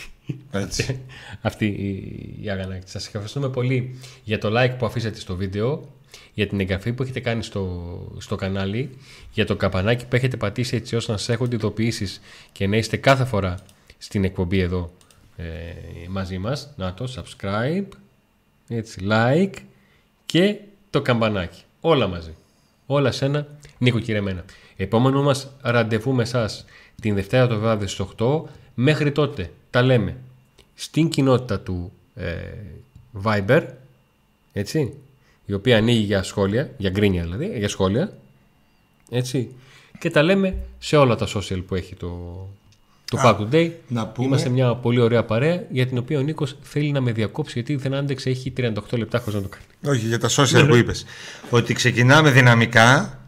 Έτσι. 0.52 1.00
αυτή 1.42 1.66
η, 1.66 2.44
η 2.44 2.50
αγανάκτηση. 2.50 2.92
Σας 2.92 3.06
ευχαριστούμε 3.06 3.50
πολύ 3.50 4.00
για 4.24 4.38
το 4.38 4.50
like 4.62 4.76
που 4.78 4.86
αφήσατε 4.86 5.20
στο 5.20 5.36
βίντεο, 5.36 5.90
για 6.34 6.48
την 6.48 6.60
εγγραφή 6.60 6.94
που 6.94 7.04
έχετε 7.04 7.20
κάνει 7.20 7.44
στο, 7.44 8.18
στο 8.18 8.36
κανάλι, 8.36 8.98
για 9.32 9.46
το 9.46 9.56
καπανάκι 9.56 10.06
που 10.06 10.16
έχετε 10.16 10.38
πατήσει 10.38 10.76
έτσι 10.76 10.96
ώστε 10.96 11.12
να 11.12 11.18
σας 11.18 11.30
έχονται 11.30 11.56
ειδοποιήσεις 11.56 12.22
και 12.52 12.68
να 12.68 12.78
είστε 12.78 12.98
κάθε 12.98 13.26
φορά 13.26 13.60
στην 13.98 14.24
εκπομπή 14.24 14.60
εδώ 14.60 14.92
ε, 15.38 15.44
μαζί 16.10 16.38
μας. 16.38 16.74
Να 16.76 16.94
το 16.94 17.14
subscribe, 17.16 17.88
έτσι, 18.68 19.06
like 19.10 19.54
και 20.26 20.56
το 20.90 21.02
καμπανάκι. 21.02 21.62
Όλα 21.82 22.08
μαζί. 22.08 22.36
Όλα 22.86 23.12
σε 23.12 23.26
ένα 23.26 23.48
νοικοκυρεμένα. 23.78 24.46
Επόμενο 24.82 25.22
μας 25.24 25.48
ραντεβού 25.62 26.14
με 26.14 26.22
εσάς 26.22 26.66
την 27.02 27.16
Δευτέρα 27.16 27.48
το 27.48 27.60
βράδυ 27.60 27.88
στις 27.88 28.06
8. 28.18 28.42
Μέχρι 28.74 29.12
τότε 29.12 29.52
τα 29.70 29.82
λέμε 29.82 30.18
στην 30.76 31.10
κοινότητα 31.10 31.60
του 31.60 31.92
ε, 32.16 32.34
Viber, 33.24 33.64
έτσι, 34.54 34.94
η 35.46 35.54
οποία 35.54 35.78
ανοίγει 35.78 36.04
για 36.04 36.24
σχόλια, 36.24 36.72
για 36.78 36.90
γκρίνια 36.90 37.24
δηλαδή, 37.24 37.58
για 37.58 37.70
σχόλια, 37.70 38.14
έτσι, 39.10 39.50
και 40.00 40.10
τα 40.10 40.22
λέμε 40.24 40.56
σε 40.80 40.96
όλα 40.98 41.16
τα 41.16 41.28
social 41.28 41.64
που 41.68 41.76
έχει 41.76 41.96
το, 41.96 42.10
το 43.06 43.18
Pack 43.24 43.38
Today. 43.40 43.72
να 43.88 44.08
πούμε- 44.08 44.28
Είμαστε 44.28 44.50
μια 44.50 44.76
πολύ 44.76 45.00
ωραία 45.00 45.24
παρέα 45.24 45.64
για 45.72 45.88
την 45.88 45.98
οποία 45.98 46.20
ο 46.20 46.22
Νίκος 46.22 46.56
θέλει 46.62 46.92
να 46.92 47.02
με 47.02 47.12
διακόψει 47.12 47.52
γιατί 47.54 47.76
δεν 47.76 47.94
άντεξε, 47.94 48.30
έχει 48.30 48.54
38 48.58 48.72
λεπτά 48.92 49.20
χωρίς 49.20 49.34
να 49.34 49.42
το 49.42 49.48
κάνει. 49.50 49.96
Όχι, 49.98 50.08
για 50.08 50.20
τα 50.20 50.30
social 50.30 50.66
που 50.70 50.76
είπες. 50.76 51.06
Ότι 51.50 51.74
ξεκινάμε 51.74 52.32
δυναμικά 52.32 53.21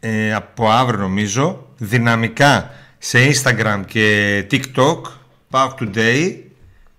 ε, 0.00 0.34
από 0.34 0.70
αύριο 0.70 1.00
νομίζω. 1.00 1.66
Δυναμικά 1.76 2.70
σε 2.98 3.18
Instagram 3.32 3.82
και 3.86 4.46
TikTok. 4.50 5.00
Pack 5.50 5.70
Today. 5.80 6.34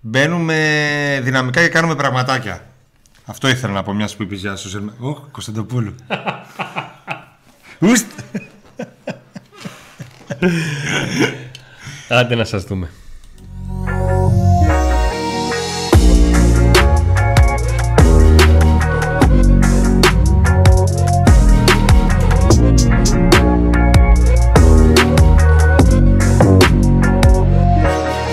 Μπαίνουμε 0.00 1.20
δυναμικά 1.22 1.60
και 1.60 1.68
κάνουμε 1.68 1.94
πραγματάκια. 1.94 2.66
Αυτό 3.24 3.48
ήθελα 3.48 3.72
να 3.72 3.82
πω 3.82 3.92
μιας 3.92 4.16
που 4.16 4.22
είπες 4.22 4.40
για 4.40 4.56
social 4.56 4.80
media. 4.80 4.98
Ωχ, 4.98 5.18
Κωνσταντοπούλου. 5.30 5.94
Ουστ. 7.78 8.06
Άντε 12.08 12.34
να 12.34 12.44
σας 12.44 12.64
δούμε. 12.64 12.90